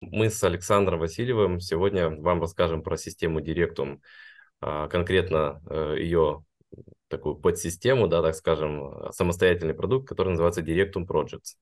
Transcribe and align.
Мы 0.00 0.30
с 0.30 0.42
Александром 0.42 0.98
Васильевым 0.98 1.60
сегодня 1.60 2.08
вам 2.08 2.40
расскажем 2.40 2.82
про 2.82 2.96
систему 2.96 3.40
Directum, 3.40 4.00
а, 4.62 4.88
конкретно 4.88 5.62
э, 5.68 5.96
ее 5.98 6.44
такую 7.08 7.34
подсистему, 7.34 8.08
да, 8.08 8.22
так 8.22 8.34
скажем, 8.34 9.12
самостоятельный 9.12 9.74
продукт, 9.74 10.08
который 10.08 10.30
называется 10.30 10.62
Directum 10.62 11.06
Projects. 11.06 11.56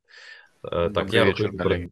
Э, 0.63 0.91
так, 0.93 1.07
Добрый 1.07 1.15
я 1.15 1.25
вечер, 1.25 1.57
коллеги. 1.57 1.91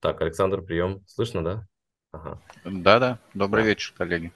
Так, 0.00 0.20
Александр, 0.20 0.60
прием. 0.60 1.04
Слышно, 1.06 1.44
да? 1.44 1.66
Ага. 2.12 2.40
Да-да, 2.64 3.18
добрый 3.32 3.62
да. 3.62 3.68
вечер, 3.68 3.94
коллеги. 3.96 4.32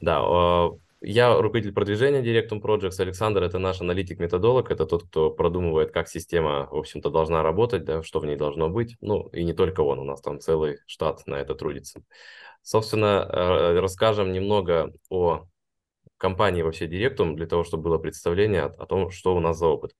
Да, 0.00 0.20
а, 0.22 0.70
я 1.02 1.34
руководитель 1.34 1.74
продвижения 1.74 2.22
Directum 2.22 2.60
Projects. 2.60 3.00
Александр– 3.00 3.42
это 3.44 3.58
наш 3.58 3.80
аналитик-методолог, 3.80 4.70
это 4.70 4.86
тот, 4.86 5.04
кто 5.08 5.30
продумывает, 5.30 5.90
как 5.90 6.08
система, 6.08 6.68
в 6.70 6.76
общем-то, 6.76 7.10
должна 7.10 7.42
работать, 7.42 7.84
да, 7.84 8.02
что 8.02 8.20
в 8.20 8.26
ней 8.26 8.36
должно 8.36 8.68
быть. 8.68 8.96
Ну, 9.00 9.28
и 9.28 9.44
не 9.44 9.52
только 9.52 9.80
он, 9.80 9.98
у 9.98 10.04
нас 10.04 10.20
там 10.20 10.40
целый 10.40 10.78
штат 10.86 11.26
на 11.26 11.34
это 11.36 11.54
трудится. 11.54 12.02
Собственно, 12.62 13.28
э, 13.28 13.80
расскажем 13.80 14.32
немного 14.32 14.92
о 15.10 15.46
компании 16.18 16.62
вообще 16.62 16.86
Directum, 16.86 17.34
для 17.34 17.46
того, 17.46 17.64
чтобы 17.64 17.84
было 17.84 17.98
представление 17.98 18.62
о 18.62 18.86
том, 18.86 19.10
что 19.10 19.34
у 19.34 19.40
нас 19.40 19.58
за 19.58 19.66
опыт. 19.66 19.92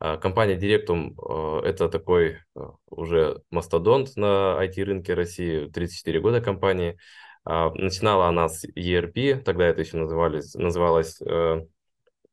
А, 0.00 0.16
компания 0.16 0.56
Directum 0.56 1.14
э,– 1.18 1.60
это 1.68 1.88
такой 1.90 2.38
э, 2.56 2.60
уже 2.88 3.42
мастодонт 3.50 4.16
на 4.16 4.58
IT-рынке 4.64 5.12
России, 5.12 5.66
34 5.66 6.20
года 6.20 6.40
компании– 6.40 6.96
начинала 7.48 8.26
она 8.26 8.48
с 8.48 8.64
ERP, 8.64 9.42
тогда 9.42 9.66
это 9.66 9.80
еще 9.80 9.96
называлось, 9.96 10.54
называлось 10.54 11.20
э, 11.22 11.64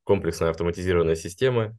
комплексная 0.03 0.49
автоматизированная 0.49 1.15
система. 1.15 1.77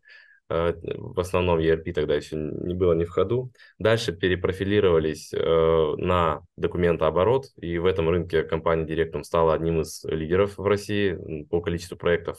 Э, 0.48 0.72
в 0.96 1.20
основном 1.20 1.58
ERP 1.58 1.92
тогда 1.92 2.14
еще 2.14 2.36
не 2.36 2.74
было 2.74 2.94
ни 2.94 3.04
в 3.04 3.10
ходу. 3.10 3.52
Дальше 3.78 4.12
перепрофилировались 4.12 5.34
э, 5.34 5.94
на 5.98 6.42
документооборот, 6.56 7.46
и 7.56 7.78
в 7.78 7.86
этом 7.86 8.08
рынке 8.08 8.42
компания 8.42 8.86
Directum 8.86 9.22
стала 9.22 9.54
одним 9.54 9.82
из 9.82 10.04
лидеров 10.04 10.56
в 10.56 10.66
России 10.66 11.44
по 11.50 11.60
количеству 11.60 11.96
проектов. 11.96 12.38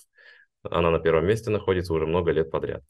Она 0.64 0.89
на 0.89 1.00
первом 1.00 1.28
месте 1.28 1.50
находится 1.50 1.94
уже 1.94 2.08
много 2.08 2.32
лет 2.32 2.50
подряд. 2.50 2.84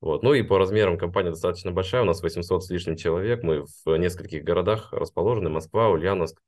Вот. 0.00 0.22
Ну 0.22 0.32
и 0.34 0.42
по 0.42 0.58
размерам 0.58 0.96
компания 0.96 1.30
достаточно 1.30 1.72
большая, 1.72 2.02
у 2.02 2.04
нас 2.04 2.22
800 2.22 2.62
с 2.62 2.70
лишним 2.70 2.96
человек, 2.96 3.42
мы 3.42 3.64
в 3.84 3.96
нескольких 3.96 4.44
городах 4.44 4.92
расположены, 4.92 5.50
Москва, 5.50 5.88
Ульяновск, 5.88 6.40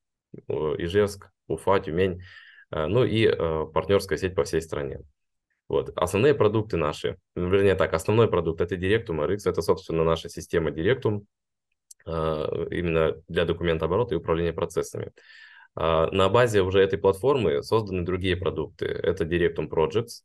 Ижевск, 0.48 1.30
Уфа, 1.48 1.80
Тюмень, 1.80 2.22
э, 2.70 2.86
ну 2.86 3.04
и 3.04 3.26
э, 3.26 3.66
партнерская 3.72 4.18
сеть 4.18 4.34
по 4.34 4.44
всей 4.44 4.62
стране. 4.62 5.00
Вот. 5.68 5.92
Основные 5.96 6.34
продукты 6.34 6.76
наши, 6.76 7.16
ну, 7.34 7.48
вернее 7.48 7.74
так, 7.76 7.94
основной 7.94 8.28
продукт 8.28 8.60
это 8.60 8.74
Directum 8.74 9.24
RX, 9.24 9.48
это, 9.48 9.62
собственно, 9.62 10.04
наша 10.04 10.28
система 10.28 10.70
Directum, 10.70 11.22
э, 12.06 12.66
именно 12.70 13.14
для 13.28 13.44
документооборота 13.44 14.14
и 14.14 14.18
управления 14.18 14.52
процессами. 14.52 15.12
На 15.76 16.28
базе 16.28 16.62
уже 16.62 16.80
этой 16.80 16.98
платформы 16.98 17.62
созданы 17.62 18.04
другие 18.04 18.36
продукты. 18.36 18.86
Это 18.86 19.24
Directum 19.24 19.68
Projects, 19.68 20.24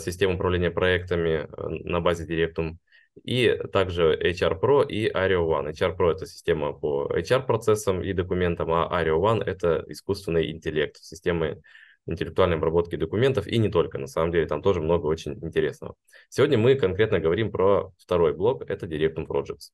система 0.00 0.34
управления 0.34 0.72
проектами 0.72 1.48
на 1.88 2.00
базе 2.00 2.26
Directum, 2.26 2.78
и 3.22 3.56
также 3.72 4.18
HR 4.20 4.60
Pro 4.60 4.86
и 4.86 5.10
Ario 5.10 5.46
One. 5.46 5.70
HR 5.70 5.96
Pro– 5.96 6.10
это 6.12 6.26
система 6.26 6.72
по 6.72 7.06
HR-процессам 7.14 8.02
и 8.02 8.12
документам, 8.12 8.72
а 8.72 8.88
Ario 8.90 9.20
One– 9.20 9.42
это 9.46 9.84
искусственный 9.88 10.50
интеллект, 10.50 10.96
системы 10.96 11.62
интеллектуальной 12.06 12.56
обработки 12.56 12.96
документов, 12.96 13.46
и 13.46 13.58
не 13.58 13.70
только, 13.70 13.98
на 13.98 14.06
самом 14.06 14.32
деле, 14.32 14.46
там 14.46 14.62
тоже 14.62 14.80
много 14.80 15.06
очень 15.06 15.32
интересного. 15.42 15.94
Сегодня 16.28 16.58
мы 16.58 16.74
конкретно 16.74 17.18
говорим 17.18 17.50
про 17.50 17.92
второй 17.98 18.34
блок, 18.34 18.62
это 18.68 18.86
Directum 18.86 19.26
Projects. 19.26 19.70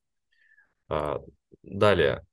А, 0.87 1.21
далее, 1.63 2.25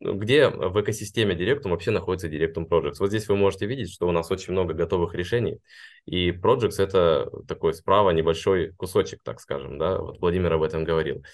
где 0.00 0.48
в 0.48 0.80
экосистеме 0.80 1.34
Directum 1.34 1.70
вообще 1.70 1.90
находится 1.90 2.28
Directum 2.28 2.68
Projects. 2.68 2.96
Вот 3.00 3.08
здесь 3.08 3.28
вы 3.28 3.36
можете 3.36 3.66
видеть, 3.66 3.92
что 3.92 4.06
у 4.06 4.12
нас 4.12 4.30
очень 4.30 4.52
много 4.52 4.74
готовых 4.74 5.14
решений, 5.14 5.58
и 6.06 6.30
Projects 6.30 6.80
это 6.82 7.30
такой 7.46 7.74
справа 7.74 8.10
небольшой 8.10 8.72
кусочек, 8.74 9.22
так 9.22 9.40
скажем, 9.40 9.78
да, 9.78 9.98
вот 9.98 10.20
Владимир 10.20 10.52
об 10.52 10.62
этом 10.62 10.84
говорил. 10.84 11.24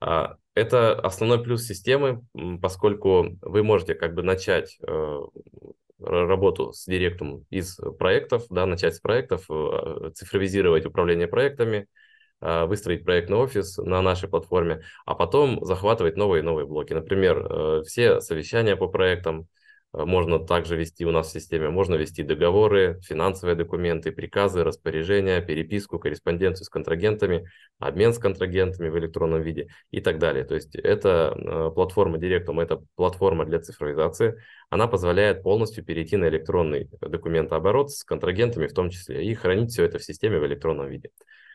А, 0.00 0.36
это 0.54 0.94
основной 0.94 1.42
плюс 1.42 1.64
системы, 1.64 2.22
поскольку 2.60 3.38
вы 3.42 3.62
можете 3.62 3.94
как 3.94 4.14
бы 4.14 4.22
начать 4.22 4.78
э, 4.86 5.18
работу 5.98 6.72
с 6.72 6.88
Directum 6.88 7.44
из 7.50 7.78
проектов, 7.98 8.44
да, 8.50 8.66
начать 8.66 8.94
с 8.94 9.00
проектов, 9.00 9.44
э, 9.50 10.10
цифровизировать 10.14 10.86
управление 10.86 11.28
проектами, 11.28 11.86
а, 12.40 12.66
выстроить 12.66 13.04
проектный 13.04 13.36
офис 13.36 13.76
на 13.76 14.00
нашей 14.00 14.28
платформе, 14.28 14.82
а 15.04 15.14
потом 15.14 15.62
захватывать 15.62 16.16
новые 16.16 16.40
и 16.40 16.44
новые 16.44 16.66
блоки. 16.66 16.94
Например, 16.94 17.38
э, 17.38 17.82
все 17.86 18.20
совещания 18.22 18.76
по 18.76 18.88
проектам 18.88 19.46
э, 19.92 20.04
можно 20.04 20.38
также 20.38 20.74
вести 20.74 21.04
у 21.04 21.10
нас 21.10 21.28
в 21.28 21.32
системе. 21.32 21.68
Можно 21.68 21.96
вести 21.96 22.22
договоры, 22.22 22.98
финансовые 23.02 23.56
документы, 23.56 24.10
приказы, 24.10 24.64
распоряжения, 24.64 25.42
переписку, 25.42 25.98
корреспонденцию 25.98 26.64
с 26.64 26.70
контрагентами, 26.70 27.46
обмен 27.78 28.14
с 28.14 28.18
контрагентами 28.18 28.88
в 28.88 28.98
электронном 28.98 29.42
виде 29.42 29.68
и 29.90 30.00
так 30.00 30.18
далее. 30.18 30.44
То 30.44 30.54
есть 30.54 30.74
это 30.76 31.34
э, 31.36 31.70
платформа 31.74 32.16
Directum, 32.16 32.62
это 32.62 32.82
платформа 32.96 33.44
для 33.44 33.60
цифровизации. 33.60 34.42
Она 34.70 34.86
позволяет 34.86 35.42
полностью 35.42 35.84
перейти 35.84 36.16
на 36.16 36.28
электронный 36.30 36.88
документооборот 37.02 37.90
с 37.90 38.02
контрагентами 38.02 38.66
в 38.66 38.72
том 38.72 38.88
числе 38.88 39.26
и 39.26 39.34
хранить 39.34 39.72
все 39.72 39.84
это 39.84 39.98
в 39.98 40.04
системе 40.04 40.38
в 40.38 40.46
электронном 40.46 40.88
виде. 40.88 41.10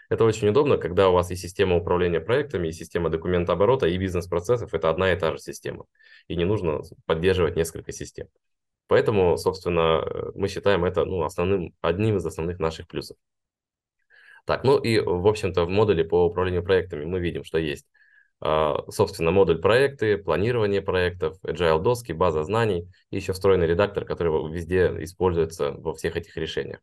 Это 0.10 0.24
очень 0.24 0.50
удобно, 0.50 0.78
когда 0.78 1.10
у 1.10 1.14
вас 1.14 1.32
и 1.32 1.36
система 1.36 1.76
управления 1.76 2.20
проектами, 2.20 2.68
и 2.68 2.72
система 2.72 3.10
документооборота, 3.10 3.88
и 3.88 3.98
бизнес-процессов– 3.98 4.74
это 4.74 4.90
одна 4.90 5.12
и 5.12 5.20
та 5.20 5.32
же 5.32 5.40
система. 5.40 5.86
И 6.28 6.36
не 6.36 6.46
нужно 6.46 6.82
поддерживать 7.06 7.56
несколько 7.56 7.92
систем. 7.92 8.28
Поэтому, 8.88 9.38
собственно, 9.38 10.06
мы 10.36 10.48
считаем 10.48 10.86
это 10.86 11.06
ну, 11.06 11.24
основным, 11.24 11.74
одним 11.82 12.18
из 12.18 12.26
основных 12.26 12.60
наших 12.60 12.88
плюсов. 12.88 13.18
Так, 14.46 14.64
ну 14.64 14.78
и, 14.78 15.00
в 15.00 15.28
общем-то, 15.28 15.66
в 15.66 15.70
модуле 15.70 16.04
по 16.04 16.26
управлению 16.26 16.64
проектами 16.64 17.04
мы 17.04 17.20
видим, 17.20 17.44
что 17.44 17.58
есть, 17.58 17.88
а, 18.42 18.84
собственно, 18.92 19.32
модуль 19.32 19.60
проекты, 19.60 20.18
планирование 20.20 20.84
проектов, 20.84 21.38
agile 21.44 21.82
доски, 21.82 22.12
база 22.12 22.44
знаний 22.44 22.88
и 23.10 23.16
еще 23.16 23.34
встроенный 23.34 23.66
редактор, 23.66 24.06
который 24.06 24.52
везде 24.52 24.94
используется 25.00 25.72
во 25.72 25.96
всех 25.96 26.16
этих 26.16 26.38
решениях. 26.38 26.80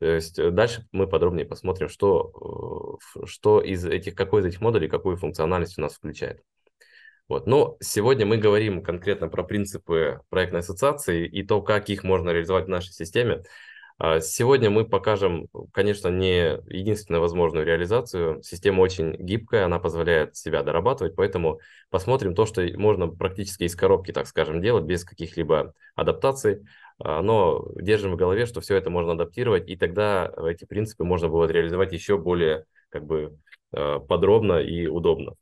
То 0.00 0.06
есть 0.06 0.38
э, 0.38 0.50
дальше 0.50 0.86
мы 0.92 1.06
подробнее 1.06 1.46
посмотрим, 1.46 1.88
что, 1.88 2.98
э, 3.14 3.26
что 3.26 3.60
из 3.60 3.84
этих, 3.84 4.14
какой 4.14 4.40
из 4.40 4.46
этих 4.46 4.60
модулей 4.60 4.88
какую 4.88 5.16
функциональность 5.16 5.78
у 5.78 5.82
нас 5.82 5.94
включает. 5.94 6.42
Вот. 7.28 7.46
Но 7.46 7.76
сегодня 7.80 8.26
мы 8.26 8.38
говорим 8.38 8.82
конкретно 8.82 9.28
про 9.28 9.44
принципы 9.44 10.22
проектной 10.30 10.60
ассоциации 10.60 11.28
и 11.28 11.44
то, 11.44 11.62
как 11.62 11.88
их 11.90 12.02
можно 12.02 12.30
реализовать 12.30 12.64
в 12.64 12.70
нашей 12.70 12.92
системе. 12.92 13.42
А, 14.02 14.20
сегодня 14.20 14.70
мы 14.70 14.86
покажем, 14.86 15.48
конечно, 15.72 16.08
не 16.08 16.58
единственную 16.74 17.20
возможную 17.20 17.66
реализацию. 17.66 18.42
Система 18.42 18.80
очень 18.80 19.14
гибкая, 19.18 19.66
она 19.66 19.78
позволяет 19.78 20.36
себя 20.36 20.62
дорабатывать, 20.62 21.14
поэтому 21.14 21.60
посмотрим 21.90 22.34
то, 22.34 22.46
что 22.46 22.66
можно 22.78 23.08
практически 23.08 23.64
из 23.64 23.76
коробки, 23.76 24.10
так 24.12 24.26
скажем, 24.26 24.62
делать 24.62 24.84
без 24.84 25.04
каких-либо 25.04 25.74
адаптаций. 25.96 26.62
А, 26.98 27.20
но 27.20 27.68
держим 27.76 28.12
в 28.12 28.16
голове, 28.16 28.46
что 28.46 28.62
все 28.62 28.74
это 28.76 28.88
можно 28.88 29.12
адаптировать, 29.12 29.68
и 29.68 29.76
тогда 29.76 30.32
эти 30.46 30.64
принципы 30.64 31.04
можно 31.04 31.28
будет 31.28 31.50
реализовать 31.50 31.92
еще 31.92 32.16
более 32.16 32.64
как 32.88 33.04
бы 33.04 33.36
а, 33.72 33.98
подробно 33.98 34.60
и 34.60 34.86
удобно. 34.86 35.34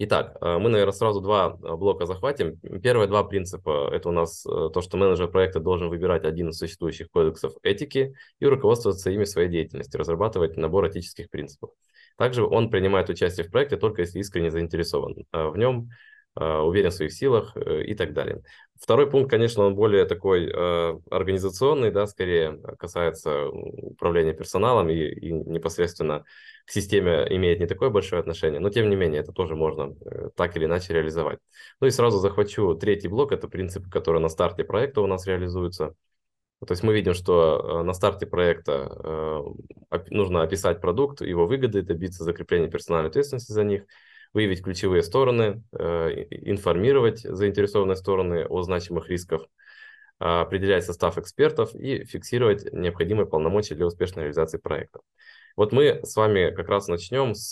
Итак, 0.00 0.36
а, 0.40 0.58
мы, 0.58 0.68
наверное, 0.68 0.92
сразу 0.92 1.20
два 1.20 1.50
блока 1.50 2.06
захватим. 2.06 2.56
Первые 2.80 3.08
два 3.08 3.24
принципа– 3.24 3.90
это 3.92 4.08
у 4.08 4.12
нас 4.12 4.42
то, 4.42 4.80
что 4.80 4.96
менеджер 4.96 5.28
проекта 5.28 5.58
должен 5.58 5.88
выбирать 5.88 6.24
один 6.24 6.50
из 6.50 6.58
существующих 6.58 7.10
кодексов 7.10 7.54
этики 7.62 8.14
и 8.38 8.46
руководствоваться 8.46 9.10
ими 9.10 9.24
в 9.24 9.28
своей 9.28 9.48
деятельности, 9.48 9.96
разрабатывать 9.96 10.56
набор 10.56 10.88
этических 10.88 11.28
принципов. 11.30 11.70
Также 12.16 12.44
он 12.44 12.70
принимает 12.70 13.08
участие 13.08 13.46
в 13.46 13.50
проекте 13.50 13.76
только 13.76 14.02
если 14.02 14.20
искренне 14.20 14.50
заинтересован 14.50 15.16
в 15.32 15.56
нем, 15.56 15.90
уверен 16.36 16.90
в 16.90 16.94
своих 16.94 17.12
силах 17.12 17.56
э, 17.56 17.82
и 17.84 17.94
так 17.94 18.12
далее. 18.12 18.42
Второй 18.80 19.10
пункт, 19.10 19.30
конечно, 19.30 19.64
он 19.64 19.74
более 19.74 20.04
такой 20.04 20.46
э, 20.46 21.00
организационный, 21.10 21.90
да, 21.90 22.06
скорее 22.06 22.60
касается 22.78 23.48
управления 23.48 24.32
персоналом 24.32 24.88
и, 24.88 24.94
и 24.94 25.32
непосредственно 25.32 26.24
к 26.64 26.70
системе 26.70 27.26
имеет 27.30 27.58
не 27.58 27.66
такое 27.66 27.90
большое 27.90 28.20
отношение, 28.20 28.60
но 28.60 28.70
тем 28.70 28.88
не 28.88 28.96
менее 28.96 29.20
это 29.20 29.32
тоже 29.32 29.56
можно 29.56 29.96
э, 30.04 30.30
так 30.36 30.56
или 30.56 30.66
иначе 30.66 30.92
реализовать. 30.92 31.40
Ну 31.80 31.88
и 31.88 31.90
сразу 31.90 32.18
захвачу 32.18 32.74
третий 32.74 33.08
блок, 33.08 33.32
это 33.32 33.48
принципы, 33.48 33.90
которые 33.90 34.22
на 34.22 34.28
старте 34.28 34.62
проекта 34.62 35.00
у 35.00 35.06
нас 35.06 35.26
реализуются. 35.26 35.94
То 36.64 36.72
есть 36.72 36.82
мы 36.82 36.94
видим, 36.94 37.14
что 37.14 37.80
э, 37.80 37.82
на 37.82 37.94
старте 37.94 38.26
проекта 38.26 39.44
э, 39.90 39.98
нужно 40.10 40.42
описать 40.42 40.80
продукт, 40.80 41.20
его 41.20 41.46
выгоды, 41.46 41.82
добиться 41.82 42.22
закрепления 42.22 42.68
персональной 42.68 43.10
ответственности 43.10 43.52
за 43.52 43.64
них– 43.64 43.82
выявить 44.38 44.62
ключевые 44.62 45.02
стороны, 45.02 45.64
э, 45.72 46.26
информировать 46.30 47.22
заинтересованные 47.22 47.96
стороны 47.96 48.46
о 48.48 48.62
значимых 48.62 49.08
рисках, 49.08 49.46
определять 50.20 50.84
состав 50.84 51.18
экспертов 51.18 51.74
и 51.74 52.04
фиксировать 52.04 52.72
необходимые 52.72 53.26
полномочия 53.26 53.74
для 53.76 53.86
успешной 53.86 54.24
реализации 54.24 54.58
проекта. 54.58 55.00
Вот 55.56 55.72
мы 55.72 56.00
с 56.04 56.14
вами 56.14 56.54
как 56.54 56.68
раз 56.68 56.86
начнем 56.86 57.34
с, 57.34 57.50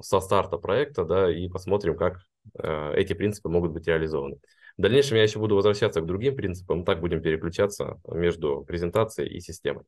со 0.00 0.20
старта 0.20 0.58
проекта, 0.58 1.04
да, 1.04 1.32
и 1.32 1.48
посмотрим, 1.48 1.96
как 1.96 2.18
э, 2.58 2.94
эти 2.96 3.12
принципы 3.12 3.48
могут 3.48 3.70
быть 3.70 3.86
реализованы. 3.86 4.38
В 4.76 4.82
дальнейшем 4.82 5.16
я 5.16 5.22
еще 5.22 5.38
буду 5.38 5.54
возвращаться 5.54 6.00
к 6.00 6.06
другим 6.06 6.34
принципам, 6.34 6.84
так 6.84 7.00
будем 7.00 7.22
переключаться 7.22 8.00
между 8.08 8.64
презентацией 8.66 9.32
и 9.32 9.38
системой. 9.38 9.84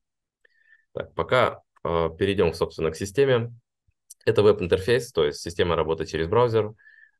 Так, 0.92 1.14
пока 1.14 1.62
э, 1.84 2.10
перейдем, 2.16 2.52
собственно, 2.54 2.92
к 2.92 2.96
системе. 2.96 3.52
Это 4.26 4.42
веб-интерфейс, 4.42 5.10
то 5.12 5.24
есть 5.24 5.40
система 5.40 5.76
работает 5.76 6.10
через 6.10 6.26
браузер. 6.26 6.74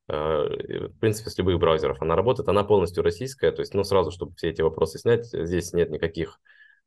Э, 0.09 0.89
в 0.89 0.99
принципе, 0.99 1.31
с 1.31 1.39
любых 1.39 1.59
браузеров 1.59 2.03
она 2.03 2.15
работает. 2.17 2.49
Она 2.49 2.65
полностью 2.65 3.03
российская, 3.03 3.53
то 3.53 3.61
есть, 3.61 3.73
ну, 3.73 3.85
сразу, 3.85 4.11
чтобы 4.11 4.35
все 4.37 4.51
эти 4.51 4.61
вопросы 4.61 4.99
снять, 4.99 5.27
здесь 5.27 5.73
нет 5.73 5.91
никаких 5.91 6.39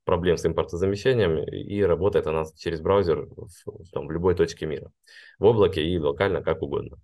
проблем 0.04 0.38
с 0.38 0.46
импортозамещением, 0.46 1.44
и 1.44 1.82
работает 1.82 2.28
она 2.28 2.44
через 2.58 2.82
браузер 2.82 3.28
в, 3.28 3.90
там, 3.92 4.08
в 4.08 4.12
любой 4.12 4.36
точке 4.36 4.66
мира, 4.66 4.92
в 5.40 5.46
облаке 5.46 5.84
и 5.84 5.98
локально, 5.98 6.44
как 6.44 6.62
угодно. 6.62 6.98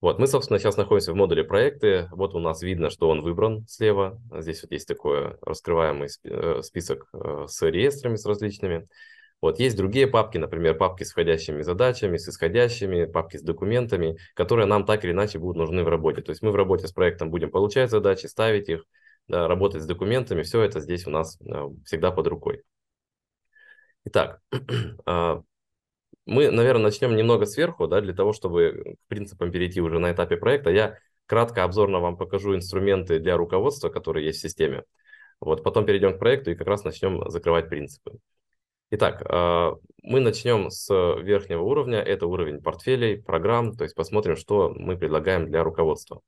Вот, 0.00 0.18
мы, 0.18 0.26
собственно, 0.26 0.58
сейчас 0.58 0.76
находимся 0.76 1.12
в 1.12 1.16
модуле 1.16 1.44
проекты. 1.44 2.08
Вот 2.10 2.34
у 2.34 2.40
нас 2.40 2.60
видно, 2.60 2.90
что 2.90 3.08
он 3.08 3.20
выбран 3.22 3.64
слева. 3.68 4.20
Здесь 4.36 4.62
вот 4.62 4.72
есть 4.72 4.88
такой 4.88 5.36
раскрываемый 5.42 6.08
э, 6.24 6.60
список 6.62 7.08
э, 7.12 7.46
с 7.46 7.62
реестрами, 7.62 8.16
с 8.16 8.26
различными. 8.26 8.88
Вот 9.42 9.58
есть 9.58 9.76
другие 9.76 10.06
папки, 10.06 10.38
например, 10.38 10.78
папки 10.78 11.02
с 11.02 11.10
входящими 11.10 11.62
задачами, 11.62 12.16
с 12.16 12.28
исходящими, 12.28 13.06
папки 13.06 13.36
с 13.38 13.42
документами, 13.42 14.16
которые 14.34 14.66
нам 14.66 14.86
так 14.86 15.04
или 15.04 15.10
иначе 15.10 15.40
будут 15.40 15.56
нужны 15.56 15.82
в 15.82 15.88
работе. 15.88 16.22
То 16.22 16.30
есть 16.30 16.42
мы 16.42 16.52
в 16.52 16.56
работе 16.56 16.86
с 16.86 16.92
проектом 16.92 17.30
будем 17.30 17.50
получать 17.50 17.90
задачи, 17.90 18.26
ставить 18.26 18.68
их, 18.68 18.84
да, 19.26 19.48
работать 19.48 19.82
с 19.82 19.86
документами. 19.86 20.42
Все 20.42 20.62
это 20.62 20.78
здесь 20.78 21.08
у 21.08 21.10
нас 21.10 21.40
э, 21.40 21.68
всегда 21.84 22.12
под 22.12 22.28
рукой. 22.28 22.62
Итак, 24.04 24.40
а, 25.06 25.42
мы, 26.24 26.50
наверное, 26.52 26.84
начнем 26.84 27.16
немного 27.16 27.44
сверху, 27.44 27.88
да, 27.88 28.00
для 28.00 28.14
того, 28.14 28.32
чтобы 28.32 28.96
к 29.04 29.08
принципам 29.08 29.50
перейти 29.50 29.80
уже 29.80 29.98
на 29.98 30.12
этапе 30.12 30.36
проекта. 30.36 30.70
Я 30.70 30.98
кратко, 31.26 31.64
обзорно 31.64 31.98
вам 31.98 32.16
покажу 32.16 32.54
инструменты 32.54 33.18
для 33.18 33.36
руководства, 33.36 33.88
которые 33.88 34.24
есть 34.26 34.38
в 34.38 34.42
системе. 34.42 34.84
Вот, 35.40 35.64
потом 35.64 35.84
перейдем 35.84 36.14
к 36.14 36.20
проекту 36.20 36.52
и 36.52 36.54
как 36.54 36.68
раз 36.68 36.84
начнем 36.84 37.28
закрывать 37.28 37.68
принципы. 37.68 38.20
Итак, 38.94 39.22
а, 39.24 39.76
мы 40.02 40.20
начнем 40.20 40.68
с 40.68 40.90
верхнего 40.90 41.62
уровня. 41.62 42.00
Это 42.00 42.26
уровень 42.26 42.60
портфелей, 42.60 43.22
программ. 43.22 43.74
То 43.74 43.84
есть 43.84 43.94
посмотрим, 43.94 44.36
что 44.36 44.68
мы 44.68 44.98
предлагаем 44.98 45.46
для 45.46 45.64
руководства. 45.64 46.20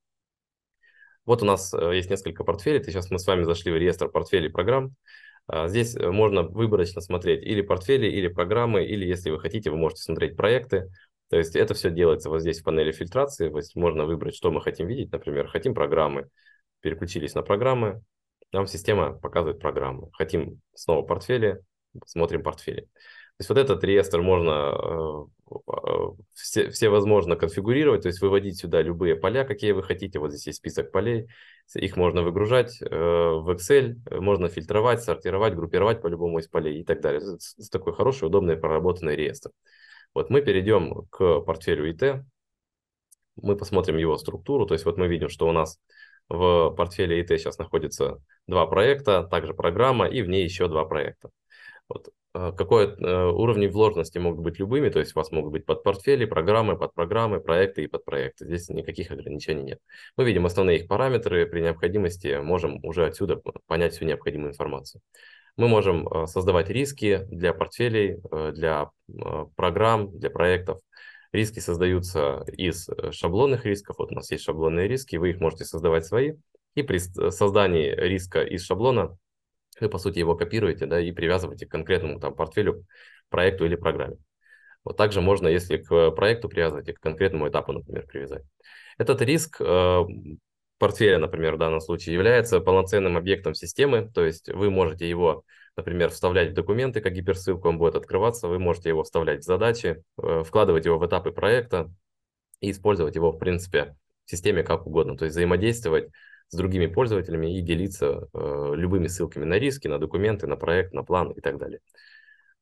Вот 1.27 1.43
у 1.43 1.45
нас 1.45 1.75
э, 1.75 1.95
есть 1.95 2.09
несколько 2.09 2.43
портфелей. 2.43 2.83
Сейчас 2.83 3.11
мы 3.11 3.19
с 3.19 3.27
вами 3.27 3.43
зашли 3.43 3.71
в 3.71 3.77
реестр 3.77 4.09
портфелей 4.09 4.49
программ. 4.49 4.95
А, 5.47 5.69
здесь 5.69 5.95
э, 5.95 6.11
можно 6.11 6.43
выборочно 6.43 7.03
смотреть 7.03 7.43
или 7.43 7.61
портфели, 7.61 8.07
или 8.07 8.29
программы, 8.29 8.83
или, 8.83 9.05
если 9.05 9.29
вы 9.29 9.39
хотите, 9.41 9.71
вы 9.71 9.77
можете 9.77 10.01
смотреть 10.01 10.35
проекты. 10.35 10.91
То 11.29 11.37
есть 11.37 11.57
это 11.57 11.75
все 11.75 11.91
делается 11.91 12.31
вот 12.31 12.41
здесь 12.41 12.61
в 12.61 12.65
панели 12.65 12.93
фильтрации. 12.93 13.51
То 13.51 13.59
есть 13.59 13.77
можно 13.77 14.07
выбрать, 14.07 14.37
что 14.37 14.51
мы 14.51 14.63
хотим 14.63 14.87
видеть. 14.87 15.13
Например, 15.13 15.49
хотим 15.49 15.75
программы. 15.75 16.31
Переключились 16.81 17.35
на 17.35 17.43
программы. 17.43 18.01
Нам 18.53 18.67
система 18.67 19.13
показывает 19.13 19.61
программы. 19.61 20.09
Хотим 20.15 20.63
снова 20.73 21.03
портфели. 21.03 21.61
Смотрим 22.07 22.43
портфели. 22.43 22.89
То 23.37 23.41
есть 23.41 23.49
вот 23.49 23.59
этот 23.59 23.83
реестр 23.83 24.23
можно 24.23 25.29
э, 25.51 25.57
э, 25.67 26.09
все, 26.35 26.71
все 26.71 26.89
возможно 26.89 27.35
конфигурировать, 27.35 28.03
то 28.03 28.09
есть 28.09 28.21
выводить 28.21 28.59
сюда 28.59 28.81
любые 28.81 29.17
поля, 29.17 29.45
какие 29.45 29.73
вы 29.73 29.83
хотите. 29.83 30.21
Вот 30.21 30.31
здесь 30.31 30.47
есть 30.47 30.59
список 30.59 30.93
полей, 30.93 31.29
их 31.75 31.97
можно 31.97 32.23
выгружать 32.23 32.81
э, 32.81 32.87
в 32.87 33.51
Excel, 33.51 33.97
можно 34.21 34.49
фильтровать, 34.49 35.03
сортировать, 35.03 35.57
группировать 35.57 36.01
по 36.01 36.07
любому 36.07 36.39
из 36.39 36.47
полей 36.47 36.81
и 36.81 36.85
так 36.85 37.01
далее. 37.01 37.23
Это 37.23 37.71
такой 37.73 37.93
хороший, 37.93 38.29
удобный, 38.29 38.57
проработанный 38.57 39.17
реестр. 39.17 39.51
Вот 40.15 40.31
мы 40.31 40.41
перейдем 40.41 41.05
к 41.11 41.41
портфелю 41.41 41.91
IT, 41.93 42.23
мы 43.43 43.57
посмотрим 43.57 43.97
его 43.97 44.17
структуру, 44.17 44.65
то 44.65 44.75
есть 44.75 44.85
вот 44.85 44.97
мы 44.97 45.09
видим, 45.09 45.29
что 45.29 45.49
у 45.49 45.53
нас 45.53 45.81
в 46.29 46.71
портфеле 46.71 47.21
IT 47.21 47.37
сейчас 47.39 47.59
находится 47.59 48.23
два 48.47 48.65
проекта, 48.67 49.25
также 49.25 49.55
программа 49.55 50.07
и 50.07 50.23
в 50.23 50.29
ней 50.29 50.45
еще 50.45 50.69
два 50.69 50.85
проекта. 50.85 51.31
Вот. 51.89 52.09
А, 52.35 52.53
какой 52.53 52.87
э, 52.87 53.27
уровни 53.27 53.67
вложенности 53.69 54.19
могут 54.19 54.41
быть 54.41 54.59
любыми, 54.59 54.89
то 54.89 54.99
есть 54.99 55.15
у 55.15 55.19
вас 55.19 55.31
могут 55.31 55.53
быть 55.53 55.65
подпортфели, 55.65 56.25
программы, 56.25 56.77
подпрограммы, 56.77 57.41
проекты 57.41 57.85
и 57.85 57.87
подпроекты. 57.87 58.47
Здесь 58.47 58.69
никаких 58.71 59.11
ограничений 59.13 59.63
нет. 59.63 59.79
Мы 60.17 60.25
видим 60.25 60.45
основные 60.45 60.81
их 60.81 60.89
параметры, 60.89 61.47
при 61.47 61.61
необходимости 61.61 62.41
можем 62.41 62.85
уже 62.85 63.07
отсюда 63.07 63.41
понять 63.67 63.95
всю 63.95 64.05
необходимую 64.05 64.51
информацию. 64.51 65.01
Мы 65.57 65.69
можем 65.69 66.09
э, 66.09 66.27
создавать 66.27 66.71
риски 66.71 67.25
для 67.29 67.55
портфелей, 67.55 68.21
э, 68.31 68.53
для 68.53 68.91
программ, 69.55 70.19
для 70.19 70.31
проектов. 70.31 70.81
Риски 71.33 71.61
создаются 71.61 72.45
из 72.49 72.89
шаблонных 73.11 73.65
рисков. 73.65 73.97
Вот 73.99 74.13
у 74.13 74.15
нас 74.15 74.31
есть 74.31 74.45
шаблонные 74.45 74.89
риски, 74.89 75.17
вы 75.17 75.31
их 75.31 75.41
можете 75.41 75.65
создавать 75.65 76.07
свои. 76.07 76.35
И 76.75 76.83
при 76.83 76.99
создании 76.99 77.91
риска 77.91 78.43
из 78.43 78.65
шаблона 78.65 79.17
вы, 79.81 79.89
по 79.89 79.99
сути, 79.99 80.19
его 80.19 80.37
копируете 80.37 80.87
да, 80.87 81.01
и 81.01 81.13
привязываете 81.13 81.67
к 81.67 81.71
конкретному 81.71 82.21
там, 82.21 82.35
портфелю, 82.35 82.85
проекту 83.29 83.65
или 83.65 83.77
программе. 83.77 84.17
Вот 84.85 84.97
также 84.97 85.21
можно, 85.21 85.49
если 85.49 85.79
к 85.79 86.11
проекту 86.13 86.49
привязывать 86.49 86.89
и 86.89 86.93
к 86.93 87.01
конкретному 87.01 87.49
этапу, 87.49 87.73
например, 87.73 88.07
привязать. 88.07 88.43
Этот 88.99 89.23
риск 89.23 89.57
э, 89.61 90.05
портфеля, 90.79 91.19
например, 91.19 91.55
в 91.55 91.59
данном 91.59 91.81
случае 91.81 92.15
является 92.15 92.61
полноценным 92.61 93.17
объектом 93.17 93.55
системы, 93.55 94.11
то 94.13 94.25
есть 94.25 94.51
вы 94.51 94.71
можете 94.71 95.09
его, 95.09 95.45
например, 95.77 96.11
вставлять 96.11 96.51
в 96.51 96.55
документы, 96.55 97.01
как 97.01 97.15
гиперссылку, 97.15 97.69
он 97.69 97.79
будет 97.79 97.97
открываться, 97.97 98.49
вы 98.49 98.59
можете 98.59 98.91
его 98.91 99.03
вставлять 99.03 99.41
в 99.41 99.45
задачи, 99.45 100.03
э, 100.23 100.43
вкладывать 100.45 100.85
его 100.85 100.99
в 100.99 101.07
этапы 101.07 101.33
проекта 101.33 101.91
и 102.61 102.71
использовать 102.71 103.17
его, 103.17 103.33
в 103.33 103.39
принципе, 103.39 103.97
в 104.27 104.31
системе 104.31 104.63
как 104.63 104.87
угодно, 104.87 105.17
то 105.17 105.25
есть 105.25 105.35
взаимодействовать 105.35 106.11
с 106.49 106.57
другими 106.57 106.87
пользователями 106.87 107.59
и 107.59 107.63
делиться 107.63 108.29
э, 108.33 108.73
любыми 108.75 109.07
ссылками 109.09 109.45
на 109.45 109.59
риски, 109.59 109.89
на 109.89 109.99
документы, 109.99 110.47
на 110.47 110.57
проект, 110.57 110.93
на 110.93 111.03
план 111.03 111.31
и 111.33 111.41
так 111.41 111.59
далее. 111.59 111.81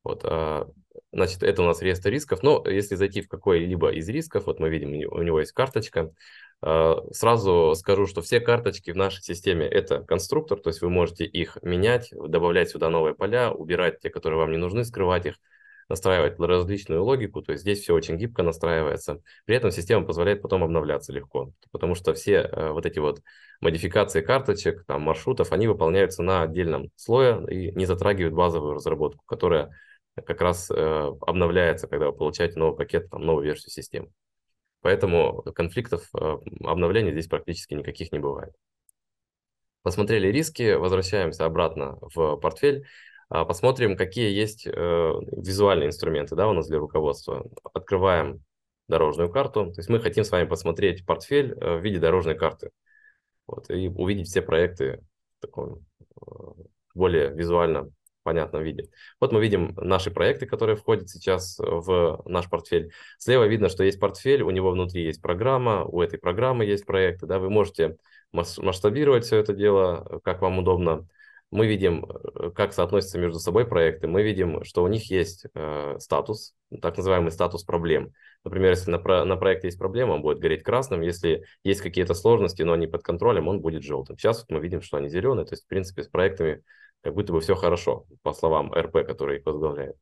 Вот, 0.05 0.25
э, 0.25 0.65
значит, 1.13 1.43
это 1.43 1.63
у 1.63 1.67
нас 1.67 1.83
реестр 1.83 2.11
рисков. 2.11 2.43
Но 2.43 2.63
если 2.67 2.95
зайти 2.95 3.23
в 3.23 3.29
какой-либо 3.29 3.93
из 3.93 4.09
рисков, 4.09 4.47
вот 4.47 4.61
мы 4.61 4.69
видим, 4.69 4.91
у 5.11 5.23
него 5.23 5.41
есть 5.41 5.53
карточка. 5.53 6.13
Э, 6.63 6.95
сразу 7.11 7.75
скажу, 7.77 8.07
что 8.07 8.23
все 8.23 8.41
карточки 8.41 8.91
в 8.91 8.97
нашей 8.97 9.23
системе 9.23 9.67
это 9.67 10.03
конструктор, 10.03 10.59
то 10.59 10.71
есть 10.71 10.81
вы 10.81 10.91
можете 10.91 11.25
их 11.25 11.59
менять, 11.63 12.13
добавлять 12.13 12.71
сюда 12.71 12.89
новые 12.89 13.15
поля, 13.15 13.51
убирать 13.53 14.01
те, 14.01 14.11
которые 14.11 14.39
вам 14.39 14.53
не 14.53 14.59
нужны, 14.59 14.85
скрывать 14.85 15.27
их 15.27 15.37
настраивать 15.93 16.41
различную 16.41 17.05
логику, 17.05 17.43
то 17.43 17.53
есть 17.53 17.61
здесь 17.61 17.83
все 17.83 17.93
очень 17.93 18.17
гибко 18.17 18.43
настраивается. 18.43 19.21
При 19.45 19.55
этом 19.55 19.71
система 19.71 20.07
позволяет 20.07 20.41
потом 20.41 20.65
обновляться 20.65 21.13
легко, 21.13 21.53
потому 21.71 21.95
что 21.95 22.15
все 22.15 22.49
э, 22.51 22.71
вот 22.71 22.87
эти 22.87 22.99
вот 22.99 23.21
модификации 23.61 24.23
карточек, 24.23 24.87
там, 24.87 25.03
маршрутов, 25.03 25.53
они 25.53 25.67
выполняются 25.69 26.23
на 26.23 26.45
отдельном 26.45 26.91
слое 26.97 27.45
и 27.47 27.73
не 27.73 27.85
затрагивают 27.85 28.35
базовую 28.35 28.73
разработку, 28.73 29.23
которая 29.27 29.69
как 30.15 30.41
раз 30.41 30.71
э, 30.71 30.75
обновляется, 31.21 31.89
когда 31.89 32.07
вы 32.07 32.17
получаете 32.17 32.59
новый 32.59 32.75
пакет, 32.75 33.11
там, 33.11 33.27
новую 33.27 33.45
версию 33.45 33.71
системы. 33.71 34.09
Поэтому 34.81 35.43
конфликтов 35.55 36.09
э, 36.15 36.39
обновления 36.65 37.13
здесь 37.13 37.27
практически 37.27 37.75
никаких 37.75 38.13
не 38.13 38.19
бывает. 38.19 38.55
Посмотрели 39.83 40.29
риски, 40.29 40.73
возвращаемся 40.73 41.45
обратно 41.45 41.99
в 42.01 42.37
портфель. 42.37 42.87
А, 43.35 43.47
посмотрим, 43.47 43.97
какие 43.97 44.31
есть 44.31 44.67
э, 44.67 44.71
визуальные 44.71 45.87
инструменты 45.87 46.37
да, 46.37 46.49
у 46.49 46.53
нас 46.53 46.69
для 46.69 46.79
руководства. 46.79 47.47
Открываем 47.73 48.45
дорожную 48.89 49.31
карту. 49.31 49.73
То 49.73 49.79
есть 49.79 49.89
мы 49.89 50.01
хотим 50.01 50.23
с 50.23 50.31
вами 50.31 50.47
посмотреть 50.47 51.07
портфель 51.07 51.55
э, 51.59 51.79
в 51.79 51.83
виде 51.83 51.99
дорожной 51.99 52.35
карты. 52.35 52.73
Вот, 53.47 53.71
и 53.71 53.89
увидеть 53.89 54.29
все 54.29 54.43
проекты 54.43 55.03
в 55.39 55.47
таком 55.47 55.87
э, 56.21 56.31
более 56.95 57.31
визуально 57.31 57.89
понятном 58.23 58.65
виде. 58.65 58.91
Вот 59.19 59.33
мы 59.33 59.41
видим 59.41 59.73
наши 59.77 60.11
проекты, 60.11 60.45
которые 60.45 60.77
входят 60.77 61.09
сейчас 61.09 61.59
в 61.59 62.23
наш 62.27 62.51
портфель. 62.51 62.93
Слева 63.17 63.45
видно, 63.45 63.71
что 63.71 63.83
есть 63.83 63.99
портфель, 63.99 64.43
у 64.43 64.51
него 64.51 64.73
внутри 64.73 65.05
есть 65.05 65.23
программа, 65.23 65.85
у 65.85 66.03
этой 66.03 66.19
программы 66.19 66.67
есть 66.67 66.85
проекты. 66.85 67.25
Да, 67.25 67.39
вы 67.39 67.49
можете 67.49 67.97
масштабировать 68.31 69.25
все 69.25 69.39
это 69.39 69.55
дело, 69.55 70.21
как 70.23 70.43
вам 70.43 70.59
удобно 70.59 71.09
мы 71.53 71.67
видим, 71.67 72.05
э, 72.05 72.51
как 72.51 72.73
соотносятся 72.73 73.19
между 73.19 73.39
собой 73.39 73.67
проекты, 73.67 74.09
мы 74.09 74.23
видим, 74.23 74.65
что 74.65 74.83
у 74.83 74.89
них 74.89 75.11
есть 75.11 75.47
э, 75.55 75.97
статус, 76.01 76.55
так 76.81 76.97
называемый 76.97 77.31
статус 77.31 77.63
проблем. 77.63 78.13
Например, 78.43 78.71
если 78.71 78.91
на, 78.91 78.99
про, 78.99 79.25
на 79.25 79.37
проекте 79.37 79.69
есть 79.69 79.79
проблема, 79.79 80.13
он 80.13 80.23
будет 80.23 80.39
гореть 80.39 80.63
красным, 80.63 81.03
если 81.03 81.45
есть 81.63 81.83
какие-то 81.83 82.15
сложности, 82.15 82.63
но 82.63 82.73
они 82.73 82.87
под 82.87 83.03
контролем, 83.03 83.49
он 83.49 83.61
будет 83.61 83.83
желтым. 83.83 84.17
Сейчас 84.17 84.41
вот 84.41 84.51
мы 84.51 84.61
видим, 84.61 84.81
что 84.81 84.97
они 84.97 85.09
зеленые, 85.11 85.45
то 85.45 85.53
есть, 85.53 85.65
в 85.65 85.69
принципе, 85.69 86.03
с 86.03 86.09
проектами 86.09 86.63
как 87.03 87.15
будто 87.15 87.33
бы 87.33 87.41
все 87.41 87.55
хорошо, 87.55 88.07
по 88.23 88.33
словам 88.33 88.73
РП, 88.73 89.07
который 89.07 89.39
их 89.39 89.47
возглавляет. 89.47 89.97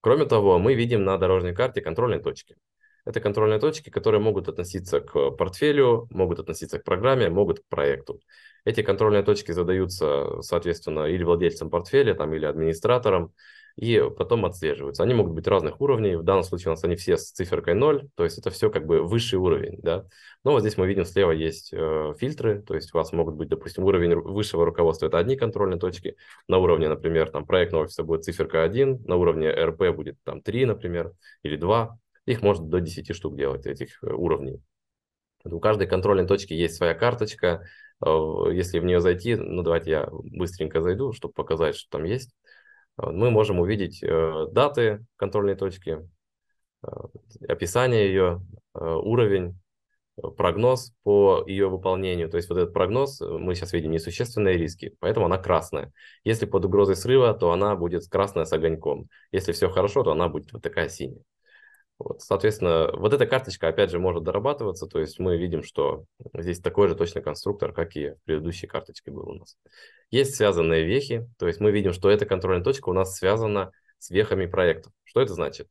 Кроме 0.00 0.26
того, 0.26 0.58
мы 0.58 0.74
видим 0.74 1.04
на 1.04 1.18
дорожной 1.18 1.54
карте 1.54 1.80
контрольные 1.80 2.20
точки. 2.20 2.56
Это 3.04 3.20
контрольные 3.20 3.58
точки, 3.60 3.90
которые 3.90 4.20
могут 4.20 4.48
относиться 4.48 5.00
к 5.00 5.30
портфелю, 5.32 6.08
могут 6.10 6.38
относиться 6.38 6.78
к 6.78 6.84
программе, 6.84 7.28
могут 7.28 7.60
к 7.60 7.68
проекту. 7.68 8.20
Эти 8.64 8.82
контрольные 8.82 9.22
точки 9.22 9.52
задаются, 9.52 10.40
соответственно, 10.40 11.06
или 11.06 11.22
владельцам 11.22 11.68
портфеля, 11.70 12.14
там, 12.14 12.32
или 12.32 12.46
администраторам. 12.46 13.32
и 13.76 14.00
потом 14.16 14.44
отслеживаются. 14.44 15.02
Они 15.02 15.14
могут 15.14 15.32
быть 15.34 15.48
разных 15.48 15.80
уровней, 15.80 16.14
в 16.16 16.22
данном 16.22 16.44
случае 16.44 16.68
у 16.68 16.70
нас 16.70 16.84
они 16.84 16.94
все 16.94 17.16
с 17.16 17.32
циферкой 17.32 17.74
0, 17.74 18.08
то 18.14 18.22
есть 18.24 18.38
это 18.38 18.50
все 18.50 18.70
как 18.70 18.86
бы 18.86 19.02
высший 19.02 19.38
уровень, 19.38 19.80
да. 19.82 20.04
Но 20.44 20.52
вот 20.52 20.60
здесь 20.60 20.76
мы 20.76 20.86
видим 20.86 21.04
слева 21.04 21.32
есть 21.32 21.72
э, 21.72 22.14
фильтры, 22.18 22.62
то 22.62 22.74
есть 22.76 22.94
у 22.94 22.98
вас 22.98 23.12
могут 23.12 23.34
быть, 23.34 23.48
допустим, 23.48 23.82
уровень 23.84 24.14
высшего 24.14 24.64
руководства, 24.64 25.06
это 25.06 25.18
одни 25.18 25.36
контрольные 25.36 25.80
точки, 25.80 26.16
на 26.46 26.58
уровне, 26.58 26.88
например, 26.88 27.30
там 27.30 27.46
проектного 27.46 27.84
офиса 27.84 28.04
будет 28.04 28.24
циферка 28.24 28.62
1, 28.62 29.02
на 29.06 29.16
уровне 29.16 29.50
РП 29.50 29.88
будет 29.92 30.18
там 30.22 30.40
3, 30.40 30.66
например, 30.66 31.12
или 31.42 31.56
2, 31.56 31.98
их 32.26 32.42
можно 32.42 32.66
до 32.66 32.80
10 32.80 33.14
штук 33.14 33.36
делать, 33.36 33.66
этих 33.66 34.02
э, 34.02 34.12
уровней. 34.12 34.62
У 35.44 35.60
каждой 35.60 35.86
контрольной 35.86 36.26
точки 36.26 36.54
есть 36.54 36.76
своя 36.76 36.94
карточка. 36.94 37.66
Э, 38.04 38.08
если 38.52 38.78
в 38.78 38.84
нее 38.84 39.00
зайти, 39.00 39.36
ну 39.36 39.62
давайте 39.62 39.90
я 39.90 40.08
быстренько 40.10 40.80
зайду, 40.80 41.12
чтобы 41.12 41.34
показать, 41.34 41.76
что 41.76 41.98
там 41.98 42.04
есть. 42.04 42.34
Э, 42.98 43.10
мы 43.10 43.30
можем 43.30 43.60
увидеть 43.60 44.00
даты 44.00 45.04
контрольной 45.16 45.54
точки, 45.54 45.98
описание 47.48 48.08
ее, 48.08 48.42
уровень, 48.74 49.58
прогноз 50.36 50.92
по 51.02 51.42
ее 51.46 51.68
выполнению. 51.68 52.28
То 52.28 52.36
есть 52.36 52.48
вот 52.50 52.58
этот 52.58 52.74
прогноз, 52.74 53.20
мы 53.20 53.54
сейчас 53.54 53.72
видим 53.72 53.90
несущественные 53.90 54.58
риски, 54.58 54.94
поэтому 55.00 55.26
она 55.26 55.38
красная. 55.38 55.92
Если 56.24 56.44
под 56.44 56.66
угрозой 56.66 56.96
срыва, 56.96 57.32
то 57.32 57.52
она 57.52 57.74
будет 57.74 58.06
красная 58.06 58.44
с 58.44 58.52
огоньком. 58.52 59.08
Если 59.32 59.52
все 59.52 59.70
хорошо, 59.70 60.02
то 60.02 60.12
она 60.12 60.28
будет 60.28 60.52
вот 60.52 60.62
такая 60.62 60.88
синяя. 60.90 61.22
Вот, 61.98 62.20
соответственно, 62.22 62.90
вот 62.92 63.12
эта 63.12 63.26
карточка, 63.26 63.68
опять 63.68 63.90
же, 63.90 63.98
может 63.98 64.24
дорабатываться, 64.24 64.86
то 64.86 64.98
есть 64.98 65.18
мы 65.20 65.36
видим, 65.36 65.62
что 65.62 66.04
здесь 66.34 66.60
такой 66.60 66.88
же 66.88 66.96
точно 66.96 67.20
конструктор, 67.20 67.72
как 67.72 67.94
и 67.96 68.10
в 68.10 68.22
предыдущей 68.24 68.66
карточке 68.66 69.12
был 69.12 69.28
у 69.28 69.34
нас. 69.34 69.56
Есть 70.10 70.34
связанные 70.34 70.84
вехи, 70.84 71.28
то 71.38 71.46
есть 71.46 71.60
мы 71.60 71.70
видим, 71.70 71.92
что 71.92 72.10
эта 72.10 72.26
контрольная 72.26 72.64
точка 72.64 72.88
у 72.88 72.92
нас 72.92 73.16
связана 73.16 73.70
с 73.98 74.10
вехами 74.10 74.46
проектов. 74.46 74.92
Что 75.04 75.20
это 75.20 75.34
значит? 75.34 75.68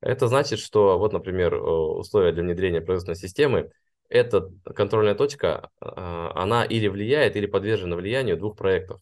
Это 0.00 0.26
значит, 0.26 0.58
что 0.58 0.98
вот, 0.98 1.12
например, 1.12 1.54
условия 1.54 2.32
для 2.32 2.42
внедрения 2.42 2.80
производственной 2.80 3.16
системы, 3.16 3.70
эта 4.08 4.50
контрольная 4.74 5.14
точка, 5.14 5.70
а, 5.80 6.32
она 6.34 6.64
или 6.64 6.88
влияет, 6.88 7.36
или 7.36 7.46
подвержена 7.46 7.96
влиянию 7.96 8.36
двух 8.36 8.56
проектов. 8.56 9.00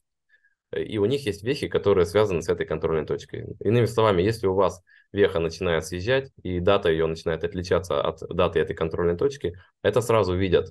И 0.76 0.98
у 0.98 1.04
них 1.06 1.25
есть 1.26 1.42
вехи, 1.42 1.68
которые 1.68 2.06
связаны 2.06 2.42
с 2.42 2.48
этой 2.48 2.66
контрольной 2.66 3.06
точкой. 3.06 3.56
Иными 3.60 3.87
словами, 3.87 4.22
если 4.22 4.46
у 4.46 4.54
вас 4.54 4.82
веха 5.12 5.38
начинает 5.38 5.87
съезжать, 5.87 6.30
и 6.42 6.60
дата 6.60 6.90
ее 6.90 7.06
начинает 7.06 7.44
отличаться 7.44 8.00
от 8.00 8.20
даты 8.28 8.60
этой 8.60 8.76
контрольной 8.76 9.16
точки, 9.16 9.54
это 9.82 10.00
сразу 10.02 10.34
видят 10.34 10.70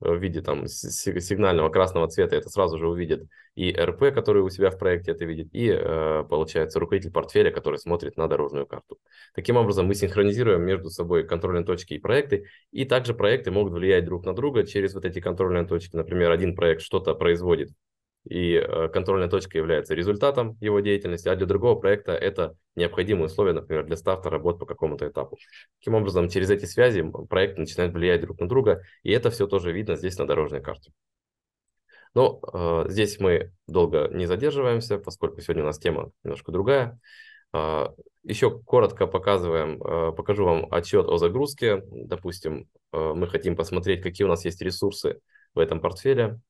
в 0.00 0.16
виде 0.16 0.40
там 0.42 0.66
сигнального 0.66 1.70
красного 1.70 2.08
цвета, 2.08 2.36
это 2.36 2.48
сразу 2.48 2.78
же 2.78 2.88
увидит 2.88 3.26
и 3.54 3.72
РП, 3.72 4.12
который 4.12 4.42
у 4.42 4.50
себя 4.50 4.70
в 4.70 4.78
проекте 4.78 5.12
это 5.12 5.24
видит, 5.24 5.48
и 5.52 5.68
э, 5.68 6.24
получается 6.28 6.80
руководитель 6.80 7.12
портфеля, 7.12 7.52
который 7.52 7.78
смотрит 7.78 8.16
на 8.16 8.26
дорожную 8.26 8.66
карту. 8.66 8.98
Таким 9.34 9.56
образом, 9.56 9.86
мы 9.86 9.94
синхронизируем 9.94 10.62
между 10.62 10.90
собой 10.90 11.24
контрольные 11.24 11.64
точки 11.64 11.94
и 11.94 11.98
проекты, 11.98 12.46
и 12.72 12.84
также 12.84 13.14
проекты 13.14 13.52
могут 13.52 13.72
влиять 13.72 14.04
друг 14.04 14.26
на 14.26 14.34
друга 14.34 14.66
через 14.66 14.94
вот 14.94 15.04
эти 15.04 15.20
контрольные 15.20 15.66
точки. 15.66 15.94
Например, 15.94 16.32
один 16.32 16.56
проект 16.56 16.82
что-то 16.82 17.14
производит 17.14 17.70
и 18.28 18.54
э, 18.54 18.88
контрольная 18.88 19.28
точка 19.28 19.58
является 19.58 19.94
результатом 19.94 20.56
его 20.60 20.80
деятельности, 20.80 21.28
а 21.28 21.36
для 21.36 21.46
другого 21.46 21.78
проекта 21.78 22.12
это 22.12 22.56
необходимые 22.74 23.26
условия, 23.26 23.52
например, 23.52 23.84
для 23.84 23.96
старта 23.96 24.30
работ 24.30 24.58
по 24.58 24.66
какому-то 24.66 25.06
этапу. 25.06 25.38
Таким 25.78 25.94
образом, 25.94 26.28
через 26.28 26.50
эти 26.50 26.64
связи 26.64 27.04
проект 27.28 27.58
начинает 27.58 27.92
влиять 27.92 28.22
друг 28.22 28.40
на 28.40 28.48
друга, 28.48 28.82
и 29.02 29.12
это 29.12 29.30
все 29.30 29.46
тоже 29.46 29.72
видно 29.72 29.96
здесь 29.96 30.18
на 30.18 30.26
дорожной 30.26 30.62
карте. 30.62 30.92
Но 32.14 32.40
э, 32.52 32.88
здесь 32.88 33.18
мы 33.18 33.52
долго 33.66 34.08
не 34.12 34.26
задерживаемся, 34.26 34.98
поскольку 34.98 35.40
сегодня 35.40 35.64
у 35.64 35.66
нас 35.66 35.78
тема 35.78 36.10
немножко 36.22 36.52
другая. 36.52 36.98
Э, 37.52 37.88
еще 38.22 38.58
коротко 38.62 39.06
показываем, 39.06 39.82
э, 39.82 40.12
покажу 40.12 40.44
вам 40.44 40.72
отчет 40.72 41.06
о 41.06 41.18
загрузке. 41.18 41.82
Допустим, 41.90 42.68
э, 42.92 43.12
мы 43.14 43.26
хотим 43.26 43.54
посмотреть, 43.54 44.02
какие 44.02 44.24
у 44.24 44.28
нас 44.28 44.44
есть 44.44 44.62
ресурсы 44.62 45.20
в 45.54 45.58
этом 45.58 45.80
портфеле 45.80 46.40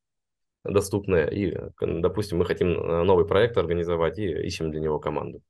доступные. 0.65 1.31
И, 1.33 1.57
допустим, 1.81 2.39
мы 2.39 2.47
хотим 2.47 2.69
э, 2.69 3.03
новый 3.05 3.27
проект 3.27 3.57
организовать 3.57 4.19
и 4.19 4.27
ищем 4.27 4.71
для 4.71 4.81
него 4.81 4.99
команду. 4.99 5.43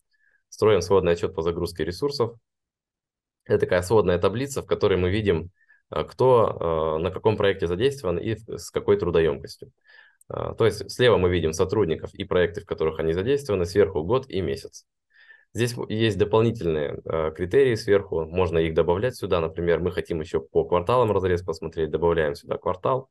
Строим 0.48 0.80
сводный 0.80 1.12
отчет 1.12 1.34
по 1.34 1.42
загрузке 1.42 1.84
ресурсов. 1.84 2.36
Это 3.44 3.60
такая 3.60 3.82
сводная 3.82 4.18
таблица, 4.18 4.62
в 4.62 4.66
которой 4.66 4.98
мы 4.98 5.10
видим, 5.10 5.50
э, 5.90 6.04
кто 6.04 6.96
э, 6.98 7.02
на 7.02 7.10
каком 7.10 7.36
проекте 7.36 7.66
задействован 7.66 8.18
и 8.18 8.36
с 8.56 8.70
какой 8.70 8.98
трудоемкостью. 8.98 9.72
То 10.26 10.64
есть 10.64 10.90
слева 10.90 11.18
мы 11.18 11.28
видим 11.28 11.52
сотрудников 11.52 12.14
и 12.14 12.24
проекты, 12.24 12.62
в 12.62 12.64
которых 12.64 12.98
они 12.98 13.12
задействованы, 13.12 13.66
сверху 13.66 14.02
год 14.02 14.26
и 14.26 14.40
месяц. 14.40 14.86
Здесь 15.52 15.74
есть 15.90 16.16
дополнительные 16.16 17.02
критерии 17.36 17.74
сверху, 17.74 18.24
можно 18.24 18.56
их 18.56 18.72
добавлять 18.72 19.16
сюда. 19.16 19.42
Например, 19.42 19.80
мы 19.80 19.92
хотим 19.92 20.22
еще 20.22 20.40
по 20.40 20.64
кварталам 20.64 21.12
разрез 21.12 21.42
посмотреть, 21.42 21.90
добавляем 21.90 22.36
сюда 22.36 22.56
квартал 22.56 23.10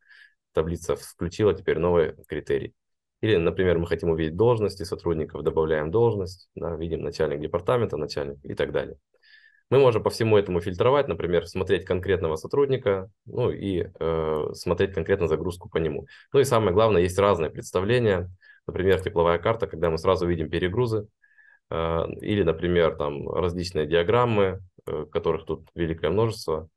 таблица 0.53 0.95
включила 0.95 1.53
теперь 1.53 1.79
новый 1.79 2.15
критерий. 2.27 2.73
Или, 3.21 3.37
например, 3.37 3.79
мы 3.79 3.87
хотим 3.87 4.09
увидеть 4.09 4.35
должности 4.35 4.83
сотрудников, 4.83 5.43
добавляем 5.43 5.91
должность, 5.91 6.49
да, 6.55 6.75
видим 6.75 7.01
начальник 7.01 7.39
департамента, 7.39 7.95
начальник 7.95 8.37
и 8.43 8.53
так 8.53 8.71
далее. 8.73 8.97
Мы 9.69 9.79
можем 9.79 10.03
по 10.03 10.09
всему 10.09 10.37
этому 10.37 10.59
фильтровать, 10.59 11.07
например, 11.07 11.47
смотреть 11.47 11.85
конкретного 11.85 12.35
сотрудника, 12.35 13.09
ну 13.25 13.49
и 13.49 13.87
э, 13.99 14.45
смотреть 14.53 14.93
конкретно 14.93 15.27
загрузку 15.27 15.69
по 15.69 15.77
нему. 15.77 16.05
Ну 16.33 16.41
и 16.41 16.43
самое 16.43 16.73
главное, 16.73 17.01
есть 17.01 17.17
разные 17.17 17.49
представления. 17.49 18.29
Например, 18.67 19.01
тепловая 19.01 19.39
карта, 19.39 19.67
когда 19.67 19.89
мы 19.89 19.97
сразу 19.97 20.27
видим 20.27 20.49
перегрузы, 20.49 21.07
э, 21.69 22.05
или, 22.21 22.43
например, 22.43 22.97
там 22.97 23.29
различные 23.29 23.87
диаграммы, 23.87 24.59
э, 24.85 25.05
которых 25.11 25.45
тут 25.45 25.69
великое 25.75 26.11
множество 26.11 26.69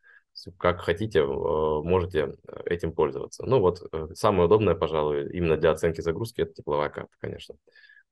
как 0.58 0.80
хотите, 0.80 1.20
э, 1.20 1.24
можете 1.24 2.34
этим 2.64 2.92
пользоваться. 2.92 3.44
Ну 3.46 3.60
вот, 3.60 3.82
э, 3.92 4.08
самое 4.14 4.46
удобное, 4.46 4.74
пожалуй, 4.74 5.30
именно 5.32 5.56
для 5.56 5.70
оценки 5.70 6.00
загрузки, 6.00 6.42
это 6.42 6.54
тепловая 6.54 6.90
карта, 6.90 7.14
конечно. 7.18 7.56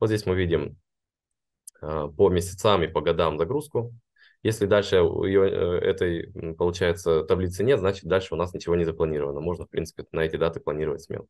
Вот 0.01 0.09
здесь 0.09 0.27
мы 0.27 0.35
видим 0.35 0.77
э, 1.83 2.09
по 2.17 2.29
месяцам 2.31 2.83
и 2.83 2.89
по 2.89 3.01
годам 3.01 3.39
загрузку. 3.39 3.93
Если 4.43 4.67
дальше 4.67 4.97
ее, 4.97 5.49
этой, 5.81 6.55
получается, 6.55 7.25
таблицы 7.25 7.65
нет, 7.65 7.79
значит, 7.79 8.05
дальше 8.05 8.35
у 8.35 8.37
нас 8.37 8.53
ничего 8.53 8.77
не 8.77 8.85
запланировано. 8.85 9.41
Можно, 9.41 9.65
в 9.65 9.71
принципе, 9.71 10.05
на 10.13 10.21
эти 10.21 10.37
даты 10.37 10.61
планировать 10.61 11.03
смело. 11.03 11.27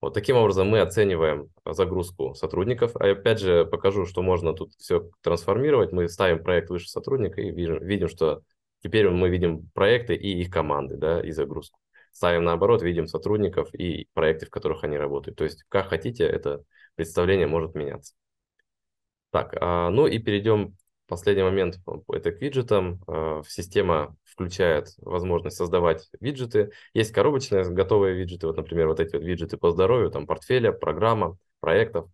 Вот 0.00 0.14
таким 0.14 0.36
образом 0.36 0.68
мы 0.68 0.80
оцениваем 0.80 1.50
загрузку 1.64 2.34
сотрудников. 2.34 2.94
А 2.96 3.10
опять 3.10 3.40
же 3.40 3.64
покажу, 3.64 4.06
что 4.06 4.22
можно 4.22 4.52
тут 4.52 4.72
все 4.78 5.10
трансформировать. 5.22 5.92
Мы 5.92 6.08
ставим 6.08 6.42
проект 6.42 6.70
выше 6.70 6.88
сотрудника 6.88 7.40
и 7.40 7.50
видим, 7.50 7.84
видим 7.84 8.08
что 8.08 8.42
Теперь 8.80 9.08
мы 9.10 9.28
видим 9.28 9.68
проекты 9.74 10.14
и 10.14 10.40
их 10.40 10.50
команды, 10.50 10.96
да, 10.96 11.20
и 11.20 11.30
загрузку. 11.30 11.78
Ставим 12.12 12.44
наоборот, 12.44 12.82
видим 12.82 13.06
сотрудников 13.06 13.72
и 13.74 14.08
проекты, 14.12 14.46
в 14.46 14.50
которых 14.50 14.84
они 14.84 14.96
работают. 14.96 15.36
То 15.38 15.44
есть, 15.44 15.64
как 15.68 15.88
хотите, 15.88 16.24
это 16.24 16.62
представление 16.96 17.46
может 17.46 17.74
меняться. 17.74 18.14
Так, 19.30 19.56
а, 19.60 19.90
ну 19.90 20.06
и 20.06 20.18
перейдем 20.18 20.76
последний 21.06 21.42
момент, 21.42 21.78
это 22.12 22.32
к 22.32 22.40
виджетам. 22.40 23.00
А, 23.06 23.42
система 23.46 24.16
включает 24.24 24.88
возможность 24.98 25.56
создавать 25.56 26.08
виджеты. 26.20 26.70
Есть 26.94 27.12
коробочные 27.12 27.64
готовые 27.64 28.14
виджеты, 28.14 28.46
вот, 28.46 28.56
например, 28.56 28.88
вот 28.88 29.00
эти 29.00 29.14
вот 29.16 29.24
виджеты 29.24 29.56
по 29.56 29.70
здоровью, 29.70 30.10
там 30.10 30.26
портфеля, 30.26 30.72
программа, 30.72 31.36
проектов. 31.60 32.10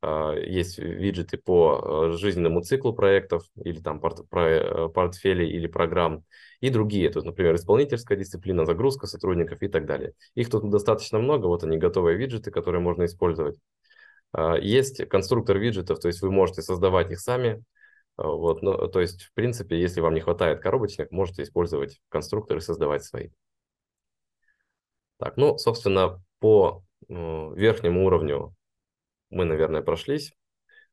А, 0.00 0.34
есть 0.34 0.78
виджеты 0.78 1.38
по 1.38 2.10
э, 2.12 2.16
жизненному 2.16 2.62
циклу 2.62 2.92
проектов 2.94 3.42
или 3.64 3.80
там 3.80 4.00
порт, 4.00 4.20
э, 4.32 4.88
портфелей 4.94 5.50
или 5.50 5.66
программ 5.66 6.24
и 6.60 6.70
другие. 6.70 7.10
Тут, 7.10 7.24
например, 7.24 7.56
исполнительская 7.56 8.16
дисциплина, 8.16 8.64
загрузка 8.64 9.08
сотрудников 9.08 9.60
и 9.60 9.68
так 9.68 9.86
далее. 9.86 10.12
Их 10.36 10.50
тут 10.50 10.70
достаточно 10.70 11.18
много, 11.18 11.46
вот 11.46 11.64
они 11.64 11.78
готовые 11.78 12.16
виджеты, 12.16 12.52
которые 12.52 12.80
можно 12.80 13.06
использовать. 13.06 13.58
А, 14.32 14.56
есть 14.56 15.08
конструктор 15.08 15.58
виджетов, 15.58 15.98
то 15.98 16.06
есть 16.08 16.22
вы 16.22 16.30
можете 16.30 16.62
создавать 16.62 17.10
их 17.10 17.18
сами. 17.18 17.64
А, 18.16 18.28
вот, 18.28 18.62
но, 18.62 18.86
то 18.86 19.00
есть, 19.00 19.24
в 19.24 19.32
принципе, 19.34 19.80
если 19.80 20.00
вам 20.00 20.14
не 20.14 20.20
хватает 20.20 20.60
коробочных, 20.60 21.10
можете 21.10 21.42
использовать 21.42 22.00
конструктор 22.08 22.58
и 22.58 22.60
создавать 22.60 23.02
свои. 23.02 23.30
Так, 25.16 25.36
ну, 25.36 25.58
собственно, 25.58 26.22
по 26.38 26.84
верхнему 27.08 28.06
уровню 28.06 28.54
мы, 29.30 29.44
наверное, 29.44 29.82
прошлись. 29.82 30.32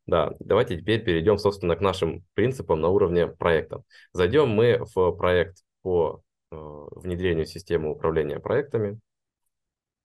Да, 0.07 0.33
давайте 0.39 0.77
теперь 0.77 1.03
перейдем, 1.03 1.37
собственно, 1.37 1.75
к 1.75 1.81
нашим 1.81 2.23
принципам 2.35 2.79
на 2.79 2.89
уровне 2.89 3.27
проекта. 3.27 3.81
Зайдем 4.13 4.49
мы 4.49 4.85
в 4.93 5.11
проект 5.13 5.63
по 5.81 6.21
э, 6.51 6.55
внедрению 6.55 7.45
системы 7.45 7.89
управления 7.89 8.39
проектами. 8.39 8.99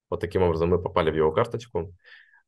Вот 0.09 0.21
таким 0.21 0.43
образом 0.43 0.71
мы 0.71 0.83
попали 0.83 1.11
в 1.11 1.17
его 1.17 1.33
карточку. 1.33 1.93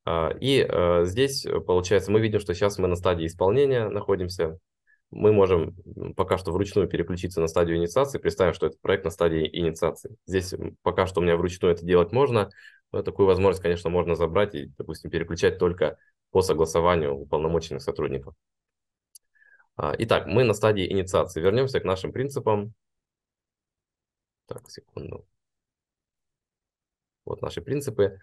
Э, 0.06 0.30
и 0.40 0.66
э, 0.66 1.04
здесь, 1.04 1.46
получается, 1.66 2.10
мы 2.10 2.20
видим, 2.20 2.40
что 2.40 2.54
сейчас 2.54 2.78
мы 2.78 2.88
на 2.88 2.96
стадии 2.96 3.26
исполнения 3.26 3.88
находимся. 3.88 4.58
Мы 5.10 5.30
можем 5.30 5.76
пока 6.16 6.38
что 6.38 6.52
вручную 6.52 6.88
переключиться 6.88 7.42
на 7.42 7.48
стадию 7.48 7.76
инициации. 7.76 8.18
Представим, 8.18 8.54
что 8.54 8.68
это 8.68 8.78
проект 8.80 9.04
на 9.04 9.10
стадии 9.10 9.46
инициации. 9.52 10.16
Здесь 10.24 10.54
пока 10.80 11.06
что 11.06 11.20
у 11.20 11.22
меня 11.22 11.36
вручную 11.36 11.74
это 11.74 11.84
делать 11.84 12.12
можно, 12.12 12.48
но 12.92 13.02
такую 13.02 13.26
возможность, 13.26 13.62
конечно, 13.62 13.90
можно 13.90 14.14
забрать 14.14 14.54
и, 14.54 14.66
допустим, 14.78 15.10
переключать 15.10 15.58
только 15.58 15.98
по 16.30 16.42
согласованию 16.42 17.14
уполномоченных 17.14 17.82
сотрудников. 17.82 18.34
Итак, 19.76 20.26
мы 20.26 20.44
на 20.44 20.54
стадии 20.54 20.90
инициации. 20.90 21.40
Вернемся 21.40 21.80
к 21.80 21.84
нашим 21.84 22.12
принципам. 22.12 22.74
Так, 24.46 24.70
секунду. 24.70 25.26
Вот 27.24 27.40
наши 27.42 27.62
принципы. 27.62 28.18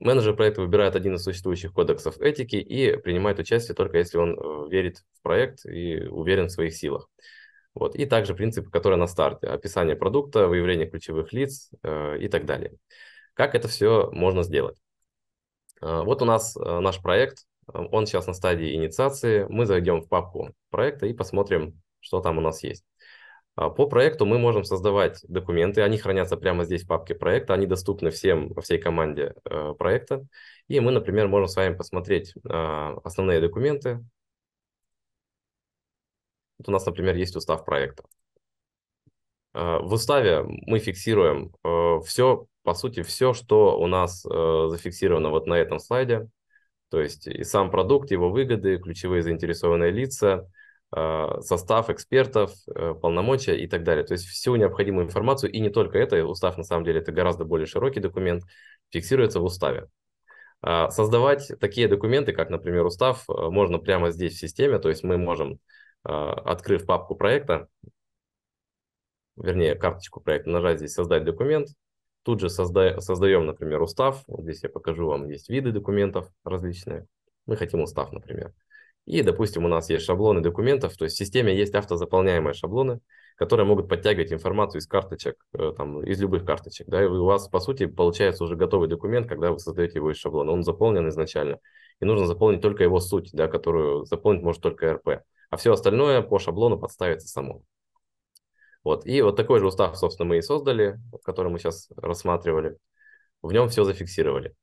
Менеджер 0.00 0.34
проекта 0.34 0.62
выбирает 0.62 0.96
один 0.96 1.14
из 1.14 1.22
существующих 1.22 1.72
кодексов 1.72 2.18
этики 2.20 2.56
и 2.56 2.96
принимает 2.96 3.38
участие 3.38 3.74
только 3.74 3.98
если 3.98 4.16
он 4.16 4.32
э, 4.32 4.68
верит 4.70 5.04
в 5.12 5.22
проект 5.22 5.66
и 5.66 6.06
уверен 6.06 6.46
в 6.46 6.52
своих 6.52 6.74
силах. 6.74 7.08
Вот. 7.74 7.94
И 7.94 8.06
также 8.06 8.34
принципы, 8.34 8.70
которые 8.70 8.98
на 8.98 9.06
старте. 9.06 9.46
Описание 9.46 9.96
продукта, 9.96 10.48
выявление 10.48 10.88
ключевых 10.88 11.32
лиц 11.34 11.70
э, 11.82 12.18
и 12.18 12.28
так 12.28 12.46
далее. 12.46 12.72
Как 13.40 13.54
это 13.54 13.68
все 13.68 14.10
можно 14.12 14.42
сделать? 14.42 14.76
Э, 15.80 16.02
вот 16.02 16.20
у 16.20 16.26
нас 16.26 16.54
э, 16.58 16.80
наш 16.80 17.00
проект. 17.00 17.46
Он 17.66 18.04
сейчас 18.04 18.26
на 18.26 18.34
стадии 18.34 18.74
инициации. 18.74 19.46
Мы 19.48 19.64
зайдем 19.64 20.02
в 20.02 20.10
папку 20.10 20.54
проекта 20.68 21.06
и 21.06 21.14
посмотрим, 21.14 21.80
что 22.00 22.20
там 22.20 22.36
у 22.36 22.42
нас 22.42 22.62
есть. 22.62 22.84
А, 23.56 23.70
по 23.70 23.86
проекту 23.86 24.26
мы 24.26 24.38
можем 24.38 24.64
создавать 24.64 25.24
документы, 25.26 25.80
они 25.80 25.96
хранятся 25.96 26.36
прямо 26.36 26.64
здесь 26.64 26.84
в 26.84 26.86
папке 26.86 27.14
проекта, 27.14 27.54
они 27.54 27.66
доступны 27.66 28.10
всем 28.10 28.52
всей 28.60 28.76
команде 28.78 29.32
э, 29.46 29.72
проекта. 29.78 30.26
И 30.68 30.78
мы, 30.78 30.92
например, 30.92 31.26
можем 31.28 31.48
с 31.48 31.56
вами 31.56 31.74
посмотреть 31.74 32.34
э, 32.36 32.96
основные 33.04 33.40
документы. 33.40 34.04
Вот 36.58 36.68
у 36.68 36.72
нас, 36.72 36.84
например, 36.84 37.16
есть 37.16 37.36
устав 37.36 37.64
проекта. 37.64 38.04
Э, 39.54 39.78
в 39.78 39.94
уставе 39.94 40.42
мы 40.42 40.78
фиксируем 40.78 41.54
э, 41.64 42.00
все, 42.04 42.46
по 42.62 42.74
сути, 42.74 43.02
все, 43.02 43.32
что 43.32 43.78
у 43.78 43.86
нас 43.86 44.24
э, 44.24 44.66
зафиксировано 44.68 45.30
вот 45.30 45.46
на 45.46 45.54
этом 45.54 45.78
слайде. 45.78 46.28
То 46.90 47.00
есть 47.00 47.26
и 47.26 47.44
сам 47.44 47.70
продукт, 47.70 48.10
его 48.10 48.30
выгоды, 48.30 48.78
ключевые 48.78 49.22
заинтересованные 49.22 49.92
лица, 49.92 50.48
а, 50.92 51.40
состав 51.40 51.88
экспертов, 51.88 52.52
э, 52.74 52.94
полномочия 53.00 53.56
и 53.56 53.68
так 53.68 53.84
далее. 53.84 54.04
То 54.04 54.12
есть 54.14 54.26
всю 54.26 54.56
необходимую 54.56 55.06
информацию, 55.06 55.52
и 55.52 55.60
не 55.60 55.70
только 55.70 55.98
это, 55.98 56.24
устав 56.26 56.58
на 56.58 56.64
самом 56.64 56.84
деле 56.84 57.00
это 57.00 57.12
гораздо 57.12 57.44
более 57.44 57.66
широкий 57.66 58.00
документ, 58.00 58.42
фиксируется 58.90 59.38
в 59.40 59.44
уставе. 59.44 59.88
А, 60.62 60.90
создавать 60.90 61.52
такие 61.60 61.88
документы, 61.88 62.32
как, 62.32 62.50
например, 62.50 62.84
устав, 62.84 63.24
э, 63.28 63.32
можно 63.50 63.78
прямо 63.78 64.10
здесь 64.10 64.34
в 64.34 64.40
системе, 64.40 64.78
то 64.78 64.88
есть 64.88 65.04
мы 65.04 65.16
можем, 65.16 65.60
а, 66.04 66.32
открыв 66.32 66.86
папку 66.86 67.14
проекта, 67.14 67.68
вернее, 69.36 69.76
карточку 69.76 70.20
проекта, 70.20 70.50
нажать 70.50 70.78
здесь 70.78 70.92
«Создать 70.92 71.24
документ», 71.24 71.68
тут 72.22 72.40
же 72.40 72.50
созда 72.50 73.00
создаем, 73.00 73.46
например, 73.46 73.82
устав, 73.82 74.22
вот 74.26 74.42
здесь 74.42 74.62
я 74.62 74.68
покажу 74.68 75.06
вам, 75.06 75.28
есть 75.28 75.48
виды 75.48 75.72
документов 75.72 76.28
различные, 76.44 77.06
мы 77.46 77.56
хотим 77.56 77.82
устав, 77.82 78.12
например. 78.12 78.52
И, 79.06 79.22
допустим, 79.22 79.64
у 79.64 79.68
нас 79.68 79.90
есть 79.90 80.04
шаблоны 80.04 80.40
документов, 80.40 80.96
то 80.96 81.04
есть 81.04 81.16
в 81.16 81.18
системе 81.18 81.56
есть 81.56 81.74
автозаполняемые 81.74 82.54
шаблоны, 82.54 83.00
которые 83.36 83.66
могут 83.66 83.88
подтягивать 83.88 84.32
информацию 84.32 84.80
из 84.80 84.86
карточек, 84.86 85.34
э, 85.54 85.72
там, 85.74 86.02
из 86.04 86.20
любых 86.20 86.44
карточек. 86.44 86.86
Да, 86.88 87.02
и 87.02 87.06
у 87.06 87.24
вас, 87.24 87.48
по 87.48 87.58
сути, 87.58 87.86
получается 87.86 88.44
уже 88.44 88.54
готовый 88.54 88.86
документ, 88.86 89.26
когда 89.26 89.50
вы 89.50 89.58
создаете 89.58 89.94
его 89.94 90.10
из 90.10 90.18
шаблона. 90.18 90.52
Он 90.52 90.62
заполнен 90.62 91.08
изначально. 91.08 91.58
И 92.00 92.04
нужно 92.04 92.26
заполнить 92.26 92.60
только 92.60 92.82
его 92.82 93.00
суть, 93.00 93.30
да, 93.32 93.48
которую 93.48 94.04
заполнить 94.04 94.42
может 94.42 94.62
только 94.62 94.92
РП. 94.92 95.24
А 95.48 95.56
все 95.56 95.72
остальное 95.72 96.20
по 96.20 96.38
шаблону 96.38 96.78
подставится 96.78 97.28
само. 97.28 97.62
Вот. 98.84 99.06
И 99.06 99.20
вот 99.22 99.36
такой 99.36 99.60
же 99.60 99.66
устав, 99.66 99.96
собственно, 99.96 100.28
мы 100.28 100.38
и 100.38 100.42
создали, 100.42 100.98
который 101.24 101.50
мы 101.50 101.58
сейчас 101.58 101.88
рассматривали. 101.96 102.78
В 103.42 103.52
нем 103.52 103.68
все 103.68 103.84
зафиксировали. 103.84 104.54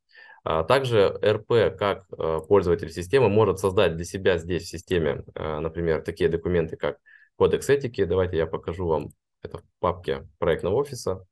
А 0.43 0.63
также 0.63 1.19
РП, 1.23 1.77
как 1.77 2.05
э, 2.11 2.39
пользователь 2.47 2.91
системы, 2.91 3.29
может 3.29 3.59
создать 3.59 3.95
для 3.95 4.05
себя 4.05 4.37
здесь 4.37 4.63
в 4.63 4.69
системе, 4.69 5.23
э, 5.35 5.59
например, 5.59 6.01
такие 6.03 6.29
документы, 6.29 6.77
как 6.77 6.99
кодекс 7.35 7.69
этики. 7.69 8.05
Давайте 8.05 8.37
я 8.37 8.47
покажу 8.47 8.87
вам 8.87 9.09
это 9.41 9.59
в 9.59 9.63
папке 9.79 10.27
проектного 10.39 10.75
офиса. 10.75 11.25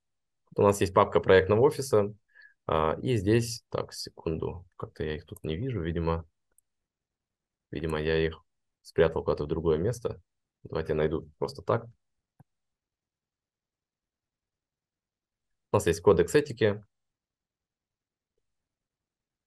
У 0.56 0.62
нас 0.62 0.82
есть 0.82 0.94
папка 0.94 1.20
проектного 1.20 1.62
офиса. 1.62 2.13
А, 2.68 2.98
и 3.01 3.15
здесь, 3.18 3.63
так, 3.70 3.94
секунду, 3.94 4.65
как-то 4.75 5.04
я 5.04 5.15
их 5.15 5.25
тут 5.25 5.44
не 5.44 5.56
вижу, 5.56 5.82
видимо, 5.82 6.25
видимо, 7.72 8.01
я 8.01 8.18
их 8.18 8.42
спрятал 8.81 9.24
куда-то 9.24 9.44
в 9.46 9.48
другое 9.48 9.77
место. 9.77 10.22
Давайте 10.64 10.94
я 10.94 10.96
найду 10.96 11.29
просто 11.38 11.62
так. 11.62 11.86
У 15.75 15.77
нас 15.77 15.88
есть 15.88 16.00
кодекс 16.00 16.33
этики. 16.33 16.81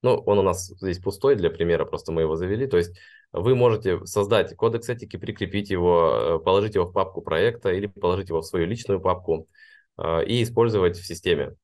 Ну, 0.03 0.17
он 0.27 0.39
у 0.39 0.43
нас 0.43 0.67
здесь 0.67 0.99
пустой 0.99 1.37
для 1.37 1.49
примера, 1.49 1.87
просто 1.87 2.13
мы 2.13 2.21
его 2.21 2.37
завели. 2.37 2.67
То 2.67 2.77
есть 2.77 2.99
вы 3.33 3.55
можете 3.55 4.05
создать 4.05 4.55
кодекс 4.55 4.91
этики, 4.91 5.17
прикрепить 5.17 5.71
его, 5.71 6.37
э, 6.37 6.45
положить 6.45 6.75
его 6.75 6.85
в 6.85 6.93
папку 6.93 7.23
проекта 7.23 7.71
или 7.71 7.87
положить 7.87 8.29
его 8.29 8.43
в 8.43 8.45
свою 8.47 8.67
личную 8.67 9.01
папку 9.01 9.49
э, 9.97 10.27
и 10.27 10.43
использовать 10.43 10.99
в 10.99 11.07
системе. 11.07 11.55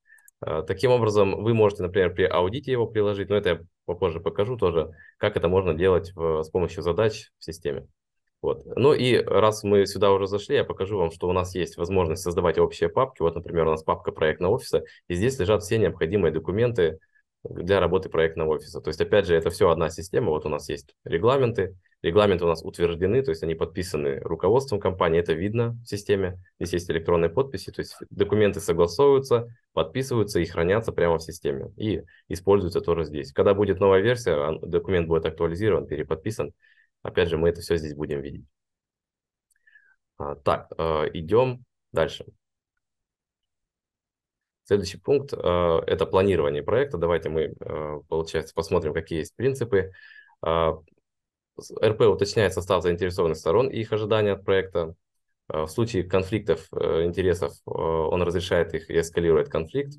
Э, 0.41 0.63
таким 0.67 0.93
образом, 0.93 1.45
вы 1.45 1.53
можете, 1.53 1.83
например, 1.83 2.15
при 2.15 2.25
аудите 2.25 2.73
его 2.73 2.87
приложить, 2.87 3.29
но 3.29 3.37
это 3.37 3.49
я 3.51 3.61
попозже 3.85 4.21
покажу 4.21 4.57
тоже, 4.57 4.93
как 5.19 5.37
это 5.37 5.47
можно 5.47 5.75
делать 5.75 6.11
в, 6.15 6.43
с 6.43 6.49
помощью 6.49 6.83
задач 6.83 7.33
в 7.39 7.45
системе. 7.45 7.87
Вот. 8.45 8.67
Ну 8.77 8.93
и 8.93 9.17
раз 9.17 9.65
мы 9.65 9.87
сюда 9.87 10.13
уже 10.13 10.27
зашли, 10.27 10.57
я 10.57 10.65
покажу 10.65 10.99
вам, 10.99 11.11
что 11.11 11.29
у 11.29 11.33
нас 11.33 11.55
есть 11.55 11.79
возможность 11.79 12.23
создавать 12.23 12.59
общие 12.59 12.91
папки. 12.91 13.23
Вот, 13.23 13.35
например, 13.35 13.67
у 13.67 13.71
нас 13.71 13.83
папка 13.83 14.13
проектного 14.13 14.57
офиса, 14.57 14.85
и 15.09 15.15
здесь 15.15 15.39
лежат 15.39 15.63
все 15.63 15.79
необходимые 15.79 16.31
документы, 16.31 16.99
для 17.49 17.81
работы 17.81 18.09
проектного 18.09 18.55
офиса. 18.55 18.81
То 18.81 18.89
есть, 18.89 19.01
опять 19.01 19.27
же, 19.27 19.35
это 19.37 19.51
все 19.51 19.69
одна 19.69 19.91
система. 19.91 20.31
Вот 20.31 20.47
у 20.47 20.49
нас 20.49 20.69
есть 20.69 20.95
регламенты. 21.05 21.77
Регламенты 22.03 22.45
у 22.45 22.49
нас 22.49 22.63
утверждены, 22.63 23.23
то 23.23 23.31
есть 23.31 23.43
они 23.43 23.55
подписаны 23.55 24.19
руководством 24.21 24.79
компании. 24.79 25.21
Это 25.21 25.33
видно 25.33 25.79
в 25.83 25.89
системе. 25.89 26.39
Здесь 26.59 26.75
есть 26.75 26.91
электронные 26.91 27.31
подписи. 27.31 27.71
То 27.71 27.81
есть 27.81 27.97
документы 28.11 28.61
согласовываются, 28.61 29.49
подписываются 29.73 30.41
и 30.41 30.45
хранятся 30.45 30.93
прямо 30.93 31.19
в 31.19 31.23
системе. 31.23 31.73
И 31.77 32.03
используются 32.29 32.81
тоже 32.81 33.05
здесь. 33.05 33.33
Когда 33.33 33.55
будет 33.55 33.81
новая 33.81 34.01
версия, 34.01 34.59
документ 34.61 35.09
будет 35.09 35.25
актуализирован, 35.25 35.87
переподписан. 35.87 36.53
Опять 37.05 37.29
же, 37.29 37.37
мы 37.37 37.51
это 37.51 37.61
все 37.61 37.77
здесь 37.77 37.95
будем 37.95 38.23
видеть. 38.23 38.47
А, 40.17 40.35
так, 40.37 40.73
э, 40.79 41.11
идем 41.13 41.65
дальше. 41.93 42.25
Следующий 44.65 44.97
пункт 44.97 45.35
э,– 45.35 45.37
это 45.87 46.07
планирование 46.07 46.63
проекта. 46.63 46.97
Давайте 46.97 47.29
мы, 47.29 47.55
э, 47.61 48.01
получается, 48.09 48.55
посмотрим, 48.55 48.95
какие 48.95 49.19
есть 49.19 49.37
принципы. 49.37 49.93
РП 50.43 52.01
уточняет 52.01 52.55
состав 52.55 52.83
заинтересованных 52.83 53.37
сторон 53.37 53.69
и 53.69 53.81
их 53.81 53.93
ожидания 53.93 54.33
от 54.33 54.45
проекта. 54.45 54.95
В 55.49 55.69
случае 55.69 56.05
конфликтов 56.05 56.67
интересов 56.73 57.53
он 57.65 58.23
разрешает 58.23 58.75
их 58.75 58.91
и 58.91 58.99
эскалирует 58.99 59.49
конфликт. 59.49 59.95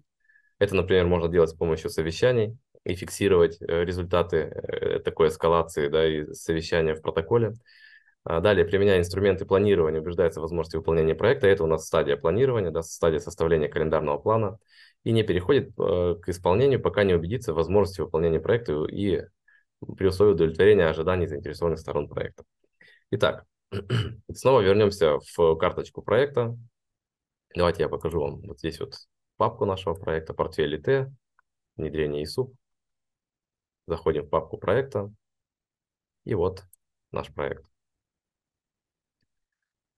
Это, 0.60 0.76
например, 0.76 1.06
можно 1.06 1.30
делать 1.30 1.52
с 1.52 1.56
помощью 1.56 1.90
совещаний 1.90 2.58
и 2.86 2.96
фиксировать 2.96 3.58
результаты 3.62 5.02
такой 5.04 5.30
эскалации 5.30 5.90
да, 5.90 6.08
и 6.08 6.34
совещания 6.34 6.96
в 6.96 7.02
протоколе. 7.02 7.54
А 8.26 8.42
далее, 8.42 8.66
применяя 8.66 8.98
инструменты 8.98 9.46
планирования, 9.46 10.02
убеждается 10.02 10.40
в 10.40 10.44
возможности 10.44 10.78
выполнения 10.78 11.14
проекта. 11.14 11.48
Это 11.48 11.64
у 11.64 11.68
нас 11.68 11.86
стадия 11.86 12.18
планирования, 12.18 12.72
да, 12.72 12.82
стадия 12.82 13.20
составления 13.20 13.70
календарного 13.70 14.18
плана. 14.18 14.58
И 15.04 15.12
не 15.12 15.22
переходит 15.22 15.70
э, 15.78 16.16
к 16.20 16.30
исполнению, 16.30 16.82
пока 16.82 17.04
не 17.04 17.14
убедится 17.14 17.54
в 17.54 17.58
возможности 17.58 18.02
выполнения 18.02 18.40
проекта 18.40 18.86
и 18.86 19.22
при 19.96 20.08
условии 20.08 20.32
удовлетворения 20.32 20.88
ожиданий 20.88 21.28
заинтересованных 21.28 21.80
сторон 21.80 22.10
проекта. 22.10 22.44
Итак, 23.12 23.46
снова 24.34 24.62
вернемся 24.62 25.20
в 25.38 25.56
карточку 25.58 26.02
проекта. 26.02 26.58
Давайте 27.56 27.84
я 27.84 27.90
покажу 27.90 28.20
вам 28.20 28.42
вот 28.42 28.58
здесь 28.58 28.80
вот 28.80 28.96
папку 29.38 29.66
нашего 29.66 29.94
проекта, 29.94 30.34
портфель 30.34 30.76
ИТ, 30.76 31.10
внедрение 31.78 32.24
ИСУП. 32.24 32.56
Заходим 33.88 34.24
в 34.24 34.30
папку 34.30 34.58
проекта. 34.58 35.12
И 36.24 36.34
вот 36.34 36.64
наш 37.12 37.32
проект. 37.34 37.66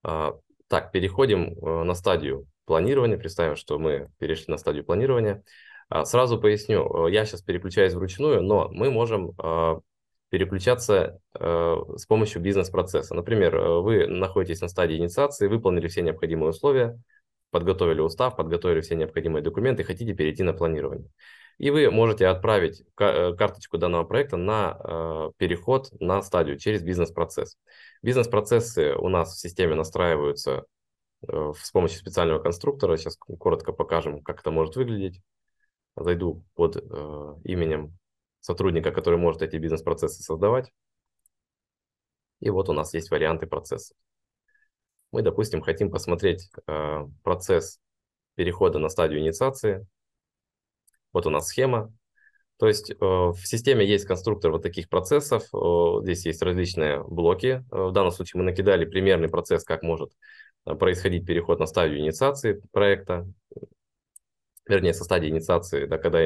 А, 0.02 0.38
так, 0.68 0.92
переходим 0.92 1.54
э, 1.54 1.84
на 1.84 1.94
стадию 1.94 2.46
планирования. 2.66 3.16
Представим, 3.16 3.56
что 3.56 3.78
мы 3.78 4.10
перешли 4.18 4.52
на 4.52 4.58
стадию 4.58 4.84
планирования. 4.84 5.42
А, 5.88 6.04
сразу 6.04 6.40
поясню, 6.40 7.06
э, 7.08 7.12
я 7.12 7.24
сейчас 7.24 7.42
переключаюсь 7.42 7.94
вручную, 7.94 8.42
но 8.42 8.68
мы 8.70 8.90
можем 8.90 9.32
а, 9.38 9.80
переключаться 10.28 11.20
э, 11.38 11.76
с 11.96 12.04
помощью 12.06 12.42
бизнес-процесса. 12.42 13.14
Например, 13.14 13.58
вы 13.58 14.06
находитесь 14.06 14.60
на 14.60 14.68
стадии 14.68 14.98
инициации, 14.98 15.48
выполнили 15.48 15.88
все 15.88 16.02
необходимые 16.02 16.50
условия, 16.50 17.00
подготовили 17.50 18.00
устав, 18.00 18.36
подготовили 18.36 18.82
все 18.82 18.94
необходимые 18.94 19.42
документы, 19.42 19.84
хотите 19.84 20.12
перейти 20.12 20.42
на 20.42 20.52
планирование. 20.52 21.08
И 21.58 21.70
вы 21.70 21.90
можете 21.90 22.28
отправить 22.28 22.84
карточку 22.94 23.78
данного 23.78 24.04
проекта 24.04 24.36
на 24.36 25.32
переход 25.38 25.90
на 26.00 26.22
стадию 26.22 26.58
через 26.58 26.82
бизнес-процесс. 26.82 27.58
Бизнес-процессы 28.02 28.94
у 28.94 29.08
нас 29.08 29.34
в 29.34 29.40
системе 29.40 29.74
настраиваются 29.74 30.64
э, 31.26 31.52
с 31.60 31.70
помощью 31.72 31.98
специального 31.98 32.38
конструктора. 32.38 32.96
Сейчас 32.96 33.16
коротко 33.16 33.72
покажем, 33.72 34.22
как 34.22 34.40
это 34.40 34.52
может 34.52 34.76
выглядеть. 34.76 35.20
Зайду 35.96 36.44
под 36.54 36.76
э, 36.76 37.34
именем 37.42 37.98
сотрудника, 38.38 38.92
который 38.92 39.18
может 39.18 39.42
эти 39.42 39.56
бизнес-процессы 39.56 40.22
создавать. 40.22 40.72
И 42.38 42.50
вот 42.50 42.68
у 42.68 42.72
нас 42.72 42.94
есть 42.94 43.10
варианты 43.10 43.48
процесса. 43.48 43.94
Мы, 45.10 45.22
допустим, 45.22 45.60
хотим 45.60 45.90
посмотреть 45.90 46.48
э, 46.68 47.06
процесс 47.24 47.80
перехода 48.36 48.78
на 48.78 48.88
стадию 48.90 49.20
инициации. 49.20 49.84
Вот 51.18 51.26
у 51.26 51.30
нас 51.30 51.48
схема. 51.48 51.92
То 52.58 52.68
есть 52.68 52.92
э, 52.92 52.94
в 53.00 53.40
системе 53.42 53.84
есть 53.84 54.04
конструктор 54.04 54.52
вот 54.52 54.62
таких 54.62 54.88
процессов. 54.88 55.42
Э, 55.52 56.00
здесь 56.04 56.24
есть 56.26 56.40
различные 56.42 57.02
блоки. 57.02 57.64
Э, 57.72 57.86
в 57.88 57.92
данном 57.92 58.12
случае 58.12 58.38
мы 58.38 58.44
накидали 58.44 58.84
примерный 58.84 59.28
процесс, 59.28 59.64
как 59.64 59.82
может 59.82 60.12
происходить 60.62 61.26
переход 61.26 61.58
на 61.58 61.66
стадию 61.66 61.98
инициации 61.98 62.62
проекта. 62.70 63.26
Вернее, 64.68 64.94
со 64.94 65.02
стадии 65.02 65.28
инициации, 65.28 65.86
да, 65.86 65.98
когда 65.98 66.20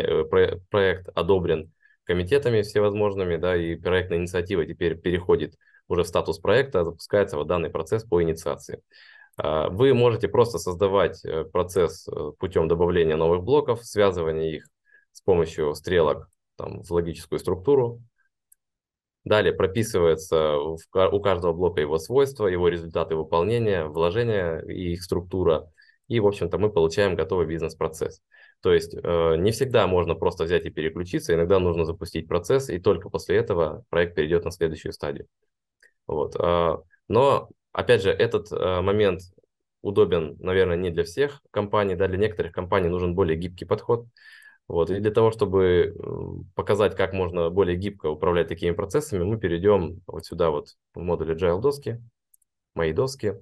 проект 0.69 1.09
одобрен 1.15 1.73
комитетами 2.05 2.61
всевозможными, 2.61 3.37
да, 3.37 3.57
и 3.57 3.77
проектная 3.77 4.19
инициатива 4.19 4.67
теперь 4.67 4.99
переходит 4.99 5.55
уже 5.89 6.03
в 6.03 6.07
статус 6.07 6.39
проекта, 6.39 6.85
запускается 6.85 7.39
вот 7.39 7.47
данный 7.47 7.71
процесс 7.71 8.05
по 8.05 8.23
инициации. 8.23 8.83
Вы 9.39 9.95
можете 9.95 10.29
просто 10.29 10.59
создавать 10.59 11.25
процесс 11.51 12.07
путем 12.39 12.69
добавления 12.69 13.17
новых 13.17 13.43
блоков, 13.43 13.83
связывания 13.83 14.57
их 14.57 14.67
с 15.13 15.21
помощью 15.21 15.75
стрелок 15.75 16.29
там, 16.57 16.83
в 16.83 16.91
логическую 16.91 17.39
структуру. 17.39 18.03
Далее 19.25 19.53
прописывается 19.53 20.57
у 20.59 21.21
каждого 21.21 21.53
блока 21.53 21.81
его 21.81 21.99
свойства, 21.99 22.49
его 22.49 22.69
результаты 22.69 23.15
выполнения, 23.15 23.85
вложения 23.85 24.59
и 24.61 24.95
их 24.95 25.03
структура. 25.05 25.71
И, 26.09 26.19
в 26.19 26.27
общем-то, 26.27 26.59
мы 26.59 26.71
получаем 26.71 27.15
готовый 27.15 27.47
бизнес-процесс. 27.47 28.21
То 28.61 28.73
есть 28.73 28.95
э, 28.95 29.37
не 29.37 29.53
всегда 29.53 29.87
можно 29.87 30.15
просто 30.15 30.45
взять 30.45 30.67
и 30.67 30.71
переключиться, 30.71 31.35
иногда 31.35 31.59
нужно 31.59 31.85
запустить 31.85 32.29
процесс, 32.29 32.69
и 32.69 32.79
только 32.79 33.11
после 33.11 33.37
этого 33.37 33.85
проект 33.91 34.15
перейдет 34.15 34.45
на 34.45 34.51
следующую 34.51 34.93
стадию. 34.93 35.27
Вот. 36.07 36.37
Э, 36.37 36.77
но, 37.09 37.49
опять 37.73 38.03
же, 38.03 38.11
этот 38.11 38.53
э, 38.53 38.81
момент 38.81 39.23
удобен, 39.83 40.37
наверное, 40.39 40.77
не 40.77 40.91
для 40.91 41.05
всех 41.05 41.41
компаний, 41.51 41.95
да, 41.95 42.09
для 42.09 42.19
некоторых 42.19 42.53
компаний 42.53 42.89
нужен 42.89 43.15
более 43.15 43.37
гибкий 43.37 43.65
подход. 43.65 44.07
Вот. 44.69 44.91
И 44.91 45.01
для 45.01 45.11
того, 45.11 45.31
чтобы 45.31 45.95
показать, 46.55 46.97
как 46.97 47.13
можно 47.13 47.51
более 47.51 47.77
гибко 47.77 48.07
управлять 48.07 48.49
такими 48.49 48.73
процессами, 48.73 49.23
мы 49.23 49.39
перейдем 49.39 50.01
вот 50.07 50.25
сюда 50.25 50.51
вот 50.51 50.69
в 50.95 51.01
модуль 51.01 51.33
Agile 51.33 51.61
доски, 51.61 52.01
мои 52.75 52.93
доски, 52.93 53.35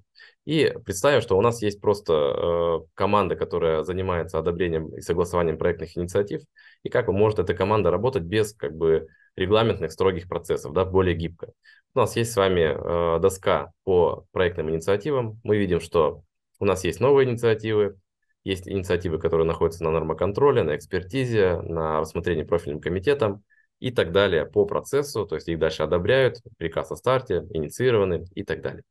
и 0.45 0.75
представим, 0.85 1.21
что 1.21 1.39
у 1.39 1.41
нас 1.41 1.63
есть 1.63 1.81
просто 1.81 2.13
э, 2.13 2.87
команда, 2.95 3.37
которая 3.37 3.85
занимается 3.85 4.39
одобрением 4.39 4.89
и 4.97 5.01
согласованием 5.01 5.59
проектных 5.59 5.97
инициатив, 5.97 6.43
и 6.83 6.89
как 6.89 7.09
может 7.09 7.39
эта 7.39 7.55
команда 7.55 7.91
работать 7.91 8.25
без 8.25 8.53
как 8.55 8.75
бы 8.75 9.07
регламентных 9.37 9.93
строгих 9.93 10.29
процессов, 10.29 10.73
да, 10.73 10.85
более 10.85 11.15
гибко. 11.15 11.53
У 11.95 11.99
нас 12.01 12.17
есть 12.17 12.33
с 12.33 12.37
вами 12.37 13.17
э, 13.17 13.21
доска 13.21 13.73
по 13.85 14.27
проектным 14.33 14.71
инициативам. 14.71 15.41
Мы 15.45 15.59
видим, 15.59 15.81
что 15.81 16.25
у 16.59 16.65
нас 16.65 16.85
есть 16.85 17.01
новые 17.01 17.29
инициативы, 17.29 18.00
есть 18.45 18.69
инициативы, 18.69 19.19
которые 19.19 19.47
находятся 19.47 19.85
на 19.85 19.91
нормоконтроле, 19.91 20.63
на 20.63 20.77
экспертизе, 20.77 21.61
на 21.61 22.01
рассмотрении 22.01 22.43
профильным 22.43 22.81
комитетом 22.81 23.45
и 23.79 23.91
так 23.91 24.13
далее 24.13 24.47
по 24.47 24.67
процессу, 24.67 25.27
то 25.27 25.35
есть 25.35 25.49
их 25.49 25.59
дальше 25.59 25.83
одобряют, 25.83 26.39
приказ 26.59 26.91
о 26.91 26.97
старте, 26.97 27.47
инициированы 27.51 28.27
и 28.35 28.43
так 28.45 28.63
далее. 28.63 28.83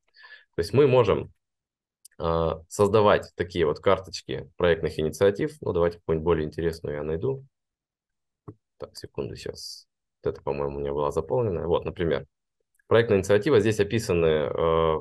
То 0.55 0.61
есть 0.61 0.73
мы 0.73 0.87
можем 0.87 1.31
э, 2.19 2.49
создавать 2.67 3.31
такие 3.35 3.65
вот 3.65 3.79
карточки 3.79 4.49
проектных 4.57 4.99
инициатив. 4.99 5.57
Ну, 5.61 5.73
давайте 5.73 5.99
какую-нибудь 5.99 6.25
более 6.25 6.45
интересную 6.45 6.97
я 6.97 7.03
найду. 7.03 7.45
Так, 8.77 8.95
секунду, 8.97 9.35
сейчас. 9.35 9.87
Вот 10.23 10.31
это, 10.31 10.41
по-моему, 10.41 10.77
у 10.77 10.79
меня 10.79 10.93
была 10.93 11.11
заполнена. 11.11 11.67
Вот, 11.67 11.85
например, 11.85 12.25
проектная 12.87 13.19
инициатива. 13.19 13.59
Здесь 13.59 13.79
описаны 13.79 14.25
э, 14.25 14.95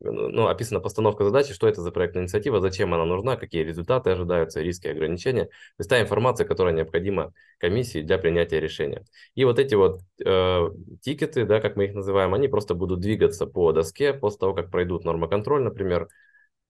ну, 0.00 0.46
описана 0.48 0.80
постановка 0.80 1.24
задачи, 1.24 1.52
что 1.52 1.68
это 1.68 1.82
за 1.82 1.90
проектная 1.92 2.22
инициатива, 2.22 2.60
зачем 2.60 2.94
она 2.94 3.04
нужна, 3.04 3.36
какие 3.36 3.62
результаты 3.62 4.10
ожидаются, 4.10 4.62
риски 4.62 4.86
и 4.86 4.90
ограничения. 4.90 5.44
То 5.44 5.50
есть 5.78 5.90
та 5.90 6.00
информация, 6.00 6.46
которая 6.46 6.74
необходима 6.74 7.32
комиссии 7.58 8.02
для 8.02 8.18
принятия 8.18 8.60
решения. 8.60 9.04
И 9.34 9.44
вот 9.44 9.58
эти 9.58 9.74
вот 9.74 10.00
э, 10.24 10.70
тикеты, 11.02 11.44
да, 11.44 11.60
как 11.60 11.76
мы 11.76 11.84
их 11.84 11.94
называем, 11.94 12.34
они 12.34 12.48
просто 12.48 12.74
будут 12.74 13.00
двигаться 13.00 13.46
по 13.46 13.72
доске 13.72 14.14
после 14.14 14.38
того, 14.38 14.54
как 14.54 14.70
пройдут 14.70 15.04
нормоконтроль, 15.04 15.62
например, 15.62 16.08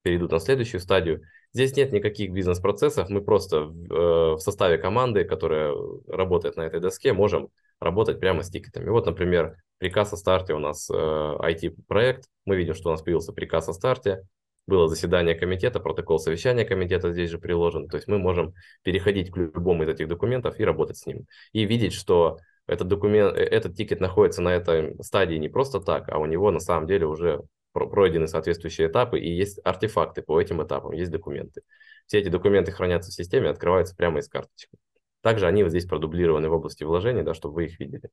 перейдут 0.02 0.32
на 0.32 0.40
следующую 0.40 0.80
стадию. 0.80 1.22
Здесь 1.52 1.76
нет 1.76 1.92
никаких 1.92 2.32
бизнес-процессов, 2.32 3.08
мы 3.10 3.22
просто 3.22 3.64
в, 3.64 3.92
э, 3.92 4.34
в 4.34 4.38
составе 4.38 4.78
команды, 4.78 5.24
которая 5.24 5.74
работает 6.06 6.56
на 6.56 6.62
этой 6.62 6.80
доске, 6.80 7.12
можем 7.12 7.48
работать 7.80 8.20
прямо 8.20 8.42
с 8.42 8.50
тикетами. 8.50 8.88
Вот, 8.88 9.06
например, 9.06 9.56
приказ 9.78 10.12
о 10.12 10.16
старте 10.16 10.54
у 10.54 10.58
нас 10.58 10.88
э, 10.90 10.94
IT-проект. 10.94 12.26
Мы 12.44 12.56
видим, 12.56 12.74
что 12.74 12.90
у 12.90 12.92
нас 12.92 13.02
появился 13.02 13.32
приказ 13.32 13.68
о 13.68 13.72
старте. 13.72 14.26
Было 14.66 14.86
заседание 14.86 15.34
комитета, 15.34 15.80
протокол 15.80 16.18
совещания 16.18 16.64
комитета 16.64 17.12
здесь 17.12 17.30
же 17.30 17.38
приложен. 17.38 17.88
То 17.88 17.96
есть 17.96 18.06
мы 18.06 18.18
можем 18.18 18.54
переходить 18.82 19.32
к 19.32 19.36
любому 19.36 19.82
из 19.82 19.88
этих 19.88 20.06
документов 20.06 20.60
и 20.60 20.64
работать 20.64 20.98
с 20.98 21.06
ним. 21.06 21.26
И 21.52 21.64
видеть, 21.64 21.94
что 21.94 22.38
этот, 22.66 22.86
документ, 22.86 23.34
э, 23.36 23.40
этот 23.40 23.74
тикет 23.74 24.00
находится 24.00 24.42
на 24.42 24.50
этой 24.50 24.94
стадии 25.02 25.36
не 25.36 25.48
просто 25.48 25.80
так, 25.80 26.08
а 26.08 26.18
у 26.18 26.26
него 26.26 26.50
на 26.50 26.60
самом 26.60 26.86
деле 26.86 27.06
уже 27.06 27.40
пройдены 27.72 28.26
соответствующие 28.26 28.88
этапы 28.88 29.20
и 29.20 29.30
есть 29.30 29.60
артефакты 29.64 30.22
по 30.22 30.40
этим 30.40 30.62
этапам, 30.62 30.92
есть 30.92 31.10
документы. 31.10 31.62
Все 32.06 32.18
эти 32.18 32.28
документы 32.28 32.72
хранятся 32.72 33.10
в 33.10 33.14
системе, 33.14 33.50
открываются 33.50 33.94
прямо 33.94 34.18
из 34.18 34.28
карточки. 34.28 34.76
Также 35.22 35.46
они 35.46 35.62
вот 35.62 35.70
здесь 35.70 35.86
продублированы 35.86 36.48
в 36.48 36.52
области 36.52 36.82
вложений, 36.82 37.22
да, 37.22 37.34
чтобы 37.34 37.54
вы 37.56 37.64
их 37.66 37.78
видели. 37.78 38.10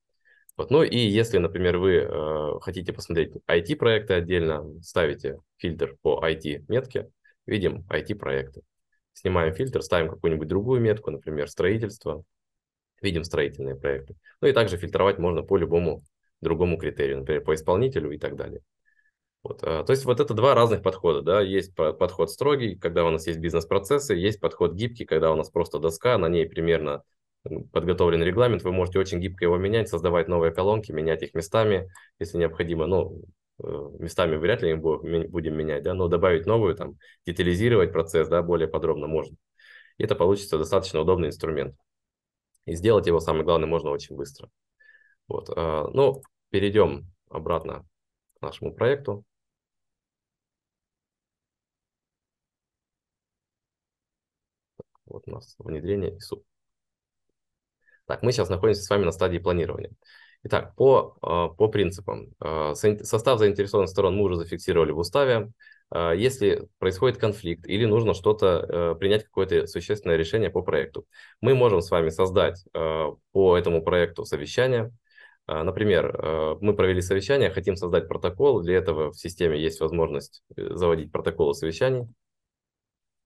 Вот. 0.58 0.72
Ну 0.72 0.84
и 0.84 0.98
если, 0.98 1.38
например, 1.38 1.78
вы 1.78 1.96
э, 1.96 2.60
хотите 2.62 2.92
посмотреть 2.92 3.32
IT-проекты 3.48 4.16
отдельно, 4.16 4.66
ставите 4.82 5.40
фильтр 5.58 5.96
по 6.02 6.20
IT-метке, 6.24 7.10
видим 7.46 7.86
IT-проекты. 7.90 8.62
Снимаем 9.14 9.54
фильтр, 9.54 9.82
ставим 9.82 10.10
какую-нибудь 10.10 10.48
другую 10.48 10.82
метку, 10.82 11.12
например, 11.12 11.48
строительство, 11.50 12.24
видим 13.02 13.24
строительные 13.24 13.76
проекты. 13.76 14.16
Ну 14.42 14.48
и 14.48 14.54
также 14.54 14.78
фильтровать 14.78 15.18
можно 15.18 15.44
по 15.44 15.58
любому 15.58 16.04
другому 16.42 16.78
критерию, 16.78 17.20
например, 17.20 17.44
по 17.44 17.54
исполнителю 17.56 18.12
и 18.12 18.18
так 18.18 18.36
далее. 18.36 18.62
Вот, 19.44 19.64
а, 19.64 19.84
то 19.84 19.92
есть 19.92 20.06
вот 20.06 20.20
это 20.20 20.34
два 20.34 20.56
разных 20.56 20.82
подхода. 20.82 21.22
Да? 21.22 21.42
Есть 21.42 21.76
подход 21.76 22.32
строгий, 22.32 22.76
когда 22.76 23.06
у 23.06 23.10
нас 23.10 23.28
есть 23.28 23.40
бизнес-процессы, 23.40 24.14
есть 24.14 24.40
подход 24.40 24.74
гибкий, 24.74 25.06
когда 25.06 25.32
у 25.32 25.36
нас 25.36 25.50
просто 25.50 25.80
доска, 25.80 26.18
на 26.18 26.28
ней 26.28 26.48
примерно 26.48 27.04
подготовлен 27.72 28.22
регламент, 28.24 28.64
вы 28.64 28.72
можете 28.72 29.00
очень 29.00 29.20
гибко 29.20 29.46
его 29.46 29.58
менять, 29.58 29.90
создавать 29.90 30.28
новые 30.28 30.52
колонки, 30.52 30.92
менять 30.92 31.24
их 31.24 31.34
местами, 31.34 31.90
если 32.20 32.38
необходимо. 32.38 32.88
Ну, 32.88 33.22
э, 33.64 33.90
местами 34.00 34.36
вряд 34.36 34.62
ли 34.62 34.76
будем 34.76 35.56
менять, 35.56 35.84
да, 35.84 35.94
но 35.94 36.08
добавить 36.08 36.46
новую, 36.46 36.76
там, 36.76 36.98
детализировать 37.26 37.92
процесс, 37.94 38.28
да, 38.28 38.42
более 38.42 38.68
подробно 38.68 39.08
можно. 39.08 39.38
И 39.98 40.04
это 40.04 40.16
получится 40.16 40.58
достаточно 40.58 41.00
удобный 41.00 41.30
инструмент. 41.30 41.76
И 42.66 42.76
сделать 42.76 43.08
его, 43.08 43.20
самое 43.20 43.46
главное, 43.46 43.68
можно 43.68 43.90
очень 43.92 44.16
быстро. 44.16 44.50
Вот. 45.28 45.50
А, 45.56 45.88
ну, 45.94 46.22
перейдем 46.50 47.08
обратно 47.30 47.86
нашему 48.42 48.74
проекту. 48.74 49.24
Вот 55.06 55.24
у 55.28 55.32
нас 55.32 55.56
внедрение 55.60 56.16
и 56.16 56.20
суп. 56.20 56.46
Так, 58.06 58.24
мы 58.24 58.32
сейчас 58.32 58.50
находимся 58.50 58.84
с 58.84 58.90
вами 58.90 59.04
на 59.04 59.12
стадии 59.12 59.38
планирования. 59.38 59.92
Итак, 60.44 60.76
по, 60.76 61.18
а, 61.22 61.50
по 61.50 61.68
принципам. 61.68 62.34
А, 62.40 62.74
состав 62.76 63.40
заинтересованных 63.40 63.90
сторон 63.90 64.16
мы 64.16 64.24
уже 64.24 64.36
зафиксировали 64.36 64.92
в 64.92 65.00
уставе. 65.00 65.52
А, 65.90 66.14
если 66.14 66.68
происходит 66.80 67.18
конфликт 67.18 67.68
или 67.68 67.86
нужно 67.86 68.14
что-то, 68.14 68.96
принять 69.00 69.26
какое-то 69.26 69.68
существенное 69.68 70.16
решение 70.16 70.50
по 70.50 70.62
проекту, 70.62 71.06
мы 71.42 71.54
можем 71.54 71.82
с 71.82 71.92
вами 71.92 72.10
создать 72.10 72.64
по 72.74 73.58
этому 73.58 73.84
проекту 73.84 74.24
совещание. 74.26 74.92
Например, 75.48 76.58
мы 76.60 76.76
провели 76.76 77.02
совещание, 77.02 77.50
хотим 77.50 77.78
создать 77.78 78.10
протокол. 78.10 78.62
Для 78.62 78.76
этого 78.76 79.12
в 79.12 79.18
системе 79.18 79.58
есть 79.62 79.80
возможность 79.80 80.44
э, 80.58 80.76
заводить 80.76 81.12
протоколы 81.12 81.54
совещаний. 81.54 82.06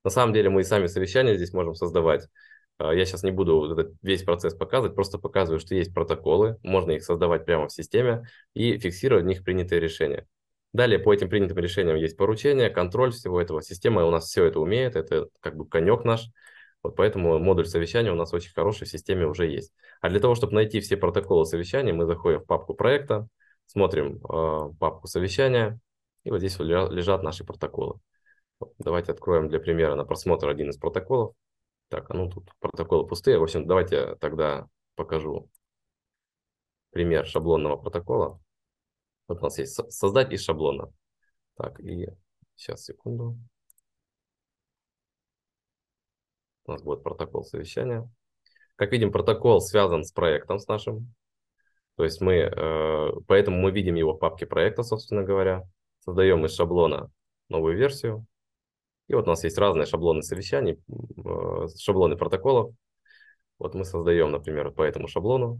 На 0.03 0.09
самом 0.09 0.33
деле 0.33 0.49
мы 0.49 0.61
и 0.61 0.63
сами 0.63 0.87
совещания 0.87 1.35
здесь 1.35 1.53
можем 1.53 1.73
создавать. 1.75 2.27
А, 2.77 2.93
я 2.93 3.05
сейчас 3.05 3.23
не 3.23 3.31
буду 3.31 3.71
этот 3.71 3.93
весь 4.01 4.23
процесс 4.23 4.55
показывать, 4.55 4.95
просто 4.95 5.19
показываю, 5.19 5.59
что 5.59 5.75
есть 5.75 5.93
протоколы, 5.93 6.57
можно 6.63 6.91
их 6.91 7.03
создавать 7.03 7.45
прямо 7.45 7.67
в 7.67 7.71
системе 7.71 8.27
и 8.53 8.77
фиксировать 8.79 9.23
в 9.23 9.27
них 9.27 9.43
принятые 9.43 9.79
решения. 9.79 10.27
Далее 10.73 10.99
по 10.99 11.13
этим 11.13 11.29
принятым 11.29 11.57
решениям 11.57 11.97
есть 11.97 12.17
поручения, 12.17 12.69
контроль 12.69 13.11
всего 13.11 13.41
этого. 13.41 13.61
Система 13.61 14.05
у 14.05 14.11
нас 14.11 14.25
все 14.25 14.45
это 14.45 14.59
умеет, 14.59 14.95
это 14.95 15.27
как 15.41 15.55
бы 15.55 15.67
конек 15.67 16.05
наш. 16.05 16.29
Вот 16.83 16.95
поэтому 16.95 17.37
модуль 17.39 17.67
совещания 17.67 18.11
у 18.11 18.15
нас 18.15 18.33
очень 18.33 18.53
хороший, 18.53 18.85
в 18.85 18.89
системе 18.89 19.27
уже 19.27 19.47
есть. 19.47 19.71
А 20.01 20.09
для 20.09 20.19
того, 20.19 20.35
чтобы 20.35 20.53
найти 20.53 20.79
все 20.79 20.97
протоколы 20.97 21.45
совещания, 21.45 21.93
мы 21.93 22.05
заходим 22.05 22.39
в 22.39 22.45
папку 22.45 22.73
проекта, 22.73 23.27
смотрим 23.67 24.17
э, 24.17 24.73
папку 24.79 25.07
совещания, 25.07 25.79
и 26.23 26.31
вот 26.31 26.39
здесь 26.39 26.57
лежат 26.59 27.23
наши 27.23 27.43
протоколы. 27.43 27.99
Давайте 28.77 29.11
откроем 29.11 29.47
для 29.47 29.59
примера 29.59 29.95
на 29.95 30.05
просмотр 30.05 30.47
один 30.47 30.69
из 30.69 30.77
протоколов. 30.77 31.35
Так, 31.89 32.09
а 32.09 32.13
ну 32.13 32.29
тут 32.29 32.49
протоколы 32.59 33.07
пустые. 33.07 33.37
В 33.37 33.43
общем, 33.43 33.67
давайте 33.67 34.15
тогда 34.15 34.67
покажу 34.95 35.49
пример 36.91 37.25
шаблонного 37.25 37.77
протокола. 37.77 38.39
Вот 39.27 39.39
у 39.39 39.41
нас 39.41 39.57
есть 39.57 39.73
создать 39.91 40.31
из 40.31 40.43
шаблона. 40.43 40.91
Так, 41.57 41.79
и 41.79 42.07
сейчас, 42.55 42.83
секунду. 42.83 43.37
У 46.65 46.71
нас 46.71 46.81
будет 46.81 47.03
протокол 47.03 47.43
совещания. 47.43 48.09
Как 48.75 48.91
видим, 48.91 49.11
протокол 49.11 49.61
связан 49.61 50.03
с 50.03 50.11
проектом 50.11 50.59
с 50.59 50.67
нашим. 50.67 51.13
То 51.95 52.03
есть 52.03 52.21
мы, 52.21 52.33
э, 52.33 53.11
поэтому 53.27 53.57
мы 53.57 53.71
видим 53.71 53.95
его 53.95 54.13
в 54.13 54.19
папке 54.19 54.45
проекта, 54.45 54.83
собственно 54.83 55.23
говоря. 55.23 55.63
Создаем 55.99 56.45
из 56.45 56.55
шаблона 56.55 57.11
новую 57.49 57.77
версию. 57.77 58.25
И 59.07 59.13
вот 59.13 59.27
у 59.27 59.29
нас 59.29 59.43
есть 59.43 59.57
разные 59.57 59.85
шаблоны 59.85 60.23
совещаний, 60.23 60.81
э, 60.89 61.67
шаблоны 61.77 62.15
протоколов. 62.15 62.73
Вот 63.59 63.75
мы 63.75 63.85
создаем, 63.85 64.31
например, 64.31 64.71
по 64.71 64.81
этому 64.81 65.07
шаблону. 65.07 65.59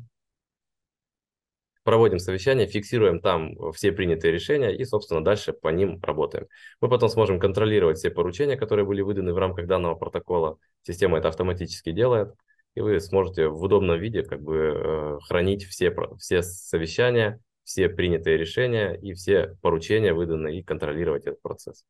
Проводим 1.83 2.19
совещание, 2.19 2.67
фиксируем 2.67 3.19
там 3.19 3.71
все 3.73 3.91
принятые 3.91 4.31
решения 4.31 4.69
и, 4.75 4.85
собственно, 4.85 5.23
дальше 5.23 5.51
по 5.51 5.69
ним 5.69 5.99
работаем. 6.03 6.47
Мы 6.79 6.89
потом 6.89 7.09
сможем 7.09 7.39
контролировать 7.39 7.97
все 7.97 8.11
поручения, 8.11 8.55
которые 8.55 8.85
были 8.85 9.01
выданы 9.01 9.33
в 9.33 9.37
рамках 9.37 9.65
данного 9.65 9.95
протокола. 9.95 10.57
Система 10.83 11.17
это 11.17 11.29
автоматически 11.29 11.91
делает 11.91 12.35
и 12.75 12.81
вы 12.81 12.99
сможете 12.99 13.47
в 13.47 13.61
удобном 13.61 13.99
виде 13.99 14.23
как 14.23 14.41
бы 14.41 14.55
э, 14.55 15.19
хранить 15.27 15.65
все, 15.65 15.93
все 16.17 16.41
совещания, 16.41 17.39
все 17.63 17.89
принятые 17.89 18.37
решения 18.37 18.93
и 18.93 19.13
все 19.13 19.57
поручения 19.61 20.13
выданные 20.13 20.59
и 20.59 20.63
контролировать 20.63 21.25
этот 21.25 21.41
процесс. 21.41 21.85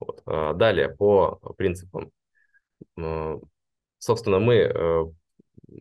Вот. 0.00 0.22
А 0.26 0.52
далее, 0.54 0.88
по 0.88 1.36
принципам. 1.56 2.10
Собственно, 3.98 4.38
мы 4.38 4.54
э, 4.54 5.04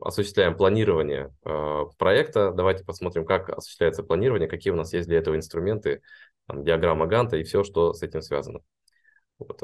осуществляем 0.01 0.57
планирование 0.57 1.33
э, 1.43 1.83
проекта. 1.97 2.51
Давайте 2.51 2.83
посмотрим, 2.83 3.25
как 3.25 3.49
осуществляется 3.49 4.03
планирование, 4.03 4.47
какие 4.47 4.71
у 4.73 4.77
нас 4.77 4.93
есть 4.93 5.07
для 5.07 5.17
этого 5.17 5.35
инструменты, 5.35 6.01
там, 6.47 6.63
диаграмма 6.63 7.07
Ганта 7.07 7.37
и 7.37 7.43
все, 7.43 7.63
что 7.63 7.93
с 7.93 8.01
этим 8.03 8.21
связано. 8.21 8.59
Вот. 9.37 9.61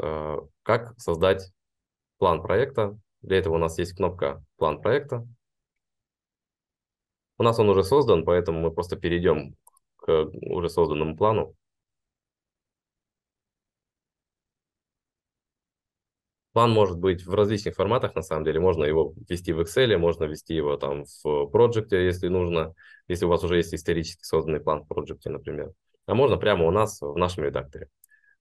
Как 0.63 0.99
создать 0.99 1.51
план 2.17 2.41
проекта, 2.41 2.97
для 3.21 3.38
этого 3.38 3.55
у 3.55 3.57
нас 3.57 3.77
есть 3.77 3.95
кнопка 3.95 4.43
«План 4.57 4.81
проекта». 4.81 5.25
У 7.38 7.43
нас 7.43 7.57
он 7.57 7.69
уже 7.69 7.84
создан, 7.84 8.25
поэтому 8.25 8.60
мы 8.60 8.71
просто 8.71 8.95
перейдем 8.95 9.55
к 9.95 10.25
уже 10.41 10.69
созданному 10.69 11.15
плану. 11.15 11.55
План 16.53 16.71
может 16.71 16.97
быть 16.97 17.25
в 17.25 17.33
различных 17.33 17.75
форматах, 17.75 18.13
на 18.15 18.21
самом 18.21 18.43
деле. 18.43 18.59
Можно 18.59 18.83
его 18.83 19.13
ввести 19.29 19.53
в 19.53 19.61
Excel, 19.61 19.97
можно 19.97 20.25
ввести 20.25 20.53
его 20.53 20.75
там 20.75 21.05
в 21.05 21.49
Project, 21.53 21.95
если 21.95 22.27
нужно, 22.27 22.73
если 23.07 23.25
у 23.25 23.29
вас 23.29 23.43
уже 23.43 23.57
есть 23.57 23.73
исторически 23.73 24.23
созданный 24.23 24.59
план 24.59 24.83
в 24.83 24.91
Project, 24.91 25.21
например. 25.25 25.71
А 26.07 26.13
можно 26.13 26.37
прямо 26.37 26.65
у 26.67 26.71
нас 26.71 26.99
в 27.01 27.15
нашем 27.15 27.45
редакторе. 27.45 27.87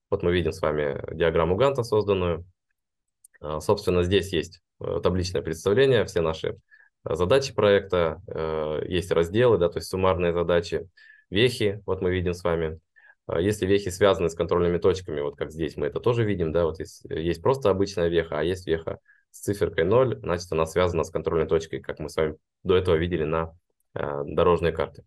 Вот 0.09 0.23
мы 0.23 0.33
видим 0.33 0.51
с 0.51 0.61
вами 0.61 1.01
диаграмму 1.15 1.55
Ганта 1.55 1.83
созданную. 1.83 2.45
А, 3.39 3.61
собственно, 3.61 4.03
здесь 4.03 4.33
есть 4.33 4.61
Э, 4.81 4.99
табличное 5.01 5.41
представление, 5.41 6.05
все 6.05 6.21
наши 6.21 6.57
э, 7.07 7.15
задачи 7.15 7.53
проекта, 7.53 8.21
э, 8.27 8.83
есть 8.87 9.11
разделы, 9.11 9.57
да, 9.57 9.69
то 9.69 9.77
есть 9.77 9.89
суммарные 9.89 10.33
задачи, 10.33 10.89
вехи, 11.29 11.83
вот 11.85 12.01
мы 12.01 12.11
видим 12.11 12.33
с 12.33 12.43
вами. 12.43 12.79
А 13.31 13.39
если 13.41 13.65
вехи 13.65 13.89
связаны 13.89 14.29
с 14.29 14.35
контрольными 14.35 14.77
точками, 14.77 15.21
вот 15.21 15.35
как 15.37 15.51
здесь 15.51 15.77
мы 15.77 15.87
это 15.87 15.99
тоже 15.99 16.23
видим, 16.23 16.51
да, 16.51 16.65
вот 16.65 16.79
есть, 16.79 17.03
есть 17.05 17.41
просто 17.41 17.69
обычная 17.69 18.07
веха, 18.07 18.39
а 18.39 18.43
есть 18.43 18.67
веха 18.67 18.99
с 19.31 19.39
циферкой 19.39 19.85
0, 19.85 20.19
значит 20.19 20.51
она 20.51 20.65
связана 20.65 21.03
с 21.03 21.09
контрольной 21.09 21.47
точкой, 21.47 21.79
как 21.79 21.99
мы 21.99 22.09
с 22.09 22.15
вами 22.15 22.35
до 22.63 22.75
этого 22.75 22.95
видели 22.95 23.23
на 23.23 23.53
дорожной 23.93 24.71
карте. 24.71 25.03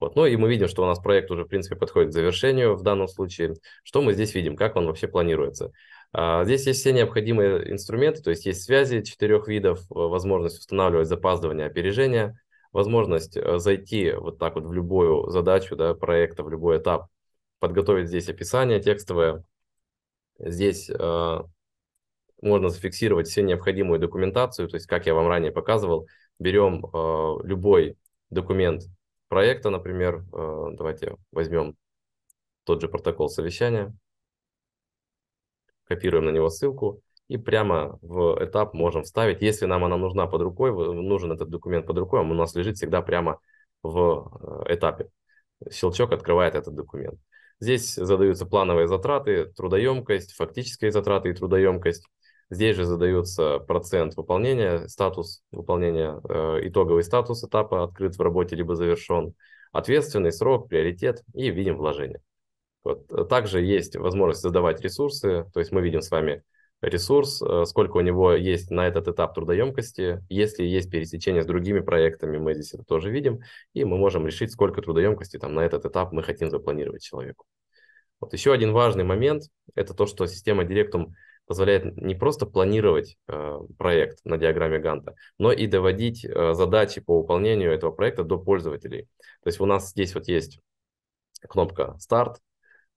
Вот. 0.00 0.16
Ну 0.16 0.24
и 0.24 0.34
мы 0.36 0.48
видим, 0.48 0.66
что 0.66 0.82
у 0.82 0.86
нас 0.86 0.98
проект 0.98 1.30
уже, 1.30 1.44
в 1.44 1.48
принципе, 1.48 1.76
подходит 1.76 2.10
к 2.10 2.12
завершению 2.12 2.74
в 2.74 2.82
данном 2.82 3.06
случае. 3.06 3.54
Что 3.84 4.00
мы 4.00 4.14
здесь 4.14 4.34
видим, 4.34 4.56
как 4.56 4.76
он 4.76 4.86
вообще 4.86 5.08
планируется? 5.08 5.72
А, 6.12 6.44
здесь 6.44 6.66
есть 6.66 6.80
все 6.80 6.92
необходимые 6.92 7.70
инструменты, 7.70 8.22
то 8.22 8.30
есть 8.30 8.46
есть 8.46 8.62
связи 8.62 9.02
четырех 9.02 9.46
видов, 9.46 9.84
возможность 9.90 10.58
устанавливать 10.58 11.06
запаздывание, 11.06 11.66
опережение, 11.66 12.36
возможность 12.72 13.36
э, 13.36 13.58
зайти 13.58 14.12
вот 14.12 14.38
так 14.38 14.54
вот 14.54 14.64
в 14.64 14.72
любую 14.72 15.28
задачу 15.30 15.76
да, 15.76 15.94
проекта, 15.94 16.42
в 16.42 16.50
любой 16.50 16.78
этап, 16.78 17.08
подготовить 17.60 18.08
здесь 18.08 18.28
описание 18.28 18.80
текстовое. 18.80 19.44
Здесь 20.38 20.90
э, 20.90 21.38
можно 22.42 22.68
зафиксировать 22.70 23.28
всю 23.28 23.42
необходимую 23.42 24.00
документацию, 24.00 24.68
то 24.68 24.76
есть, 24.76 24.86
как 24.86 25.06
я 25.06 25.14
вам 25.14 25.28
ранее 25.28 25.52
показывал, 25.52 26.08
берем 26.38 26.84
э, 26.84 27.46
любой 27.46 27.96
документ 28.30 28.84
проекта, 29.28 29.70
например, 29.70 30.24
э, 30.32 30.66
давайте 30.72 31.16
возьмем 31.30 31.76
тот 32.64 32.80
же 32.80 32.88
протокол 32.88 33.28
совещания, 33.28 33.94
копируем 35.84 36.24
на 36.24 36.30
него 36.30 36.48
ссылку 36.48 37.02
и 37.28 37.36
прямо 37.36 37.98
в 38.02 38.42
этап 38.42 38.74
можем 38.74 39.02
вставить. 39.02 39.42
Если 39.42 39.66
нам 39.66 39.84
она 39.84 39.96
нужна 39.96 40.26
под 40.26 40.42
рукой, 40.42 40.72
нужен 40.72 41.30
этот 41.32 41.48
документ 41.48 41.86
под 41.86 41.98
рукой, 41.98 42.20
он 42.20 42.30
у 42.30 42.34
нас 42.34 42.54
лежит 42.54 42.76
всегда 42.76 43.02
прямо 43.02 43.38
в 43.82 44.64
э, 44.66 44.74
этапе. 44.74 45.10
Щелчок 45.70 46.12
открывает 46.12 46.54
этот 46.54 46.74
документ. 46.74 47.20
Здесь 47.60 47.94
задаются 47.94 48.46
плановые 48.46 48.88
затраты, 48.88 49.46
трудоемкость, 49.56 50.32
фактические 50.32 50.92
затраты 50.92 51.28
и 51.28 51.34
трудоемкость. 51.34 52.06
Здесь 52.48 52.74
же 52.74 52.84
задается 52.84 53.58
процент 53.58 54.16
выполнения, 54.16 54.88
статус 54.88 55.42
выполнения, 55.52 56.20
э, 56.28 56.68
итоговый 56.68 57.04
статус 57.04 57.44
этапа 57.44 57.84
открыт 57.84 58.16
в 58.16 58.20
работе 58.20 58.56
либо 58.56 58.74
завершен, 58.74 59.34
ответственный 59.72 60.32
срок, 60.32 60.68
приоритет 60.68 61.22
и 61.34 61.50
видим 61.50 61.76
вложение. 61.76 62.20
Вот. 62.82 63.12
Э, 63.12 63.24
также 63.24 63.60
есть 63.60 63.94
возможность 63.94 64.42
задавать 64.42 64.80
ресурсы, 64.80 65.44
то 65.52 65.60
есть 65.60 65.70
мы 65.70 65.82
видим 65.82 66.00
с 66.00 66.10
вами 66.10 66.42
ресурс, 66.80 67.42
э, 67.42 67.64
сколько 67.66 67.96
у 67.96 68.00
него 68.00 68.32
есть 68.32 68.70
на 68.70 68.86
этот 68.86 69.08
этап 69.08 69.34
трудоемкости. 69.34 70.24
Если 70.28 70.64
есть 70.64 70.90
пересечение 70.90 71.42
с 71.42 71.46
другими 71.46 71.80
проектами, 71.80 72.38
мы 72.38 72.54
здесь 72.54 72.74
это 72.74 72.84
тоже 72.84 73.10
видим, 73.10 73.40
и 73.74 73.84
мы 73.84 73.98
можем 73.98 74.26
решить, 74.26 74.52
сколько 74.52 74.82
трудоемкости 74.82 75.38
там, 75.38 75.54
на 75.54 75.60
этот 75.60 75.84
этап 75.84 76.12
мы 76.12 76.22
хотим 76.22 76.50
запланировать 76.50 77.02
человеку. 77.02 77.44
Вот 78.20 78.32
еще 78.32 78.52
один 78.52 78.72
важный 78.72 79.04
момент– 79.04 79.44
это 79.74 79.94
то, 79.94 80.06
что 80.06 80.26
система 80.26 80.64
Directum 80.64 81.12
позволяет 81.46 81.96
не 81.96 82.14
просто 82.14 82.46
планировать 82.46 83.16
э, 83.26 83.58
проект 83.76 84.20
на 84.24 84.38
диаграмме 84.38 84.78
Ганта, 84.78 85.16
но 85.38 85.50
и 85.50 85.66
доводить 85.66 86.24
э, 86.24 86.54
задачи 86.54 87.00
по 87.00 87.20
выполнению 87.20 87.72
этого 87.72 87.90
проекта 87.90 88.24
до 88.24 88.38
пользователей. 88.38 89.08
То 89.42 89.48
есть 89.48 89.60
у 89.60 89.66
нас 89.66 89.90
здесь 89.90 90.14
вот 90.14 90.28
есть 90.28 90.60
кнопка 91.48 91.96
«Старт», 91.98 92.40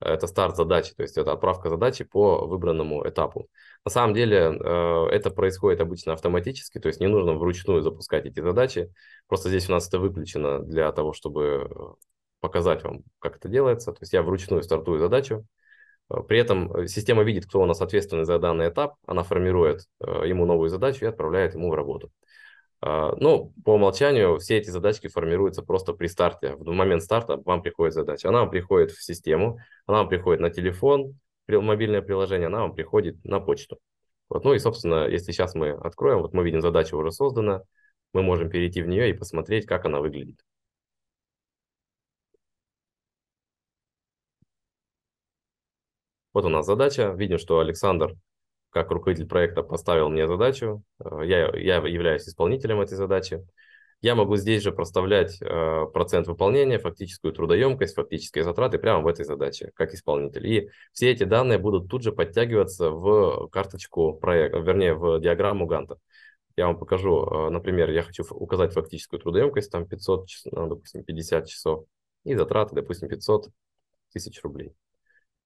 это 0.00 0.26
старт 0.26 0.56
задачи, 0.56 0.94
то 0.94 1.02
есть 1.02 1.16
это 1.16 1.32
отправка 1.32 1.70
задачи 1.70 2.04
по 2.04 2.46
выбранному 2.46 3.08
этапу. 3.08 3.48
На 3.84 3.90
самом 3.90 4.14
деле 4.14 4.38
э, 4.38 5.06
это 5.10 5.30
происходит 5.30 5.80
обычно 5.80 6.12
автоматически, 6.12 6.78
то 6.78 6.88
есть 6.88 7.00
не 7.00 7.06
нужно 7.06 7.34
вручную 7.34 7.82
запускать 7.82 8.26
эти 8.26 8.40
задачи. 8.40 8.92
Просто 9.28 9.48
здесь 9.48 9.68
у 9.68 9.72
нас 9.72 9.88
это 9.88 9.98
выключено 9.98 10.60
для 10.60 10.90
того, 10.92 11.12
чтобы 11.12 11.68
э, 11.70 11.74
показать 12.40 12.82
вам, 12.84 13.02
как 13.18 13.36
это 13.36 13.48
делается. 13.48 13.92
То 13.92 13.98
есть 14.00 14.12
я 14.12 14.22
вручную 14.22 14.62
стартую 14.62 14.98
задачу. 14.98 15.46
Э, 16.10 16.16
при 16.26 16.38
этом 16.38 16.86
система 16.86 17.22
видит, 17.22 17.46
кто 17.46 17.60
у 17.60 17.66
нас 17.66 17.80
ответственный 17.80 18.24
за 18.24 18.38
данный 18.38 18.68
этап, 18.68 18.96
она 19.06 19.22
формирует 19.22 19.82
ему 20.00 20.44
новую 20.46 20.68
задачу 20.70 21.04
и 21.04 21.08
отправляет 21.08 21.54
ему 21.54 21.70
в 21.70 21.74
работу. 21.74 22.10
А, 22.80 23.14
ну, 23.16 23.52
по 23.64 23.74
умолчанию 23.74 24.38
все 24.38 24.58
эти 24.58 24.70
задачки 24.70 25.08
формируются 25.08 25.62
просто 25.62 25.92
при 25.92 26.06
старте. 26.06 26.54
В 26.56 26.70
момент 26.72 27.02
старта 27.02 27.36
вам 27.38 27.62
приходит 27.62 27.94
задача. 27.94 28.28
Она 28.28 28.40
вам 28.40 28.50
приходит 28.50 28.90
в 28.90 29.02
систему, 29.02 29.58
она 29.86 29.98
вам 29.98 30.08
приходит 30.08 30.40
на 30.40 30.50
телефон, 30.50 31.18
мобильное 31.48 32.02
приложение, 32.02 32.46
она 32.48 32.60
вам 32.60 32.74
приходит 32.74 33.22
на 33.24 33.40
почту. 33.40 33.78
Вот. 34.28 34.44
Ну 34.44 34.54
и, 34.54 34.58
собственно, 34.58 35.06
если 35.06 35.32
сейчас 35.32 35.54
мы 35.54 35.70
откроем, 35.70 36.22
вот 36.22 36.32
мы 36.34 36.44
видим, 36.44 36.60
задача 36.60 36.94
уже 36.94 37.12
создана, 37.12 37.62
мы 38.12 38.22
можем 38.22 38.50
перейти 38.50 38.82
в 38.82 38.88
нее 38.88 39.10
и 39.10 39.12
посмотреть, 39.12 39.66
как 39.66 39.84
она 39.84 40.00
выглядит. 40.00 40.40
Вот 46.32 46.44
у 46.44 46.48
нас 46.48 46.66
задача. 46.66 47.12
Видим, 47.16 47.38
что 47.38 47.60
Александр 47.60 48.14
как 48.74 48.90
руководитель 48.90 49.28
проекта 49.28 49.62
поставил 49.62 50.10
мне 50.10 50.26
задачу, 50.26 50.82
э, 50.98 51.20
я, 51.24 51.56
я 51.56 51.76
являюсь 51.76 52.28
исполнителем 52.28 52.80
этой 52.80 52.96
задачи, 52.96 53.46
я 54.02 54.14
могу 54.14 54.36
здесь 54.36 54.62
же 54.62 54.72
проставлять 54.72 55.40
э, 55.40 55.86
процент 55.94 56.26
выполнения, 56.26 56.78
фактическую 56.78 57.32
трудоемкость, 57.32 57.94
фактические 57.94 58.44
затраты 58.44 58.78
прямо 58.78 59.02
в 59.02 59.06
этой 59.06 59.24
задаче, 59.24 59.70
как 59.74 59.94
исполнитель. 59.94 60.46
И 60.46 60.70
все 60.92 61.10
эти 61.10 61.22
данные 61.24 61.58
будут 61.58 61.88
тут 61.88 62.02
же 62.02 62.12
подтягиваться 62.12 62.90
в 62.90 63.48
карточку 63.48 64.12
проекта, 64.12 64.58
вернее, 64.58 64.94
в 64.94 65.20
диаграмму 65.20 65.66
Ганта. 65.66 65.98
Я 66.56 66.66
вам 66.66 66.78
покажу, 66.78 67.24
э, 67.24 67.50
например, 67.50 67.90
я 67.90 68.02
хочу 68.02 68.24
указать 68.28 68.74
фактическую 68.74 69.20
трудоемкость, 69.20 69.70
там 69.70 69.86
500, 69.86 70.26
ну, 70.50 70.66
допустим, 70.68 71.04
50 71.04 71.48
часов, 71.48 71.86
и 72.24 72.34
затраты, 72.34 72.74
допустим, 72.74 73.08
500 73.08 73.48
тысяч 74.12 74.42
рублей. 74.42 74.74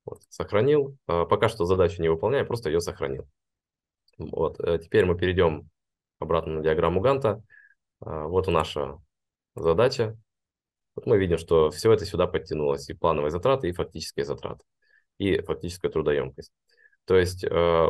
Вот, 0.08 0.22
сохранил. 0.30 0.96
А, 1.06 1.26
пока 1.26 1.48
что 1.48 1.66
задачу 1.66 2.00
не 2.00 2.08
выполняю, 2.08 2.46
просто 2.46 2.70
ее 2.70 2.80
сохранил. 2.80 3.28
Вот, 4.16 4.58
э, 4.60 4.78
теперь 4.78 5.04
мы 5.04 5.18
перейдем 5.18 5.68
обратно 6.18 6.54
на 6.54 6.62
диаграмму 6.62 7.00
Ганта. 7.00 7.42
А, 8.00 8.26
вот 8.26 8.46
наша 8.46 8.98
задача. 9.54 10.16
Вот 10.94 11.04
мы 11.04 11.18
видим, 11.18 11.36
что 11.36 11.70
все 11.70 11.92
это 11.92 12.06
сюда 12.06 12.26
подтянулось, 12.26 12.88
и 12.88 12.94
плановые 12.94 13.30
затраты, 13.30 13.68
и 13.68 13.72
фактические 13.72 14.24
затраты, 14.24 14.64
и 15.18 15.42
фактическая 15.42 15.90
трудоемкость. 15.90 16.52
То 17.04 17.18
есть 17.18 17.44
э, 17.44 17.88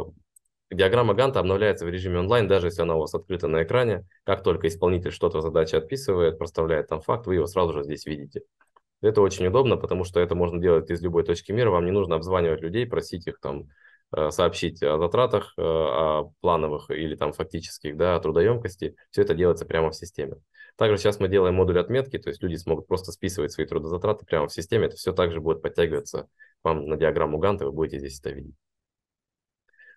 диаграмма 0.72 1.14
Ганта 1.14 1.38
обновляется 1.38 1.87
в 1.87 1.88
режиме 1.88 2.18
онлайн, 2.18 2.48
даже 2.48 2.66
если 2.66 2.83
она 2.83 2.96
у 2.96 3.00
вас 3.00 3.14
открыта 3.14 3.46
на 3.46 3.62
экране. 3.62 4.04
Как 4.24 4.42
только 4.42 4.66
исполнитель 4.66 5.12
что-то 5.12 5.38
в 5.38 5.42
задаче 5.42 5.76
отписывает, 5.76 6.37
проставляет 6.37 6.88
там 6.88 7.00
факт, 7.00 7.28
вы 7.28 7.37
его 7.37 7.46
сразу 7.46 7.74
же 7.74 7.85
здесь 7.85 8.07
видите. 8.07 8.42
Это 9.00 9.20
очень 9.20 9.46
удобно, 9.46 9.76
потому 9.76 10.04
что 10.04 10.20
это 10.20 10.34
можно 10.34 10.61
делать 10.61 10.90
из 10.90 11.00
любой 11.02 11.24
точки 11.24 11.52
мира. 11.52 11.70
Вам 11.70 11.84
не 11.84 11.92
нужно 11.92 12.16
обзванивать 12.16 12.61
людей, 12.61 12.87
просить 12.87 13.26
их 13.26 13.38
там 13.40 13.68
Э, 14.16 14.30
сообщить 14.30 14.82
о 14.82 14.96
затратах, 14.96 15.52
э, 15.58 15.62
о 15.62 16.32
плановых 16.40 16.90
или 16.90 17.14
там 17.14 17.34
фактических, 17.34 17.94
да, 17.98 18.16
о 18.16 18.20
трудоемкости. 18.20 18.96
Все 19.11 19.20
это 19.20 19.34
делается 19.34 19.66
прямо 19.66 19.90
в 19.90 19.96
системе. 19.96 20.37
Также 20.76 20.96
сейчас 20.96 21.20
мы 21.20 21.28
делаем 21.28 21.56
модуль 21.56 21.78
отметки, 21.78 22.18
то 22.18 22.30
есть 22.30 22.42
люди 22.42 22.56
смогут 22.56 22.87
просто 22.87 23.12
списывать 23.12 23.52
свои 23.52 23.66
трудозатраты 23.66 24.24
прямо 24.24 24.48
в 24.48 24.52
системе. 24.52 24.87
Это 24.87 24.96
все 24.96 25.12
также 25.12 25.40
будет 25.40 25.61
подтягиваться 25.61 26.26
вам 26.62 26.87
на 26.87 26.96
диаграмму 26.96 27.37
Ганта, 27.37 27.66
вы 27.66 27.72
будете 27.72 27.98
здесь 27.98 28.18
это 28.20 28.30
видеть. 28.30 28.54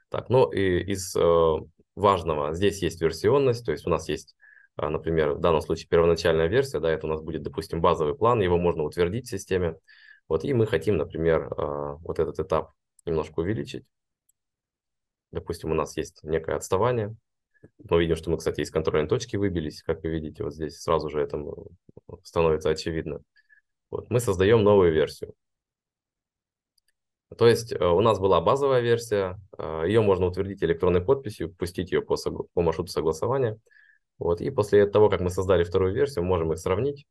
Так, 0.10 0.28
ну 0.30 0.52
и 0.52 0.80
из 0.92 1.16
э, 1.16 1.56
важного, 1.96 2.54
здесь 2.54 2.82
есть 2.82 3.02
версионность, 3.02 3.66
то 3.66 3.72
есть 3.72 3.88
у 3.88 3.90
нас 3.90 4.10
есть, 4.10 4.36
например, 4.78 5.34
в 5.34 5.40
данном 5.40 5.62
случае 5.62 5.88
первоначальная 5.88 6.48
версия, 6.48 6.80
да, 6.80 6.92
это 6.92 7.08
у 7.08 7.10
нас 7.10 7.22
будет, 7.22 7.44
допустим, 7.44 7.82
базовый 7.82 8.16
план, 8.16 8.42
его 8.42 8.58
можно 8.58 8.84
утвердить 8.84 9.28
в 9.28 9.30
системе. 9.30 9.78
Вот, 10.28 10.44
и 10.44 10.54
мы 10.54 10.66
хотим, 10.66 10.98
например, 10.98 11.54
вот 11.56 12.20
этот 12.20 12.40
этап 12.40 12.72
немножко 13.06 13.40
увеличить. 13.40 13.86
Допустим, 15.32 15.72
у 15.72 15.74
нас 15.74 15.98
есть 15.98 16.24
некое 16.24 16.56
отставание. 16.56 17.16
Мы 17.90 18.02
видим, 18.02 18.16
что 18.16 18.30
мы, 18.30 18.38
кстати, 18.38 18.62
из 18.62 18.72
контрольной 18.72 19.08
точки 19.08 19.36
выбились, 19.36 19.84
как 19.84 20.04
вы 20.04 20.10
видите, 20.10 20.44
вот 20.44 20.54
здесь 20.54 20.80
сразу 20.80 21.10
же 21.10 21.22
это 21.22 21.44
становится 22.24 22.70
очевидно. 22.70 23.22
Вот, 23.90 24.10
мы 24.10 24.20
создаем 24.20 24.64
новую 24.64 24.94
версию. 24.94 25.34
То 27.38 27.48
есть 27.48 27.72
э, 27.72 27.86
у 27.86 28.02
нас 28.02 28.20
была 28.20 28.42
базовая 28.42 28.82
версия, 28.82 29.40
э, 29.58 29.84
ее 29.86 30.02
можно 30.02 30.26
утвердить 30.26 30.64
электронной 30.64 31.02
подписью, 31.02 31.54
пустить 31.54 31.92
ее 31.92 32.02
по, 32.02 32.16
по 32.54 32.62
маршруту 32.62 32.92
согласования. 32.92 33.58
Вот, 34.22 34.40
и 34.40 34.52
после 34.52 34.86
того, 34.86 35.10
как 35.10 35.20
мы 35.20 35.32
создали 35.32 35.64
вторую 35.64 35.94
версию, 35.94 36.26
можем 36.26 36.54
их 36.54 36.60
сравнить. 36.60 37.06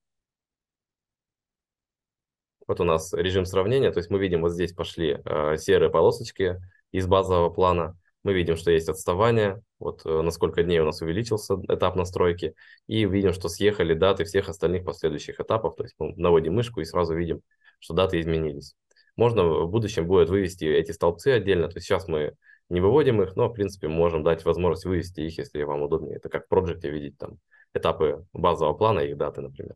Вот 2.67 2.81
у 2.81 2.85
нас 2.85 3.13
режим 3.13 3.45
сравнения, 3.45 3.91
то 3.91 3.99
есть 3.99 4.11
мы 4.11 4.21
видим, 4.21 4.43
вот 4.43 4.53
здесь 4.53 4.73
пошли 4.73 5.19
э, 5.25 5.57
серые 5.57 5.91
полосочки 5.91 6.61
из 6.93 7.07
базового 7.09 7.51
плана 7.51 7.99
мы 8.23 8.35
видим, 8.35 8.57
что 8.57 8.71
есть 8.71 8.89
отставание, 8.89 9.63
вот 9.79 10.03
э, 10.05 10.23
на 10.23 10.31
сколько 10.31 10.63
дней 10.63 10.79
у 10.81 10.85
нас 10.85 11.01
увеличился 11.01 11.55
этап 11.69 11.97
настройки, 11.97 12.55
и 12.87 13.07
видим, 13.07 13.33
что 13.33 13.49
съехали 13.49 13.95
даты 13.95 14.25
всех 14.25 14.49
остальных 14.49 14.85
последующих 14.85 15.41
этапов, 15.41 15.77
то 15.77 15.85
есть 15.85 15.95
мы 15.99 16.15
наводим 16.17 16.55
мышку 16.55 16.81
и 16.81 16.85
сразу 16.85 17.15
видим, 17.15 17.41
что 17.79 17.95
даты 17.95 18.21
изменились. 18.21 18.75
Можно 19.17 19.45
в 19.45 19.71
будущем 19.71 20.07
будет 20.07 20.29
вывести 20.29 20.65
эти 20.65 20.93
столбцы 20.93 21.29
отдельно, 21.29 21.69
то 21.69 21.77
есть 21.77 21.87
сейчас 21.87 22.09
мы 22.09 22.35
не 22.71 22.81
выводим 22.81 23.21
их, 23.23 23.37
но 23.37 23.49
в 23.49 23.53
принципе 23.53 23.89
можем 23.89 24.23
дать 24.23 24.45
возможность 24.45 24.85
вывести 24.87 25.21
их, 25.21 25.39
если 25.39 25.63
вам 25.65 25.83
удобнее. 25.83 26.17
Это 26.17 26.29
как 26.29 26.47
в 26.47 26.49
проекте 26.49 26.91
видеть 26.91 27.19
там 27.19 27.39
этапы 27.75 28.25
базового 28.33 28.75
плана 28.75 29.01
и 29.01 29.11
их 29.11 29.17
даты, 29.17 29.43
например. 29.43 29.75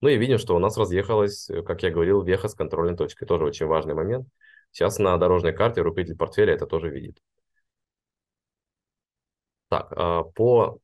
Ну 0.00 0.08
и 0.08 0.16
видим, 0.16 0.38
что 0.38 0.54
у 0.54 0.58
нас 0.58 0.76
разъехалась, 0.76 1.50
э, 1.50 1.62
как 1.62 1.82
я 1.82 1.90
говорил, 1.90 2.22
веха 2.22 2.48
с 2.48 2.54
контрольной 2.54 2.96
точкой. 2.96 3.26
Тоже 3.26 3.44
очень 3.44 3.66
важный 3.66 3.94
момент. 3.94 4.28
Сейчас 4.70 4.98
на 4.98 5.16
дорожной 5.16 5.52
карте 5.52 5.80
руководитель 5.82 6.16
портфеля 6.16 6.54
это 6.54 6.66
тоже 6.66 6.90
видит. 6.90 7.18
Так, 9.68 9.92
а, 9.96 10.22
по 10.22 10.78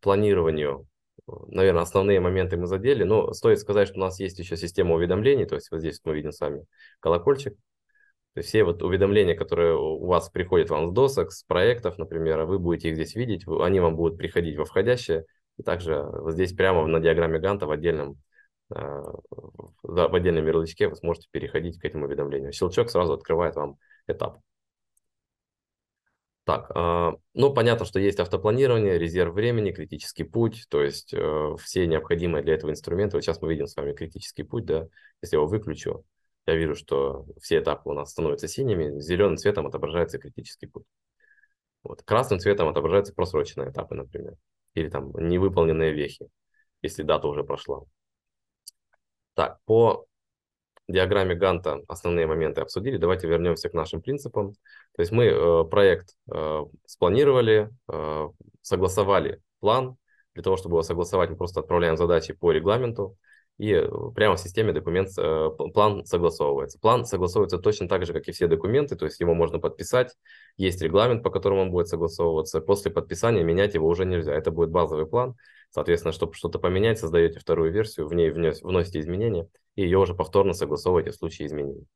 планированию, 0.00 0.86
наверное, 1.26 1.82
основные 1.82 2.20
моменты 2.20 2.56
мы 2.56 2.66
задели, 2.66 3.02
но 3.04 3.32
стоит 3.32 3.58
сказать, 3.58 3.88
что 3.88 3.98
у 3.98 4.00
нас 4.00 4.20
есть 4.20 4.38
еще 4.38 4.56
система 4.56 4.94
уведомлений, 4.94 5.46
то 5.46 5.56
есть 5.56 5.70
вот 5.70 5.80
здесь 5.80 6.00
мы 6.04 6.14
видим 6.14 6.30
с 6.30 6.40
вами 6.40 6.64
колокольчик, 7.00 7.56
то 8.34 8.38
есть 8.38 8.48
все 8.48 8.64
вот 8.64 8.82
уведомления, 8.82 9.34
которые 9.34 9.76
у 9.76 10.06
вас 10.06 10.30
приходят 10.30 10.70
вам 10.70 10.90
с 10.90 10.92
досок, 10.92 11.32
с 11.32 11.42
проектов, 11.44 11.98
например, 11.98 12.44
вы 12.44 12.58
будете 12.58 12.88
их 12.88 12.94
здесь 12.94 13.14
видеть, 13.14 13.44
они 13.46 13.80
вам 13.80 13.96
будут 13.96 14.18
приходить 14.18 14.56
во 14.56 14.64
входящее, 14.64 15.26
и 15.58 15.62
также 15.62 16.02
вот 16.02 16.32
здесь 16.32 16.52
прямо 16.52 16.86
на 16.86 17.00
диаграмме 17.00 17.38
Ганта 17.38 17.66
в 17.66 17.70
отдельном 17.70 18.16
а, 18.74 19.02
в 19.82 20.14
отдельном 20.14 20.46
ярлычке 20.46 20.88
вы 20.88 20.96
сможете 20.96 21.28
переходить 21.30 21.78
к 21.78 21.84
этим 21.84 22.04
уведомлениям. 22.04 22.52
Щелчок 22.52 22.90
сразу 22.90 23.12
открывает 23.12 23.56
вам 23.56 23.76
этап. 24.06 24.38
Так, 26.44 26.72
э, 26.74 27.12
ну 27.34 27.54
понятно, 27.54 27.86
что 27.86 28.00
есть 28.00 28.18
автопланирование, 28.18 28.98
резерв 28.98 29.32
времени, 29.32 29.70
критический 29.70 30.24
путь, 30.24 30.66
то 30.68 30.82
есть 30.82 31.14
э, 31.14 31.56
все 31.60 31.86
необходимые 31.86 32.42
для 32.42 32.54
этого 32.54 32.72
инструменты. 32.72 33.16
Вот 33.16 33.22
сейчас 33.22 33.40
мы 33.40 33.50
видим 33.50 33.68
с 33.68 33.76
вами 33.76 33.92
критический 33.92 34.42
путь, 34.42 34.64
да, 34.64 34.88
если 35.22 35.36
я 35.36 35.40
его 35.40 35.46
выключу, 35.46 36.04
я 36.46 36.56
вижу, 36.56 36.74
что 36.74 37.26
все 37.40 37.58
этапы 37.58 37.88
у 37.90 37.92
нас 37.92 38.10
становятся 38.10 38.48
синими, 38.48 39.00
зеленым 39.00 39.36
цветом 39.36 39.66
отображается 39.66 40.18
критический 40.18 40.66
путь. 40.66 40.84
Вот. 41.82 42.02
Красным 42.02 42.38
цветом 42.38 42.68
отображаются 42.68 43.14
просроченные 43.14 43.70
этапы, 43.70 43.94
например, 43.94 44.34
или 44.74 44.88
там 44.88 45.12
невыполненные 45.12 45.92
вехи, 45.92 46.28
если 46.80 47.02
дата 47.02 47.26
уже 47.28 47.44
прошла. 47.44 47.82
Так, 49.34 49.58
по 49.64 50.06
диаграмме 50.88 51.34
Ганта 51.34 51.80
основные 51.88 52.26
моменты 52.26 52.60
обсудили. 52.60 52.96
Давайте 52.96 53.26
вернемся 53.26 53.68
к 53.68 53.74
нашим 53.74 54.02
принципам. 54.02 54.52
То 54.94 55.02
есть 55.02 55.12
мы 55.12 55.26
э, 55.26 55.64
проект 55.64 56.14
э, 56.32 56.60
спланировали, 56.86 57.70
э, 57.90 58.28
согласовали 58.60 59.40
план. 59.60 59.96
Для 60.34 60.42
того, 60.42 60.56
чтобы 60.56 60.74
его 60.74 60.82
согласовать, 60.82 61.30
мы 61.30 61.36
просто 61.36 61.60
отправляем 61.60 61.96
задачи 61.96 62.32
по 62.32 62.52
регламенту. 62.52 63.16
И 63.62 63.72
э, 63.74 63.88
прямо 64.16 64.34
в 64.34 64.40
системе 64.40 64.72
документ, 64.72 65.10
э, 65.16 65.50
план 65.72 66.04
согласовывается. 66.04 66.80
План 66.80 67.04
согласовывается 67.04 67.58
точно 67.58 67.86
так 67.88 68.04
же, 68.04 68.12
как 68.12 68.26
и 68.26 68.32
все 68.32 68.48
документы, 68.48 68.96
то 68.96 69.04
есть 69.04 69.20
его 69.20 69.34
можно 69.34 69.60
подписать. 69.60 70.16
Есть 70.56 70.82
регламент, 70.82 71.22
по 71.22 71.30
которому 71.30 71.62
он 71.62 71.70
будет 71.70 71.86
согласовываться. 71.86 72.60
После 72.60 72.90
подписания 72.90 73.44
менять 73.44 73.74
его 73.74 73.86
уже 73.86 74.04
нельзя. 74.04 74.34
Это 74.34 74.50
будет 74.50 74.70
базовый 74.70 75.06
план. 75.06 75.36
Соответственно, 75.70 76.10
чтобы 76.10 76.34
что-то 76.34 76.58
поменять, 76.58 76.98
создаете 76.98 77.38
вторую 77.38 77.70
версию, 77.70 78.08
в 78.08 78.14
ней 78.14 78.30
внес, 78.30 78.62
вносите 78.62 78.98
изменения, 78.98 79.46
и 79.76 79.82
ее 79.82 79.98
уже 79.98 80.16
повторно 80.16 80.54
согласовываете 80.54 81.12
в 81.12 81.14
случае 81.14 81.46
изменений. 81.46 81.86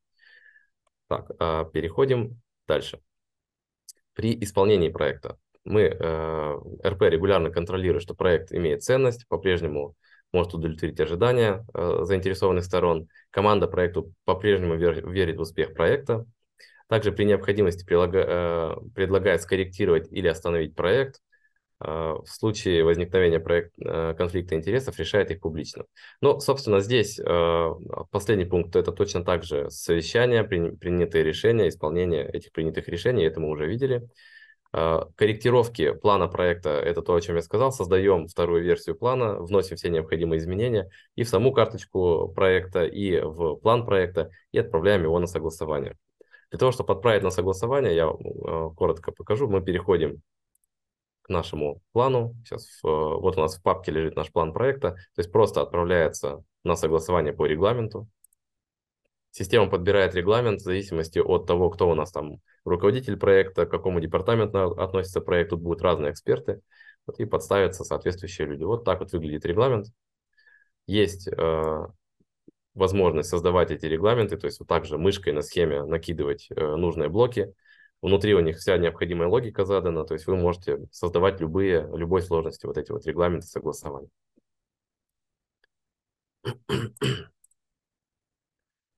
Так, 1.09 1.33
а, 1.41 1.65
переходим 1.65 2.41
дальше. 2.69 3.01
При 4.13 4.41
исполнении 4.41 4.89
проекта 4.89 5.37
мы, 5.65 5.83
э, 5.83 6.59
РП 6.87 7.03
регулярно 7.03 7.51
контролирует, 7.51 8.05
что 8.05 8.15
проект 8.15 8.53
имеет 8.53 8.85
ценность, 8.85 9.27
по-прежнему 9.27 9.97
может 10.33 10.55
удовлетворить 10.55 11.01
ожидания 11.01 11.65
э, 11.75 11.99
заинтересованных 12.03 12.65
сторон. 12.65 13.09
Команда 13.31 13.69
проекту 13.69 14.13
по-прежнему 14.25 14.77
вер, 14.77 15.09
верит 15.09 15.39
в 15.39 15.43
успех 15.43 15.75
проекта. 15.75 16.27
Также 16.89 17.13
при 17.13 17.25
необходимости 17.25 17.85
прилага, 17.85 18.25
э, 18.27 18.77
предлагает 18.95 19.43
скорректировать 19.43 20.11
или 20.11 20.29
остановить 20.29 20.75
проект, 20.75 21.21
а, 21.79 22.15
в 22.23 22.29
случае 22.29 22.85
возникновения 22.85 23.39
проект, 23.39 23.73
а, 23.85 24.15
конфликта 24.15 24.55
интересов 24.55 24.99
решает 24.99 25.31
их 25.31 25.41
публично. 25.41 25.85
Но, 26.21 26.41
собственно, 26.41 26.81
здесь 26.81 27.21
а, 27.21 27.75
последний 28.11 28.47
пункт– 28.47 28.77
это 28.77 28.93
точно 28.93 29.25
так 29.25 29.45
же 29.45 29.71
совещание, 29.71 30.43
принятые 30.45 31.23
решения, 31.23 31.69
исполнение 31.69 32.27
этих 32.27 32.53
принятых 32.53 32.89
решений, 32.89 33.25
это 33.25 33.41
мы 33.41 33.51
уже 33.51 33.67
видели. 33.67 34.09
Корректировки 34.73 35.93
плана 35.93 36.29
проекта– 36.29 36.71
это 36.71 37.03
то, 37.03 37.15
о 37.15 37.21
чем 37.21 37.37
я 37.37 37.43
сказал. 37.43 37.73
Создаем 37.73 38.27
вторую 38.27 38.63
версию 38.63 38.97
плана, 38.97 39.37
вносим 39.41 39.77
все 39.77 39.89
необходимые 39.89 40.39
изменения 40.39 40.91
и 41.15 41.23
в 41.23 41.29
саму 41.29 41.53
карточку 41.53 42.33
проекта, 42.35 42.85
и 42.85 43.21
в 43.21 43.57
план 43.57 43.87
проекта, 43.87 44.31
и 44.53 44.59
отправляем 44.59 45.03
его 45.03 45.19
на 45.19 45.27
согласование. 45.27 45.97
Для 46.51 46.59
того, 46.59 46.73
чтобы 46.73 46.93
отправить 46.93 47.23
на 47.23 47.31
согласование, 47.31 47.95
я 47.95 48.09
коротко 48.77 49.13
покажу, 49.13 49.49
мы 49.49 49.63
переходим 49.63 50.21
к 51.23 51.29
нашему 51.29 51.81
плану. 51.93 52.35
Сейчас 52.45 52.79
в, 52.83 52.87
вот 52.87 53.37
у 53.37 53.41
нас 53.41 53.57
в 53.59 53.63
папке 53.63 53.91
лежит 53.91 54.15
наш 54.15 54.31
план 54.31 54.53
проекта. 54.53 54.93
То 54.93 55.19
есть 55.19 55.33
просто 55.33 55.61
отправляется 55.61 56.45
на 56.63 56.77
согласование 56.77 57.33
по 57.33 57.47
регламенту. 57.47 58.07
Система 59.33 59.69
подбирает 59.69 60.15
регламент 60.15 60.61
в 60.61 60.65
зависимости 60.65 61.19
от 61.19 61.47
того, 61.47 61.69
кто 61.71 61.91
у 61.91 61.95
нас 61.95 62.13
там 62.13 62.41
руководитель 62.67 63.17
проекта, 63.17 63.67
к 63.67 63.71
какому 63.71 64.01
департаменту 64.01 64.73
относится 64.79 65.21
проект. 65.21 65.51
Тут 65.51 65.61
будут 65.61 65.83
разные 65.83 66.13
эксперты. 66.13 66.61
Вот, 67.07 67.21
и 67.21 67.25
подставятся 67.25 67.85
соответствующие 67.85 68.49
люди. 68.49 68.65
Вот 68.65 68.85
так 68.85 69.01
вот 69.01 69.13
выглядит 69.13 69.47
регламент. 69.47 69.87
Есть 70.87 71.29
э, 71.29 71.87
возможность 72.75 73.31
создавать 73.31 73.71
эти 73.71 73.87
регламенты, 73.87 74.37
то 74.37 74.47
есть 74.47 74.61
вот 74.61 74.69
также 74.69 74.99
мышкой 74.99 75.33
на 75.33 75.43
схеме 75.43 75.83
накидывать 75.85 76.49
э, 76.51 76.77
нужные 76.77 77.09
блоки. 77.09 77.55
Внутри 78.03 78.35
у 78.35 78.41
них 78.41 78.59
вся 78.59 78.77
необходимая 78.77 79.29
логика 79.29 79.65
задана, 79.65 80.05
то 80.05 80.15
есть 80.15 80.27
вы 80.27 80.37
можете 80.37 80.87
создавать 80.93 81.41
любые, 81.41 81.89
любой 81.95 82.23
сложности 82.23 82.67
вот 82.67 82.77
эти 82.77 82.93
вот 82.93 83.07
регламенты 83.07 83.47
согласования. 83.47 84.11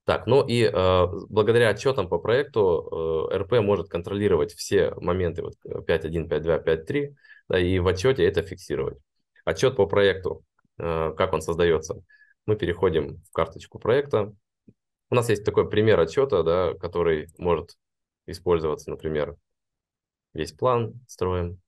Так, 0.09 0.25
ну 0.25 0.43
и 0.43 0.63
э, 0.63 1.07
благодаря 1.29 1.69
отчетам 1.69 2.09
по 2.09 2.17
проекту 2.17 3.29
э, 3.31 3.37
РП 3.37 3.59
может 3.61 3.89
контролировать 3.89 4.55
все 4.55 4.95
моменты 4.95 5.43
вот 5.43 5.53
5.1, 5.63 6.27
5.2, 6.27 6.65
5.3, 6.65 7.15
да, 7.47 7.59
и 7.59 7.77
в 7.77 7.87
отчете 7.87 8.25
это 8.25 8.41
фиксировать. 8.41 8.97
Отчет 9.45 9.75
по 9.75 9.85
проекту, 9.85 10.43
э, 10.79 11.13
как 11.15 11.31
он 11.33 11.43
создается. 11.43 12.01
Мы 12.47 12.55
переходим 12.55 13.21
в 13.29 13.31
карточку 13.31 13.77
проекта. 13.77 14.33
У 15.11 15.13
нас 15.13 15.29
есть 15.29 15.45
такой 15.45 15.69
пример 15.69 15.99
отчета, 15.99 16.41
да, 16.41 16.73
который 16.73 17.27
может 17.37 17.77
использоваться, 18.25 18.89
например, 18.89 19.35
весь 20.33 20.53
план 20.53 20.99
строим. 21.07 21.61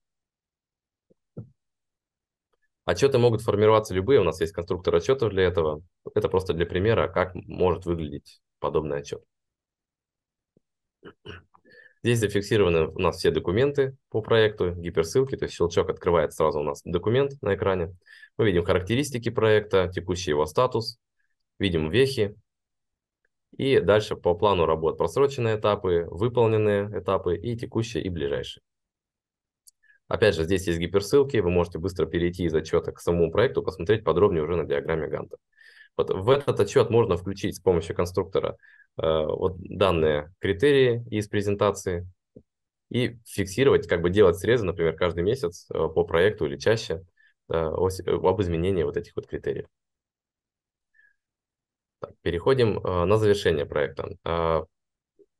Отчеты 2.84 3.18
могут 3.18 3.42
формироваться 3.42 3.94
любые, 3.94 4.20
у 4.20 4.24
нас 4.24 4.40
есть 4.40 4.52
конструктор 4.52 4.94
отчетов 4.96 5.30
для 5.30 5.44
этого. 5.44 5.82
Это 6.14 6.28
просто 6.28 6.52
для 6.52 6.66
примера, 6.66 7.08
как 7.08 7.34
может 7.34 7.86
выглядеть 7.86 8.40
подобный 8.58 8.98
отчет. 8.98 9.22
Здесь 12.02 12.18
зафиксированы 12.18 12.88
у 12.88 12.98
нас 12.98 13.18
все 13.18 13.30
документы 13.30 13.96
по 14.08 14.22
проекту, 14.22 14.72
гиперссылки, 14.72 15.36
то 15.36 15.44
есть 15.44 15.54
щелчок 15.54 15.88
открывает 15.88 16.32
сразу 16.32 16.58
у 16.58 16.64
нас 16.64 16.82
документ 16.84 17.40
на 17.42 17.54
экране. 17.54 17.94
Мы 18.36 18.46
видим 18.46 18.64
характеристики 18.64 19.28
проекта, 19.28 19.88
текущий 19.88 20.30
его 20.30 20.44
статус, 20.46 20.98
видим 21.60 21.90
вехи. 21.90 22.34
И 23.56 23.78
дальше 23.78 24.16
по 24.16 24.34
плану 24.34 24.66
работ 24.66 24.98
просроченные 24.98 25.58
этапы, 25.58 26.08
выполненные 26.10 26.86
этапы 26.98 27.36
и 27.36 27.56
текущие 27.56 28.02
и 28.02 28.08
ближайшие. 28.08 28.62
Опять 30.12 30.34
же, 30.34 30.44
здесь 30.44 30.66
есть 30.66 30.78
гиперссылки, 30.78 31.38
вы 31.38 31.48
можете 31.48 31.78
быстро 31.78 32.04
перейти 32.04 32.44
из 32.44 32.54
отчета 32.54 32.92
к 32.92 33.00
самому 33.00 33.32
проекту, 33.32 33.62
посмотреть 33.62 34.04
подробнее 34.04 34.42
уже 34.42 34.56
на 34.56 34.64
диаграмме 34.64 35.08
Ганта. 35.08 35.38
Вот 35.96 36.10
в 36.10 36.28
этот 36.28 36.60
отчет 36.60 36.90
можно 36.90 37.16
включить 37.16 37.56
с 37.56 37.60
помощью 37.60 37.96
конструктора 37.96 38.58
э, 38.98 39.02
вот 39.02 39.56
данные 39.58 40.30
критерии 40.38 41.02
из 41.10 41.28
презентации 41.28 42.06
и 42.90 43.16
фиксировать, 43.24 43.88
как 43.88 44.02
бы 44.02 44.10
делать 44.10 44.36
срезы, 44.36 44.66
например, 44.66 44.94
каждый 44.96 45.24
месяц 45.24 45.66
э, 45.70 45.78
по 45.78 46.04
проекту 46.04 46.44
или 46.44 46.58
чаще 46.58 47.02
э, 47.48 47.54
об 47.54 48.42
изменении 48.42 48.82
вот 48.82 48.98
этих 48.98 49.16
вот 49.16 49.26
критериев. 49.26 49.64
Так, 52.00 52.10
переходим 52.20 52.80
э, 52.80 53.04
на 53.06 53.16
завершение 53.16 53.64
проекта. 53.64 54.10
Э, 54.26 54.64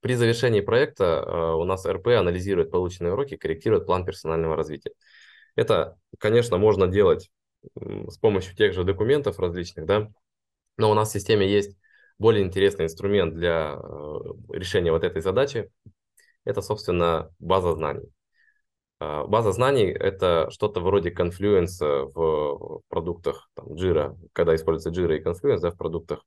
при 0.03 0.15
завершении 0.15 0.61
проекта 0.61 1.25
э, 1.25 1.55
у 1.55 1.65
нас 1.65 1.87
РП 1.87 2.09
анализирует 2.09 2.73
полученные 2.73 3.13
уроки, 3.13 3.37
корректирует 3.37 3.87
план 3.87 4.05
персонального 4.05 4.57
развития. 4.57 4.91
Это, 5.55 5.97
конечно, 6.19 6.59
можно 6.59 6.89
делать 6.89 7.31
с 7.77 8.19
помощью 8.19 8.57
тех 8.57 8.75
же 8.75 8.83
документов 8.83 9.39
различных, 9.39 9.87
да, 9.87 10.09
но 10.77 10.91
у 10.91 10.95
нас 10.95 11.11
в 11.11 11.13
системе 11.13 11.49
есть 11.49 11.79
более 12.19 12.45
интересный 12.45 12.87
инструмент 12.87 13.35
для 13.35 13.79
э, 13.79 14.19
решения 14.51 14.91
вот 14.91 15.05
этой 15.05 15.23
задачи. 15.23 15.71
Это, 16.45 16.63
собственно, 16.63 17.31
база 17.39 17.73
знаний. 17.73 18.09
Э, 18.99 19.25
база 19.29 19.53
знаний– 19.53 19.87
это 19.93 20.51
что-то 20.51 20.81
вроде 20.81 21.11
Confluence 21.11 21.79
в 22.13 22.81
продуктах 22.89 23.51
там, 23.55 23.75
Jira, 23.75 24.17
когда 24.33 24.57
используется 24.57 25.01
Jira 25.01 25.17
и 25.17 25.23
Confluence 25.23 25.61
да, 25.61 25.71
в 25.71 25.77
продуктах 25.77 26.25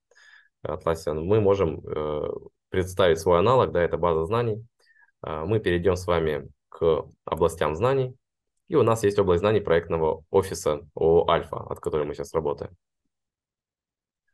Atlassian. 0.66 1.20
Мы 1.20 1.42
можем 1.42 1.84
представить 2.76 3.20
свой 3.20 3.40
аналог, 3.40 3.72
да, 3.72 3.82
это 3.82 3.98
база 3.98 4.26
знаний. 4.26 4.66
Мы 5.22 5.60
перейдем 5.60 5.96
с 5.96 6.06
вами 6.06 6.50
к 6.70 7.06
областям 7.24 7.74
знаний. 7.76 8.14
И 8.68 8.76
у 8.76 8.84
нас 8.84 9.04
есть 9.04 9.18
область 9.18 9.40
знаний 9.40 9.62
проектного 9.62 10.24
офиса 10.30 10.82
ООО 10.94 11.30
«Альфа», 11.30 11.58
от 11.58 11.80
которой 11.80 12.06
мы 12.06 12.14
сейчас 12.14 12.34
работаем. 12.34 12.76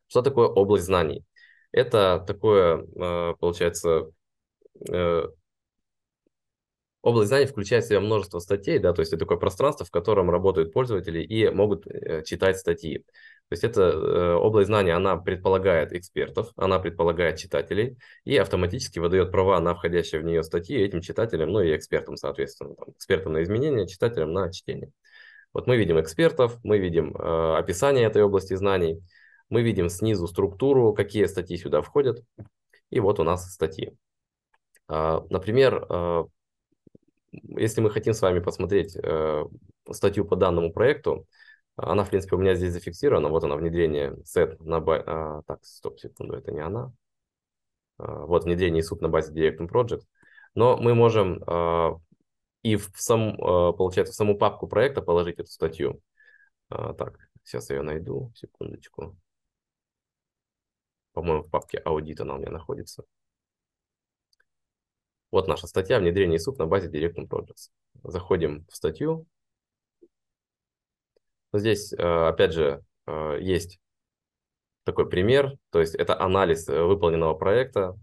Что 0.08 0.22
такое 0.22 0.48
область 0.48 0.86
знаний? 0.86 1.24
Это 1.72 2.24
такое, 2.26 2.84
э, 2.84 3.36
получается, 3.40 4.10
э, 4.90 5.24
область 7.02 7.30
знаний 7.30 7.46
включает 7.46 7.86
в 7.86 7.88
себя 7.88 8.00
множество 8.00 8.40
статей, 8.40 8.80
да, 8.80 8.94
то 8.94 9.02
есть 9.02 9.12
это 9.12 9.22
такое 9.22 9.38
пространство, 9.38 9.86
в 9.86 9.92
котором 9.92 10.30
работают 10.30 10.74
пользователи 10.74 11.22
и 11.22 11.50
могут 11.50 11.88
э, 11.88 12.24
читать 12.24 12.58
статьи. 12.58 13.00
То 13.50 13.54
есть 13.54 13.64
это 13.66 14.38
область 14.38 14.68
знаний, 14.68 14.92
она 14.92 15.18
предполагает 15.18 15.92
экспертов, 15.92 16.52
она 16.56 16.80
предполагает 16.80 17.38
читателей 17.38 17.98
и 18.24 18.38
автоматически 18.38 19.00
выдает 19.00 19.30
права 19.30 19.60
на 19.60 19.76
входящие 19.76 20.22
в 20.22 20.24
нее 20.24 20.42
статьи 20.42 20.78
этим 20.78 21.02
читателям, 21.02 21.50
ну 21.50 21.60
и 21.60 21.76
экспертам, 21.76 22.16
соответственно, 22.16 22.76
там, 22.76 22.92
экспертам 22.92 23.34
на 23.34 23.44
изменения, 23.44 23.88
читателям 23.88 24.32
на 24.32 24.50
чтение. 24.54 24.92
Вот 25.54 25.68
мы 25.68 25.76
видим 25.76 26.00
экспертов, 26.00 26.58
мы 26.64 26.78
видим 26.78 27.14
э, 27.14 27.58
описание 27.58 28.06
этой 28.06 28.24
области 28.24 28.54
знаний, 28.54 29.02
мы 29.50 29.64
видим 29.64 29.90
снизу 29.90 30.28
структуру, 30.28 30.94
какие 30.94 31.26
статьи 31.26 31.58
сюда 31.58 31.82
входят. 31.82 32.24
И 32.90 33.00
вот 33.02 33.20
у 33.20 33.24
нас 33.24 33.52
статьи. 33.52 33.92
А, 34.88 35.26
например, 35.30 35.86
а, 35.90 36.26
если 37.32 37.82
мы 37.82 37.90
хотим 37.90 38.14
с 38.14 38.22
вами 38.22 38.40
посмотреть 38.40 38.96
э, 38.96 39.46
статью 39.92 40.26
по 40.26 40.36
данному 40.36 40.72
проекту, 40.72 41.28
она, 41.76 42.04
в 42.04 42.10
принципе, 42.10 42.36
у 42.36 42.40
меня 42.40 42.56
здесь 42.56 42.74
зафиксирована. 42.74 43.30
Вот 43.30 43.44
она, 43.44 43.56
внедрение 43.56 44.18
set 44.24 44.62
на 44.64 44.80
базе... 44.80 45.04
Так, 45.48 45.64
стоп, 45.64 46.00
секунду, 46.00 46.36
это 46.36 46.52
не 46.52 46.60
она. 46.60 46.94
А, 47.98 48.26
вот 48.26 48.44
внедрение 48.44 48.84
суд 48.84 49.02
на 49.02 49.10
базе 49.10 49.34
Direct 49.34 49.68
Project. 49.70 50.02
Но 50.54 50.78
мы 50.78 50.94
можем 50.94 51.42
и 52.62 52.76
в 52.76 52.92
сам, 52.96 53.38
получается, 53.38 54.14
в 54.14 54.16
саму 54.16 54.38
папку 54.38 54.68
проекта 54.68 55.02
положить 55.02 55.40
эту 55.40 55.50
статью. 55.50 56.02
Так, 56.68 57.18
сейчас 57.44 57.70
я 57.70 57.78
ее 57.78 57.82
найду, 57.82 58.32
секундочку. 58.36 59.18
По-моему, 61.14 61.44
в 61.44 61.50
папке 61.50 61.78
аудит 61.80 62.20
она 62.20 62.36
у 62.36 62.38
меня 62.38 62.52
находится. 62.52 63.06
Вот 65.32 65.48
наша 65.48 65.66
статья 65.66 65.98
«Внедрение 66.00 66.40
СУП 66.40 66.60
на 66.60 66.68
базе 66.68 66.90
Direct 66.90 67.28
Projects». 67.30 67.70
Заходим 68.04 68.66
в 68.70 68.76
статью. 68.76 69.26
Здесь, 71.54 71.94
э, 71.94 71.98
опять 71.98 72.52
же, 72.52 72.84
э, 73.08 73.38
есть 73.40 73.80
такой 74.84 75.08
пример, 75.10 75.54
то 75.70 75.80
есть 75.80 75.96
это 75.96 76.20
анализ 76.20 76.68
э, 76.68 76.84
выполненного 76.84 77.34
проекта, 77.34 77.98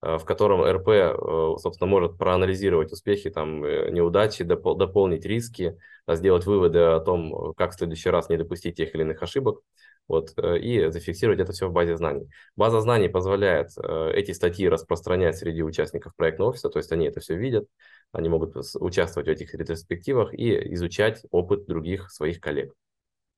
в 0.00 0.22
котором 0.26 0.62
РП, 0.62 1.18
собственно, 1.58 1.88
может 1.88 2.18
проанализировать 2.18 2.92
успехи, 2.92 3.30
там, 3.30 3.62
неудачи, 3.62 4.44
дополнить 4.44 5.24
риски, 5.24 5.78
сделать 6.06 6.44
выводы 6.44 6.78
о 6.78 7.00
том, 7.00 7.54
как 7.54 7.72
в 7.72 7.74
следующий 7.76 8.10
раз 8.10 8.28
не 8.28 8.36
допустить 8.36 8.76
тех 8.76 8.94
или 8.94 9.00
иных 9.00 9.22
ошибок 9.22 9.62
вот, 10.08 10.32
э, 10.36 10.58
и 10.58 10.90
зафиксировать 10.90 11.40
это 11.40 11.52
все 11.52 11.68
в 11.68 11.72
базе 11.72 11.96
знаний. 11.96 12.28
База 12.56 12.80
знаний 12.80 13.08
позволяет 13.08 13.70
э, 13.76 14.12
эти 14.14 14.32
статьи 14.32 14.68
распространять 14.68 15.36
среди 15.38 15.62
участников 15.62 16.14
проектного 16.16 16.50
офиса, 16.50 16.68
то 16.68 16.78
есть 16.78 16.92
они 16.92 17.06
это 17.06 17.20
все 17.20 17.36
видят, 17.36 17.66
они 18.12 18.28
могут 18.28 18.56
участвовать 18.74 19.28
в 19.28 19.30
этих 19.30 19.54
ретроспективах 19.54 20.34
и 20.34 20.74
изучать 20.74 21.22
опыт 21.30 21.66
других 21.66 22.10
своих 22.10 22.40
коллег. 22.40 22.74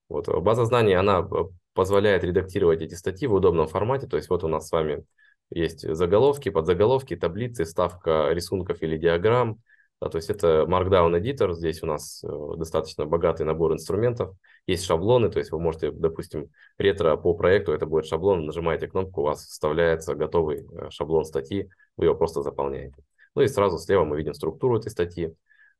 Вот, 0.08 0.28
база 0.28 0.64
знаний, 0.64 0.94
она 0.94 1.20
э, 1.20 1.44
позволяет 1.74 2.24
редактировать 2.24 2.80
эти 2.82 2.94
статьи 2.94 3.26
в 3.28 3.34
удобном 3.34 3.68
формате, 3.68 4.06
то 4.06 4.16
есть 4.16 4.28
вот 4.28 4.44
у 4.44 4.48
нас 4.48 4.68
с 4.68 4.72
вами 4.72 5.04
есть 5.50 5.80
заголовки, 5.94 6.48
подзаголовки, 6.48 7.16
таблицы, 7.16 7.64
ставка 7.64 8.30
рисунков 8.32 8.82
или 8.82 8.96
диаграмм, 8.96 9.60
да, 10.00 10.08
то 10.08 10.16
есть 10.16 10.28
это 10.28 10.66
Markdown 10.68 11.18
Editor, 11.18 11.54
здесь 11.54 11.82
у 11.82 11.86
нас 11.86 12.22
э, 12.22 12.28
достаточно 12.56 13.06
богатый 13.06 13.44
набор 13.44 13.72
инструментов, 13.72 14.36
есть 14.66 14.84
шаблоны, 14.84 15.30
то 15.30 15.38
есть 15.38 15.52
вы 15.52 15.60
можете, 15.60 15.90
допустим, 15.90 16.50
ретро 16.78 17.16
по 17.16 17.34
проекту, 17.34 17.72
это 17.72 17.86
будет 17.86 18.06
шаблон, 18.06 18.46
нажимаете 18.46 18.88
кнопку, 18.88 19.20
у 19.20 19.24
вас 19.24 19.44
вставляется 19.44 20.14
готовый 20.14 20.66
э, 20.66 20.90
шаблон 20.90 21.24
статьи, 21.24 21.70
вы 21.96 22.06
его 22.06 22.14
просто 22.14 22.42
заполняете. 22.42 23.02
Ну 23.34 23.42
и 23.42 23.48
сразу 23.48 23.78
слева 23.78 24.04
мы 24.04 24.16
видим 24.16 24.34
структуру 24.34 24.78
этой 24.78 24.90
статьи. 24.90 25.34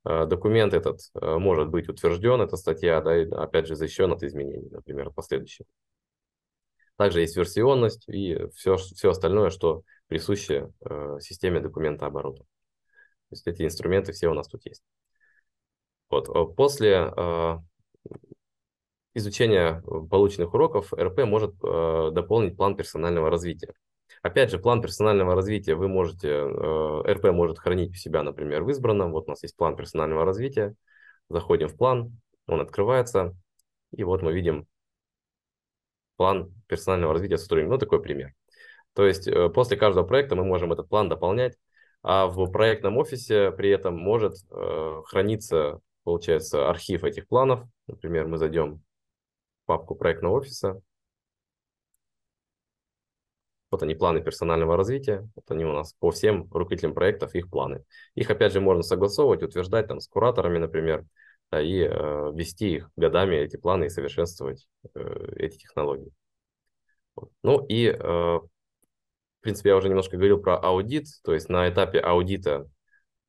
Э, 0.05 0.27
документ 0.27 0.75
этот 0.75 1.01
может 1.15 1.69
быть 1.69 1.89
утвержден, 1.89 2.41
эта 2.41 2.57
статья, 2.57 3.01
да, 3.01 3.13
опять 3.43 3.67
же 3.67 3.75
защищен 3.75 4.13
от 4.13 4.23
изменений, 4.23 4.69
например, 4.71 5.11
последующих. 5.11 5.67
Также 6.97 7.21
есть 7.21 7.37
версионность 7.37 8.09
и 8.09 8.39
все, 8.55 8.77
все 8.77 9.11
остальное, 9.11 9.51
что 9.51 9.83
присуще 10.07 10.71
системе 11.21 11.61
документа 11.61 12.07
оборота. 12.07 12.45
То 13.29 13.33
есть 13.33 13.47
эти 13.49 13.63
инструменты 13.63 14.13
все 14.13 14.29
у 14.29 14.35
нас 14.35 14.47
тут 14.49 14.65
есть. 14.65 14.83
Вот. 16.09 16.29
Э, 16.29 16.55
после 16.55 17.13
э, 19.17 19.19
изучения 19.19 19.83
полученных 20.11 20.55
уроков 20.55 20.93
РП 20.93 21.25
может 21.25 21.55
э, 21.63 22.11
дополнить 22.13 22.57
план 22.57 22.77
персонального 22.77 23.31
развития. 23.31 23.73
Опять 24.23 24.51
же, 24.51 24.59
план 24.59 24.83
персонального 24.83 25.35
развития 25.35 25.75
вы 25.75 25.89
можете, 25.89 26.29
э, 26.29 27.13
РП 27.13 27.33
может 27.33 27.59
хранить 27.59 27.91
у 27.91 27.95
себя, 27.95 28.23
например, 28.23 28.63
в 28.63 28.71
избранном. 28.71 29.13
Вот 29.13 29.27
у 29.27 29.31
нас 29.31 29.43
есть 29.43 29.57
план 29.57 29.77
персонального 29.77 30.25
развития. 30.25 30.75
Заходим 31.29 31.69
в 31.69 31.77
план, 31.77 32.19
он 32.47 32.61
открывается, 32.61 33.35
и 33.91 34.05
вот 34.05 34.23
мы 34.23 34.33
видим 34.33 34.67
план 36.17 36.53
персонального 36.69 37.13
развития 37.13 37.39
сотрудника. 37.39 37.73
Ну, 37.73 37.79
такой 37.79 38.03
пример. 38.03 38.33
То 38.95 39.07
есть 39.07 39.29
э, 39.29 39.49
после 39.51 39.77
каждого 39.77 40.05
проекта 40.07 40.37
мы 40.37 40.45
можем 40.45 40.73
этот 40.73 40.89
план 40.89 41.09
дополнять 41.09 41.57
а 42.09 42.29
в 42.29 42.53
проектном 42.53 42.99
офисе 42.99 43.51
при 43.51 43.69
этом 43.71 43.97
может 43.97 44.35
э, 44.53 45.03
храниться, 45.07 45.81
получается, 46.05 46.71
архив 46.71 47.03
этих 47.03 47.27
планов. 47.27 47.65
Например, 47.89 48.29
мы 48.29 48.39
зайдем 48.39 48.81
папку 49.67 49.95
проектного 49.95 50.39
офиса. 50.39 50.81
Вот 53.71 53.83
они, 53.83 53.95
планы 53.95 54.23
персонального 54.23 54.77
развития. 54.77 55.29
Вот 55.35 55.51
они 55.51 55.65
у 55.65 55.73
нас 55.73 55.93
по 55.99 56.11
всем 56.11 56.45
руководителям 56.53 56.95
проектов, 56.95 57.35
их 57.35 57.51
планы. 57.51 57.85
Их, 58.15 58.31
опять 58.31 58.53
же, 58.53 58.61
можно 58.61 58.83
согласовывать, 58.83 59.43
утверждать 59.43 59.89
там 59.89 60.01
с 60.01 60.09
кураторами, 60.09 60.59
например, 60.59 61.05
да, 61.51 61.61
и 61.61 61.81
э, 61.81 62.33
вести 62.35 62.77
их 62.77 62.91
годами, 62.97 63.37
эти 63.37 63.57
планы, 63.57 63.87
и 63.87 63.91
совершенствовать 63.91 64.67
э, 64.95 65.35
эти 65.37 65.59
технологии. 65.59 66.13
Ну 67.43 67.65
и, 67.67 67.91
в 67.91 68.49
принципе, 69.41 69.71
я 69.71 69.77
уже 69.77 69.89
немножко 69.89 70.17
говорил 70.17 70.39
про 70.39 70.59
аудит, 70.59 71.07
то 71.25 71.33
есть 71.33 71.49
на 71.49 71.69
этапе 71.69 71.99
аудита 71.99 72.69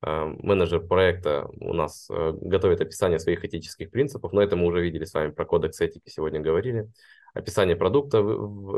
менеджер 0.02 0.82
проекта 0.82 1.48
у 1.60 1.74
нас 1.74 2.08
готовит 2.10 2.82
описание 2.82 3.20
своих 3.20 3.44
этических 3.44 3.90
принципов, 3.90 4.32
но 4.32 4.42
это 4.42 4.56
мы 4.56 4.66
уже 4.68 4.82
видели 4.82 5.06
с 5.06 5.14
вами 5.14 5.32
про 5.32 5.46
кодекс 5.46 5.82
этики, 5.82 6.10
сегодня 6.10 6.40
говорили 6.40 6.90
описание 7.34 7.76
продукта 7.76 8.20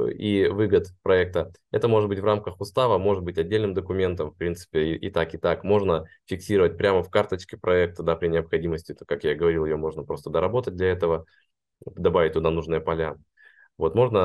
и 0.10 0.48
выгод 0.48 0.88
проекта. 1.02 1.52
Это 1.72 1.88
может 1.88 2.10
быть 2.10 2.20
в 2.20 2.26
рамках 2.26 2.60
устава, 2.60 2.98
может 2.98 3.24
быть 3.24 3.38
отдельным 3.38 3.74
документом, 3.74 4.32
в 4.32 4.36
принципе, 4.36 4.96
и, 4.96 4.96
и 4.96 5.10
так, 5.10 5.34
и 5.34 5.38
так. 5.38 5.64
Можно 5.64 6.06
фиксировать 6.26 6.78
прямо 6.78 7.02
в 7.02 7.10
карточке 7.10 7.58
проекта, 7.58 8.04
да, 8.04 8.16
при 8.16 8.28
необходимости. 8.28 8.94
То, 8.94 9.06
как 9.06 9.24
я 9.24 9.36
говорил, 9.36 9.66
ее 9.66 9.78
можно 9.78 10.04
просто 10.04 10.30
доработать 10.30 10.76
для 10.76 10.88
этого, 10.90 11.26
добавить 11.86 12.34
туда 12.34 12.50
нужные 12.52 12.82
поля. 12.82 13.16
Вот 13.80 13.96
можно 13.96 14.18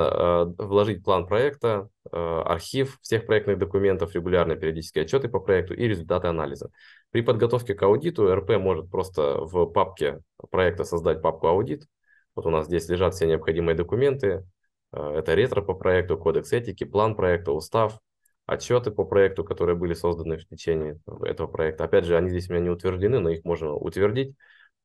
э, 0.58 0.62
вложить 0.64 1.04
план 1.04 1.28
проекта, 1.28 1.88
э, 2.10 2.16
архив 2.16 2.98
всех 3.02 3.24
проектных 3.24 3.56
документов, 3.56 4.12
регулярные 4.14 4.58
периодические 4.58 5.04
отчеты 5.04 5.28
по 5.28 5.38
проекту 5.38 5.74
и 5.74 5.86
результаты 5.86 6.26
анализа. 6.26 6.70
При 7.12 7.22
подготовке 7.22 7.74
к 7.74 7.82
аудиту 7.84 8.34
РП 8.34 8.58
может 8.58 8.90
просто 8.90 9.38
в 9.40 9.66
папке 9.66 10.20
проекта 10.50 10.82
создать 10.82 11.22
папку 11.22 11.46
аудит, 11.46 11.86
вот 12.34 12.46
у 12.46 12.50
нас 12.50 12.66
здесь 12.66 12.88
лежат 12.88 13.14
все 13.14 13.26
необходимые 13.26 13.76
документы. 13.76 14.44
Э, 14.92 15.18
это 15.18 15.34
ретро 15.34 15.62
по 15.62 15.74
проекту, 15.74 16.18
кодекс 16.18 16.52
этики, 16.52 16.82
план 16.82 17.14
проекта, 17.14 17.52
устав, 17.52 18.00
отчеты 18.46 18.90
по 18.90 19.04
проекту, 19.04 19.44
которые 19.44 19.76
были 19.76 19.94
созданы 19.94 20.36
в 20.36 20.48
течение 20.48 20.98
этого 21.22 21.46
проекта. 21.46 21.84
Опять 21.84 22.06
же, 22.06 22.16
они 22.16 22.28
здесь 22.28 22.50
у 22.50 22.54
меня 22.54 22.64
не 22.64 22.70
утверждены, 22.70 23.20
но 23.20 23.30
их 23.30 23.44
можно 23.44 23.72
утвердить 23.72 24.34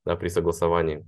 да, 0.04 0.14
при 0.14 0.28
согласовании. 0.28 1.04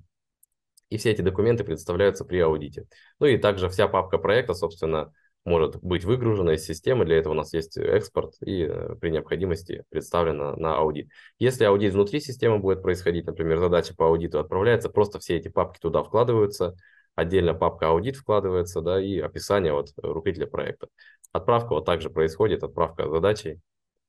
И 0.93 0.99
все 0.99 1.11
эти 1.11 1.23
документы 1.23 1.65
представляются 1.65 2.23
при 2.27 2.39
аудите. 2.41 2.85
Ну 3.19 3.25
и 3.25 3.39
также 3.39 3.71
вся 3.71 3.89
папка 3.89 4.19
проекта, 4.19 4.53
собственно, 4.53 5.11
может 5.47 5.83
быть 5.83 6.05
выгружена 6.05 6.53
из 6.53 6.67
системы. 6.67 7.07
Для 7.07 7.17
этого 7.17 7.33
у 7.33 7.37
нас 7.37 7.55
есть 7.55 7.79
экспорт 7.79 8.35
и 8.43 8.65
э, 8.65 8.97
при 9.01 9.09
необходимости 9.09 9.85
представлена 9.89 10.55
на 10.57 10.77
аудит. 10.77 11.09
Если 11.39 11.65
аудит 11.65 11.95
внутри 11.95 12.21
системы 12.21 12.59
будет 12.59 12.83
происходить, 12.83 13.25
например, 13.25 13.59
задача 13.59 13.95
по 13.97 14.07
аудиту 14.07 14.39
отправляется, 14.39 14.91
просто 14.91 15.19
все 15.19 15.39
эти 15.39 15.49
папки 15.49 15.81
туда 15.81 16.03
вкладываются, 16.03 16.77
отдельно 17.15 17.55
папка 17.55 17.89
аудит 17.89 18.17
вкладывается, 18.17 18.83
да, 18.83 19.03
и 19.03 19.19
описание 19.19 19.73
вот 19.73 19.95
руководителя 19.97 20.47
проекта. 20.47 20.89
Отправка 21.33 21.73
вот 21.73 21.87
также 21.87 22.11
происходит, 22.11 22.65
отправка 22.65 23.09
задачи. 23.09 23.63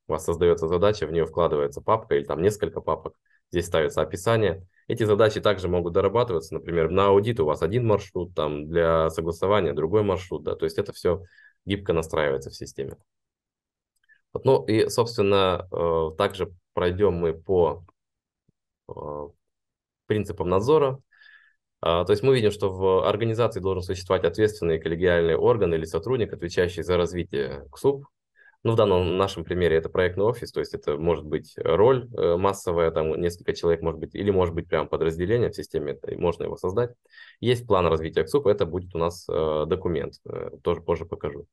У 0.09 0.11
вас 0.11 0.25
создается 0.25 0.67
задача, 0.67 1.07
в 1.07 1.13
нее 1.13 1.25
вкладывается 1.25 1.79
папка 1.79 2.15
или 2.15 2.25
там 2.25 2.41
несколько 2.41 2.81
папок. 2.81 3.15
Здесь 3.51 3.67
ставится 3.67 4.01
описание, 4.01 4.65
эти 4.87 5.03
задачи 5.03 5.39
также 5.39 5.67
могут 5.69 5.93
дорабатываться, 5.93 6.53
например, 6.53 6.89
на 6.89 7.07
аудит 7.07 7.39
у 7.39 7.45
вас 7.45 7.61
один 7.61 7.87
маршрут, 7.87 8.35
там 8.35 8.67
для 8.67 9.09
согласования 9.09 9.73
другой 9.73 10.03
маршрут, 10.03 10.43
да, 10.43 10.55
то 10.55 10.65
есть 10.65 10.77
это 10.77 10.91
все 10.91 11.23
гибко 11.65 11.93
настраивается 11.93 12.49
в 12.49 12.55
системе. 12.55 12.97
Вот, 14.33 14.45
ну 14.45 14.65
и, 14.65 14.89
собственно, 14.89 15.67
э, 15.71 16.15
также 16.17 16.51
пройдем 16.73 17.13
мы 17.13 17.33
по 17.33 17.85
э, 18.89 18.93
принципам 20.07 20.49
надзора. 20.49 20.99
А, 21.81 22.05
то 22.05 22.13
есть 22.13 22.23
мы 22.23 22.33
видим, 22.33 22.51
что 22.51 22.71
в 22.71 23.07
организации 23.07 23.59
должен 23.59 23.83
существовать 23.83 24.23
ответственный 24.23 24.79
коллегиальный 24.79 25.35
орган 25.35 25.73
или 25.73 25.85
сотрудник, 25.85 26.33
отвечающий 26.33 26.81
за 26.81 26.97
развитие 26.97 27.67
КСУП, 27.71 28.05
ну, 28.63 28.71
в 28.71 28.75
данном 28.75 29.17
нашем 29.17 29.43
примере 29.43 29.77
это 29.77 29.89
проектный 29.89 30.23
офис, 30.23 30.51
то 30.51 30.59
есть 30.59 30.73
это 30.73 30.97
может 30.97 31.25
быть 31.25 31.53
роль 31.57 32.09
э, 32.17 32.37
массовая, 32.37 32.91
там 32.91 33.19
несколько 33.19 33.53
человек 33.53 33.81
может 33.81 33.99
быть, 33.99 34.15
или 34.15 34.31
может 34.31 34.55
быть 34.55 34.67
прям 34.67 34.87
подразделение 34.87 35.49
в 35.49 35.55
системе, 35.55 35.99
можно 36.15 36.43
его 36.43 36.55
создать. 36.55 36.93
Есть 37.41 37.67
план 37.67 37.87
развития 37.87 38.23
КСУП, 38.23 38.47
это 38.47 38.65
будет 38.65 38.95
у 38.95 38.97
нас 38.97 39.27
э, 39.29 39.65
документ, 39.67 40.15
э, 40.25 40.51
тоже 40.63 40.81
позже 40.81 41.05
покажу 41.05 41.45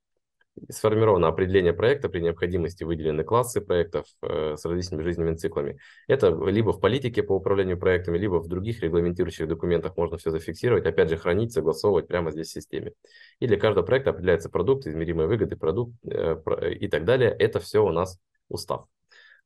сформировано 0.68 1.28
определение 1.28 1.72
проекта, 1.72 2.08
при 2.08 2.20
необходимости 2.20 2.84
выделены 2.84 3.24
классы 3.24 3.60
проектов 3.60 4.06
э, 4.22 4.56
с 4.56 4.64
различными 4.64 5.02
жизненными 5.02 5.36
циклами. 5.36 5.78
Это 6.06 6.28
либо 6.46 6.72
в 6.72 6.80
политике 6.80 7.22
по 7.22 7.32
управлению 7.34 7.78
проектами, 7.78 8.18
либо 8.18 8.40
в 8.40 8.48
других 8.48 8.82
регламентирующих 8.82 9.48
документах 9.48 9.96
можно 9.96 10.18
все 10.18 10.30
зафиксировать, 10.30 10.86
опять 10.86 11.08
же 11.08 11.16
хранить, 11.16 11.52
согласовывать 11.52 12.08
прямо 12.08 12.30
здесь 12.30 12.48
в 12.48 12.52
системе. 12.52 12.92
И 13.38 13.46
для 13.46 13.58
каждого 13.58 13.84
проекта 13.84 14.10
определяется 14.10 14.50
продукт, 14.50 14.86
измеримые 14.86 15.28
выгоды, 15.28 15.56
продукт 15.56 15.94
э, 16.04 16.36
и 16.74 16.88
так 16.88 17.04
далее. 17.04 17.30
Это 17.30 17.60
все 17.60 17.84
у 17.84 17.90
нас 17.90 18.18
устав. 18.48 18.86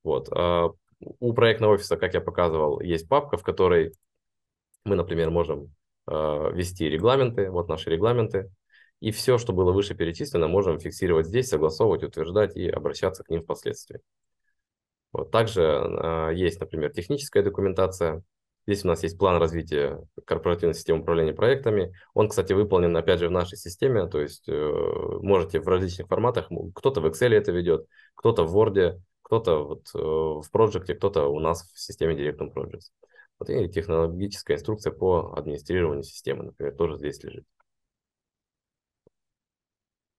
Вот. 0.03 0.29
Э, 0.33 0.69
у 1.01 1.33
проектного 1.33 1.75
офиса, 1.75 1.97
как 1.97 2.15
я 2.15 2.21
показывал, 2.21 2.81
есть 2.81 3.09
папка, 3.09 3.37
в 3.37 3.43
которой 3.43 3.93
мы, 4.85 4.97
например, 4.97 5.31
можем 5.31 5.75
э, 6.07 6.51
ввести 6.53 6.89
регламенты, 6.89 7.51
вот 7.51 7.69
наши 7.69 7.91
регламенты, 7.91 8.51
и 9.01 9.11
все, 9.11 9.39
что 9.39 9.53
было 9.53 9.73
выше 9.73 9.95
перечислено, 9.95 10.49
можем 10.49 10.79
фиксировать 10.79 11.27
здесь, 11.27 11.49
согласовывать, 11.49 12.05
утверждать 12.05 12.57
и 12.57 12.69
обращаться 12.69 13.23
к 13.23 13.31
ним 13.31 13.43
впоследствии. 13.43 14.01
Вот. 15.13 15.31
Также 15.31 15.63
э, 15.63 16.31
есть, 16.35 16.61
например, 16.61 16.93
техническая 16.93 17.43
документация. 17.43 18.23
Здесь 18.67 18.85
у 18.85 18.89
нас 18.89 19.03
есть 19.03 19.19
план 19.19 19.37
развития 19.37 20.01
корпоративной 20.25 20.75
системы 20.75 21.03
управления 21.03 21.35
проектами. 21.35 21.93
Он, 22.15 22.29
кстати, 22.29 22.53
выполнен, 22.53 22.97
опять 22.97 23.21
же, 23.21 23.29
в 23.29 23.31
нашей 23.31 23.57
системе. 23.57 24.07
То 24.09 24.21
есть 24.21 24.49
э, 24.49 24.73
можете 25.23 25.61
в 25.61 25.69
различных 25.69 26.09
форматах, 26.09 26.49
кто-то 26.75 27.01
в 27.01 27.07
Excel 27.07 27.35
это 27.35 27.53
ведет, 27.53 27.87
кто-то 28.15 28.45
в 28.45 28.57
Word, 28.57 29.01
кто-то 29.23 29.65
вот, 29.65 29.89
э, 29.95 29.99
в 29.99 30.47
Project, 30.53 30.95
кто-то 30.95 31.29
у 31.29 31.39
нас 31.39 31.71
в 31.73 31.79
системе 31.79 32.17
Directum 32.17 32.53
Projects. 32.53 32.91
Вот 33.39 33.51
и 33.51 33.69
технологическая 33.69 34.55
инструкция 34.55 34.93
по 34.93 35.35
администрированию 35.37 36.03
системы, 36.05 36.45
например, 36.45 36.75
тоже 36.75 36.99
здесь 36.99 37.23
лежит. 37.23 37.45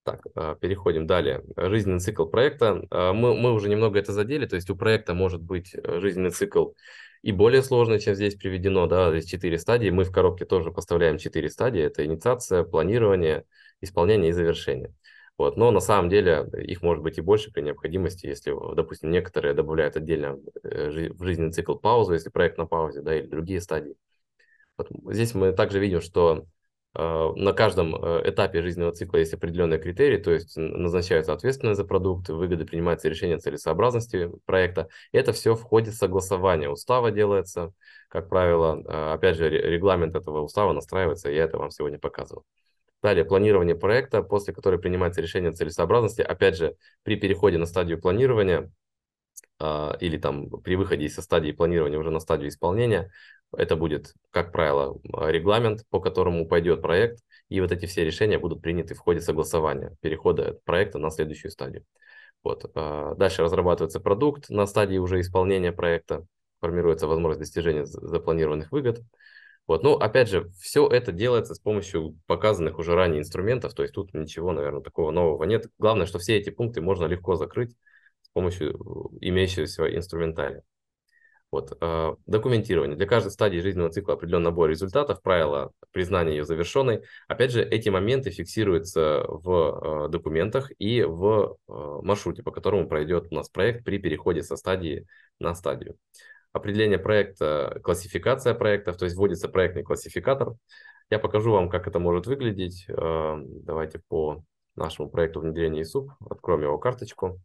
Так, 0.06 0.24
а, 0.36 0.54
переходим 0.54 1.08
далее. 1.08 1.42
Жизненный 1.56 1.98
цикл 1.98 2.26
проекта. 2.26 2.80
А, 2.92 3.12
мы, 3.12 3.34
мы 3.34 3.52
уже 3.52 3.68
немного 3.68 3.98
это 3.98 4.12
задели, 4.12 4.46
то 4.46 4.54
есть 4.54 4.70
у 4.70 4.76
проекта 4.76 5.14
может 5.14 5.42
быть 5.42 5.74
э, 5.74 5.98
жизненный 5.98 6.30
цикл 6.30 6.68
и 7.22 7.32
более 7.32 7.60
сложный, 7.60 7.98
чем 7.98 8.14
здесь 8.14 8.36
приведено, 8.36 8.86
да, 8.86 9.10
здесь 9.10 9.28
четыре 9.28 9.58
стадии. 9.58 9.90
Мы 9.90 10.04
в 10.04 10.12
коробке 10.12 10.44
тоже 10.44 10.70
поставляем 10.70 11.18
четыре 11.18 11.50
стадии. 11.50 11.82
Это 11.82 12.04
инициация, 12.04 12.62
планирование, 12.62 13.46
исполнение 13.80 14.30
и 14.30 14.32
завершение. 14.32 14.94
Вот. 15.38 15.56
Но 15.56 15.72
на 15.72 15.80
самом 15.80 16.08
деле 16.08 16.48
их 16.56 16.82
может 16.82 17.02
быть 17.02 17.18
и 17.18 17.20
больше 17.20 17.50
при 17.50 17.62
необходимости, 17.62 18.26
если, 18.26 18.54
допустим, 18.76 19.10
некоторые 19.10 19.54
добавляют 19.54 19.96
отдельно 19.96 20.38
э, 20.62 21.10
в 21.10 21.24
жизненный 21.24 21.50
цикл 21.50 21.74
паузу, 21.74 22.12
если 22.12 22.30
проект 22.30 22.58
на 22.58 22.66
паузе, 22.66 23.00
да, 23.02 23.18
или 23.18 23.26
другие 23.26 23.60
стадии. 23.60 23.96
Вот. 24.78 24.88
Здесь 25.12 25.34
мы 25.34 25.52
также 25.52 25.80
видим, 25.80 26.00
что 26.00 26.46
Э, 26.46 26.55
на 26.98 27.52
каждом 27.52 27.94
э, 27.94 28.30
этапе 28.30 28.62
жизненного 28.62 28.92
цикла 28.92 29.18
есть 29.18 29.34
определенные 29.34 29.78
критерии, 29.78 30.16
то 30.16 30.30
есть 30.30 30.56
назначаются 30.56 31.32
ответственность 31.32 31.78
за 31.78 31.84
продукт, 31.84 32.28
выгоды 32.28 32.64
принимается 32.64 33.08
решение 33.08 33.38
целесообразности 33.38 34.30
проекта. 34.46 34.88
Это 35.12 35.32
все 35.32 35.54
в 35.54 35.62
ходе 35.62 35.92
согласования 35.92 36.70
устава 36.70 37.10
делается, 37.10 37.72
как 38.08 38.28
правило. 38.28 38.82
Э, 38.86 39.12
опять 39.14 39.36
же, 39.36 39.48
регламент 39.48 40.14
этого 40.14 40.40
устава 40.40 40.72
настраивается, 40.72 41.30
я 41.30 41.44
это 41.44 41.58
вам 41.58 41.70
сегодня 41.70 41.98
показывал. 41.98 42.44
Далее, 43.02 43.24
планирование 43.24 43.76
проекта, 43.76 44.22
после 44.22 44.54
которой 44.54 44.78
принимается 44.80 45.20
решение 45.20 45.52
целесообразности. 45.52 46.22
Опять 46.22 46.56
же, 46.56 46.76
при 47.02 47.16
переходе 47.16 47.58
на 47.58 47.66
стадию 47.66 48.00
планирования 48.00 48.72
или 50.00 50.18
там 50.18 50.50
при 50.50 50.76
выходе 50.76 51.08
со 51.08 51.22
стадии 51.22 51.52
планирования 51.52 51.98
уже 51.98 52.10
на 52.10 52.20
стадию 52.20 52.48
исполнения, 52.48 53.10
это 53.52 53.76
будет, 53.76 54.14
как 54.30 54.52
правило, 54.52 54.98
регламент, 55.04 55.84
по 55.90 56.00
которому 56.00 56.46
пойдет 56.46 56.82
проект, 56.82 57.20
и 57.48 57.60
вот 57.60 57.72
эти 57.72 57.86
все 57.86 58.04
решения 58.04 58.38
будут 58.38 58.62
приняты 58.62 58.94
в 58.94 58.98
ходе 58.98 59.20
согласования, 59.20 59.96
перехода 60.00 60.58
проекта 60.64 60.98
на 60.98 61.10
следующую 61.10 61.50
стадию. 61.50 61.84
Вот. 62.42 62.70
А, 62.74 63.14
дальше 63.14 63.42
разрабатывается 63.42 64.00
продукт 64.00 64.50
на 64.50 64.66
стадии 64.66 64.98
уже 64.98 65.20
исполнения 65.20 65.72
проекта, 65.72 66.26
формируется 66.60 67.06
возможность 67.06 67.40
достижения 67.40 67.86
запланированных 67.86 68.72
выгод. 68.72 69.02
Вот. 69.66 69.82
Ну, 69.82 69.94
опять 69.94 70.28
же, 70.28 70.50
все 70.60 70.86
это 70.86 71.10
делается 71.12 71.54
с 71.54 71.58
помощью 71.58 72.16
показанных 72.26 72.78
уже 72.78 72.94
ранее 72.94 73.20
инструментов, 73.20 73.74
то 73.74 73.82
есть 73.82 73.94
тут 73.94 74.14
ничего, 74.14 74.52
наверное, 74.52 74.80
такого 74.80 75.10
нового 75.10 75.44
нет. 75.44 75.66
Главное, 75.78 76.06
что 76.06 76.18
все 76.18 76.36
эти 76.36 76.50
пункты 76.50 76.80
можно 76.80 77.06
легко 77.06 77.34
закрыть 77.34 77.72
с 78.22 78.28
помощью 78.28 79.10
имеющегося 79.20 79.94
инструментария. 79.94 80.62
Вот, 81.52 81.76
э, 81.80 82.14
документирование. 82.26 82.96
Для 82.96 83.06
каждой 83.06 83.30
стадии 83.30 83.60
жизненного 83.60 83.90
цикла 83.90 84.14
определен 84.14 84.42
набор 84.42 84.68
результатов, 84.68 85.22
правила 85.22 85.72
признания 85.92 86.32
ее 86.32 86.44
завершенной. 86.44 87.04
Опять 87.28 87.52
же, 87.52 87.62
эти 87.62 87.88
моменты 87.88 88.30
фиксируются 88.30 89.24
в 89.28 90.06
э, 90.06 90.08
документах 90.10 90.72
и 90.78 91.02
в 91.02 91.56
э, 91.68 91.72
маршруте, 92.02 92.42
по 92.42 92.50
которому 92.50 92.88
пройдет 92.88 93.28
у 93.30 93.34
нас 93.34 93.48
проект 93.48 93.84
при 93.84 93.98
переходе 93.98 94.42
со 94.42 94.56
стадии 94.56 95.06
на 95.38 95.54
стадию. 95.54 95.96
Определение 96.52 96.98
проекта, 96.98 97.80
классификация 97.84 98.54
проектов, 98.54 98.96
то 98.96 99.04
есть 99.04 99.16
вводится 99.16 99.48
проектный 99.48 99.84
классификатор. 99.84 100.54
Я 101.10 101.20
покажу 101.20 101.52
вам, 101.52 101.68
как 101.68 101.86
это 101.86 102.00
может 102.00 102.26
выглядеть. 102.26 102.86
Э, 102.88 103.36
давайте 103.38 104.00
по 104.08 104.42
нашему 104.74 105.08
проекту 105.08 105.40
внедрения 105.40 105.82
ИСУП 105.82 106.10
откроем 106.28 106.62
его 106.62 106.78
карточку. 106.78 107.40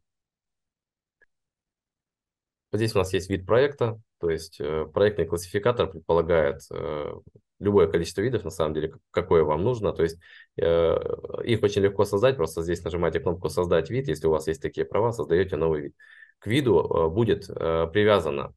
Здесь 2.74 2.96
у 2.96 3.00
нас 3.00 3.12
есть 3.14 3.30
вид 3.30 3.46
проекта. 3.46 4.00
То 4.20 4.30
есть 4.30 4.62
э, 4.62 4.86
проектный 4.94 5.26
классификатор 5.26 5.88
предполагает 5.88 6.62
э, 6.72 7.14
любое 7.60 7.88
количество 7.88 8.22
видов, 8.22 8.44
на 8.44 8.52
самом 8.52 8.76
деле, 8.76 8.94
какое 9.10 9.44
вам 9.44 9.64
нужно. 9.64 9.94
То 9.94 10.04
есть 10.04 10.20
э, 10.58 10.98
их 11.44 11.64
очень 11.64 11.82
легко 11.82 12.06
создать, 12.06 12.38
просто 12.38 12.62
здесь 12.62 12.84
нажимаете 12.84 13.20
кнопку 13.20 13.50
«Создать 13.50 13.90
вид», 13.90 14.08
если 14.08 14.28
у 14.28 14.32
вас 14.32 14.48
есть 14.48 14.62
такие 14.62 14.86
права, 14.86 15.12
создаете 15.12 15.58
новый 15.58 15.82
вид. 15.82 15.96
К 16.40 16.48
виду 16.48 17.10
будет 17.12 17.48
привязана 17.48 18.54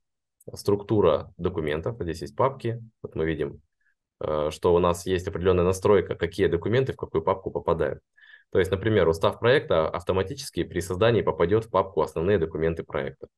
структура 0.55 1.33
документов. 1.37 1.97
Здесь 2.01 2.23
есть 2.23 2.37
папки, 2.37 2.83
вот 3.03 3.15
мы 3.15 3.27
видим, 3.27 3.61
что 4.19 4.75
у 4.75 4.79
нас 4.79 5.07
есть 5.07 5.29
определенная 5.29 5.65
настройка, 5.65 6.15
какие 6.15 6.47
документы 6.47 6.93
в 6.93 6.97
какую 6.97 7.23
папку 7.23 7.51
попадают. 7.51 8.01
То 8.51 8.59
есть, 8.59 8.71
например, 8.71 9.09
устав 9.09 9.39
проекта 9.39 9.89
автоматически 9.89 10.65
при 10.65 10.81
создании 10.81 11.23
попадет 11.23 11.67
в 11.67 11.71
папку 11.71 12.01
«Основные 12.01 12.39
документы 12.39 12.85
проекта». 12.85 13.29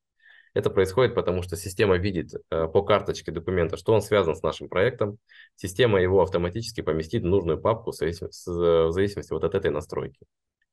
Это 0.56 0.70
происходит 0.70 1.14
потому, 1.14 1.42
что 1.42 1.54
система 1.54 1.98
видит 1.98 2.32
э, 2.32 2.66
по 2.66 2.82
карточке 2.82 3.30
документа, 3.30 3.76
что 3.76 3.92
он 3.92 4.00
связан 4.00 4.34
с 4.34 4.42
нашим 4.42 4.70
проектом. 4.70 5.18
Система 5.54 6.00
его 6.00 6.22
автоматически 6.22 6.80
поместит 6.80 7.24
в 7.24 7.26
нужную 7.26 7.60
папку 7.60 7.90
в 7.90 7.94
зависимости 7.94 9.32
вот 9.34 9.44
от 9.44 9.54
этой 9.54 9.70
настройки. 9.70 10.24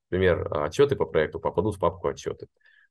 Например, 0.10 0.48
отчеты 0.52 0.96
по 0.96 1.06
проекту 1.06 1.42
попадут 1.42 1.76
в 1.76 1.80
папку 1.80 2.08
отчеты. 2.08 2.48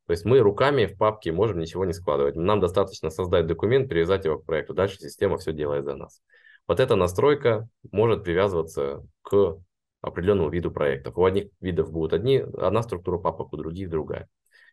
То 0.06 0.10
есть 0.10 0.26
мы 0.26 0.40
руками 0.40 0.84
в 0.84 0.98
папке 0.98 1.32
можем 1.32 1.60
ничего 1.60 1.86
не 1.86 1.94
складывать. 1.94 2.36
Нам 2.36 2.60
достаточно 2.60 3.08
создать 3.08 3.46
документ, 3.46 3.88
привязать 3.88 4.26
его 4.26 4.38
к 4.38 4.44
проекту. 4.44 4.74
Дальше 4.74 4.98
система 4.98 5.38
все 5.38 5.54
делает 5.54 5.86
за 5.86 5.96
нас. 5.96 6.20
Вот 6.68 6.78
эта 6.78 6.94
настройка 6.94 7.70
может 7.90 8.22
привязываться 8.22 9.02
к 9.22 9.56
определенному 10.02 10.50
виду 10.50 10.70
проектов. 10.70 11.16
У 11.16 11.24
одних 11.24 11.46
видов 11.58 11.90
будут 11.90 12.12
одни, 12.12 12.36
одна 12.36 12.82
структура 12.82 13.16
папок, 13.16 13.54
у 13.54 13.56
других 13.56 13.88
другая. 13.88 14.28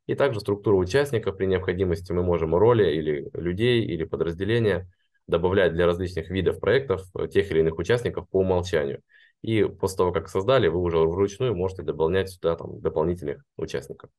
И 0.08 0.16
также 0.16 0.40
структуру 0.40 0.78
участников 0.78 1.38
при 1.38 1.46
необходимости 1.46 2.12
мы 2.12 2.24
можем 2.24 2.56
роли 2.56 2.92
или 2.92 3.30
людей, 3.34 3.84
или 3.84 4.04
подразделения 4.04 4.90
добавлять 5.28 5.74
для 5.74 5.86
различных 5.86 6.30
видов 6.30 6.60
проектов 6.60 7.04
э, 7.16 7.28
тех 7.28 7.50
или 7.52 7.60
иных 7.60 7.78
участников 7.78 8.28
по 8.30 8.40
умолчанию. 8.40 9.02
И 9.42 9.64
после 9.64 9.98
того, 9.98 10.12
как 10.12 10.28
создали, 10.28 10.68
вы 10.68 10.80
уже 10.80 10.98
вручную 10.98 11.56
можете 11.56 11.84
дополнять 11.84 12.30
сюда 12.30 12.56
там, 12.56 12.82
дополнительных 12.82 13.44
участников. 13.56 14.10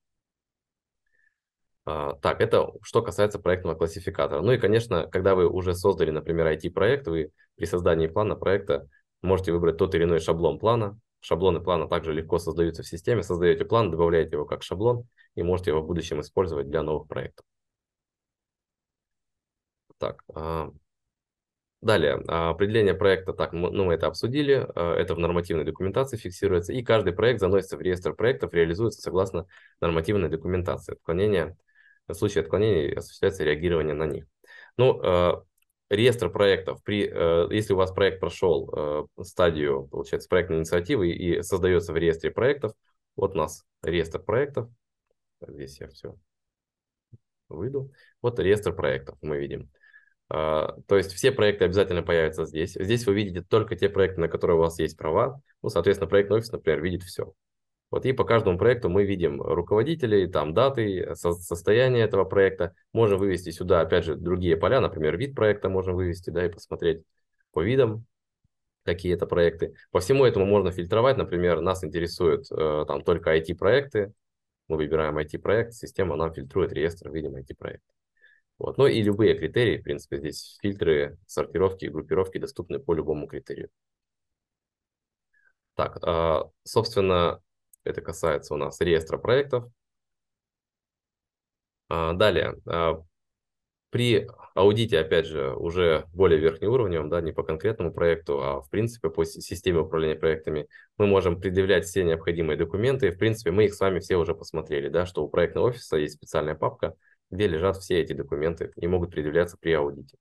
А, 1.84 2.14
так, 2.14 2.40
это 2.40 2.70
что 2.82 3.02
касается 3.02 3.38
проектного 3.38 3.74
классификатора. 3.74 4.40
Ну 4.42 4.52
и, 4.52 4.58
конечно, 4.58 5.06
когда 5.08 5.34
вы 5.34 5.48
уже 5.48 5.74
создали, 5.74 6.10
например, 6.10 6.46
IT-проект, 6.46 7.08
вы 7.08 7.32
при 7.56 7.64
создании 7.64 8.06
плана 8.06 8.36
проекта 8.36 8.88
можете 9.22 9.52
выбрать 9.52 9.76
тот 9.76 9.94
или 9.94 10.04
иной 10.04 10.20
шаблон 10.20 10.58
плана. 10.58 10.98
Шаблоны 11.20 11.60
плана 11.60 11.88
также 11.88 12.12
легко 12.12 12.38
создаются 12.38 12.82
в 12.82 12.88
системе. 12.88 13.22
Создаете 13.22 13.64
план, 13.64 13.90
добавляете 13.90 14.36
его 14.36 14.46
как 14.46 14.62
шаблон, 14.62 15.04
и 15.34 15.42
можете 15.42 15.70
его 15.70 15.82
в 15.82 15.86
будущем 15.86 16.20
использовать 16.20 16.68
для 16.68 16.82
новых 16.82 17.08
проектов. 17.08 17.44
Так, 19.98 20.24
а, 20.34 20.70
далее, 21.80 22.22
а, 22.28 22.50
определение 22.50 22.94
проекта, 22.94 23.32
так, 23.32 23.52
ну 23.52 23.84
мы 23.84 23.94
это 23.94 24.06
обсудили, 24.06 24.66
а, 24.74 24.94
это 24.96 25.14
в 25.14 25.18
нормативной 25.18 25.64
документации 25.64 26.16
фиксируется, 26.16 26.72
и 26.72 26.82
каждый 26.82 27.12
проект 27.12 27.40
заносится 27.40 27.76
в 27.76 27.80
реестр 27.80 28.14
проектов, 28.14 28.52
реализуется 28.52 29.00
согласно 29.00 29.46
нормативной 29.80 30.28
документации. 30.28 30.92
Отклонение, 30.92 31.56
в 32.06 32.14
случае 32.14 32.42
отклонений 32.42 32.94
осуществляется 32.94 33.44
реагирование 33.44 33.94
на 33.94 34.06
них. 34.06 34.26
Ну, 34.76 35.44
реестр 35.90 36.30
проектов, 36.30 36.82
при, 36.82 37.02
если 37.54 37.72
у 37.74 37.76
вас 37.76 37.92
проект 37.92 38.20
прошел 38.20 39.08
стадию, 39.22 39.88
получается, 39.88 40.28
проектной 40.28 40.58
инициативы 40.58 41.10
и 41.10 41.42
создается 41.42 41.92
в 41.92 41.96
реестре 41.96 42.30
проектов, 42.30 42.72
вот 43.16 43.34
у 43.34 43.38
нас 43.38 43.64
реестр 43.82 44.20
проектов, 44.20 44.70
Здесь 45.48 45.80
я 45.80 45.88
все 45.88 46.16
выйду. 47.48 47.90
Вот 48.22 48.38
реестр 48.38 48.74
проектов 48.74 49.18
мы 49.22 49.38
видим. 49.38 49.70
А, 50.28 50.76
то 50.86 50.96
есть 50.96 51.12
все 51.12 51.32
проекты 51.32 51.64
обязательно 51.64 52.02
появятся 52.02 52.44
здесь. 52.44 52.74
Здесь 52.74 53.06
вы 53.06 53.14
видите 53.14 53.42
только 53.42 53.74
те 53.74 53.88
проекты, 53.88 54.20
на 54.20 54.28
которые 54.28 54.56
у 54.56 54.60
вас 54.60 54.78
есть 54.78 54.96
права. 54.96 55.40
Ну, 55.62 55.68
соответственно, 55.68 56.08
проектный 56.08 56.38
офис, 56.38 56.52
например, 56.52 56.82
видит 56.82 57.02
все. 57.02 57.32
Вот 57.90 58.06
и 58.06 58.12
по 58.12 58.24
каждому 58.24 58.56
проекту 58.56 58.88
мы 58.88 59.04
видим 59.04 59.42
руководителей, 59.42 60.28
там 60.28 60.54
даты, 60.54 61.14
со 61.14 61.32
состояние 61.32 62.04
этого 62.04 62.24
проекта. 62.24 62.74
Можем 62.92 63.18
вывести 63.18 63.50
сюда, 63.50 63.80
опять 63.80 64.04
же, 64.04 64.14
другие 64.14 64.56
поля, 64.56 64.80
например, 64.80 65.16
вид 65.16 65.34
проекта 65.34 65.68
можем 65.68 65.96
вывести, 65.96 66.30
да, 66.30 66.46
и 66.46 66.48
посмотреть 66.48 67.02
по 67.52 67.62
видам, 67.62 68.06
какие 68.84 69.14
это 69.14 69.26
проекты. 69.26 69.74
По 69.90 69.98
всему 69.98 70.24
этому 70.24 70.46
можно 70.46 70.70
фильтровать, 70.70 71.16
например, 71.16 71.60
нас 71.60 71.82
интересуют 71.82 72.46
э, 72.52 72.84
там 72.86 73.02
только 73.02 73.36
IT-проекты, 73.36 74.12
мы 74.68 74.76
выбираем 74.76 75.18
IT-проект, 75.18 75.74
система 75.74 76.14
нам 76.14 76.32
фильтрует 76.32 76.72
реестр, 76.72 77.10
видим 77.10 77.34
IT-проект. 77.34 77.82
Вот. 78.58 78.78
Ну 78.78 78.86
и 78.86 79.02
любые 79.02 79.36
критерии, 79.36 79.78
в 79.78 79.82
принципе, 79.82 80.18
здесь 80.18 80.58
фильтры, 80.62 81.18
сортировки, 81.26 81.86
группировки 81.86 82.38
доступны 82.38 82.78
по 82.78 82.94
любому 82.94 83.26
критерию. 83.26 83.70
Так, 85.74 85.98
а, 86.02 86.50
собственно, 86.62 87.40
это 87.84 88.00
касается 88.00 88.54
у 88.54 88.56
нас 88.56 88.80
реестра 88.80 89.18
проектов. 89.18 89.70
А, 91.88 92.12
далее, 92.12 92.56
а, 92.66 93.02
при 93.90 94.28
аудите, 94.54 95.00
опять 95.00 95.26
же, 95.26 95.52
уже 95.54 96.06
более 96.14 96.38
верхнеуровневом, 96.38 97.08
да, 97.08 97.20
не 97.20 97.32
по 97.32 97.42
конкретному 97.42 97.92
проекту, 97.92 98.40
а 98.40 98.60
в 98.60 98.70
принципе 98.70 99.10
по 99.10 99.24
системе 99.24 99.80
управления 99.80 100.14
проектами, 100.14 100.68
мы 100.96 101.06
можем 101.08 101.40
предъявлять 101.40 101.84
все 101.86 102.04
необходимые 102.04 102.56
документы. 102.56 103.10
В 103.10 103.18
принципе, 103.18 103.50
мы 103.50 103.64
их 103.64 103.74
с 103.74 103.80
вами 103.80 103.98
все 103.98 104.16
уже 104.16 104.34
посмотрели, 104.34 104.88
да, 104.88 105.06
что 105.06 105.24
у 105.24 105.28
проектного 105.28 105.66
офиса 105.68 105.96
есть 105.96 106.14
специальная 106.14 106.54
папка, 106.54 106.94
где 107.30 107.48
лежат 107.48 107.78
все 107.78 108.00
эти 108.00 108.12
документы 108.12 108.72
и 108.76 108.86
могут 108.86 109.10
предъявляться 109.10 109.56
при 109.58 109.72
аудите. 109.72 110.16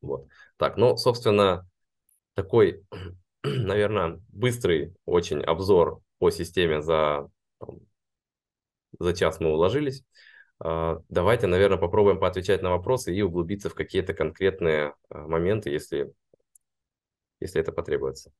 Вот. 0.00 0.26
Так, 0.56 0.76
ну, 0.76 0.96
собственно, 0.96 1.68
такой, 2.34 2.82
наверное, 3.44 4.20
быстрый 4.28 4.94
очень 5.04 5.42
обзор 5.42 6.00
по 6.18 6.30
системе 6.30 6.82
за, 6.82 7.28
там, 7.58 7.80
за 8.98 9.14
час 9.14 9.40
мы 9.40 9.52
уложились. 9.52 10.04
А, 10.58 11.00
давайте, 11.08 11.46
наверное, 11.46 11.78
попробуем 11.78 12.18
поотвечать 12.18 12.62
на 12.62 12.70
вопросы 12.70 13.14
и 13.14 13.22
углубиться 13.22 13.68
в 13.68 13.74
какие-то 13.74 14.14
конкретные 14.14 14.94
а, 15.08 15.26
моменты, 15.26 15.70
если, 15.70 16.12
если 17.40 17.60
это 17.60 17.72
потребуется. 17.72 18.32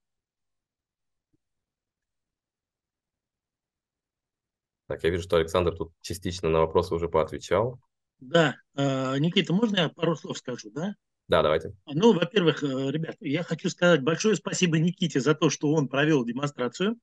Так, 4.86 5.02
я 5.02 5.10
вижу, 5.10 5.22
что 5.22 5.36
Александр 5.36 5.74
тут 5.74 5.92
частично 6.02 6.48
на 6.50 6.60
вопросы 6.60 6.94
уже 6.94 7.08
поотвечал. 7.08 7.80
Да, 8.20 8.56
а, 8.74 9.18
Никита, 9.18 9.52
можно 9.52 9.76
я 9.78 9.88
пару 9.88 10.14
слов 10.16 10.38
скажу, 10.38 10.70
да? 10.70 10.94
Да, 11.26 11.42
давайте. 11.42 11.74
Ну, 11.86 12.12
во-первых, 12.12 12.62
э, 12.62 12.90
ребят, 12.90 13.16
я 13.20 13.42
хочу 13.42 13.70
сказать 13.70 14.02
большое 14.02 14.36
спасибо 14.36 14.78
Никите 14.78 15.20
за 15.20 15.34
то, 15.34 15.48
что 15.48 15.72
он 15.72 15.88
провел 15.88 16.24
демонстрацию. 16.24 16.98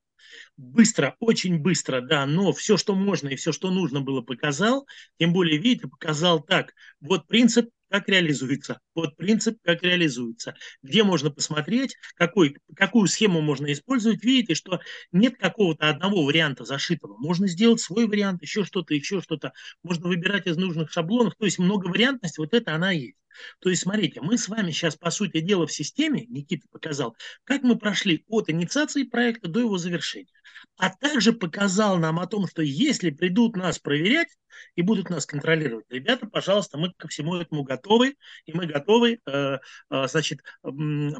Быстро, 0.56 1.16
очень 1.18 1.58
быстро, 1.58 2.00
да, 2.00 2.24
но 2.26 2.52
все, 2.52 2.76
что 2.76 2.94
можно 2.94 3.28
и 3.28 3.36
все, 3.36 3.50
что 3.50 3.70
нужно 3.70 4.00
было, 4.00 4.20
показал. 4.20 4.86
Тем 5.18 5.32
более, 5.32 5.58
видите, 5.58 5.88
показал 5.88 6.40
так. 6.40 6.72
Вот 7.00 7.26
принцип 7.26 7.70
как 7.92 8.08
реализуется. 8.08 8.80
Вот 8.94 9.16
принцип, 9.16 9.58
как 9.62 9.82
реализуется. 9.82 10.54
Где 10.82 11.04
можно 11.04 11.30
посмотреть, 11.30 11.94
какой, 12.14 12.56
какую 12.74 13.06
схему 13.06 13.42
можно 13.42 13.70
использовать. 13.70 14.24
Видите, 14.24 14.54
что 14.54 14.80
нет 15.12 15.36
какого-то 15.36 15.90
одного 15.90 16.24
варианта 16.24 16.64
зашитого. 16.64 17.18
Можно 17.18 17.48
сделать 17.48 17.80
свой 17.80 18.06
вариант, 18.06 18.40
еще 18.40 18.64
что-то, 18.64 18.94
еще 18.94 19.20
что-то. 19.20 19.52
Можно 19.82 20.08
выбирать 20.08 20.46
из 20.46 20.56
нужных 20.56 20.90
шаблонов. 20.90 21.34
То 21.36 21.44
есть 21.44 21.58
много 21.58 21.88
вариантности, 21.88 22.40
вот 22.40 22.54
это 22.54 22.74
она 22.74 22.92
есть. 22.92 23.18
То 23.60 23.70
есть, 23.70 23.82
смотрите, 23.82 24.20
мы 24.20 24.38
с 24.38 24.48
вами 24.48 24.70
сейчас, 24.70 24.96
по 24.96 25.10
сути 25.10 25.40
дела, 25.40 25.66
в 25.66 25.72
системе, 25.72 26.26
Никита 26.26 26.66
показал, 26.70 27.16
как 27.44 27.62
мы 27.62 27.76
прошли 27.76 28.24
от 28.28 28.50
инициации 28.50 29.04
проекта 29.04 29.48
до 29.48 29.60
его 29.60 29.78
завершения. 29.78 30.32
А 30.76 30.90
также 30.90 31.32
показал 31.32 31.98
нам 31.98 32.18
о 32.18 32.26
том, 32.26 32.46
что 32.46 32.62
если 32.62 33.10
придут 33.10 33.56
нас 33.56 33.78
проверять 33.78 34.28
и 34.74 34.82
будут 34.82 35.10
нас 35.10 35.26
контролировать, 35.26 35.86
ребята, 35.90 36.26
пожалуйста, 36.26 36.78
мы 36.78 36.92
ко 36.96 37.08
всему 37.08 37.36
этому 37.36 37.62
готовы, 37.62 38.16
и 38.46 38.52
мы 38.52 38.66
готовы, 38.66 39.18
э, 39.24 39.58
э, 39.90 40.08
значит, 40.08 40.40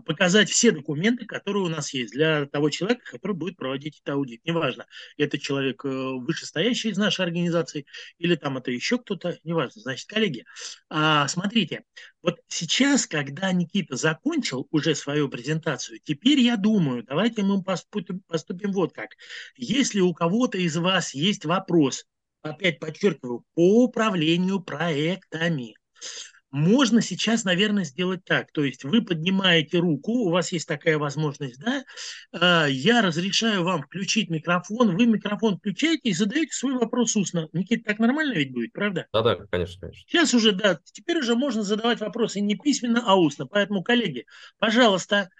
показать 0.05 0.51
все 0.51 0.71
документы, 0.71 1.27
которые 1.27 1.65
у 1.65 1.69
нас 1.69 1.93
есть 1.93 2.13
для 2.13 2.47
того 2.47 2.71
человека, 2.71 3.03
который 3.11 3.37
будет 3.37 3.57
проводить 3.57 4.01
этот 4.01 4.15
аудит. 4.15 4.45
Неважно, 4.45 4.87
это 5.17 5.39
человек 5.39 5.85
э, 5.85 5.89
вышестоящий 5.89 6.91
из 6.91 6.99
нашей 6.99 7.25
организации 7.25 7.87
или 8.19 8.37
там 8.37 8.59
это 8.59 8.71
еще 8.71 8.99
кто-то, 8.99 9.39
неважно. 9.45 9.81
Значит, 9.83 10.09
коллеги, 10.09 10.45
а, 10.89 11.27
смотрите, 11.29 11.85
вот 12.23 12.41
сейчас, 12.49 13.07
когда 13.07 13.53
Никита 13.53 13.97
закончил 13.97 14.67
уже 14.71 14.95
свою 14.95 15.29
презентацию, 15.29 15.99
теперь 16.03 16.41
я 16.41 16.57
думаю, 16.57 17.03
давайте 17.03 17.43
мы 17.43 17.63
поступим, 17.63 18.21
поступим 18.29 18.73
вот 18.73 18.93
как. 18.93 19.11
Если 19.57 20.01
у 20.01 20.15
кого-то 20.15 20.59
из 20.59 20.77
вас 20.77 21.15
есть 21.15 21.45
вопрос, 21.45 22.05
опять 22.43 22.79
подчеркиваю, 22.79 23.45
по 23.55 23.85
управлению 23.85 24.61
проектами, 24.61 25.77
можно 26.53 27.01
сейчас, 27.01 27.45
наверное, 27.45 27.85
сделать 27.85 28.25
так. 28.25 28.53
То 28.53 28.63
есть 28.63 28.85
вы 28.85 29.03
поднимаете 29.03 29.79
руку, 29.79 30.13
у 30.13 30.31
вас 30.31 30.53
есть 30.53 30.69
такая 30.69 30.99
возможность, 30.99 31.59
да? 31.59 31.83
А, 32.33 32.67
я 32.67 33.01
разрешаю 33.01 33.65
вам 33.65 33.83
включить 33.83 34.29
микрофон, 34.29 34.95
вы 34.97 35.07
микрофон 35.07 35.57
включаете 35.57 36.11
и 36.11 36.13
задаете 36.13 36.53
свой 36.53 36.75
вопрос 36.75 37.17
устно. 37.17 37.49
Никита, 37.55 37.85
так 37.85 37.99
нормально 37.99 38.35
ведь 38.35 38.53
будет, 38.53 38.73
правда? 38.73 39.07
Да-да, 39.15 39.37
конечно, 39.51 39.81
конечно. 39.81 40.05
Сейчас 40.07 40.35
уже, 40.35 40.53
да, 40.53 40.79
теперь 40.85 41.19
уже 41.19 41.35
можно 41.35 41.63
задавать 41.63 42.01
вопросы 42.01 42.41
не 42.41 42.55
письменно, 42.55 43.03
а 43.05 43.17
устно. 43.17 43.47
Поэтому, 43.47 43.83
коллеги, 43.83 44.27
пожалуйста, 44.59 45.31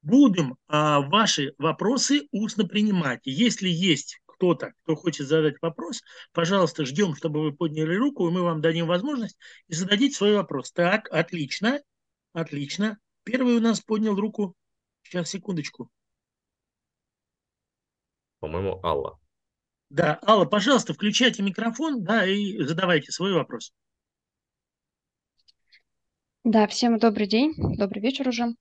будем 0.00 0.56
а, 0.68 1.00
ваши 1.00 1.52
вопросы 1.58 2.28
устно 2.32 2.64
принимать. 2.66 3.20
Если 3.24 3.68
есть 3.68 4.20
кто-то, 4.36 4.72
кто 4.82 4.94
хочет 4.94 5.26
задать 5.26 5.56
вопрос, 5.60 6.02
пожалуйста, 6.32 6.84
ждем, 6.84 7.14
чтобы 7.14 7.42
вы 7.42 7.52
подняли 7.52 7.94
руку, 7.94 8.28
и 8.28 8.32
мы 8.32 8.42
вам 8.42 8.60
дадим 8.60 8.86
возможность 8.86 9.36
и 9.68 9.74
зададите 9.74 10.16
свой 10.16 10.34
вопрос. 10.34 10.72
Так, 10.72 11.08
отлично, 11.10 11.80
отлично. 12.32 12.98
Первый 13.24 13.56
у 13.56 13.60
нас 13.60 13.80
поднял 13.80 14.14
руку. 14.14 14.54
Сейчас, 15.02 15.30
секундочку. 15.30 15.90
По-моему, 18.40 18.80
Алла. 18.84 19.18
Да, 19.88 20.18
Алла, 20.26 20.44
пожалуйста, 20.44 20.94
включайте 20.94 21.42
микрофон, 21.42 22.04
да, 22.04 22.26
и 22.26 22.58
задавайте 22.62 23.12
свой 23.12 23.32
вопрос. 23.32 23.72
Да, 26.44 26.66
всем 26.66 26.98
добрый 26.98 27.26
день, 27.26 27.54
добрый 27.76 28.02
вечер 28.02 28.28
уже. 28.28 28.54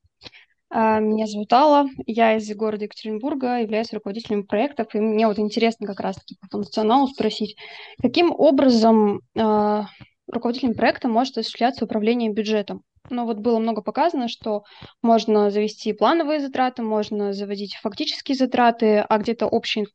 А, 0.69 0.99
меня 0.99 1.27
зовут 1.27 1.53
Алла, 1.53 1.87
я 2.05 2.35
из 2.37 2.53
города 2.55 2.85
Екатеринбурга, 2.85 3.59
являюсь 3.59 3.93
руководителем 3.93 4.45
проектов, 4.45 4.93
и 4.93 4.99
мне 4.99 5.27
вот 5.27 5.39
интересно 5.39 5.87
как 5.87 5.99
раз-таки 5.99 6.35
по 6.41 6.47
функционалу 6.47 7.07
спросить, 7.07 7.55
каким 8.01 8.31
образом 8.31 9.21
э, 9.35 9.81
руководителем 10.27 10.73
проекта 10.73 11.07
может 11.07 11.37
осуществляться 11.37 11.85
управление 11.85 12.31
бюджетом? 12.31 12.83
Ну 13.09 13.25
вот 13.25 13.37
было 13.37 13.59
много 13.59 13.81
показано, 13.81 14.27
что 14.27 14.63
можно 15.03 15.51
завести 15.51 15.93
плановые 15.93 16.39
затраты, 16.39 16.81
можно 16.81 17.33
заводить 17.33 17.75
фактические 17.75 18.35
затраты, 18.35 18.99
а 18.99 19.17
где-то 19.19 19.45
общая 19.45 19.85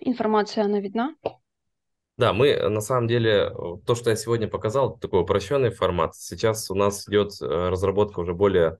информация, 0.00 0.64
она 0.64 0.80
видна? 0.80 1.14
Да, 2.16 2.32
мы 2.32 2.56
на 2.68 2.80
самом 2.80 3.06
деле, 3.06 3.52
то, 3.86 3.94
что 3.94 4.10
я 4.10 4.16
сегодня 4.16 4.48
показал, 4.48 4.98
такой 4.98 5.22
упрощенный 5.22 5.70
формат. 5.70 6.16
Сейчас 6.16 6.68
у 6.68 6.74
нас 6.74 7.08
идет 7.08 7.30
э, 7.40 7.44
разработка 7.46 8.18
уже 8.18 8.34
более 8.34 8.78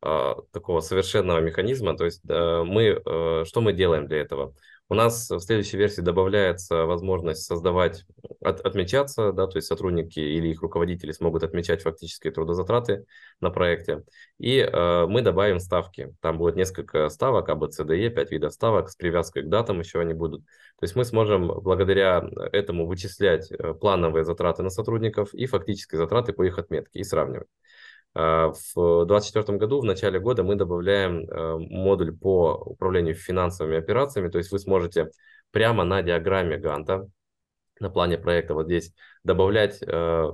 такого 0.00 0.80
совершенного 0.80 1.40
механизма. 1.40 1.96
То 1.96 2.06
есть 2.06 2.22
мы, 2.24 3.00
э, 3.04 3.44
что 3.46 3.60
мы 3.60 3.72
делаем 3.72 4.06
для 4.06 4.18
этого? 4.18 4.54
У 4.92 4.94
нас 4.94 5.30
в 5.30 5.38
следующей 5.38 5.76
версии 5.76 6.00
добавляется 6.00 6.84
возможность 6.84 7.44
создавать, 7.44 8.04
от, 8.40 8.60
отмечаться, 8.60 9.30
да, 9.30 9.46
то 9.46 9.58
есть 9.58 9.68
сотрудники 9.68 10.18
или 10.18 10.48
их 10.48 10.62
руководители 10.62 11.12
смогут 11.12 11.44
отмечать 11.44 11.82
фактические 11.82 12.32
трудозатраты 12.32 13.04
на 13.40 13.50
проекте. 13.50 14.02
И 14.38 14.58
э, 14.58 15.06
мы 15.06 15.22
добавим 15.22 15.60
ставки. 15.60 16.12
Там 16.20 16.38
будет 16.38 16.56
несколько 16.56 17.08
ставок, 17.08 17.48
А, 17.50 17.54
Б, 17.54 17.70
С, 17.70 17.84
Д, 17.84 17.96
Е, 17.96 18.10
5 18.10 18.32
видов 18.32 18.52
ставок 18.52 18.90
с 18.90 18.96
привязкой 18.96 19.44
к 19.44 19.48
датам 19.48 19.78
еще 19.78 20.00
они 20.00 20.12
будут. 20.12 20.42
То 20.42 20.82
есть 20.82 20.96
мы 20.96 21.04
сможем 21.04 21.46
благодаря 21.46 22.28
этому 22.50 22.84
вычислять 22.88 23.48
э, 23.52 23.74
плановые 23.74 24.24
затраты 24.24 24.64
на 24.64 24.70
сотрудников 24.70 25.32
и 25.34 25.46
фактические 25.46 25.98
затраты 26.00 26.32
по 26.32 26.42
их 26.42 26.58
отметке 26.58 26.98
и 26.98 27.04
сравнивать. 27.04 27.46
А, 28.14 28.48
в 28.48 29.06
2024 29.06 29.58
году, 29.58 29.80
в 29.80 29.84
начале 29.84 30.18
года, 30.18 30.42
мы 30.42 30.56
добавляем 30.56 31.28
э, 31.28 31.58
модуль 31.58 32.16
по 32.16 32.54
управлению 32.54 33.14
финансовыми 33.14 33.78
операциями, 33.78 34.28
то 34.28 34.38
есть 34.38 34.50
вы 34.50 34.58
сможете 34.58 35.10
прямо 35.52 35.84
на 35.84 36.02
диаграмме 36.02 36.58
Ганта, 36.58 37.08
на 37.78 37.88
плане 37.88 38.18
проекта 38.18 38.54
вот 38.54 38.66
здесь 38.66 38.92
добавлять 39.24 39.82
э, 39.82 40.32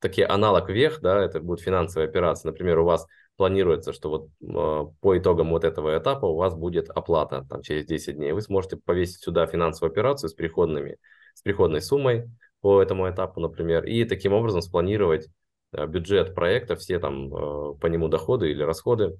такие 0.00 0.26
аналог 0.26 0.68
вех, 0.68 1.00
да, 1.00 1.22
это 1.22 1.40
будут 1.40 1.60
финансовые 1.60 2.08
операции. 2.08 2.48
Например, 2.48 2.80
у 2.80 2.84
вас 2.84 3.06
планируется, 3.36 3.92
что 3.92 4.10
вот 4.10 4.28
э, 4.42 4.92
по 5.00 5.18
итогам 5.18 5.50
вот 5.50 5.64
этого 5.64 5.96
этапа 5.96 6.26
у 6.26 6.36
вас 6.36 6.54
будет 6.54 6.90
оплата 6.90 7.46
там, 7.48 7.62
через 7.62 7.86
10 7.86 8.16
дней. 8.16 8.32
Вы 8.32 8.42
сможете 8.42 8.76
повесить 8.76 9.22
сюда 9.22 9.46
финансовую 9.46 9.92
операцию 9.92 10.28
с 10.28 10.34
приходными, 10.34 10.98
с 11.34 11.42
приходной 11.42 11.80
суммой 11.80 12.30
по 12.60 12.82
этому 12.82 13.08
этапу, 13.08 13.40
например, 13.40 13.84
и 13.84 14.04
таким 14.04 14.32
образом 14.32 14.60
спланировать 14.60 15.28
бюджет 15.86 16.34
проекта, 16.34 16.76
все 16.76 16.98
там 16.98 17.34
э, 17.34 17.74
по 17.78 17.86
нему 17.86 18.08
доходы 18.08 18.50
или 18.50 18.62
расходы, 18.62 19.18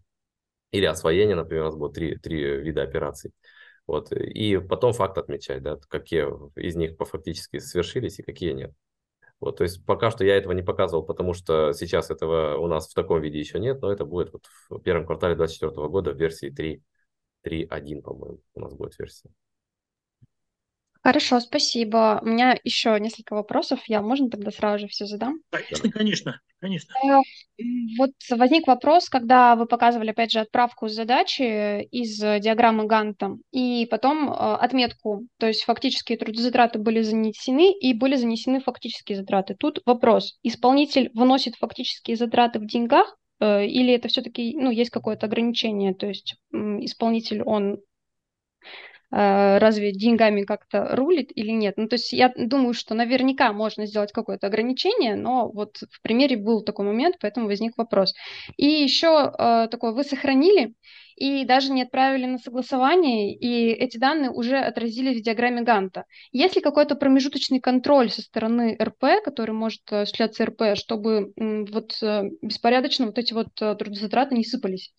или 0.72 0.86
освоение, 0.86 1.36
например, 1.36 1.64
у 1.64 1.66
нас 1.66 1.76
будет 1.76 1.94
три, 1.94 2.16
три 2.16 2.60
вида 2.60 2.82
операций. 2.82 3.32
Вот, 3.86 4.12
и 4.12 4.58
потом 4.58 4.92
факт 4.92 5.18
отмечать, 5.18 5.62
да, 5.62 5.78
какие 5.88 6.24
из 6.58 6.74
них 6.74 6.96
по 6.96 7.04
фактически 7.04 7.58
свершились 7.58 8.18
и 8.18 8.22
какие 8.22 8.52
нет. 8.52 8.72
Вот, 9.40 9.58
то 9.58 9.64
есть 9.64 9.84
пока 9.84 10.10
что 10.10 10.24
я 10.24 10.36
этого 10.36 10.52
не 10.52 10.62
показывал, 10.62 11.04
потому 11.04 11.34
что 11.34 11.72
сейчас 11.72 12.10
этого 12.10 12.56
у 12.56 12.66
нас 12.66 12.88
в 12.88 12.94
таком 12.94 13.20
виде 13.20 13.38
еще 13.38 13.58
нет, 13.58 13.82
но 13.82 13.92
это 13.92 14.04
будет 14.06 14.32
вот 14.32 14.46
в 14.70 14.78
первом 14.80 15.06
квартале 15.06 15.34
2024 15.34 15.88
года 15.88 16.12
в 16.12 16.16
версии 16.16 16.50
3, 16.50 16.82
3.1, 17.44 18.02
по-моему, 18.02 18.40
у 18.54 18.60
нас 18.60 18.74
будет 18.74 18.98
версия. 18.98 19.30
Хорошо, 21.04 21.38
спасибо. 21.40 22.18
У 22.22 22.26
меня 22.26 22.56
еще 22.64 22.98
несколько 22.98 23.34
вопросов. 23.34 23.80
Я 23.88 24.00
можно 24.00 24.30
тогда 24.30 24.50
сразу 24.50 24.78
же 24.78 24.88
все 24.88 25.04
задам? 25.04 25.40
Конечно, 25.50 25.90
конечно, 25.90 26.40
конечно. 26.60 26.94
Э, 27.04 27.20
вот 27.98 28.12
возник 28.30 28.66
вопрос, 28.66 29.10
когда 29.10 29.54
вы 29.54 29.66
показывали, 29.66 30.12
опять 30.12 30.32
же, 30.32 30.40
отправку 30.40 30.88
задачи 30.88 31.82
из 31.82 32.18
диаграммы 32.18 32.86
Ганта 32.86 33.36
и 33.52 33.86
потом 33.90 34.30
э, 34.30 34.32
отметку, 34.32 35.26
то 35.38 35.46
есть 35.46 35.64
фактические 35.64 36.16
трудозатраты 36.16 36.78
были 36.78 37.02
занесены 37.02 37.70
и 37.78 37.92
были 37.92 38.16
занесены 38.16 38.60
фактические 38.60 39.18
затраты. 39.18 39.56
Тут 39.58 39.82
вопрос, 39.84 40.38
исполнитель 40.42 41.10
выносит 41.12 41.56
фактические 41.56 42.16
затраты 42.16 42.60
в 42.60 42.66
деньгах 42.66 43.14
э, 43.40 43.66
или 43.66 43.92
это 43.92 44.08
все-таки, 44.08 44.56
ну, 44.56 44.70
есть 44.70 44.90
какое-то 44.90 45.26
ограничение, 45.26 45.92
то 45.92 46.06
есть 46.06 46.36
исполнитель, 46.50 47.42
он 47.42 47.76
Э, 47.76 47.93
разве 49.16 49.92
деньгами 49.92 50.42
как-то 50.42 50.88
рулит 50.96 51.30
или 51.34 51.50
нет. 51.50 51.74
Ну, 51.76 51.86
то 51.86 51.94
есть 51.94 52.12
я 52.12 52.32
думаю, 52.36 52.74
что 52.74 52.94
наверняка 52.94 53.52
можно 53.52 53.86
сделать 53.86 54.12
какое-то 54.12 54.48
ограничение, 54.48 55.14
но 55.14 55.48
вот 55.48 55.78
в 55.88 56.02
примере 56.02 56.36
был 56.36 56.62
такой 56.62 56.84
момент, 56.86 57.16
поэтому 57.20 57.46
возник 57.46 57.76
вопрос. 57.76 58.14
И 58.56 58.66
еще 58.66 59.32
э, 59.38 59.68
такое, 59.70 59.92
вы 59.92 60.02
сохранили 60.02 60.74
и 61.16 61.44
даже 61.44 61.70
не 61.72 61.82
отправили 61.82 62.26
на 62.26 62.38
согласование, 62.38 63.34
и 63.36 63.70
эти 63.70 63.98
данные 63.98 64.30
уже 64.30 64.58
отразились 64.58 65.20
в 65.20 65.24
диаграмме 65.24 65.62
Ганта. 65.62 66.06
Есть 66.32 66.56
ли 66.56 66.62
какой-то 66.62 66.96
промежуточный 66.96 67.60
контроль 67.60 68.10
со 68.10 68.22
стороны 68.22 68.76
РП, 68.82 69.22
который 69.24 69.52
может 69.52 69.80
осуществляться 69.92 70.44
РП, 70.44 70.76
чтобы 70.76 71.32
вот 71.36 71.92
э, 72.02 72.30
беспорядочно 72.42 73.06
вот 73.06 73.18
эти 73.18 73.32
вот 73.32 73.48
э, 73.60 73.76
трудозатраты 73.76 74.34
не 74.34 74.44
сыпались 74.44 74.92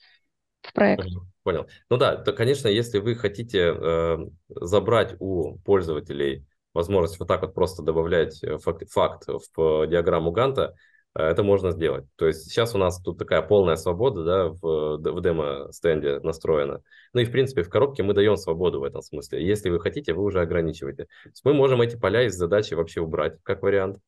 в 0.61 0.71
проект? 0.73 1.05
Понял. 1.45 1.67
Ну 1.91 1.97
да, 1.97 2.15
то, 2.15 2.33
конечно, 2.33 2.67
если 2.67 2.97
вы 2.97 3.13
хотите 3.13 3.71
э, 3.71 4.17
забрать 4.49 5.15
у 5.19 5.59
пользователей 5.59 6.43
возможность 6.73 7.19
вот 7.19 7.27
так 7.27 7.43
вот 7.43 7.53
просто 7.53 7.83
добавлять 7.83 8.43
э, 8.43 8.57
факт, 8.57 8.89
факт 8.89 9.27
в 9.27 9.85
диаграмму 9.85 10.31
Ганта, 10.31 10.73
э, 11.13 11.21
это 11.21 11.43
можно 11.43 11.69
сделать. 11.69 12.05
То 12.15 12.25
есть 12.25 12.45
сейчас 12.45 12.73
у 12.73 12.79
нас 12.79 12.99
тут 12.99 13.19
такая 13.19 13.43
полная 13.43 13.75
свобода 13.75 14.23
да, 14.23 14.47
в, 14.47 14.97
в 14.97 15.21
демо-стенде 15.21 16.19
настроена. 16.21 16.81
Ну 17.13 17.21
и 17.21 17.25
в 17.25 17.31
принципе 17.31 17.61
в 17.61 17.69
коробке 17.69 18.01
мы 18.01 18.15
даем 18.15 18.37
свободу 18.37 18.79
в 18.79 18.83
этом 18.83 19.03
смысле. 19.03 19.45
Если 19.45 19.69
вы 19.69 19.79
хотите, 19.79 20.13
вы 20.15 20.23
уже 20.23 20.41
ограничиваете. 20.41 21.05
мы 21.43 21.53
можем 21.53 21.79
эти 21.79 21.95
поля 21.95 22.23
из 22.23 22.33
задачи 22.33 22.73
вообще 22.73 23.01
убрать, 23.01 23.37
как 23.43 23.61
вариант 23.61 23.99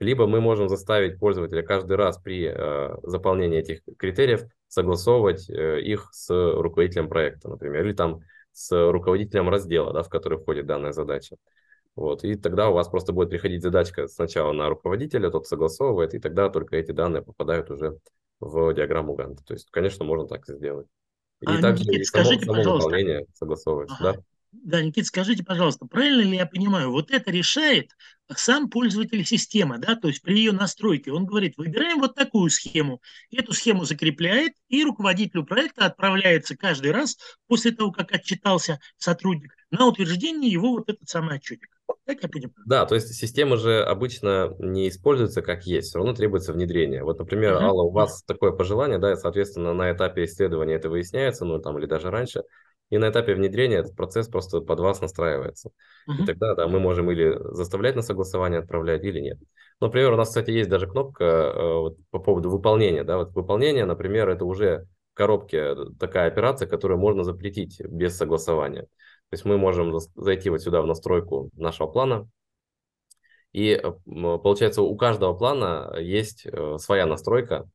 либо 0.00 0.26
мы 0.26 0.40
можем 0.40 0.68
заставить 0.68 1.18
пользователя 1.18 1.62
каждый 1.62 1.96
раз 1.96 2.18
при 2.18 2.46
э, 2.46 2.96
заполнении 3.02 3.58
этих 3.58 3.82
критериев 3.98 4.46
согласовывать 4.70 5.50
э, 5.50 5.80
их 5.82 6.08
с 6.12 6.30
руководителем 6.30 7.08
проекта, 7.08 7.48
например, 7.48 7.84
или 7.84 7.92
там 7.92 8.20
с 8.52 8.90
руководителем 8.90 9.48
раздела, 9.48 9.92
да, 9.92 10.02
в 10.02 10.08
который 10.08 10.38
входит 10.38 10.66
данная 10.66 10.92
задача. 10.92 11.36
Вот, 11.96 12.24
и 12.24 12.36
тогда 12.36 12.70
у 12.70 12.72
вас 12.72 12.88
просто 12.88 13.12
будет 13.12 13.30
приходить 13.30 13.62
задачка 13.62 14.06
сначала 14.06 14.52
на 14.52 14.68
руководителя, 14.68 15.30
тот 15.30 15.46
согласовывает, 15.46 16.14
и 16.14 16.20
тогда 16.20 16.48
только 16.48 16.76
эти 16.76 16.92
данные 16.92 17.22
попадают 17.22 17.70
уже 17.70 17.98
в 18.38 18.72
диаграмму 18.72 19.14
Ганта. 19.14 19.44
То 19.44 19.54
есть, 19.54 19.70
конечно, 19.70 20.04
можно 20.04 20.26
так 20.26 20.46
сделать. 20.46 20.86
И 21.40 21.46
а, 21.46 21.60
также 21.60 21.84
Никит, 21.84 22.00
и 22.00 22.04
само, 22.04 22.24
скажите, 22.24 22.46
само 22.46 22.58
пожалуйста. 22.58 22.86
выполнение 22.86 23.26
согласовывается. 23.34 23.96
Ага. 23.98 24.12
Да? 24.12 24.20
Да, 24.52 24.82
Никита, 24.82 25.06
скажите, 25.06 25.44
пожалуйста, 25.44 25.86
правильно 25.86 26.22
ли 26.22 26.36
я 26.36 26.44
понимаю, 26.44 26.90
вот 26.90 27.10
это 27.10 27.30
решает 27.30 27.92
сам 28.36 28.68
пользователь 28.68 29.24
системы, 29.24 29.78
да, 29.78 29.96
то 29.96 30.08
есть 30.08 30.22
при 30.22 30.38
ее 30.38 30.52
настройке 30.52 31.12
он 31.12 31.24
говорит, 31.24 31.56
выбираем 31.56 32.00
вот 32.00 32.14
такую 32.14 32.50
схему, 32.50 33.00
эту 33.30 33.52
схему 33.52 33.84
закрепляет, 33.84 34.52
и 34.68 34.84
руководителю 34.84 35.44
проекта 35.44 35.86
отправляется 35.86 36.56
каждый 36.56 36.92
раз 36.92 37.16
после 37.46 37.72
того, 37.72 37.92
как 37.92 38.12
отчитался 38.12 38.80
сотрудник, 38.98 39.54
на 39.70 39.86
утверждение 39.86 40.50
его 40.50 40.70
вот 40.72 40.88
этот 40.88 41.08
самый 41.08 41.36
отчетик. 41.36 41.68
Так 42.04 42.22
я 42.22 42.28
понимаю. 42.28 42.54
Да, 42.66 42.86
то 42.86 42.94
есть 42.94 43.12
система 43.14 43.56
же 43.56 43.82
обычно 43.82 44.54
не 44.58 44.88
используется 44.88 45.42
как 45.42 45.64
есть, 45.66 45.88
все 45.88 45.98
равно 45.98 46.12
требуется 46.12 46.52
внедрение. 46.52 47.02
Вот, 47.02 47.18
например, 47.18 47.54
uh-huh. 47.54 47.62
Алла, 47.62 47.82
у 47.82 47.90
вас 47.90 48.22
такое 48.24 48.52
пожелание, 48.52 48.98
да, 48.98 49.12
и, 49.12 49.16
соответственно, 49.16 49.74
на 49.74 49.92
этапе 49.92 50.24
исследования 50.24 50.74
это 50.74 50.88
выясняется, 50.88 51.44
ну, 51.44 51.58
там, 51.60 51.78
или 51.78 51.86
даже 51.86 52.10
раньше, 52.10 52.42
и 52.90 52.98
на 52.98 53.10
этапе 53.10 53.34
внедрения 53.34 53.76
этот 53.76 53.96
процесс 53.96 54.28
просто 54.28 54.60
под 54.60 54.80
вас 54.80 55.00
настраивается. 55.00 55.70
Uh-huh. 56.08 56.22
И 56.22 56.26
тогда 56.26 56.54
да, 56.54 56.68
мы 56.68 56.80
можем 56.80 57.10
или 57.10 57.36
заставлять 57.54 57.96
на 57.96 58.02
согласование 58.02 58.60
отправлять, 58.60 59.04
или 59.04 59.20
нет. 59.20 59.38
Например, 59.80 60.12
у 60.12 60.16
нас, 60.16 60.28
кстати, 60.28 60.50
есть 60.50 60.68
даже 60.68 60.86
кнопка 60.86 61.24
э, 61.24 61.74
вот, 61.78 61.96
по 62.10 62.18
поводу 62.18 62.50
выполнения. 62.50 63.04
Да? 63.04 63.16
Вот 63.16 63.32
выполнение, 63.32 63.84
например, 63.84 64.28
это 64.28 64.44
уже 64.44 64.86
в 65.12 65.16
коробке 65.16 65.74
такая 65.98 66.28
операция, 66.28 66.68
которую 66.68 66.98
можно 66.98 67.24
запретить 67.24 67.80
без 67.80 68.16
согласования. 68.16 68.82
То 68.82 69.34
есть 69.34 69.44
мы 69.44 69.56
можем 69.56 69.96
зайти 70.16 70.50
вот 70.50 70.60
сюда 70.60 70.82
в 70.82 70.86
настройку 70.86 71.50
нашего 71.54 71.86
плана, 71.86 72.28
и 73.52 73.70
э, 73.70 73.92
получается 74.38 74.82
у 74.82 74.96
каждого 74.96 75.34
плана 75.34 75.96
есть 75.98 76.46
э, 76.46 76.76
своя 76.78 77.06
настройка, 77.06 77.68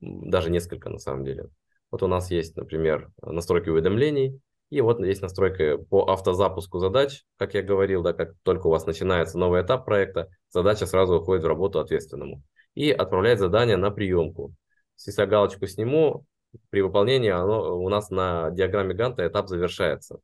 даже 0.00 0.50
несколько 0.50 0.88
на 0.90 0.98
самом 0.98 1.24
деле. 1.24 1.48
Вот 1.90 2.02
у 2.02 2.06
нас 2.06 2.30
есть, 2.30 2.56
например, 2.56 3.10
настройки 3.22 3.68
уведомлений, 3.68 4.40
и 4.70 4.80
вот 4.80 5.00
есть 5.00 5.20
настройка 5.20 5.78
по 5.78 6.04
автозапуску 6.04 6.78
задач, 6.78 7.24
как 7.36 7.54
я 7.54 7.62
говорил, 7.62 8.02
да, 8.02 8.12
как 8.12 8.34
только 8.44 8.68
у 8.68 8.70
вас 8.70 8.86
начинается 8.86 9.36
новый 9.36 9.62
этап 9.62 9.84
проекта, 9.84 10.28
задача 10.50 10.86
сразу 10.86 11.16
уходит 11.16 11.42
в 11.42 11.48
работу 11.48 11.80
ответственному 11.80 12.42
и 12.74 12.92
отправляет 12.92 13.40
задание 13.40 13.76
на 13.76 13.90
приемку. 13.90 14.54
Если 14.96 15.20
я 15.20 15.26
галочку 15.26 15.66
сниму, 15.66 16.24
при 16.70 16.82
выполнении 16.82 17.30
оно, 17.30 17.76
у 17.78 17.88
нас 17.88 18.10
на 18.10 18.50
диаграмме 18.50 18.94
Ганта 18.94 19.26
этап 19.26 19.48
завершается. 19.48 20.20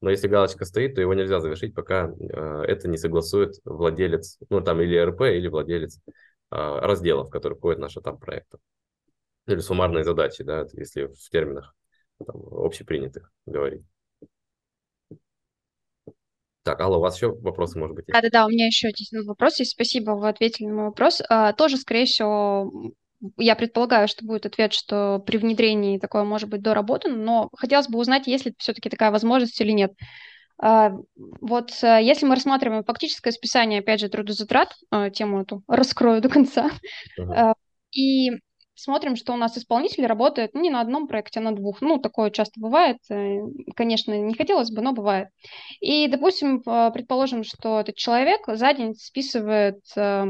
Но 0.00 0.10
если 0.10 0.28
галочка 0.28 0.64
стоит, 0.64 0.96
то 0.96 1.00
его 1.00 1.14
нельзя 1.14 1.40
завершить, 1.40 1.74
пока 1.74 2.10
э, 2.10 2.64
это 2.66 2.88
не 2.88 2.98
согласует 2.98 3.54
владелец, 3.64 4.38
ну 4.50 4.60
там 4.60 4.80
или 4.80 4.98
РП, 4.98 5.22
или 5.22 5.48
владелец 5.48 5.98
э, 6.06 6.10
разделов, 6.50 7.30
который 7.30 7.56
входит 7.56 7.78
в 7.78 7.82
наш 7.82 7.96
этап 7.96 8.20
проекта. 8.20 8.58
Или 9.46 9.58
суммарные 9.58 10.04
задачи, 10.04 10.42
да, 10.42 10.64
если 10.72 11.06
в 11.06 11.30
терминах 11.30 11.74
там, 12.24 12.36
общепринятых 12.50 13.30
говорить. 13.46 13.82
Так, 16.62 16.80
алло, 16.80 16.96
у 16.96 17.00
вас 17.00 17.16
еще 17.16 17.30
вопросы, 17.30 17.78
может 17.78 17.94
быть? 17.94 18.06
Да-да-да, 18.06 18.46
у 18.46 18.48
меня 18.48 18.66
еще 18.66 18.88
один 18.88 19.26
вопрос 19.26 19.58
есть. 19.58 19.72
Спасибо, 19.72 20.12
вы 20.12 20.28
ответили 20.30 20.66
на 20.66 20.74
мой 20.74 20.84
вопрос. 20.86 21.20
А, 21.28 21.52
тоже, 21.52 21.76
скорее 21.76 22.06
всего, 22.06 22.72
я 23.36 23.54
предполагаю, 23.54 24.08
что 24.08 24.24
будет 24.24 24.46
ответ, 24.46 24.72
что 24.72 25.18
при 25.26 25.36
внедрении 25.36 25.98
такое 25.98 26.24
может 26.24 26.48
быть 26.48 26.62
доработано, 26.62 27.16
но 27.16 27.50
хотелось 27.54 27.88
бы 27.88 27.98
узнать, 27.98 28.26
есть 28.26 28.46
ли 28.46 28.54
все-таки 28.58 28.88
такая 28.88 29.10
возможность 29.10 29.60
или 29.60 29.72
нет. 29.72 29.92
А, 30.56 30.92
вот 31.42 31.70
э, 31.82 31.98
если 32.02 32.24
мы 32.24 32.34
рассматриваем 32.34 32.84
фактическое 32.84 33.32
списание, 33.32 33.80
опять 33.80 34.00
же, 34.00 34.08
трудозатрат, 34.08 34.72
э, 34.90 35.10
тему 35.10 35.42
эту 35.42 35.62
раскрою 35.68 36.22
до 36.22 36.30
конца, 36.30 36.70
uh-huh. 37.18 37.54
и 37.90 38.30
смотрим, 38.74 39.16
что 39.16 39.32
у 39.32 39.36
нас 39.36 39.56
исполнитель 39.56 40.06
работает 40.06 40.54
ну, 40.54 40.60
не 40.60 40.70
на 40.70 40.80
одном 40.80 41.06
проекте, 41.06 41.40
а 41.40 41.42
на 41.42 41.54
двух. 41.54 41.80
Ну, 41.80 41.98
такое 41.98 42.30
часто 42.30 42.60
бывает. 42.60 42.98
Э, 43.10 43.40
конечно, 43.76 44.12
не 44.18 44.34
хотелось 44.34 44.70
бы, 44.70 44.82
но 44.82 44.92
бывает. 44.92 45.28
И, 45.80 46.08
допустим, 46.08 46.62
предположим, 46.62 47.44
что 47.44 47.80
этот 47.80 47.96
человек 47.96 48.42
за 48.46 48.72
день 48.72 48.94
списывает 48.94 49.80
э, 49.96 50.26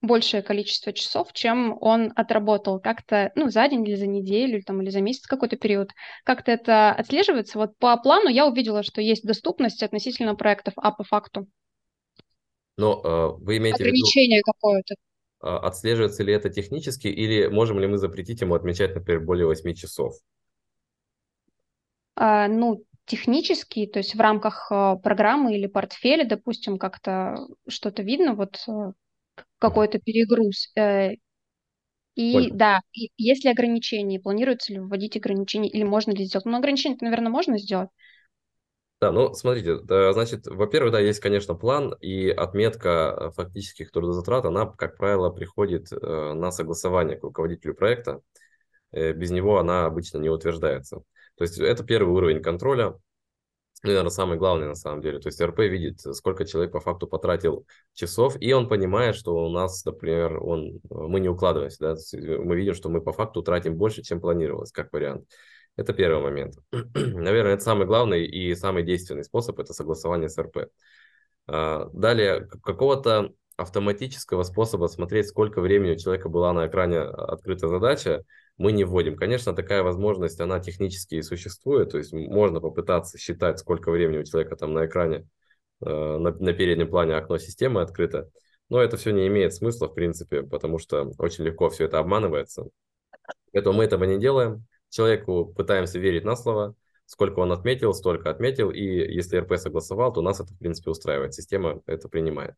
большее 0.00 0.42
количество 0.42 0.92
часов, 0.92 1.32
чем 1.32 1.76
он 1.80 2.12
отработал 2.14 2.80
как-то, 2.80 3.32
ну, 3.34 3.50
за 3.50 3.68
день 3.68 3.86
или 3.86 3.96
за 3.96 4.06
неделю, 4.06 4.62
там, 4.62 4.82
или 4.82 4.90
за 4.90 5.00
месяц 5.00 5.26
какой-то 5.26 5.56
период. 5.56 5.90
Как-то 6.24 6.52
это 6.52 6.92
отслеживается. 6.92 7.58
Вот 7.58 7.76
по 7.78 7.96
плану 7.96 8.28
я 8.28 8.46
увидела, 8.46 8.82
что 8.82 9.00
есть 9.00 9.24
доступность 9.24 9.82
относительно 9.82 10.34
проектов, 10.34 10.74
а 10.76 10.92
по 10.92 11.04
факту? 11.04 11.46
Но 12.76 13.00
э, 13.02 13.44
вы 13.44 13.56
имеете 13.56 13.82
Ограничение 13.82 14.38
в 14.38 14.46
виду... 14.46 14.52
какое-то. 14.52 14.94
А, 15.40 15.58
отслеживается 15.58 16.22
ли 16.22 16.32
это 16.32 16.50
технически, 16.50 17.08
или 17.08 17.46
можем 17.46 17.78
ли 17.78 17.86
мы 17.86 17.98
запретить 17.98 18.40
ему 18.40 18.54
отмечать, 18.54 18.94
например, 18.94 19.22
более 19.24 19.46
8 19.46 19.74
часов? 19.74 20.14
А, 22.16 22.48
ну, 22.48 22.84
технически, 23.06 23.86
то 23.86 23.98
есть 23.98 24.14
в 24.14 24.20
рамках 24.20 24.68
а, 24.70 24.96
программы 24.96 25.56
или 25.56 25.66
портфеля, 25.66 26.24
допустим, 26.28 26.78
как-то 26.78 27.46
что-то 27.68 28.02
видно, 28.02 28.34
вот 28.34 28.62
а, 28.68 28.92
какой-то 29.58 29.98
перегруз. 30.00 30.72
Э, 30.76 31.12
и 32.14 32.32
Понял. 32.32 32.56
да, 32.56 32.80
и 32.92 33.10
есть 33.16 33.44
ли 33.44 33.50
ограничения, 33.50 34.20
планируется 34.20 34.72
ли 34.72 34.80
вводить 34.80 35.16
ограничения, 35.16 35.70
или 35.70 35.84
можно 35.84 36.10
ли 36.12 36.24
сделать? 36.24 36.46
Ну, 36.46 36.56
ограничения, 36.56 36.98
наверное, 37.00 37.30
можно 37.30 37.58
сделать. 37.58 37.90
Да, 39.00 39.12
ну 39.12 39.32
смотрите, 39.32 39.78
значит, 39.78 40.46
во-первых, 40.48 40.90
да, 40.90 40.98
есть, 40.98 41.20
конечно, 41.20 41.54
план, 41.54 41.94
и 42.00 42.30
отметка 42.30 43.16
э, 43.16 43.30
фактических 43.30 43.92
трудозатрат, 43.92 44.44
она, 44.44 44.66
как 44.66 44.96
правило, 44.96 45.30
приходит 45.30 45.92
э, 45.92 46.32
на 46.34 46.50
согласование 46.50 47.16
к 47.16 47.22
руководителю 47.22 47.74
проекта. 47.76 48.20
Э, 48.90 49.12
без 49.12 49.30
него 49.30 49.58
она 49.58 49.86
обычно 49.86 50.18
не 50.18 50.28
утверждается. 50.30 51.02
То 51.36 51.44
есть 51.44 51.58
это 51.60 51.84
первый 51.84 52.10
уровень 52.12 52.42
контроля, 52.42 52.98
наверное, 53.84 54.10
самый 54.10 54.36
главный 54.36 54.66
на 54.66 54.74
самом 54.74 55.00
деле. 55.00 55.20
То 55.20 55.28
есть 55.28 55.40
РП 55.40 55.60
видит, 55.60 56.00
сколько 56.00 56.44
человек 56.44 56.72
по 56.72 56.80
факту 56.80 57.06
потратил 57.06 57.66
часов, 57.94 58.36
и 58.40 58.52
он 58.52 58.68
понимает, 58.68 59.14
что 59.14 59.36
у 59.36 59.48
нас, 59.48 59.84
например, 59.84 60.42
он, 60.42 60.80
мы 60.90 61.20
не 61.20 61.28
укладываемся, 61.28 61.78
да, 61.80 61.96
мы 62.42 62.56
видим, 62.56 62.74
что 62.74 62.88
мы 62.88 63.00
по 63.00 63.12
факту 63.12 63.42
тратим 63.42 63.76
больше, 63.76 64.02
чем 64.02 64.20
планировалось, 64.20 64.72
как 64.72 64.92
вариант. 64.92 65.24
Это 65.78 65.92
первый 65.92 66.20
момент. 66.20 66.56
Наверное, 66.94 67.54
это 67.54 67.62
самый 67.62 67.86
главный 67.86 68.26
и 68.26 68.52
самый 68.56 68.82
действенный 68.82 69.22
способ– 69.22 69.58
это 69.60 69.72
согласование 69.72 70.28
с 70.28 70.36
РП. 70.36 70.70
А, 71.46 71.88
далее, 71.92 72.48
какого-то 72.64 73.32
автоматического 73.56 74.42
способа 74.42 74.88
смотреть, 74.88 75.28
сколько 75.28 75.60
времени 75.60 75.92
у 75.92 75.96
человека 75.96 76.28
была 76.28 76.52
на 76.52 76.66
экране 76.66 76.98
открыта 76.98 77.68
задача, 77.68 78.24
мы 78.56 78.72
не 78.72 78.82
вводим. 78.82 79.16
Конечно, 79.16 79.54
такая 79.54 79.84
возможность, 79.84 80.40
она 80.40 80.58
технически 80.58 81.14
и 81.14 81.22
существует, 81.22 81.90
то 81.90 81.98
есть 81.98 82.12
можно 82.12 82.60
попытаться 82.60 83.16
считать, 83.16 83.60
сколько 83.60 83.92
времени 83.92 84.18
у 84.18 84.24
человека 84.24 84.56
там 84.56 84.74
на 84.74 84.86
экране, 84.86 85.28
э, 85.80 85.86
на, 85.88 86.32
на 86.32 86.52
переднем 86.54 86.88
плане 86.88 87.14
окно 87.14 87.38
системы 87.38 87.82
открыто, 87.82 88.28
но 88.68 88.82
это 88.82 88.96
все 88.96 89.12
не 89.12 89.28
имеет 89.28 89.54
смысла, 89.54 89.86
в 89.86 89.94
принципе, 89.94 90.42
потому 90.42 90.78
что 90.78 91.12
очень 91.18 91.44
легко 91.44 91.70
все 91.70 91.84
это 91.84 92.00
обманывается. 92.00 92.64
Поэтому 93.52 93.78
мы 93.78 93.84
этого 93.84 94.02
не 94.02 94.18
делаем 94.18 94.66
человеку 94.90 95.46
пытаемся 95.46 95.98
верить 95.98 96.24
на 96.24 96.36
слово, 96.36 96.74
сколько 97.06 97.40
он 97.40 97.52
отметил, 97.52 97.94
столько 97.94 98.30
отметил, 98.30 98.70
и 98.70 98.82
если 98.82 99.38
РП 99.38 99.56
согласовал, 99.56 100.12
то 100.12 100.20
нас 100.20 100.40
это, 100.40 100.52
в 100.52 100.58
принципе, 100.58 100.90
устраивает, 100.90 101.34
система 101.34 101.80
это 101.86 102.08
принимает. 102.08 102.54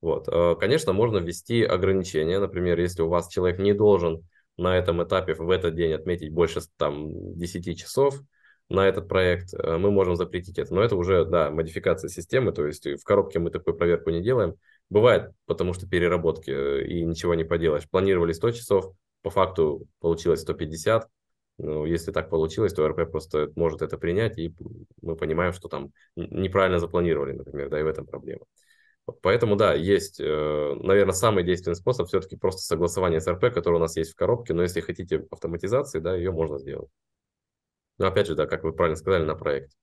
Вот. 0.00 0.28
Э, 0.28 0.56
конечно, 0.58 0.92
можно 0.92 1.18
ввести 1.18 1.62
ограничения, 1.62 2.38
например, 2.38 2.78
если 2.80 3.02
у 3.02 3.08
вас 3.08 3.28
человек 3.28 3.58
не 3.58 3.72
должен 3.72 4.26
на 4.56 4.76
этом 4.76 5.02
этапе 5.02 5.34
в 5.34 5.50
этот 5.50 5.74
день 5.74 5.92
отметить 5.92 6.32
больше 6.32 6.60
там, 6.76 7.36
10 7.38 7.78
часов 7.78 8.20
на 8.68 8.88
этот 8.88 9.08
проект, 9.08 9.54
э, 9.54 9.76
мы 9.78 9.90
можем 9.90 10.16
запретить 10.16 10.58
это. 10.58 10.74
Но 10.74 10.82
это 10.82 10.96
уже, 10.96 11.24
да, 11.24 11.50
модификация 11.50 12.08
системы, 12.08 12.52
то 12.52 12.66
есть 12.66 12.86
в 12.86 13.04
коробке 13.04 13.38
мы 13.38 13.50
такую 13.50 13.76
проверку 13.76 14.10
не 14.10 14.22
делаем. 14.22 14.54
Бывает, 14.90 15.32
потому 15.46 15.72
что 15.72 15.88
переработки, 15.88 16.50
э, 16.50 16.86
и 16.86 17.04
ничего 17.04 17.34
не 17.34 17.44
поделаешь. 17.44 17.88
Планировали 17.88 18.32
100 18.32 18.50
часов, 18.52 18.92
по 19.22 19.30
факту 19.30 19.86
получилось 20.00 20.40
150, 20.40 21.08
ну, 21.58 21.84
если 21.84 22.12
так 22.12 22.30
получилось, 22.30 22.74
то 22.74 22.86
РП 22.86 23.10
просто 23.10 23.50
может 23.56 23.82
это 23.82 23.98
принять, 23.98 24.38
и 24.38 24.54
мы 25.02 25.16
понимаем, 25.16 25.52
что 25.52 25.68
там 25.68 25.92
неправильно 26.16 26.78
запланировали, 26.78 27.32
например, 27.32 27.70
да, 27.70 27.80
и 27.80 27.82
в 27.82 27.86
этом 27.86 28.06
проблема. 28.06 28.44
Поэтому, 29.22 29.56
да, 29.56 29.72
есть, 29.72 30.20
э, 30.20 30.74
наверное, 30.82 31.14
самый 31.14 31.44
действенный 31.44 31.76
способ 31.76 32.08
все-таки 32.08 32.36
просто 32.36 32.62
согласование 32.62 33.20
с 33.20 33.28
РП, 33.30 33.52
который 33.54 33.76
у 33.76 33.78
нас 33.78 33.96
есть 33.96 34.12
в 34.12 34.16
коробке, 34.16 34.52
но 34.52 34.62
если 34.62 34.80
хотите 34.80 35.26
автоматизации, 35.30 36.00
да, 36.00 36.16
ее 36.16 36.32
можно 36.32 36.58
сделать. 36.58 36.90
Но 37.98 38.06
опять 38.06 38.26
же, 38.26 38.34
да, 38.34 38.46
как 38.46 38.64
вы 38.64 38.72
правильно 38.72 38.96
сказали, 38.96 39.24
на 39.24 39.34
проекте. 39.36 39.76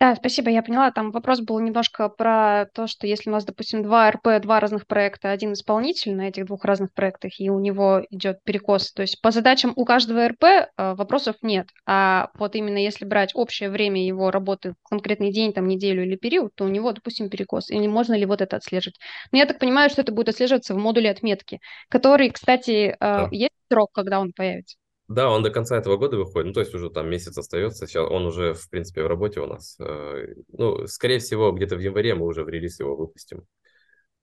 Да, 0.00 0.16
спасибо, 0.16 0.50
я 0.50 0.62
поняла. 0.62 0.90
Там 0.90 1.12
вопрос 1.12 1.40
был 1.40 1.60
немножко 1.60 2.08
про 2.08 2.66
то, 2.74 2.88
что 2.88 3.06
если 3.06 3.30
у 3.30 3.32
нас, 3.32 3.44
допустим, 3.44 3.82
два 3.82 4.10
РП, 4.10 4.40
два 4.42 4.58
разных 4.58 4.86
проекта, 4.88 5.30
один 5.30 5.52
исполнитель 5.52 6.16
на 6.16 6.28
этих 6.28 6.46
двух 6.46 6.64
разных 6.64 6.92
проектах, 6.92 7.38
и 7.38 7.48
у 7.48 7.60
него 7.60 8.02
идет 8.10 8.42
перекос. 8.42 8.92
То 8.92 9.02
есть 9.02 9.20
по 9.22 9.30
задачам 9.30 9.72
у 9.76 9.84
каждого 9.84 10.26
РП 10.26 10.44
э, 10.44 10.66
вопросов 10.76 11.36
нет. 11.42 11.68
А 11.86 12.30
вот 12.34 12.56
именно 12.56 12.78
если 12.78 13.04
брать 13.04 13.30
общее 13.34 13.70
время 13.70 14.04
его 14.04 14.32
работы, 14.32 14.74
конкретный 14.82 15.32
день, 15.32 15.52
там, 15.52 15.68
неделю 15.68 16.02
или 16.04 16.16
период, 16.16 16.52
то 16.56 16.64
у 16.64 16.68
него, 16.68 16.92
допустим, 16.92 17.30
перекос. 17.30 17.70
Или 17.70 17.86
можно 17.86 18.14
ли 18.14 18.26
вот 18.26 18.40
это 18.40 18.56
отслеживать? 18.56 18.98
Но 19.30 19.38
я 19.38 19.46
так 19.46 19.60
понимаю, 19.60 19.90
что 19.90 20.02
это 20.02 20.12
будет 20.12 20.28
отслеживаться 20.30 20.74
в 20.74 20.78
модуле 20.78 21.08
отметки, 21.08 21.60
который, 21.88 22.30
кстати, 22.30 22.88
э, 22.90 22.96
да. 23.00 23.28
есть 23.30 23.52
срок, 23.70 23.90
когда 23.92 24.18
он 24.18 24.32
появится? 24.32 24.76
Да, 25.14 25.30
он 25.30 25.44
до 25.44 25.50
конца 25.50 25.76
этого 25.76 25.96
года 25.96 26.16
выходит, 26.16 26.48
ну, 26.48 26.52
то 26.52 26.60
есть 26.60 26.74
уже 26.74 26.90
там 26.90 27.08
месяц 27.08 27.38
остается, 27.38 27.86
сейчас 27.86 28.10
он 28.10 28.26
уже, 28.26 28.52
в 28.54 28.68
принципе, 28.68 29.04
в 29.04 29.06
работе 29.06 29.40
у 29.40 29.46
нас. 29.46 29.76
Э, 29.78 30.34
ну, 30.48 30.88
скорее 30.88 31.20
всего, 31.20 31.52
где-то 31.52 31.76
в 31.76 31.78
январе 31.80 32.16
мы 32.16 32.26
уже 32.26 32.42
в 32.42 32.48
релиз 32.48 32.80
его 32.80 32.96
выпустим. 32.96 33.44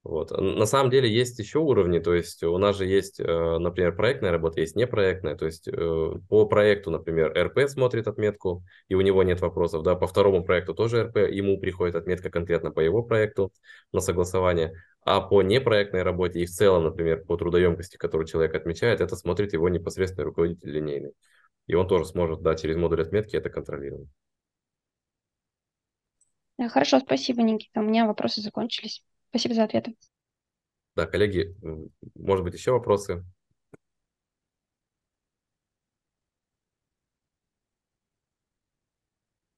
Вот. 0.04 0.32
На 0.32 0.66
самом 0.66 0.89
деле 0.89 1.14
есть 1.14 1.38
еще 1.38 1.60
уровни, 1.60 1.99
то 1.99 2.16
есть 2.16 2.41
у 2.43 2.58
нас 2.58 2.76
же 2.76 2.88
есть, 2.88 3.20
э, 3.20 3.58
например, 3.60 3.95
проектная 3.95 4.32
работа, 4.32 4.60
есть 4.60 4.76
непроектная, 4.76 5.36
то 5.36 5.45
есть 5.45 5.68
э, 5.68 6.12
по 6.28 6.47
проекту, 6.47 6.89
например, 6.89 7.32
РП 7.38 7.70
смотрит 7.70 8.08
отметку, 8.08 8.64
и 8.88 8.95
у 8.95 9.02
него 9.02 9.22
нет 9.22 9.41
вопросов, 9.41 9.84
да, 9.84 9.93
по 9.93 10.08
второму 10.08 10.43
проекту 10.43 10.74
тоже 10.74 11.04
РП, 11.04 11.18
ему 11.18 11.60
приходит 11.60 11.95
отметка 11.95 12.32
конкретно 12.32 12.72
по 12.72 12.80
его 12.80 13.04
проекту 13.04 13.54
на 13.91 13.99
согласование, 13.99 14.74
а 15.04 15.22
по 15.22 15.43
непроектной 15.43 16.02
работе 16.02 16.39
и 16.39 16.47
в 16.47 16.49
целом, 16.49 16.86
например, 16.86 17.24
по 17.24 17.38
трудоемкости, 17.38 17.97
которую 17.97 18.26
человек 18.26 18.56
отмечает, 18.56 19.02
это 19.02 19.16
смотрит 19.16 19.54
его 19.54 19.70
непосредственный 19.70 20.26
руководитель 20.26 20.72
линейный. 20.72 21.14
И 21.68 21.76
он 21.76 21.88
тоже 21.88 22.06
сможет, 22.06 22.41
да, 22.41 22.56
через 22.56 22.76
модуль 22.76 23.04
отметки 23.04 23.36
это 23.36 23.52
контролировать. 23.52 24.10
Хорошо, 26.70 26.99
спасибо, 26.99 27.43
Никита. 27.43 27.80
У 27.80 27.84
меня 27.84 28.06
вопросы 28.08 28.41
закончились. 28.41 29.04
Спасибо 29.32 29.55
за 29.55 29.63
ответы. 29.63 29.95
Да, 30.95 31.05
коллеги, 31.05 31.55
может 32.15 32.43
быть, 32.45 32.53
еще 32.53 32.71
вопросы? 32.71 33.23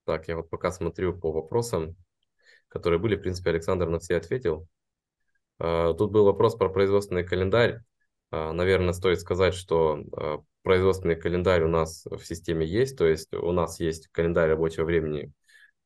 Так, 0.04 0.28
я 0.28 0.36
вот 0.36 0.50
пока 0.50 0.70
смотрю 0.70 1.16
по 1.18 1.32
вопросам, 1.32 1.96
которые 2.68 3.00
были. 3.00 3.16
В 3.16 3.22
принципе, 3.22 3.50
Александр 3.50 3.88
на 3.88 4.00
все 4.00 4.16
ответил. 4.16 4.68
А, 5.58 5.94
тут 5.94 6.12
был 6.12 6.24
вопрос 6.24 6.56
про 6.56 6.68
производственный 6.68 7.24
календарь. 7.24 7.80
А, 8.30 8.52
наверное, 8.52 8.94
стоит 8.94 9.20
сказать, 9.20 9.54
что 9.54 10.00
а, 10.16 10.38
производственный 10.62 11.16
календарь 11.16 11.62
у 11.64 11.68
нас 11.68 12.04
в 12.06 12.24
системе 12.24 12.66
есть, 12.66 12.98
то 12.98 13.06
есть 13.06 13.32
у 13.34 13.52
нас 13.52 13.80
есть 13.80 14.08
календарь 14.08 14.50
рабочего 14.50 14.84
времени 14.84 15.32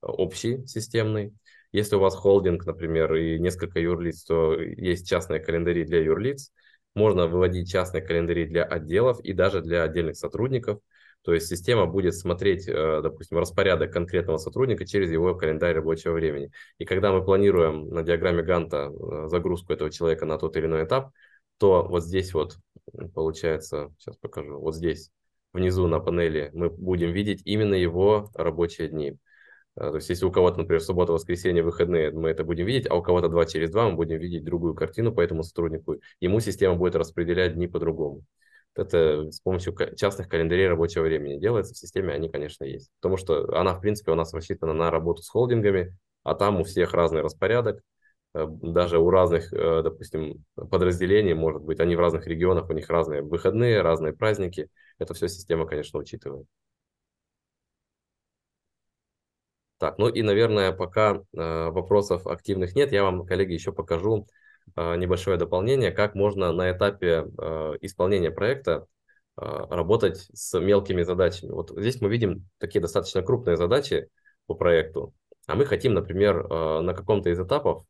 общий, 0.02 0.66
системный. 0.66 1.34
Если 1.72 1.96
у 1.96 2.00
вас 2.00 2.14
холдинг, 2.16 2.64
например, 2.66 3.14
и 3.14 3.38
несколько 3.38 3.78
юрлиц, 3.80 4.24
то 4.24 4.54
есть 4.54 5.08
частные 5.08 5.40
календари 5.40 5.84
для 5.84 6.02
юрлиц. 6.02 6.52
Можно 6.94 7.26
выводить 7.26 7.70
частные 7.70 8.02
календари 8.02 8.46
для 8.46 8.64
отделов 8.64 9.20
и 9.20 9.32
даже 9.32 9.60
для 9.60 9.82
отдельных 9.84 10.16
сотрудников– 10.16 10.80
то 11.22 11.34
есть 11.34 11.48
система 11.48 11.86
будет 11.86 12.14
смотреть, 12.14 12.68
э, 12.68 13.00
допустим, 13.02 13.38
распорядок 13.38 13.92
конкретного 13.92 14.38
сотрудника 14.38 14.86
через 14.86 15.10
его 15.10 15.34
календарь 15.34 15.74
рабочего 15.74 16.12
времени. 16.12 16.50
И 16.78 16.84
когда 16.84 17.12
мы 17.12 17.24
планируем 17.24 17.88
на 17.90 18.02
диаграмме 18.02 18.42
Ганта 18.42 18.90
э, 18.90 19.28
загрузку 19.28 19.72
этого 19.72 19.90
человека 19.90 20.26
на 20.26 20.38
тот 20.38 20.56
или 20.56 20.66
иной 20.66 20.84
этап, 20.84 21.10
то 21.58 21.82
вот 21.82 22.04
здесь 22.04 22.32
вот 22.34 22.56
получается, 23.14 23.92
сейчас 23.98 24.16
покажу, 24.16 24.58
вот 24.58 24.74
здесь 24.74 25.10
внизу 25.52 25.86
на 25.86 25.98
панели 25.98 26.50
мы 26.54 26.70
будем 26.70 27.12
видеть 27.12 27.42
именно 27.44 27.74
его 27.74 28.30
рабочие 28.34 28.88
дни. 28.88 29.18
Э, 29.78 29.90
то 29.90 29.96
есть 29.96 30.08
если 30.08 30.24
у 30.24 30.32
кого-то, 30.32 30.58
например, 30.58 30.80
суббота, 30.82 31.12
воскресенье, 31.12 31.62
выходные, 31.62 32.10
мы 32.10 32.30
это 32.30 32.44
будем 32.44 32.66
видеть, 32.66 32.90
а 32.90 32.96
у 32.96 33.02
кого-то 33.02 33.28
два 33.28 33.46
через 33.46 33.70
два 33.70 33.88
мы 33.88 33.96
будем 33.96 34.18
видеть 34.18 34.44
другую 34.44 34.74
картину 34.74 35.12
по 35.12 35.20
этому 35.20 35.42
сотруднику. 35.44 35.96
Ему 36.20 36.40
система 36.40 36.74
будет 36.76 36.96
распределять 36.96 37.54
дни 37.54 37.68
по-другому. 37.68 38.24
Это 38.74 39.30
с 39.30 39.40
помощью 39.40 39.74
частных 39.96 40.28
календарей 40.28 40.68
рабочего 40.68 41.02
времени 41.02 41.38
делается. 41.38 41.74
В 41.74 41.78
системе 41.78 42.12
они, 42.12 42.28
конечно, 42.28 42.64
есть. 42.64 42.90
Потому 43.00 43.16
что 43.16 43.56
она, 43.58 43.74
в 43.74 43.80
принципе, 43.80 44.12
у 44.12 44.14
нас 44.14 44.32
рассчитана 44.34 44.72
на 44.72 44.90
работу 44.90 45.22
с 45.22 45.28
холдингами, 45.28 45.96
а 46.22 46.34
там 46.34 46.60
у 46.60 46.64
всех 46.64 46.92
разный 46.92 47.22
распорядок. 47.22 47.80
Э, 48.34 48.46
даже 48.48 48.98
у 48.98 49.10
разных, 49.10 49.52
э, 49.52 49.82
допустим, 49.82 50.44
подразделений, 50.54 51.34
может 51.34 51.62
быть, 51.62 51.80
они 51.80 51.96
в 51.96 52.00
разных 52.00 52.26
регионах, 52.26 52.68
у 52.68 52.72
них 52.72 52.88
разные 52.88 53.22
выходные, 53.22 53.82
разные 53.82 54.12
праздники. 54.12 54.68
Это 54.98 55.14
все 55.14 55.28
система, 55.28 55.66
конечно, 55.66 55.98
учитывает. 55.98 56.46
Так, 59.78 59.98
ну 59.98 60.08
и, 60.08 60.22
наверное, 60.22 60.72
пока 60.72 61.14
э, 61.14 61.68
вопросов 61.70 62.26
активных 62.26 62.74
нет, 62.74 62.92
я 62.92 63.04
вам, 63.04 63.24
коллеги, 63.24 63.52
еще 63.52 63.72
покажу 63.72 64.26
а, 64.74 64.96
небольшое 64.96 65.38
дополнение, 65.38 65.92
как 65.92 66.14
можно 66.14 66.52
на 66.52 66.70
этапе 66.70 67.26
а, 67.38 67.74
исполнения 67.80 68.30
проекта 68.30 68.86
работать 69.36 70.28
с 70.32 70.58
мелкими 70.58 71.02
задачами. 71.04 71.52
Вот 71.52 71.70
здесь 71.70 72.00
мы 72.00 72.08
видим 72.08 72.48
такие 72.58 72.80
достаточно 72.80 73.22
крупные 73.22 73.56
задачи 73.56 74.08
по 74.46 74.54
проекту, 74.54 75.14
а 75.46 75.54
мы 75.54 75.64
хотим, 75.64 75.94
например, 75.94 76.48
на 76.48 76.92
каком-то 76.92 77.30
из 77.30 77.38
этапов 77.38 77.84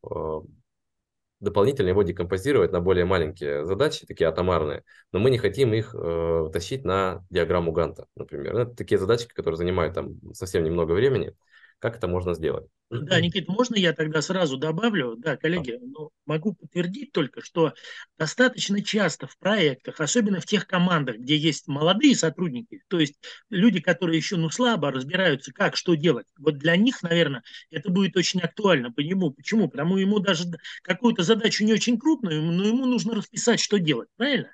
дополнительно 1.39 1.89
его 1.89 2.03
декомпозировать 2.03 2.71
на 2.71 2.81
более 2.81 3.05
маленькие 3.05 3.65
задачи, 3.65 4.05
такие 4.05 4.27
атомарные, 4.27 4.83
но 5.11 5.19
мы 5.19 5.31
не 5.31 5.37
хотим 5.37 5.73
их 5.73 5.95
э, 5.95 6.49
тащить 6.51 6.83
на 6.83 7.25
диаграмму 7.29 7.71
Ганта, 7.71 8.07
например. 8.15 8.57
Это 8.57 8.75
такие 8.75 8.97
задачи, 8.97 9.27
которые 9.27 9.57
занимают 9.57 9.95
там 9.95 10.19
совсем 10.33 10.63
немного 10.63 10.91
времени. 10.91 11.33
Как 11.79 11.95
это 11.95 12.07
можно 12.07 12.33
сделать? 12.33 12.67
Да, 12.89 13.19
Никит, 13.21 13.47
можно 13.47 13.75
я 13.75 13.93
тогда 13.93 14.21
сразу 14.21 14.57
добавлю? 14.57 15.15
Да, 15.15 15.37
коллеги, 15.37 15.77
ну, 15.81 16.09
могу 16.25 16.53
подтвердить 16.53 17.11
только, 17.11 17.41
что 17.41 17.73
достаточно 18.17 18.81
часто 18.83 19.27
в 19.27 19.37
проектах, 19.37 19.99
особенно 19.99 20.39
в 20.39 20.45
тех 20.45 20.67
командах, 20.67 21.17
где 21.17 21.37
есть 21.37 21.67
молодые 21.67 22.15
сотрудники, 22.15 22.81
то 22.87 22.99
есть 22.99 23.15
люди, 23.49 23.79
которые 23.79 24.17
еще 24.17 24.37
ну, 24.37 24.49
слабо 24.49 24.91
разбираются, 24.91 25.53
как, 25.53 25.75
что 25.75 25.95
делать, 25.95 26.27
вот 26.37 26.57
для 26.57 26.75
них, 26.75 27.01
наверное, 27.03 27.43
это 27.69 27.89
будет 27.89 28.17
очень 28.17 28.41
актуально. 28.41 28.91
По 28.91 29.01
нему. 29.01 29.31
Почему? 29.31 29.69
Потому 29.69 29.97
ему 29.97 30.19
даже 30.19 30.45
какую-то 30.81 31.23
задачу 31.23 31.63
не 31.63 31.73
очень 31.73 31.97
крупную, 31.97 32.41
но 32.41 32.65
ему 32.65 32.85
нужно 32.85 33.15
расписать, 33.15 33.59
что 33.59 33.77
делать, 33.77 34.09
правильно? 34.17 34.49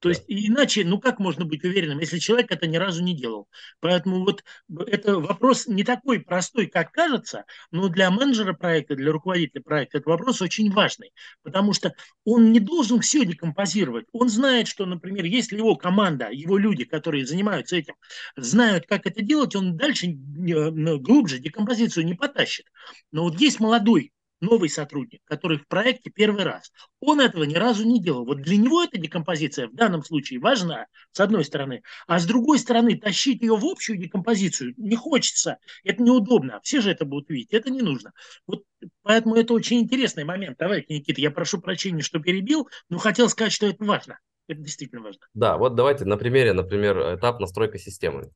То 0.00 0.10
есть 0.10 0.24
иначе, 0.28 0.84
ну 0.84 1.00
как 1.00 1.18
можно 1.18 1.44
быть 1.44 1.64
уверенным, 1.64 1.98
если 1.98 2.18
человек 2.18 2.50
это 2.52 2.66
ни 2.66 2.76
разу 2.76 3.02
не 3.02 3.16
делал? 3.16 3.48
Поэтому 3.80 4.24
вот 4.24 4.44
это 4.86 5.18
вопрос 5.18 5.66
не 5.66 5.82
такой 5.82 6.20
простой, 6.20 6.66
как 6.66 6.92
кажется, 6.92 7.44
но 7.70 7.88
для 7.88 8.10
менеджера 8.10 8.52
проекта, 8.52 8.94
для 8.94 9.10
руководителя 9.10 9.62
проекта 9.62 9.98
это 9.98 10.10
вопрос 10.10 10.40
очень 10.40 10.70
важный, 10.70 11.12
потому 11.42 11.72
что 11.72 11.94
он 12.24 12.52
не 12.52 12.60
должен 12.60 13.00
все 13.00 13.24
декомпозировать. 13.24 14.06
Он 14.12 14.28
знает, 14.28 14.68
что, 14.68 14.86
например, 14.86 15.24
если 15.24 15.56
его 15.56 15.74
команда, 15.76 16.28
его 16.30 16.58
люди, 16.58 16.84
которые 16.84 17.26
занимаются 17.26 17.76
этим, 17.76 17.94
знают, 18.36 18.86
как 18.86 19.06
это 19.06 19.22
делать, 19.22 19.56
он 19.56 19.76
дальше 19.76 20.06
ну, 20.08 21.00
глубже 21.00 21.38
декомпозицию 21.38 22.06
не 22.06 22.14
потащит. 22.14 22.66
Но 23.10 23.24
вот 23.24 23.40
есть 23.40 23.58
молодой 23.60 24.12
новый 24.40 24.68
сотрудник, 24.68 25.20
который 25.24 25.58
в 25.58 25.66
проекте 25.66 26.10
первый 26.10 26.44
раз. 26.44 26.70
Он 27.00 27.20
этого 27.20 27.44
ни 27.44 27.54
разу 27.54 27.86
не 27.86 28.00
делал. 28.00 28.24
Вот 28.24 28.42
для 28.42 28.56
него 28.56 28.82
эта 28.82 28.98
декомпозиция 28.98 29.68
в 29.68 29.74
данном 29.74 30.04
случае 30.04 30.40
важна, 30.40 30.86
с 31.12 31.20
одной 31.20 31.44
стороны. 31.44 31.82
А 32.06 32.18
с 32.18 32.26
другой 32.26 32.58
стороны, 32.58 32.96
тащить 32.96 33.42
ее 33.42 33.56
в 33.56 33.64
общую 33.64 33.98
декомпозицию 33.98 34.74
не 34.76 34.96
хочется. 34.96 35.58
Это 35.84 36.02
неудобно. 36.02 36.60
Все 36.62 36.80
же 36.80 36.90
это 36.90 37.04
будут 37.04 37.30
видеть. 37.30 37.52
Это 37.52 37.70
не 37.70 37.82
нужно. 37.82 38.12
Вот 38.46 38.62
поэтому 39.02 39.34
это 39.34 39.52
очень 39.54 39.80
интересный 39.80 40.24
момент. 40.24 40.58
Давайте, 40.58 40.94
Никита, 40.94 41.20
я 41.20 41.30
прошу 41.30 41.60
прощения, 41.60 42.02
что 42.02 42.20
перебил, 42.20 42.68
но 42.88 42.98
хотел 42.98 43.28
сказать, 43.28 43.52
что 43.52 43.66
это 43.66 43.84
важно. 43.84 44.18
Это 44.46 44.62
действительно 44.62 45.02
важно. 45.02 45.20
Да, 45.34 45.58
вот 45.58 45.74
давайте 45.74 46.06
на 46.06 46.16
примере, 46.16 46.54
например, 46.54 47.16
этап 47.16 47.38
настройка 47.38 47.78
системы. 47.78 48.30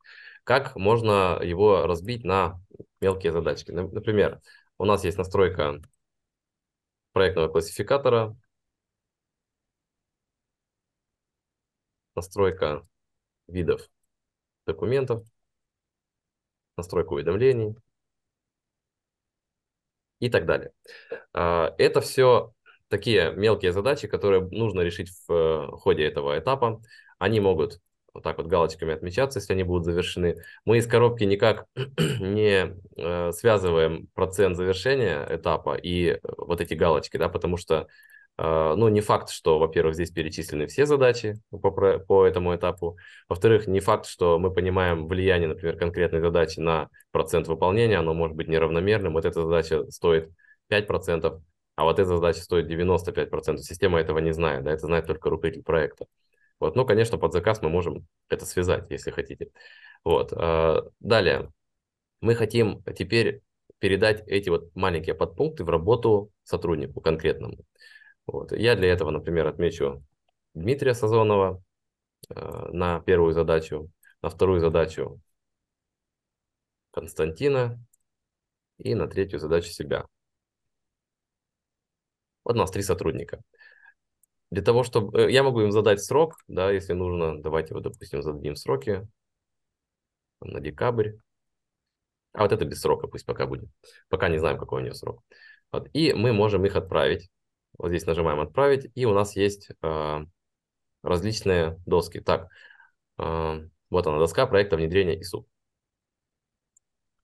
Как 0.44 0.76
можно 0.76 1.40
его 1.42 1.86
разбить 1.86 2.24
на 2.24 2.61
мелкие 3.00 3.32
задачки? 3.32 3.70
Например, 3.70 4.40
у 4.78 4.84
нас 4.84 5.04
есть 5.04 5.18
настройка 5.18 5.80
проектного 7.12 7.48
классификатора, 7.48 8.36
настройка 12.14 12.86
видов 13.48 13.88
документов, 14.66 15.24
настройка 16.76 17.12
уведомлений 17.12 17.76
и 20.20 20.30
так 20.30 20.46
далее. 20.46 20.72
А, 21.32 21.74
это 21.78 22.00
все 22.00 22.52
такие 22.88 23.32
мелкие 23.32 23.72
задачи, 23.72 24.06
которые 24.06 24.42
нужно 24.42 24.82
решить 24.82 25.10
в 25.26 25.32
э, 25.32 25.66
ходе 25.78 26.04
этого 26.04 26.38
этапа. 26.38 26.82
Они 27.18 27.40
могут 27.40 27.80
вот 28.14 28.22
так 28.22 28.38
вот 28.38 28.46
галочками 28.46 28.92
отмечаться, 28.92 29.38
если 29.38 29.52
они 29.54 29.62
будут 29.62 29.84
завершены. 29.84 30.36
Мы 30.64 30.78
из 30.78 30.86
коробки 30.86 31.24
никак 31.24 31.66
не 31.96 32.74
э, 32.96 33.32
связываем 33.32 34.08
процент 34.14 34.56
завершения 34.56 35.26
этапа 35.30 35.74
и 35.74 36.10
э, 36.12 36.18
вот 36.36 36.60
эти 36.60 36.74
галочки, 36.74 37.16
да, 37.16 37.28
потому 37.28 37.56
что, 37.56 37.88
э, 38.38 38.74
ну, 38.76 38.88
не 38.88 39.00
факт, 39.00 39.30
что, 39.30 39.58
во-первых, 39.58 39.94
здесь 39.94 40.10
перечислены 40.10 40.66
все 40.66 40.84
задачи 40.86 41.40
по, 41.50 41.70
по 41.70 42.26
этому 42.26 42.54
этапу, 42.54 42.98
во-вторых, 43.28 43.66
не 43.66 43.80
факт, 43.80 44.06
что 44.06 44.38
мы 44.38 44.52
понимаем 44.52 45.08
влияние, 45.08 45.48
например, 45.48 45.76
конкретной 45.78 46.20
задачи 46.20 46.60
на 46.60 46.88
процент 47.12 47.48
выполнения, 47.48 47.98
оно 47.98 48.14
может 48.14 48.36
быть 48.36 48.48
неравномерным, 48.48 49.14
вот 49.14 49.24
эта 49.24 49.42
задача 49.42 49.90
стоит 49.90 50.30
5%, 50.68 51.40
а 51.76 51.84
вот 51.84 51.98
эта 51.98 52.08
задача 52.08 52.40
стоит 52.40 52.66
95%. 52.68 53.62
Система 53.62 53.98
этого 54.00 54.18
не 54.18 54.32
знает, 54.32 54.64
да, 54.64 54.72
это 54.72 54.86
знает 54.86 55.06
только 55.06 55.30
руководитель 55.30 55.64
проекта. 55.64 56.06
Вот, 56.62 56.76
ну, 56.76 56.86
конечно, 56.86 57.18
под 57.18 57.32
заказ 57.32 57.60
мы 57.60 57.70
можем 57.70 58.06
это 58.28 58.46
связать, 58.46 58.88
если 58.88 59.10
хотите. 59.10 59.50
Вот. 60.04 60.32
А, 60.32 60.88
далее. 61.00 61.52
Мы 62.20 62.36
хотим 62.36 62.84
теперь 62.96 63.42
передать 63.80 64.22
эти 64.28 64.48
вот 64.48 64.72
маленькие 64.76 65.16
подпункты 65.16 65.64
в 65.64 65.70
работу 65.70 66.30
сотруднику 66.44 67.00
конкретному. 67.00 67.64
Вот. 68.26 68.52
Я 68.52 68.76
для 68.76 68.92
этого, 68.92 69.10
например, 69.10 69.48
отмечу 69.48 70.04
Дмитрия 70.54 70.94
Сазонова 70.94 71.60
э, 72.28 72.68
на 72.72 73.00
первую 73.00 73.32
задачу, 73.32 73.90
на 74.22 74.30
вторую 74.30 74.60
задачу 74.60 75.20
Константина 76.92 77.84
и 78.78 78.94
на 78.94 79.08
третью 79.08 79.40
задачу 79.40 79.70
себя. 79.70 80.06
Вот 82.44 82.54
у 82.54 82.58
нас 82.60 82.70
три 82.70 82.82
сотрудника. 82.82 83.42
Для 84.53 84.61
того, 84.62 84.82
чтобы... 84.82 85.18
Э, 85.18 85.30
я 85.32 85.42
могу 85.42 85.62
им 85.62 85.72
задать 85.72 86.05
срок, 86.05 86.36
да, 86.46 86.70
если 86.70 86.92
нужно. 86.92 87.40
Давайте 87.40 87.72
вот, 87.72 87.84
допустим, 87.84 88.22
зададим 88.22 88.55
сроки 88.55 89.09
на 90.42 90.61
декабрь. 90.61 91.12
А 92.34 92.42
вот 92.42 92.53
это 92.53 92.66
без 92.66 92.82
срока 92.82 93.09
пусть 93.09 93.24
пока 93.24 93.46
будет. 93.46 93.70
Пока 94.11 94.28
не 94.28 94.36
знаем, 94.36 94.59
какой 94.59 94.82
у 94.82 94.84
нее 94.84 94.92
срок. 94.92 95.24
Вот. 95.72 95.88
И 95.94 96.12
мы 96.12 96.34
можем 96.34 96.66
их 96.66 96.76
отправить. 96.76 97.30
Вот 97.78 97.88
здесь 97.88 98.05
нажимаем 98.05 98.40
«Отправить», 98.40 98.90
и 98.94 99.07
у 99.07 99.14
нас 99.14 99.34
есть 99.36 99.70
э, 99.80 100.26
различные 101.03 101.80
доски. 101.86 102.20
Так, 102.20 102.48
э, 103.18 103.68
вот 103.88 104.07
она, 104.07 104.18
доска 104.18 104.46
проекта 104.46 104.76
внедрения 104.76 105.18
ИСУ. 105.18 105.48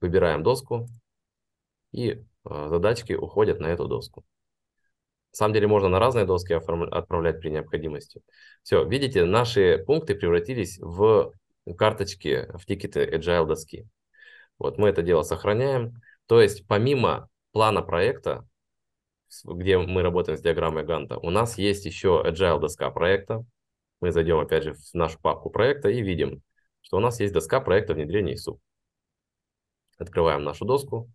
Выбираем 0.00 0.42
доску, 0.42 0.88
и 1.92 2.10
э, 2.12 2.68
задачки 2.68 3.12
уходят 3.12 3.60
на 3.60 3.66
эту 3.66 3.86
доску. 3.86 4.24
Самом 5.38 5.54
деле 5.54 5.68
можно 5.68 5.88
на 5.88 5.98
разные 5.98 6.24
доски 6.24 6.52
отправлять 6.52 7.40
при 7.40 7.50
необходимости. 7.50 8.20
Все, 8.62 8.84
видите, 8.84 9.24
наши 9.24 9.82
пункты 9.86 10.14
превратились 10.14 10.78
в 10.80 11.32
карточки, 11.76 12.48
в 12.54 12.66
тикеты 12.66 13.04
Agile 13.04 13.46
доски. 13.46 13.88
Вот 14.58 14.78
мы 14.78 14.88
это 14.88 15.02
дело 15.02 15.22
сохраняем. 15.22 16.00
То 16.26 16.42
есть 16.42 16.66
помимо 16.66 17.28
плана 17.52 17.82
проекта, 17.82 18.46
где 19.44 19.78
мы 19.78 20.02
работаем 20.02 20.36
с 20.36 20.42
диаграммой 20.42 20.84
Ганта, 20.84 21.18
у 21.18 21.30
нас 21.30 21.56
есть 21.56 21.86
еще 21.86 22.22
Agile 22.26 22.58
доска 22.58 22.90
проекта. 22.90 23.44
Мы 24.00 24.12
зайдем 24.12 24.38
опять 24.38 24.64
же 24.64 24.74
в 24.74 24.94
нашу 24.94 25.20
папку 25.20 25.50
проекта 25.50 25.88
и 25.88 26.02
видим, 26.02 26.42
что 26.80 26.96
у 26.96 27.00
нас 27.00 27.20
есть 27.20 27.32
доска 27.32 27.60
проекта 27.60 27.94
внедрения 27.94 28.34
ISU. 28.34 28.58
Открываем 29.98 30.42
нашу 30.42 30.64
доску. 30.64 31.10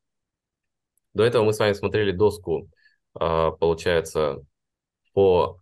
До 1.14 1.24
этого 1.24 1.44
мы 1.44 1.54
с 1.54 1.60
вами 1.60 1.74
смотрели 1.74 2.12
доску, 2.12 2.70
получается, 3.14 4.44
по 5.14 5.62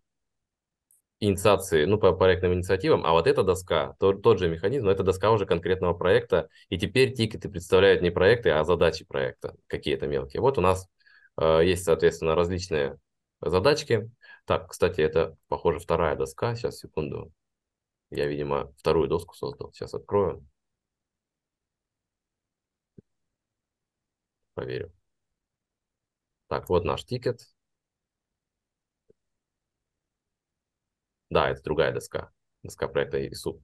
инициации, 1.20 1.86
ну, 1.86 1.98
по 2.00 2.12
проектным 2.14 2.54
инициативам, 2.54 3.06
а 3.06 3.12
вот 3.12 3.28
эта 3.28 3.44
доска, 3.44 3.96
то, 4.00 4.14
тот 4.14 4.40
же 4.40 4.50
механизм, 4.50 4.86
но 4.86 4.92
это 4.92 5.04
доска 5.04 5.32
уже 5.32 5.46
конкретного 5.46 5.94
проекта, 5.94 6.50
и 6.70 6.78
теперь 6.78 7.14
тикеты 7.14 7.48
представляют 7.50 8.02
не 8.02 8.10
проекты, 8.10 8.50
а 8.50 8.64
задачи 8.64 9.06
проекта, 9.06 9.56
какие-то 9.68 10.08
мелкие. 10.08 10.42
Вот 10.42 10.58
у 10.58 10.62
нас 10.62 10.88
э, 11.40 11.62
есть, 11.64 11.84
соответственно, 11.84 12.36
различные 12.36 12.98
задачки. 13.40 14.10
Так, 14.46 14.70
кстати, 14.70 15.02
это, 15.02 15.38
похоже, 15.48 15.80
вторая 15.80 16.16
доска. 16.16 16.56
Сейчас, 16.56 16.80
секунду. 16.80 17.32
Я, 18.12 18.28
видимо, 18.28 18.74
вторую 18.78 19.08
доску 19.08 19.36
создал. 19.36 19.72
Сейчас 19.74 19.94
открою. 19.94 20.46
Проверю. 24.54 24.92
Так, 26.52 26.68
вот 26.70 26.84
наш 26.86 27.06
тикет. 27.06 27.40
Да, 31.30 31.50
это 31.50 31.64
другая 31.64 31.92
доска. 31.94 32.32
Доска 32.64 32.88
проекта 32.88 33.18
ISU. 33.18 33.62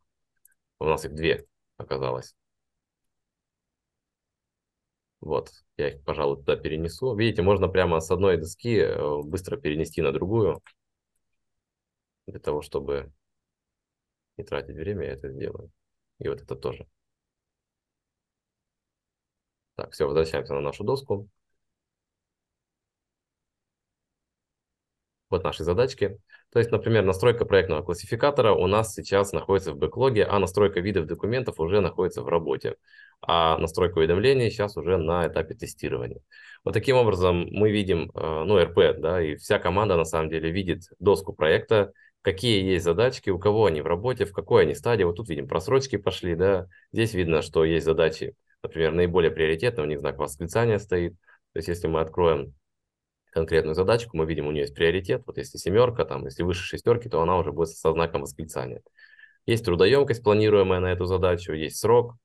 У 0.79 0.85
нас 0.85 1.05
их 1.05 1.13
две 1.13 1.45
оказалось. 1.77 2.35
Вот, 5.19 5.51
я 5.77 5.89
их, 5.89 6.03
пожалуй, 6.03 6.37
туда 6.37 6.55
перенесу. 6.55 7.15
Видите, 7.15 7.41
можно 7.41 7.67
прямо 7.67 7.99
с 7.99 8.09
одной 8.11 8.37
доски 8.37 8.77
э, 8.79 9.21
быстро 9.23 9.57
перенести 9.57 10.01
на 10.01 10.11
другую. 10.11 10.61
Для 12.27 12.39
того, 12.39 12.61
чтобы 12.61 13.11
не 14.37 14.43
тратить 14.43 14.75
время, 14.75 15.05
я 15.05 15.11
это 15.13 15.29
сделаю. 15.29 15.71
И 16.19 16.27
вот 16.29 16.41
это 16.41 16.55
тоже. 16.55 16.87
Так, 19.75 19.91
все, 19.93 20.05
возвращаемся 20.05 20.53
на 20.53 20.61
нашу 20.61 20.83
доску. 20.83 21.29
Вот 25.29 25.43
наши 25.43 25.63
задачки. 25.63 26.17
То 26.51 26.59
есть, 26.59 26.71
например, 26.71 27.03
настройка 27.03 27.45
проектного 27.45 27.81
классификатора 27.81 28.53
у 28.53 28.67
нас 28.67 28.93
сейчас 28.93 29.33
находится 29.33 29.73
в 29.73 29.77
бэклоге, 29.77 30.23
а 30.23 30.39
настройка 30.39 30.79
видов 30.79 31.05
документов 31.05 31.59
уже 31.59 31.81
находится 31.81 32.21
в 32.21 32.29
работе. 32.29 32.75
А 33.21 33.57
настройка 33.57 33.97
уведомлений 33.97 34.49
сейчас 34.49 34.77
уже 34.77 34.97
на 34.97 35.27
этапе 35.27 35.55
тестирования. 35.55 36.21
Вот 36.63 36.73
таким 36.73 36.95
образом 36.95 37.47
мы 37.51 37.71
видим, 37.71 38.11
э, 38.13 38.43
ну, 38.45 38.59
РП, 38.59 38.99
да, 38.99 39.21
и 39.21 39.35
вся 39.35 39.59
команда 39.59 39.97
на 39.97 40.05
самом 40.05 40.29
деле 40.29 40.51
видит 40.51 40.83
доску 40.99 41.33
проекта, 41.33 41.91
какие 42.21 42.63
есть 42.63 42.85
задачки, 42.85 43.29
у 43.29 43.39
кого 43.39 43.65
они 43.65 43.81
в 43.81 43.87
работе, 43.87 44.25
в 44.25 44.33
какой 44.33 44.63
они 44.63 44.75
стадии. 44.75 45.03
Вот 45.03 45.17
тут 45.17 45.29
видим, 45.29 45.47
просрочки 45.47 45.97
пошли, 45.97 46.35
да, 46.35 46.67
здесь 46.91 47.13
видно, 47.13 47.41
что 47.41 47.65
есть 47.65 47.85
задачи, 47.85 48.35
например, 48.63 48.91
наиболее 48.91 49.31
приоритетные, 49.31 49.85
у 49.85 49.89
них 49.89 49.99
знак 49.99 50.17
восклицания 50.17 50.77
стоит. 50.77 51.13
То 51.53 51.59
есть 51.59 51.69
если 51.69 51.87
мы 51.87 52.01
откроем 52.01 52.53
конкретную 53.31 53.75
задачку, 53.75 54.17
мы 54.17 54.25
видим, 54.25 54.47
у 54.47 54.51
нее 54.51 54.61
есть 54.61 54.75
приоритет. 54.75 55.23
Вот 55.25 55.37
если 55.37 55.57
семерка, 55.57 56.05
там, 56.05 56.25
если 56.25 56.43
выше 56.43 56.63
шестерки, 56.63 57.09
то 57.09 57.21
она 57.21 57.37
уже 57.37 57.51
будет 57.51 57.69
со 57.69 57.91
знаком 57.91 58.21
восклицания. 58.21 58.81
Есть 59.45 59.65
трудоемкость, 59.65 60.23
планируемая 60.23 60.79
на 60.79 60.91
эту 60.91 61.05
задачу, 61.05 61.53
есть 61.53 61.77
срок, 61.77 62.15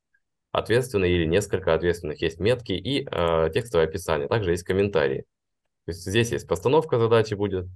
ответственный 0.50 1.10
или 1.10 1.24
несколько 1.24 1.74
ответственных, 1.74 2.20
есть 2.20 2.40
метки 2.40 2.72
и 2.72 3.06
э, 3.10 3.50
текстовое 3.52 3.86
описание. 3.86 4.28
Также 4.28 4.50
есть 4.50 4.64
комментарии. 4.64 5.24
То 5.84 5.90
есть 5.90 6.02
здесь 6.02 6.30
есть 6.32 6.46
постановка 6.46 6.98
задачи 6.98 7.34
будет, 7.34 7.66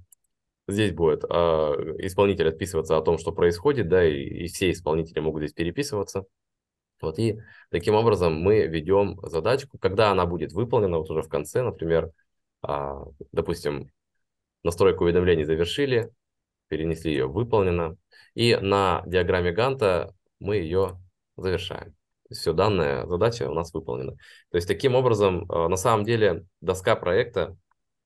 здесь 0.67 0.93
будет 0.93 1.23
э, 1.23 1.27
исполнитель 1.27 2.49
отписываться 2.49 2.97
о 2.97 3.01
том, 3.01 3.17
что 3.17 3.31
происходит, 3.31 3.89
да, 3.89 4.05
и, 4.05 4.21
и 4.21 4.47
все 4.47 4.71
исполнители 4.71 5.19
могут 5.19 5.41
здесь 5.41 5.53
переписываться. 5.53 6.25
Вот, 7.01 7.19
и 7.19 7.39
таким 7.69 7.95
образом 7.95 8.33
мы 8.33 8.65
ведем 8.67 9.19
задачку, 9.23 9.77
когда 9.77 10.11
она 10.11 10.25
будет 10.25 10.51
выполнена, 10.53 10.97
вот 10.97 11.09
уже 11.09 11.21
в 11.21 11.29
конце, 11.29 11.61
например, 11.61 12.11
а, 12.61 13.03
допустим, 13.31 13.91
настройку 14.63 15.03
уведомлений 15.03 15.43
завершили, 15.43 16.11
перенесли 16.67 17.11
ее, 17.11 17.27
выполнено. 17.27 17.97
И 18.35 18.55
на 18.55 19.03
диаграмме 19.05 19.51
Ганта 19.51 20.13
мы 20.39 20.57
ее 20.57 20.99
завершаем. 21.37 21.95
Все, 22.29 22.53
данная 22.53 23.05
задача 23.05 23.49
у 23.49 23.53
нас 23.53 23.73
выполнена. 23.73 24.13
То 24.51 24.57
есть 24.57 24.67
таким 24.67 24.95
образом, 24.95 25.45
а, 25.49 25.67
на 25.69 25.77
самом 25.77 26.03
деле, 26.05 26.45
доска 26.61 26.95
проекта 26.95 27.55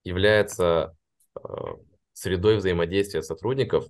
является 0.04 0.96
а, 1.36 1.76
средой 2.14 2.58
взаимодействия 2.58 3.24
сотрудников, 3.24 3.88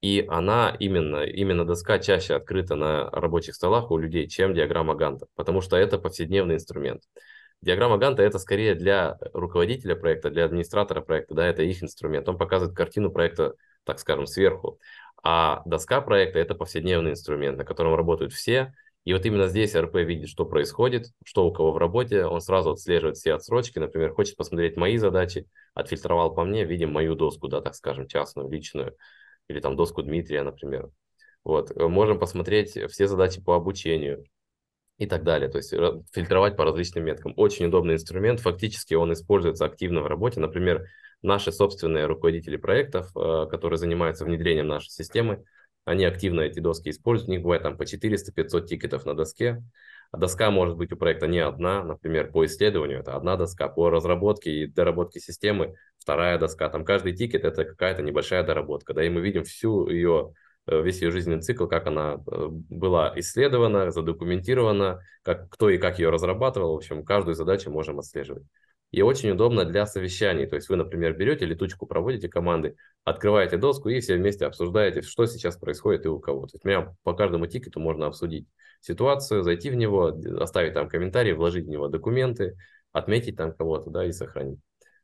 и 0.00 0.26
она 0.28 0.76
именно, 0.80 1.22
именно 1.24 1.64
доска 1.64 2.00
чаще 2.00 2.34
открыта 2.34 2.74
на 2.74 3.08
рабочих 3.10 3.54
столах 3.54 3.92
у 3.92 3.96
людей, 3.96 4.28
чем 4.28 4.52
диаграмма 4.52 4.96
Ганта, 4.96 5.26
потому 5.36 5.60
что 5.60 5.76
это 5.76 5.96
повседневный 5.98 6.56
инструмент. 6.56 7.02
Диаграмма 7.62 7.96
Ганта 7.96 8.22
это 8.22 8.40
скорее 8.40 8.74
для 8.74 9.18
руководителя 9.32 9.94
проекта, 9.94 10.30
для 10.30 10.44
администратора 10.44 11.00
проекта, 11.00 11.34
да, 11.34 11.46
это 11.46 11.62
их 11.62 11.82
инструмент. 11.82 12.28
Он 12.28 12.36
показывает 12.36 12.76
картину 12.76 13.10
проекта, 13.12 13.54
так 13.84 14.00
скажем, 14.00 14.26
сверху. 14.26 14.80
А 15.22 15.62
доска 15.64 16.00
проекта 16.00 16.40
это 16.40 16.56
повседневный 16.56 17.12
инструмент, 17.12 17.56
на 17.56 17.64
котором 17.64 17.94
работают 17.94 18.32
все. 18.32 18.74
И 19.04 19.12
вот 19.12 19.24
именно 19.26 19.46
здесь 19.46 19.76
РП 19.76 19.94
видит, 19.96 20.28
что 20.28 20.44
происходит, 20.44 21.06
что 21.24 21.46
у 21.46 21.52
кого 21.52 21.72
в 21.72 21.78
работе, 21.78 22.24
он 22.24 22.40
сразу 22.40 22.72
отслеживает 22.72 23.16
все 23.16 23.34
отсрочки, 23.34 23.78
например, 23.78 24.12
хочет 24.12 24.36
посмотреть 24.36 24.76
мои 24.76 24.96
задачи, 24.96 25.46
отфильтровал 25.74 26.34
по 26.34 26.44
мне, 26.44 26.64
видим 26.64 26.92
мою 26.92 27.14
доску, 27.14 27.46
да, 27.46 27.60
так 27.60 27.76
скажем, 27.76 28.08
частную, 28.08 28.48
личную, 28.48 28.96
или 29.48 29.60
там 29.60 29.76
доску 29.76 30.02
Дмитрия, 30.02 30.42
например. 30.42 30.90
Вот, 31.44 31.74
можем 31.76 32.18
посмотреть 32.18 32.78
все 32.90 33.06
задачи 33.08 33.40
по 33.40 33.56
обучению, 33.56 34.24
и 34.98 35.06
так 35.06 35.24
далее. 35.24 35.48
То 35.48 35.58
есть 35.58 35.70
фильтровать 36.12 36.56
по 36.56 36.64
различным 36.64 37.04
меткам. 37.04 37.34
Очень 37.36 37.66
удобный 37.66 37.94
инструмент. 37.94 38.40
Фактически 38.40 38.94
он 38.94 39.12
используется 39.12 39.64
активно 39.64 40.02
в 40.02 40.06
работе. 40.06 40.40
Например, 40.40 40.86
наши 41.22 41.52
собственные 41.52 42.06
руководители 42.06 42.56
проектов, 42.56 43.10
э, 43.16 43.46
которые 43.50 43.78
занимаются 43.78 44.24
внедрением 44.24 44.68
нашей 44.68 44.90
системы, 44.90 45.44
они 45.84 46.04
активно 46.04 46.42
эти 46.42 46.60
доски 46.60 46.90
используют. 46.90 47.28
У 47.28 47.32
них 47.32 47.42
бывает 47.42 47.62
там 47.62 47.76
по 47.76 47.84
400-500 47.84 48.66
тикетов 48.66 49.04
на 49.04 49.14
доске. 49.14 49.62
А 50.12 50.18
доска 50.18 50.50
может 50.50 50.76
быть 50.76 50.92
у 50.92 50.96
проекта 50.96 51.26
не 51.26 51.40
одна. 51.40 51.82
Например, 51.82 52.30
по 52.30 52.44
исследованию 52.44 53.00
это 53.00 53.16
одна 53.16 53.36
доска, 53.36 53.68
по 53.68 53.90
разработке 53.90 54.50
и 54.50 54.66
доработке 54.66 55.18
системы 55.20 55.74
вторая 55.98 56.38
доска. 56.38 56.68
Там 56.68 56.84
каждый 56.84 57.14
тикет 57.14 57.44
это 57.44 57.64
какая-то 57.64 58.02
небольшая 58.02 58.44
доработка. 58.44 58.94
Да, 58.94 59.02
и 59.04 59.08
мы 59.08 59.20
видим 59.22 59.42
всю 59.44 59.88
ее 59.88 60.34
Э, 60.34 60.41
весь 60.66 61.02
ее 61.02 61.10
жизненный 61.10 61.42
цикл, 61.42 61.66
как 61.66 61.86
она 61.86 62.22
э, 62.26 62.46
была 62.48 63.12
исследована, 63.16 63.90
задокументирована, 63.90 65.00
как, 65.22 65.48
кто 65.50 65.70
и 65.70 65.78
как 65.78 65.98
ее 65.98 66.10
разрабатывал. 66.10 66.72
В 66.72 66.76
общем, 66.76 67.04
каждую 67.04 67.34
задачу 67.34 67.70
можем 67.70 67.98
отслеживать. 67.98 68.44
И 68.92 69.00
очень 69.00 69.30
удобно 69.30 69.64
для 69.64 69.86
совещаний. 69.86 70.46
То 70.46 70.56
есть 70.56 70.68
вы, 70.68 70.76
например, 70.76 71.16
берете 71.16 71.46
летучку, 71.46 71.86
проводите 71.86 72.28
команды, 72.28 72.76
открываете 73.04 73.56
доску 73.56 73.88
и 73.88 74.00
все 74.00 74.16
вместе 74.16 74.44
обсуждаете, 74.44 75.00
что 75.00 75.26
сейчас 75.26 75.56
происходит 75.56 76.04
и 76.04 76.08
у 76.08 76.20
кого. 76.20 76.46
То 76.46 76.56
есть 76.56 76.64
меня 76.64 76.94
по 77.02 77.14
каждому 77.14 77.46
тикету 77.46 77.80
можно 77.80 78.06
обсудить 78.06 78.46
ситуацию, 78.80 79.42
зайти 79.42 79.70
в 79.70 79.76
него, 79.76 80.14
оставить 80.38 80.74
там 80.74 80.88
комментарий, 80.88 81.32
вложить 81.32 81.64
в 81.64 81.70
него 81.70 81.88
документы, 81.88 82.56
отметить 82.92 83.36
там 83.36 83.54
кого-то, 83.54 83.90
да, 83.90 84.04
и 84.04 84.12
сохранить. 84.12 84.60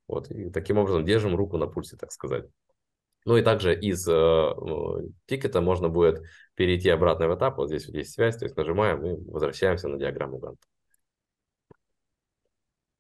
Вот, 0.07 0.31
и 0.31 0.51
таким 0.51 0.79
образом 0.79 1.05
держим 1.05 1.35
руку 1.35 1.57
на 1.57 1.67
пульсе, 1.67 1.97
так 1.97 2.13
сказать. 2.13 2.45
Ну 3.29 3.37
и 3.37 3.43
также 3.43 3.79
из 3.79 4.09
э, 4.09 4.55
тикета 5.27 5.61
можно 5.61 5.91
будет 5.91 6.23
перейти 6.55 6.89
обратно 6.89 7.29
в 7.29 7.37
этап. 7.37 7.59
Вот 7.59 7.69
здесь 7.69 7.87
вот 7.87 7.95
есть 7.95 8.15
связь, 8.15 8.39
то 8.39 8.47
есть 8.47 8.57
нажимаем 8.57 9.05
и 9.05 9.31
возвращаемся 9.31 9.87
на 9.89 9.99
диаграмму 9.99 10.39
Ганта. 10.39 10.63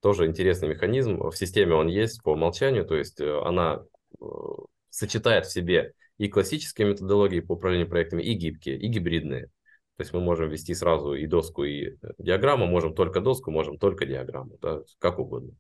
Тоже 0.01 0.27
интересный 0.27 0.69
механизм. 0.69 1.31
В 1.31 1.35
системе 1.35 1.77
он 1.77 1.87
есть 1.87 2.23
по 2.23 2.33
умолчанию, 2.33 2.85
то 2.85 2.95
есть 2.95 3.23
э, 3.23 3.41
она 3.41 3.83
э, 4.21 4.25
сочетает 4.91 5.47
в 5.47 5.51
себе 5.51 5.95
и 6.19 6.29
классические 6.29 6.89
методологии 6.89 7.41
по 7.41 7.53
управлению 7.53 7.89
проектами, 7.89 8.23
и 8.23 8.35
гибкие, 8.35 8.79
и 8.79 8.87
гибридные. 8.87 9.47
То 9.97 10.03
есть 10.03 10.13
мы 10.13 10.21
можем 10.21 10.51
ввести 10.51 10.75
сразу 10.75 11.15
и 11.15 11.27
доску, 11.27 11.65
и 11.65 11.87
э, 11.87 11.97
диаграмму, 12.19 12.67
можем 12.67 12.95
только 12.95 13.23
доску, 13.23 13.51
можем 13.51 13.79
только 13.79 14.05
диаграмму, 14.05 14.59
да, 14.61 14.83
как 14.99 15.21
угодно. 15.21 15.55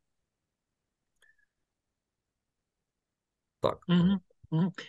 Так. 3.60 3.80
Угу. 3.88 4.27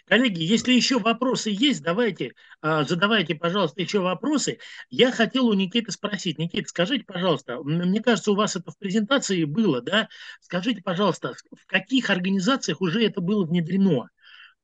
Коллеги, 0.06 0.41
если 0.41 0.73
еще 0.73 0.99
вопросы 0.99 1.49
есть, 1.49 1.84
давайте, 1.84 2.34
а, 2.61 2.84
задавайте, 2.86 3.36
пожалуйста, 3.36 3.81
еще 3.81 3.99
вопросы. 3.99 4.60
Я 4.90 5.11
хотел 5.11 5.48
у 5.48 5.53
Никиты 5.53 5.91
спросить. 5.91 6.38
Никита, 6.38 6.69
скажите, 6.69 7.03
пожалуйста, 7.06 7.60
мне 7.61 8.02
кажется, 8.02 8.31
у 8.31 8.36
вас 8.36 8.56
это 8.56 8.72
в 8.72 8.77
презентации 8.77 9.44
было, 9.44 9.81
да? 9.81 10.07
Скажите, 10.41 10.81
пожалуйста, 10.81 11.34
в 11.52 11.65
каких 11.65 12.10
организациях 12.10 12.80
уже 12.81 13.03
это 13.03 13.19
было 13.19 13.45
внедрено? 13.45 14.10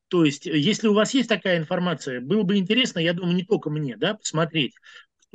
То 0.08 0.24
есть, 0.24 0.46
если 0.46 0.88
у 0.88 0.94
вас 0.94 1.14
есть 1.14 1.28
такая 1.28 1.58
информация, 1.58 2.22
было 2.22 2.44
бы 2.44 2.58
интересно, 2.58 3.00
я 3.00 3.14
думаю, 3.14 3.36
не 3.36 3.44
только 3.44 3.70
мне, 3.70 3.98
да, 3.98 4.14
посмотреть, 4.14 4.76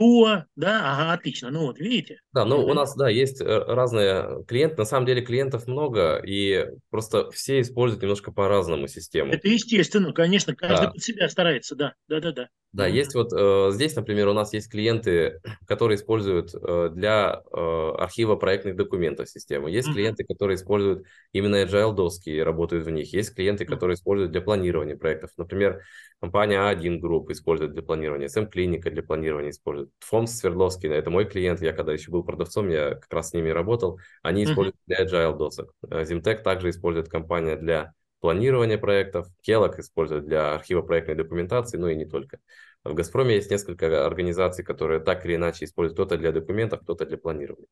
кто, 0.00 0.44
да, 0.56 0.94
ага, 0.94 1.12
отлично, 1.12 1.50
ну 1.50 1.66
вот, 1.66 1.78
видите? 1.78 2.20
Да, 2.32 2.46
ну 2.46 2.64
у 2.64 2.72
нас, 2.72 2.94
да, 2.96 3.10
есть 3.10 3.42
э, 3.42 3.44
разные 3.44 4.42
клиенты, 4.46 4.76
на 4.78 4.84
самом 4.86 5.04
деле 5.04 5.20
клиентов 5.20 5.66
много, 5.66 6.16
и 6.24 6.68
просто 6.88 7.30
все 7.32 7.60
используют 7.60 8.02
немножко 8.02 8.32
по-разному 8.32 8.88
систему. 8.88 9.30
Это 9.30 9.48
естественно, 9.48 10.14
конечно, 10.14 10.54
каждый 10.54 10.86
да. 10.86 10.90
под 10.92 11.02
себя 11.02 11.28
старается, 11.28 11.76
да, 11.76 11.92
да-да-да. 12.08 12.48
Да, 12.72 12.88
mm-hmm. 12.88 12.92
есть 12.92 13.14
вот 13.14 13.32
э, 13.32 13.72
здесь, 13.72 13.96
например, 13.96 14.28
у 14.28 14.32
нас 14.32 14.52
есть 14.52 14.70
клиенты, 14.70 15.40
которые 15.66 15.96
используют 15.96 16.54
э, 16.54 16.90
для 16.92 17.42
э, 17.52 17.92
архива 17.98 18.36
проектных 18.36 18.76
документов 18.76 19.28
систему. 19.28 19.66
Есть 19.66 19.88
mm-hmm. 19.88 19.92
клиенты, 19.92 20.24
которые 20.24 20.54
используют 20.54 21.04
именно 21.32 21.64
agile 21.64 21.92
доски 21.92 22.30
и 22.30 22.40
работают 22.40 22.86
в 22.86 22.90
них. 22.90 23.12
Есть 23.12 23.34
клиенты, 23.34 23.64
которые 23.64 23.96
используют 23.96 24.30
для 24.30 24.40
планирования 24.40 24.96
проектов. 24.96 25.30
Например, 25.36 25.82
компания 26.20 26.58
А1 26.58 27.00
Group 27.00 27.32
использует 27.32 27.72
для 27.72 27.82
планирования, 27.82 28.28
SM 28.28 28.46
Клиника 28.46 28.90
для 28.90 29.02
планирования 29.02 29.50
использует. 29.50 29.89
ФОМС 30.00 30.38
Свердловский, 30.38 30.88
это 30.88 31.10
мой 31.10 31.24
клиент, 31.24 31.60
я 31.60 31.72
когда 31.72 31.92
еще 31.92 32.10
был 32.10 32.22
продавцом, 32.24 32.68
я 32.68 32.94
как 32.94 33.12
раз 33.12 33.30
с 33.30 33.32
ними 33.32 33.48
работал. 33.48 33.98
Они 34.22 34.44
используют 34.44 34.76
mm-hmm. 34.76 34.94
для 34.96 35.04
agile 35.04 35.36
досок. 35.36 35.74
Э, 35.90 36.34
также 36.36 36.70
использует 36.70 37.08
компания 37.08 37.56
для 37.56 37.92
планирования 38.20 38.78
проектов. 38.78 39.26
Келок 39.42 39.78
используют 39.78 40.26
для 40.26 40.54
архива 40.54 40.82
проектной 40.82 41.14
документации, 41.14 41.78
ну 41.78 41.88
и 41.88 41.96
не 41.96 42.04
только. 42.04 42.38
В 42.84 42.94
«Газпроме» 42.94 43.34
есть 43.34 43.50
несколько 43.50 44.06
организаций, 44.06 44.64
которые 44.64 45.00
так 45.00 45.26
или 45.26 45.34
иначе 45.34 45.64
используют 45.64 45.96
кто-то 45.96 46.16
для 46.16 46.32
документов, 46.32 46.80
кто-то 46.80 47.04
для 47.04 47.18
планирования. 47.18 47.68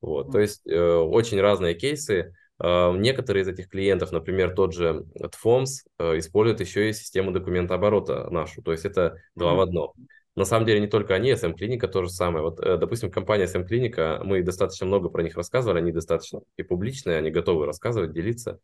Вот. 0.00 0.32
То 0.32 0.38
есть 0.38 0.66
э, 0.66 0.96
очень 0.96 1.40
разные 1.40 1.74
кейсы. 1.74 2.34
Э, 2.62 2.92
некоторые 2.96 3.42
из 3.42 3.48
этих 3.48 3.68
клиентов, 3.68 4.12
например, 4.12 4.54
тот 4.54 4.74
же 4.74 5.06
TFOMS, 5.18 5.66
э, 5.98 6.18
используют 6.18 6.60
еще 6.60 6.88
и 6.88 6.92
систему 6.92 7.32
документооборота 7.32 8.30
нашу. 8.30 8.62
То 8.62 8.72
есть 8.72 8.84
это 8.84 9.16
два 9.34 9.54
в 9.54 9.60
одно. 9.60 9.94
На 10.36 10.44
самом 10.44 10.66
деле 10.66 10.80
не 10.80 10.88
только 10.88 11.14
они, 11.14 11.30
SM 11.32 11.54
Клиника 11.54 11.86
то 11.86 12.02
же 12.02 12.10
самое. 12.10 12.44
Вот, 12.44 12.58
э, 12.60 12.76
допустим, 12.76 13.10
компания 13.10 13.44
SM 13.44 13.64
Клиника, 13.64 14.20
мы 14.24 14.42
достаточно 14.42 14.86
много 14.86 15.08
про 15.08 15.22
них 15.22 15.36
рассказывали, 15.36 15.78
они 15.78 15.92
достаточно 15.92 16.40
и 16.56 16.62
публичные, 16.62 17.18
они 17.18 17.30
готовы 17.30 17.66
рассказывать, 17.66 18.12
делиться. 18.12 18.58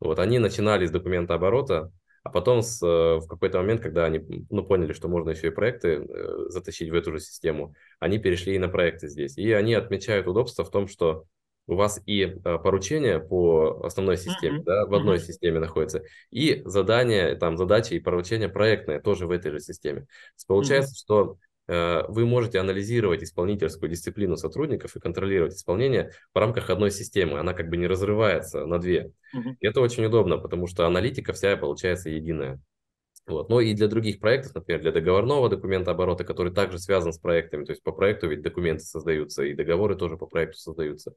Вот, 0.00 0.18
они 0.18 0.40
начинали 0.40 0.84
с 0.84 0.90
документа 0.90 1.34
оборота, 1.34 1.92
а 2.24 2.30
потом 2.30 2.62
с, 2.62 2.82
э, 2.84 3.16
в 3.20 3.26
какой-то 3.28 3.58
момент, 3.58 3.80
когда 3.80 4.04
они 4.04 4.20
ну, 4.50 4.64
поняли, 4.64 4.92
что 4.92 5.08
можно 5.08 5.30
еще 5.30 5.48
и 5.48 5.50
проекты 5.50 6.04
э, 6.08 6.36
затащить 6.48 6.90
в 6.90 6.94
эту 6.94 7.12
же 7.12 7.20
систему, 7.20 7.74
они 8.00 8.18
перешли 8.18 8.56
и 8.56 8.58
на 8.58 8.68
проекты 8.68 9.08
здесь. 9.08 9.38
И 9.38 9.52
они 9.52 9.74
отмечают 9.74 10.26
удобство 10.26 10.64
в 10.64 10.70
том, 10.70 10.88
что 10.88 11.24
у 11.66 11.74
вас 11.74 12.00
и 12.06 12.22
э, 12.22 12.58
поручения 12.58 13.18
по 13.18 13.82
основной 13.84 14.16
системе, 14.16 14.58
uh-huh. 14.58 14.64
да, 14.64 14.86
в 14.86 14.94
одной 14.94 15.16
uh-huh. 15.16 15.26
системе 15.26 15.60
находятся, 15.60 16.02
и 16.30 16.62
задания, 16.64 17.36
там, 17.36 17.56
задачи 17.56 17.94
и 17.94 18.00
поручения 18.00 18.48
проектные 18.48 19.00
тоже 19.00 19.26
в 19.26 19.30
этой 19.30 19.52
же 19.52 19.60
системе. 19.60 20.06
Получается, 20.46 20.92
uh-huh. 20.92 20.98
что 20.98 21.38
Э, 21.68 22.02
вы 22.08 22.26
можете 22.26 22.58
анализировать 22.58 23.22
исполнительскую 23.22 23.88
дисциплину 23.88 24.36
сотрудников 24.36 24.96
и 24.96 25.00
контролировать 25.00 25.54
исполнение 25.54 26.10
в 26.34 26.38
рамках 26.38 26.70
одной 26.70 26.90
системы. 26.90 27.38
Она 27.38 27.54
как 27.54 27.68
бы 27.68 27.76
не 27.76 27.86
разрывается 27.86 28.66
на 28.66 28.78
две. 28.78 29.12
И 29.60 29.66
это 29.66 29.80
очень 29.80 30.04
удобно, 30.04 30.38
потому 30.38 30.66
что 30.66 30.86
аналитика 30.86 31.32
вся 31.32 31.56
получается 31.56 32.10
единая. 32.10 32.60
Вот. 33.26 33.48
Но 33.48 33.60
и 33.60 33.72
для 33.72 33.86
других 33.86 34.18
проектов, 34.18 34.56
например, 34.56 34.82
для 34.82 34.90
договорного 34.90 35.48
документа 35.48 35.92
оборота, 35.92 36.24
который 36.24 36.52
также 36.52 36.80
связан 36.80 37.12
с 37.12 37.18
проектами, 37.18 37.64
то 37.64 37.70
есть 37.70 37.82
по 37.84 37.92
проекту 37.92 38.28
ведь 38.28 38.42
документы 38.42 38.82
создаются, 38.82 39.44
и 39.44 39.54
договоры 39.54 39.94
тоже 39.94 40.16
по 40.16 40.26
проекту 40.26 40.58
создаются. 40.58 41.14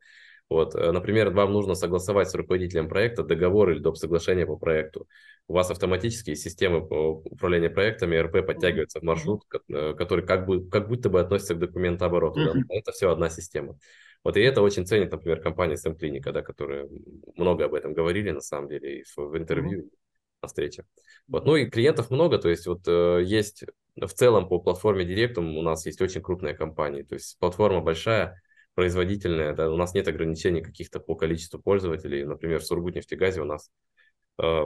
Вот, 0.50 0.76
э, 0.76 0.92
например, 0.92 1.32
вам 1.32 1.54
нужно 1.54 1.76
согласовать 1.76 2.30
с 2.30 2.36
руководителем 2.36 2.88
проекта 2.88 3.24
договор 3.24 3.72
или 3.72 3.80
доп. 3.80 3.98
соглашение 3.98 4.46
по 4.46 4.58
проекту. 4.58 5.08
У 5.48 5.54
вас 5.54 5.72
автоматически 5.72 6.36
системы 6.36 6.80
управления 6.80 7.70
проектами 7.70 8.16
РП 8.16 8.46
подтягиваются 8.46 9.00
в 9.00 9.04
маршрут, 9.04 9.44
э, 9.70 9.94
который 9.96 10.26
как, 10.26 10.46
бы, 10.46 10.68
как 10.70 10.88
будто 10.88 11.10
бы 11.10 11.20
относится 11.20 11.56
к 11.56 11.60
документообороту. 11.60 12.40
Mm-hmm. 12.40 12.64
Да? 12.68 12.76
Это 12.76 12.92
все 12.92 13.12
одна 13.12 13.30
система. 13.30 13.78
Вот 14.24 14.38
и 14.38 14.42
это 14.42 14.62
очень 14.62 14.86
ценит, 14.88 15.12
например, 15.12 15.40
компания 15.40 15.76
SemClinic, 15.76 16.32
да, 16.32 16.42
которые 16.42 16.90
много 17.36 17.66
об 17.66 17.74
этом 17.76 17.94
говорили 17.94 18.32
на 18.32 18.42
самом 18.42 18.70
деле 18.70 19.00
и 19.00 19.04
в, 19.04 19.18
в 19.18 19.38
интервью, 19.38 19.82
mm-hmm. 19.82 19.98
на 20.42 20.48
встрече. 20.48 20.86
Вот. 21.28 21.46
Ну 21.46 21.56
и 21.56 21.70
клиентов 21.70 22.12
много, 22.12 22.38
то 22.38 22.50
есть 22.50 22.68
вот 22.68 22.88
э, 22.88 23.22
есть 23.24 23.66
в 23.96 24.10
целом 24.10 24.48
по 24.48 24.60
платформе 24.60 25.06
Directum 25.06 25.58
у 25.58 25.62
нас 25.62 25.86
есть 25.86 26.02
очень 26.02 26.22
крупные 26.22 26.54
компании, 26.54 27.04
то 27.04 27.16
есть 27.16 27.38
платформа 27.40 27.82
большая, 27.82 28.42
производительная, 28.76 29.54
да, 29.54 29.72
у 29.72 29.78
нас 29.78 29.94
нет 29.94 30.08
ограничений 30.08 30.62
каких-то 30.62 31.00
по 31.00 31.16
количеству 31.16 31.60
пользователей. 31.60 32.26
Например, 32.26 32.60
в 32.60 32.66
Сургутнефтегазе 32.66 33.42
у 33.42 33.46
нас 33.46 33.72
э, 34.42 34.66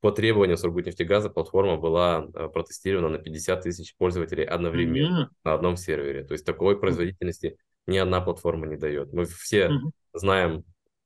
по 0.00 0.10
требованию 0.12 0.56
Сургутнефтегаза 0.56 1.30
платформа 1.30 1.76
была 1.76 2.26
э, 2.34 2.48
протестирована 2.48 3.08
на 3.08 3.18
50 3.18 3.62
тысяч 3.62 3.96
пользователей 3.96 4.44
одновременно 4.44 5.24
mm-hmm. 5.24 5.36
на 5.44 5.54
одном 5.54 5.76
сервере. 5.76 6.24
То 6.24 6.32
есть 6.32 6.44
такой 6.44 6.78
производительности 6.78 7.56
ни 7.86 7.98
одна 7.98 8.20
платформа 8.20 8.66
не 8.66 8.76
дает. 8.76 9.12
Мы 9.12 9.24
все 9.24 9.68
mm-hmm. 9.68 9.90
знаем 10.14 10.64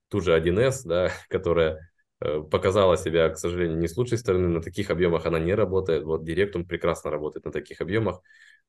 ту 0.09 0.21
же 0.21 0.37
1С, 0.37 0.83
да, 0.85 1.11
которая 1.29 1.91
э, 2.21 2.41
показала 2.41 2.97
себя, 2.97 3.29
к 3.31 3.39
сожалению, 3.39 3.79
не 3.79 3.89
с 3.89 3.97
лучшей 3.97 4.19
стороны. 4.19 4.49
На 4.49 4.61
таких 4.61 4.91
объемах 4.91 5.25
она 5.25 5.39
не 5.39 5.55
работает. 5.55 6.05
Вот 6.05 6.25
Директум 6.25 6.67
прекрасно 6.67 7.11
работает 7.11 7.47
на 7.47 7.53
таких 7.53 7.81
объемах. 7.81 8.21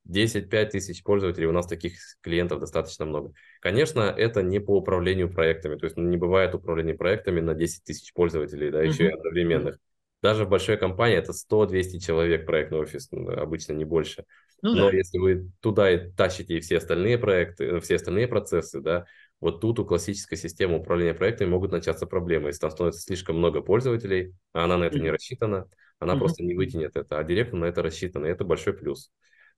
10-5 0.09 0.71
тысяч 0.71 1.03
пользователей, 1.03 1.47
у 1.47 1.51
нас 1.51 1.67
таких 1.67 1.93
клиентов 2.21 2.59
достаточно 2.59 3.05
много. 3.05 3.33
Конечно, 3.61 4.01
это 4.01 4.41
не 4.43 4.59
по 4.59 4.77
управлению 4.77 5.29
проектами, 5.29 5.75
то 5.75 5.85
есть 5.85 5.95
ну, 5.97 6.03
не 6.03 6.17
бывает 6.17 6.53
управления 6.55 6.93
проектами 6.93 7.39
на 7.39 7.53
10 7.53 7.83
тысяч 7.83 8.13
пользователей, 8.13 8.69
да, 8.69 8.81
еще 8.81 9.05
mm-hmm. 9.05 9.09
и 9.09 9.13
одновременных. 9.13 9.79
Даже 10.21 10.45
в 10.45 10.49
большой 10.49 10.77
компании 10.77 11.17
это 11.17 11.33
100-200 11.33 11.99
человек 11.99 12.45
проектный 12.45 12.79
офис, 12.79 13.09
ну, 13.11 13.29
обычно 13.29 13.73
не 13.73 13.85
больше. 13.85 14.23
Ну, 14.61 14.73
Но 14.73 14.89
да. 14.89 14.95
если 14.95 15.17
вы 15.17 15.51
туда 15.59 15.91
и 15.91 16.09
тащите 16.11 16.61
все 16.61 16.77
остальные 16.77 17.17
проекты, 17.17 17.65
э, 17.65 17.79
все 17.81 17.95
остальные 17.95 18.29
процессы, 18.29 18.79
да, 18.79 19.05
вот 19.41 19.59
тут 19.59 19.79
у 19.79 19.85
классической 19.85 20.37
системы 20.37 20.79
управления 20.79 21.13
проектами 21.13 21.49
могут 21.49 21.73
начаться 21.73 22.07
проблемы. 22.07 22.47
Если 22.47 22.61
там 22.61 22.71
становится 22.71 23.01
слишком 23.01 23.37
много 23.37 23.59
пользователей, 23.59 24.33
а 24.53 24.63
она 24.63 24.77
на 24.77 24.85
это 24.85 24.97
mm-hmm. 24.97 25.01
не 25.01 25.11
рассчитана, 25.11 25.67
она 25.99 26.13
mm-hmm. 26.13 26.19
просто 26.19 26.43
не 26.43 26.55
вытянет 26.55 26.95
это, 26.95 27.19
а 27.19 27.23
директор 27.25 27.59
на 27.59 27.65
это 27.65 27.81
рассчитан, 27.81 28.25
и 28.25 28.29
это 28.29 28.45
большой 28.45 28.71
плюс. 28.71 29.11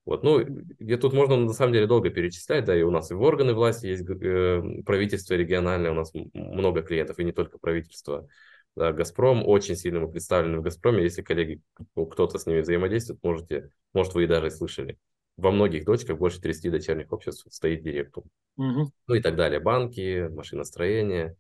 Вот, 0.06 0.24
ну, 0.24 0.40
и 0.40 0.96
тут 0.98 1.14
можно 1.14 1.36
на 1.36 1.54
самом 1.54 1.74
деле 1.74 1.88
долго 1.88 2.12
перечислять, 2.12 2.66
да, 2.66 2.78
и 2.78 2.84
у 2.84 2.92
нас 2.92 3.10
и 3.10 3.16
в 3.16 3.22
органы 3.24 3.54
власти 3.54 3.88
есть 3.88 4.08
э, 4.08 4.84
правительство 4.86 5.34
региональное, 5.34 5.92
у 5.92 5.96
нас 5.96 6.14
много 6.34 6.84
клиентов, 6.84 7.18
и 7.18 7.24
не 7.24 7.32
только 7.32 7.58
правительство. 7.58 8.28
Да, 8.76 8.92
Газпром, 8.92 9.48
очень 9.48 9.76
сильно 9.76 10.02
мы 10.02 10.12
представлены 10.12 10.60
в 10.60 10.62
Газпроме, 10.62 11.02
если 11.02 11.24
коллеги, 11.24 11.62
кто-то 11.96 12.38
с 12.38 12.46
ними 12.46 12.60
взаимодействует, 12.60 13.24
можете, 13.24 13.72
может, 13.94 14.14
вы 14.14 14.26
и 14.26 14.28
даже 14.28 14.52
слышали. 14.52 15.00
Во 15.38 15.50
многих 15.50 15.86
дочках 15.86 16.18
больше 16.18 16.40
30 16.40 16.72
дочерних 16.72 17.12
обществ 17.12 17.48
стоит 17.50 17.84
директор. 17.84 18.24
Угу. 18.58 18.92
Ну 19.08 19.16
и 19.16 19.22
так 19.22 19.36
далее. 19.36 19.60
Банки, 19.60 20.28
машиностроение, 20.30 21.36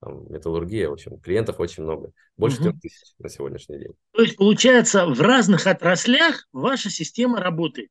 там, 0.00 0.30
металлургия, 0.30 0.88
в 0.88 0.92
общем, 0.92 1.18
клиентов 1.20 1.58
очень 1.58 1.84
много. 1.84 2.12
Больше 2.36 2.58
трех 2.58 2.74
угу. 2.74 2.80
тысяч 2.80 3.14
на 3.18 3.28
сегодняшний 3.28 3.78
день. 3.78 3.92
То 4.12 4.22
есть, 4.22 4.36
получается, 4.36 5.06
в 5.06 5.20
разных 5.20 5.66
отраслях 5.66 6.48
ваша 6.52 6.90
система 6.90 7.40
работает? 7.40 7.90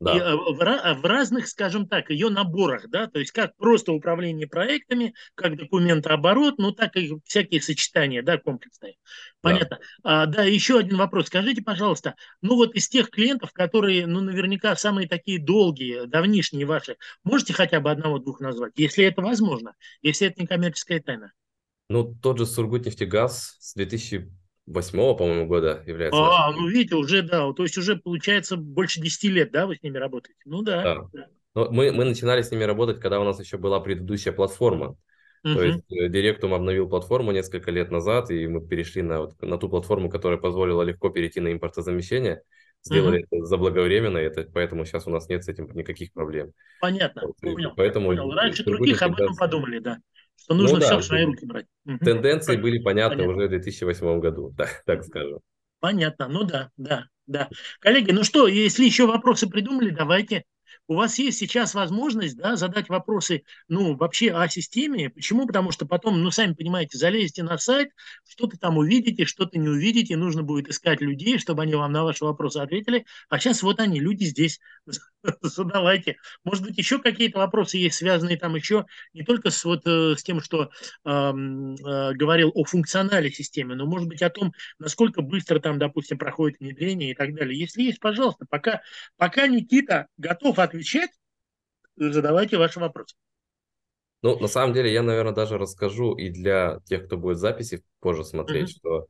Да. 0.00 0.16
и, 0.16 0.18
э, 0.18 0.34
в, 0.34 0.60
э, 0.60 0.94
в 0.94 1.04
разных, 1.04 1.48
скажем 1.48 1.88
так, 1.88 2.10
ее 2.10 2.28
наборах, 2.30 2.88
да, 2.88 3.06
то 3.06 3.18
есть 3.18 3.32
как 3.32 3.56
просто 3.56 3.92
управление 3.92 4.46
проектами, 4.46 5.14
как 5.34 5.56
документооборот, 5.56 6.54
ну 6.58 6.72
так 6.72 6.96
и 6.96 7.14
всякие 7.24 7.60
сочетания, 7.60 8.22
да, 8.22 8.38
комплексные. 8.38 8.96
Понятно. 9.40 9.78
Да. 10.02 10.22
А, 10.22 10.26
да, 10.26 10.44
еще 10.44 10.78
один 10.78 10.96
вопрос. 10.96 11.26
Скажите, 11.26 11.62
пожалуйста, 11.62 12.14
ну 12.42 12.56
вот 12.56 12.74
из 12.74 12.88
тех 12.88 13.10
клиентов, 13.10 13.52
которые, 13.52 14.06
ну, 14.06 14.20
наверняка 14.20 14.74
самые 14.76 15.08
такие 15.08 15.42
долгие, 15.42 16.06
давнишние 16.06 16.66
ваши, 16.66 16.96
можете 17.24 17.52
хотя 17.52 17.80
бы 17.80 17.90
одного-двух 17.90 18.40
назвать, 18.40 18.72
если 18.76 19.04
это 19.04 19.22
возможно, 19.22 19.74
если 20.02 20.28
это 20.28 20.40
не 20.40 20.46
коммерческая 20.46 21.00
тайна? 21.00 21.32
Ну, 21.88 22.14
тот 22.20 22.38
же 22.38 22.46
Сургутнефтегаз 22.46 23.56
с 23.60 23.74
2000 23.74 24.30
восьмого, 24.66 25.16
по-моему, 25.16 25.46
года 25.46 25.82
является. 25.86 26.20
А, 26.20 26.52
ну 26.52 26.68
видите, 26.68 26.96
уже 26.96 27.22
да, 27.22 27.52
то 27.52 27.62
есть 27.62 27.78
уже 27.78 27.96
получается 27.96 28.56
больше 28.56 29.00
10 29.00 29.24
лет, 29.24 29.52
да, 29.52 29.66
вы 29.66 29.76
с 29.76 29.82
ними 29.82 29.98
работаете? 29.98 30.38
Ну 30.44 30.62
да. 30.62 30.82
да. 30.82 31.08
да. 31.12 31.26
Но 31.54 31.70
мы, 31.70 31.92
мы 31.92 32.04
начинали 32.04 32.42
с 32.42 32.50
ними 32.50 32.64
работать, 32.64 33.00
когда 33.00 33.20
у 33.20 33.24
нас 33.24 33.40
еще 33.40 33.56
была 33.56 33.80
предыдущая 33.80 34.32
платформа. 34.32 34.96
Uh-huh. 35.44 35.54
То 35.54 35.62
есть 35.62 35.92
э, 35.92 36.08
Директум 36.08 36.52
обновил 36.52 36.88
платформу 36.88 37.32
несколько 37.32 37.70
лет 37.70 37.90
назад, 37.90 38.30
и 38.30 38.46
мы 38.46 38.60
перешли 38.60 39.02
на, 39.02 39.20
вот, 39.20 39.40
на 39.40 39.56
ту 39.56 39.68
платформу, 39.68 40.10
которая 40.10 40.38
позволила 40.38 40.82
легко 40.82 41.08
перейти 41.08 41.40
на 41.40 41.52
импортозамещение. 41.52 42.42
Сделали 42.82 43.20
uh-huh. 43.20 43.26
это 43.30 43.44
заблаговременно, 43.46 44.18
это, 44.18 44.46
поэтому 44.52 44.84
сейчас 44.84 45.06
у 45.06 45.10
нас 45.10 45.28
нет 45.28 45.44
с 45.44 45.48
этим 45.48 45.70
никаких 45.72 46.12
проблем. 46.12 46.52
Понятно, 46.80 47.22
вот, 47.26 47.36
понял, 47.40 47.72
поэтому 47.74 48.08
понял. 48.08 48.30
Раньше 48.32 48.64
других 48.64 49.00
об 49.02 49.14
этом 49.14 49.34
подумали, 49.36 49.78
да 49.78 49.98
что 50.46 50.54
нужно 50.54 50.78
ну, 50.78 50.84
все 50.84 50.94
да, 50.94 50.98
в 50.98 51.04
свои 51.04 51.24
руки 51.24 51.44
брать. 51.44 51.66
Тенденции 51.84 52.56
были 52.56 52.78
понятны 52.78 53.16
Понятно. 53.16 53.36
уже 53.36 53.46
в 53.48 53.50
2008 53.50 54.20
году, 54.20 54.54
так, 54.56 54.82
так 54.86 55.02
скажем. 55.02 55.40
Понятно. 55.80 56.28
Ну 56.28 56.44
да, 56.44 56.70
да, 56.76 57.06
да. 57.26 57.48
Коллеги, 57.80 58.12
ну 58.12 58.22
что, 58.22 58.46
если 58.46 58.84
еще 58.84 59.06
вопросы 59.06 59.48
придумали, 59.48 59.90
давайте 59.90 60.44
у 60.88 60.94
вас 60.94 61.18
есть 61.18 61.38
сейчас 61.38 61.74
возможность 61.74 62.36
да, 62.36 62.56
задать 62.56 62.88
вопросы 62.88 63.42
ну, 63.68 63.96
вообще 63.96 64.32
о 64.32 64.48
системе. 64.48 65.10
Почему? 65.10 65.46
Потому 65.46 65.72
что 65.72 65.86
потом, 65.86 66.22
ну, 66.22 66.30
сами 66.30 66.54
понимаете, 66.54 66.96
залезете 66.98 67.42
на 67.42 67.58
сайт, 67.58 67.90
что-то 68.28 68.56
там 68.58 68.78
увидите, 68.78 69.24
что-то 69.24 69.58
не 69.58 69.68
увидите, 69.68 70.16
нужно 70.16 70.42
будет 70.42 70.68
искать 70.68 71.00
людей, 71.00 71.38
чтобы 71.38 71.62
они 71.62 71.74
вам 71.74 71.92
на 71.92 72.04
ваши 72.04 72.24
вопросы 72.24 72.58
ответили. 72.58 73.04
А 73.28 73.38
сейчас 73.38 73.62
вот 73.62 73.80
они, 73.80 74.00
люди 74.00 74.24
здесь. 74.24 74.60
Задавайте. 75.42 76.16
Может 76.44 76.64
быть, 76.64 76.78
еще 76.78 77.00
какие-то 77.00 77.38
вопросы 77.38 77.78
есть, 77.78 77.96
связанные 77.96 78.36
там 78.36 78.54
еще 78.54 78.86
не 79.12 79.24
только 79.24 79.50
с, 79.50 79.64
вот, 79.64 79.82
э, 79.86 80.14
с 80.16 80.22
тем, 80.22 80.40
что 80.40 80.70
э, 81.04 81.10
э, 81.10 82.12
говорил 82.14 82.52
о 82.54 82.64
функционале 82.64 83.32
системы, 83.32 83.74
но, 83.74 83.86
может 83.86 84.06
быть, 84.06 84.22
о 84.22 84.30
том, 84.30 84.52
насколько 84.78 85.22
быстро 85.22 85.58
там, 85.58 85.80
допустим, 85.80 86.16
проходит 86.16 86.60
внедрение 86.60 87.10
и 87.10 87.14
так 87.14 87.34
далее. 87.34 87.58
Если 87.58 87.82
есть, 87.82 87.98
пожалуйста, 87.98 88.46
пока, 88.48 88.82
пока 89.16 89.48
Никита 89.48 90.06
готов 90.16 90.60
ответить 90.60 90.75
отвечать, 90.76 91.10
задавайте 91.96 92.58
ваши 92.58 92.78
вопросы. 92.80 93.16
Ну, 94.22 94.38
на 94.38 94.48
самом 94.48 94.74
деле, 94.74 94.92
я, 94.92 95.02
наверное, 95.02 95.34
даже 95.34 95.58
расскажу 95.58 96.14
и 96.14 96.30
для 96.30 96.80
тех, 96.84 97.06
кто 97.06 97.16
будет 97.16 97.38
записи 97.38 97.82
позже 98.00 98.24
смотреть, 98.24 98.70
mm-hmm. 98.70 98.78
что 98.78 99.06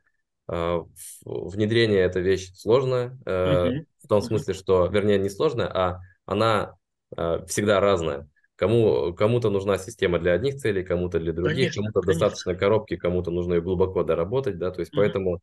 э, 0.53 0.83
внедрение 1.25 2.01
это 2.01 2.21
вещь 2.21 2.53
сложная, 2.55 3.19
э, 3.25 3.31
mm-hmm. 3.31 3.85
в 4.05 4.09
том 4.09 4.21
смысле, 4.21 4.55
что, 4.55 4.87
вернее, 4.87 5.19
не 5.19 5.31
сложная, 5.31 5.69
а 5.69 6.01
она 6.25 6.75
э, 7.17 7.45
всегда 7.47 7.81
разная. 7.81 8.29
Кому, 8.57 9.15
кому-то 9.15 9.51
нужна 9.51 9.77
система 9.79 10.19
для 10.19 10.33
одних 10.33 10.57
целей, 10.57 10.83
кому-то 10.83 11.21
для 11.21 11.33
других, 11.33 11.57
конечно, 11.57 11.83
кому-то 11.83 12.01
конечно. 12.01 12.21
достаточно 12.21 12.55
коробки, 12.55 12.97
кому-то 12.97 13.31
нужно 13.31 13.55
ее 13.55 13.61
глубоко 13.61 14.03
доработать, 14.03 14.59
да, 14.59 14.71
то 14.71 14.81
есть 14.81 14.93
mm-hmm. 14.93 14.97
поэтому 14.97 15.41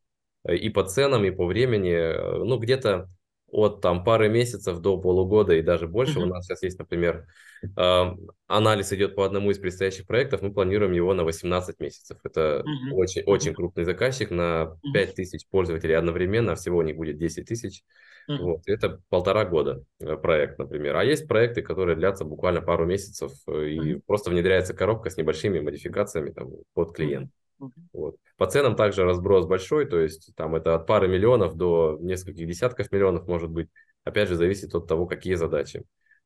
и 0.50 0.70
по 0.70 0.84
ценам, 0.84 1.24
и 1.24 1.32
по 1.32 1.46
времени, 1.46 2.44
ну, 2.44 2.58
где-то 2.58 3.08
от 3.54 3.82
там 3.82 4.04
пары 4.04 4.30
месяцев 4.30 4.80
до 4.80 4.98
полугода 4.98 5.54
и 5.54 5.62
даже 5.62 5.88
больше. 5.88 6.20
Uh-huh. 6.20 6.24
У 6.24 6.26
нас 6.26 6.46
сейчас 6.46 6.64
есть, 6.64 6.80
например, 6.80 7.28
э, 7.64 8.04
анализ 8.48 8.92
идет 8.92 9.16
по 9.16 9.26
одному 9.26 9.52
из 9.52 9.60
предстоящих 9.60 10.08
проектов, 10.08 10.42
мы 10.42 10.52
планируем 10.52 10.92
его 10.92 11.14
на 11.14 11.24
18 11.24 11.80
месяцев. 11.80 12.18
Это 12.24 12.64
uh-huh. 12.66 12.94
очень, 12.94 13.24
очень 13.24 13.54
крупный 13.54 13.86
заказчик 13.86 14.32
на 14.32 14.78
5 14.94 15.16
тысяч 15.16 15.48
пользователей 15.50 15.96
одновременно, 15.96 16.54
а 16.54 16.56
всего 16.56 16.80
у 16.80 16.82
них 16.82 16.98
будет 16.98 17.18
10 17.18 17.46
тысяч. 17.46 17.84
Uh-huh. 18.30 18.38
Вот. 18.40 18.62
Это 18.66 19.02
полтора 19.10 19.46
года 19.46 19.84
э, 20.00 20.18
проект, 20.18 20.58
например. 20.58 20.96
А 20.96 21.04
есть 21.04 21.28
проекты, 21.28 21.62
которые 21.62 21.96
длятся 21.96 22.26
буквально 22.26 22.62
пару 22.62 22.86
месяцев, 22.86 23.32
э, 23.48 23.70
и 23.70 23.80
uh-huh. 23.80 24.02
просто 24.08 24.32
внедряется 24.32 24.74
коробка 24.74 25.10
с 25.10 25.18
небольшими 25.18 25.60
модификациями 25.60 26.32
там, 26.32 26.50
под 26.74 26.96
клиент. 26.96 27.32
Uh-huh. 27.64 27.84
Вот. 27.94 28.16
По 28.38 28.48
ценам 28.48 28.76
также 28.76 29.04
разброс 29.04 29.46
большой, 29.46 29.86
то 29.86 30.00
есть 30.00 30.36
там 30.36 30.56
это 30.56 30.76
от 30.76 30.88
пары 30.88 31.08
миллионов 31.08 31.56
до 31.56 31.98
нескольких 32.02 32.48
десятков 32.48 32.92
миллионов 32.92 33.28
может 33.28 33.50
быть. 33.50 33.70
Опять 34.04 34.30
же, 34.30 34.36
зависит 34.36 34.76
от 34.76 34.88
того, 34.88 35.06
какие 35.06 35.36
задачи. 35.36 35.84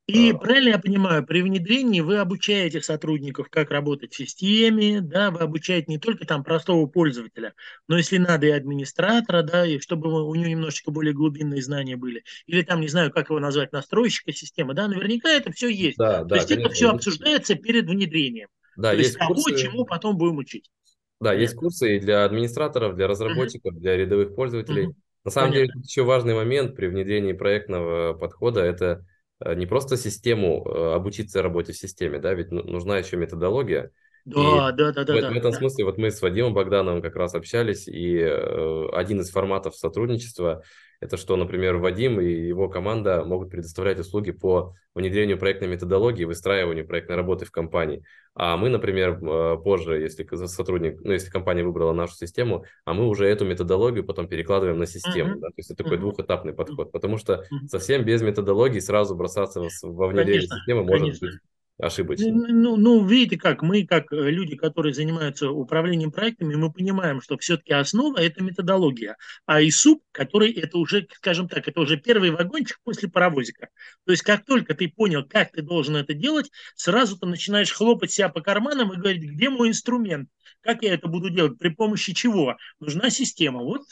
И 0.07 0.31
а. 0.31 0.37
правильно 0.37 0.69
я 0.69 0.79
понимаю, 0.79 1.25
при 1.25 1.41
внедрении 1.41 1.99
вы 1.99 2.17
обучаете 2.17 2.81
сотрудников, 2.81 3.49
как 3.49 3.71
работать 3.71 4.13
в 4.13 4.17
системе, 4.17 5.01
да, 5.01 5.31
вы 5.31 5.41
обучаете 5.41 5.87
не 5.89 5.97
только 5.99 6.25
там 6.25 6.45
простого 6.45 6.87
пользователя, 6.87 7.53
но 7.89 7.97
если 7.97 8.17
надо 8.17 8.47
и 8.47 8.51
администратора, 8.51 9.43
да, 9.43 9.65
и 9.65 9.79
чтобы 9.79 10.25
у 10.25 10.33
него 10.33 10.47
немножечко 10.47 10.91
более 10.91 11.13
глубинные 11.13 11.61
знания 11.61 11.97
были. 11.97 12.23
Или 12.45 12.61
там, 12.61 12.79
не 12.79 12.87
знаю, 12.87 13.11
как 13.11 13.29
его 13.29 13.39
назвать, 13.41 13.73
настройщика 13.73 14.31
системы, 14.31 14.73
да, 14.73 14.87
наверняка 14.87 15.29
это 15.29 15.51
все 15.51 15.67
есть. 15.67 15.97
Да, 15.97 16.19
То 16.19 16.25
да, 16.25 16.35
есть 16.37 16.47
конечно, 16.47 16.67
это 16.67 16.73
все 16.73 16.89
обсуждается 16.89 17.55
перед 17.55 17.89
внедрением. 17.89 18.47
Да, 18.77 18.91
То 18.91 18.97
есть, 18.97 19.09
есть 19.09 19.19
кого, 19.19 19.49
чему 19.57 19.83
потом 19.83 20.17
будем 20.17 20.37
учить. 20.37 20.71
Да, 21.19 21.33
есть 21.33 21.55
курсы 21.55 21.97
и 21.97 21.99
для 21.99 22.25
администраторов, 22.25 22.95
для 22.95 23.07
разработчиков, 23.07 23.75
для 23.75 23.97
рядовых 23.97 24.35
пользователей. 24.35 24.93
На 25.23 25.31
самом 25.31 25.51
Понятно. 25.51 25.73
деле, 25.73 25.83
еще 25.83 26.03
важный 26.03 26.35
момент 26.35 26.75
при 26.75 26.87
внедрении 26.87 27.33
проектного 27.33 28.13
подхода– 28.13 28.61
это 28.63 29.05
э, 29.39 29.55
не 29.55 29.65
просто 29.65 29.97
систему, 29.97 30.63
э, 30.65 30.93
обучиться 30.93 31.41
работе 31.41 31.73
в 31.73 31.77
системе, 31.77 32.19
да, 32.19 32.33
ведь 32.33 32.51
нужна 32.51 32.97
еще 32.97 33.17
методология. 33.17 33.91
Да, 34.25 34.39
и 34.39 34.77
да, 34.77 34.91
да, 34.91 35.03
да. 35.03 35.13
В, 35.13 35.21
да, 35.21 35.29
в 35.31 35.37
этом 35.37 35.51
да. 35.51 35.57
смысле 35.57 35.85
вот 35.85 35.97
мы 35.97 36.11
с 36.11 36.21
Вадимом 36.21 36.53
Богдановым 36.53 37.01
как 37.01 37.15
раз 37.15 37.33
общались, 37.33 37.87
и 37.87 38.17
э, 38.19 38.87
один 38.93 39.21
из 39.21 39.31
форматов 39.31 39.75
сотрудничества 39.75 40.63
это 40.99 41.17
что, 41.17 41.35
например, 41.35 41.77
Вадим 41.77 42.19
и 42.19 42.25
его 42.25 42.69
команда 42.69 43.23
могут 43.23 43.51
предоставлять 43.51 43.99
услуги 43.99 44.31
по 44.31 44.73
внедрению 44.95 45.37
проектной 45.37 45.67
методологии, 45.67 46.23
выстраиванию 46.25 46.87
проектной 46.87 47.15
работы 47.15 47.45
в 47.45 47.51
компании. 47.51 48.03
А 48.33 48.57
мы, 48.57 48.69
например, 48.69 49.23
э, 49.23 49.57
позже, 49.63 49.99
если 49.99 50.27
сотрудник, 50.47 50.99
ну, 51.01 51.11
если 51.11 51.29
компания 51.29 51.63
выбрала 51.63 51.93
нашу 51.93 52.15
систему, 52.15 52.65
а 52.83 52.93
мы 52.93 53.07
уже 53.07 53.27
эту 53.27 53.45
методологию 53.45 54.03
потом 54.03 54.27
перекладываем 54.27 54.79
на 54.79 54.87
систему. 54.87 55.35
Uh-huh. 55.35 55.41
Да? 55.41 55.47
То 55.47 55.53
есть 55.57 55.69
это 55.69 55.83
такой 55.83 55.97
uh-huh. 55.97 56.01
двухэтапный 56.01 56.53
подход. 56.53 56.91
Потому 56.91 57.17
что 57.17 57.43
совсем 57.67 58.03
без 58.03 58.21
методологии 58.23 58.79
сразу 58.79 59.15
бросаться 59.15 59.61
во 59.83 60.07
внедрение 60.07 60.47
конечно, 60.47 60.57
системы 60.57 60.83
может 60.83 61.01
конечно. 61.01 61.27
быть 61.27 61.39
ошибочно. 61.77 62.31
Ну, 62.31 62.75
ну, 62.75 63.05
видите 63.05 63.37
как, 63.37 63.61
мы 63.61 63.85
как 63.85 64.11
э, 64.11 64.29
люди, 64.31 64.55
которые 64.55 64.93
занимаются 64.93 65.49
управлением 65.49 66.11
проектами, 66.11 66.55
мы 66.55 66.71
понимаем, 66.71 67.21
что 67.21 67.37
все-таки 67.37 67.73
основа– 67.73 68.17
это 68.19 68.43
методология, 68.43 69.17
а 69.45 69.61
ИСУП, 69.61 70.03
который 70.11 70.51
это 70.51 70.77
уже, 70.77 71.07
скажем 71.15 71.47
так, 71.47 71.67
это 71.67 71.79
уже 71.79 71.97
первый 71.97 72.31
вагончик 72.31 72.79
после 72.83 73.09
паровозика. 73.09 73.69
То 74.05 74.11
есть 74.11 74.23
как 74.23 74.45
только 74.45 74.73
ты 74.73 74.89
понял, 74.89 75.23
как 75.27 75.51
ты 75.51 75.61
должен 75.61 75.95
это 75.95 76.13
делать, 76.13 76.51
сразу 76.75 77.17
ты 77.17 77.25
начинаешь 77.25 77.71
хлопать 77.71 78.11
себя 78.11 78.29
по 78.29 78.41
карманам 78.41 78.93
и 78.93 78.97
говорить, 78.97 79.23
где 79.23 79.49
мой 79.49 79.69
инструмент, 79.69 80.29
как 80.61 80.81
я 80.83 80.93
это 80.93 81.07
буду 81.07 81.29
делать, 81.29 81.57
при 81.59 81.69
помощи 81.69 82.13
чего. 82.13 82.57
Нужна 82.79 83.09
система. 83.09 83.61
Вот 83.61 83.83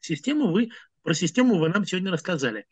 систему 0.00 0.50
вы, 0.50 0.70
про 1.02 1.14
систему 1.14 1.58
вы 1.58 1.68
нам 1.68 1.86
сегодня 1.86 2.10
рассказали. 2.10 2.66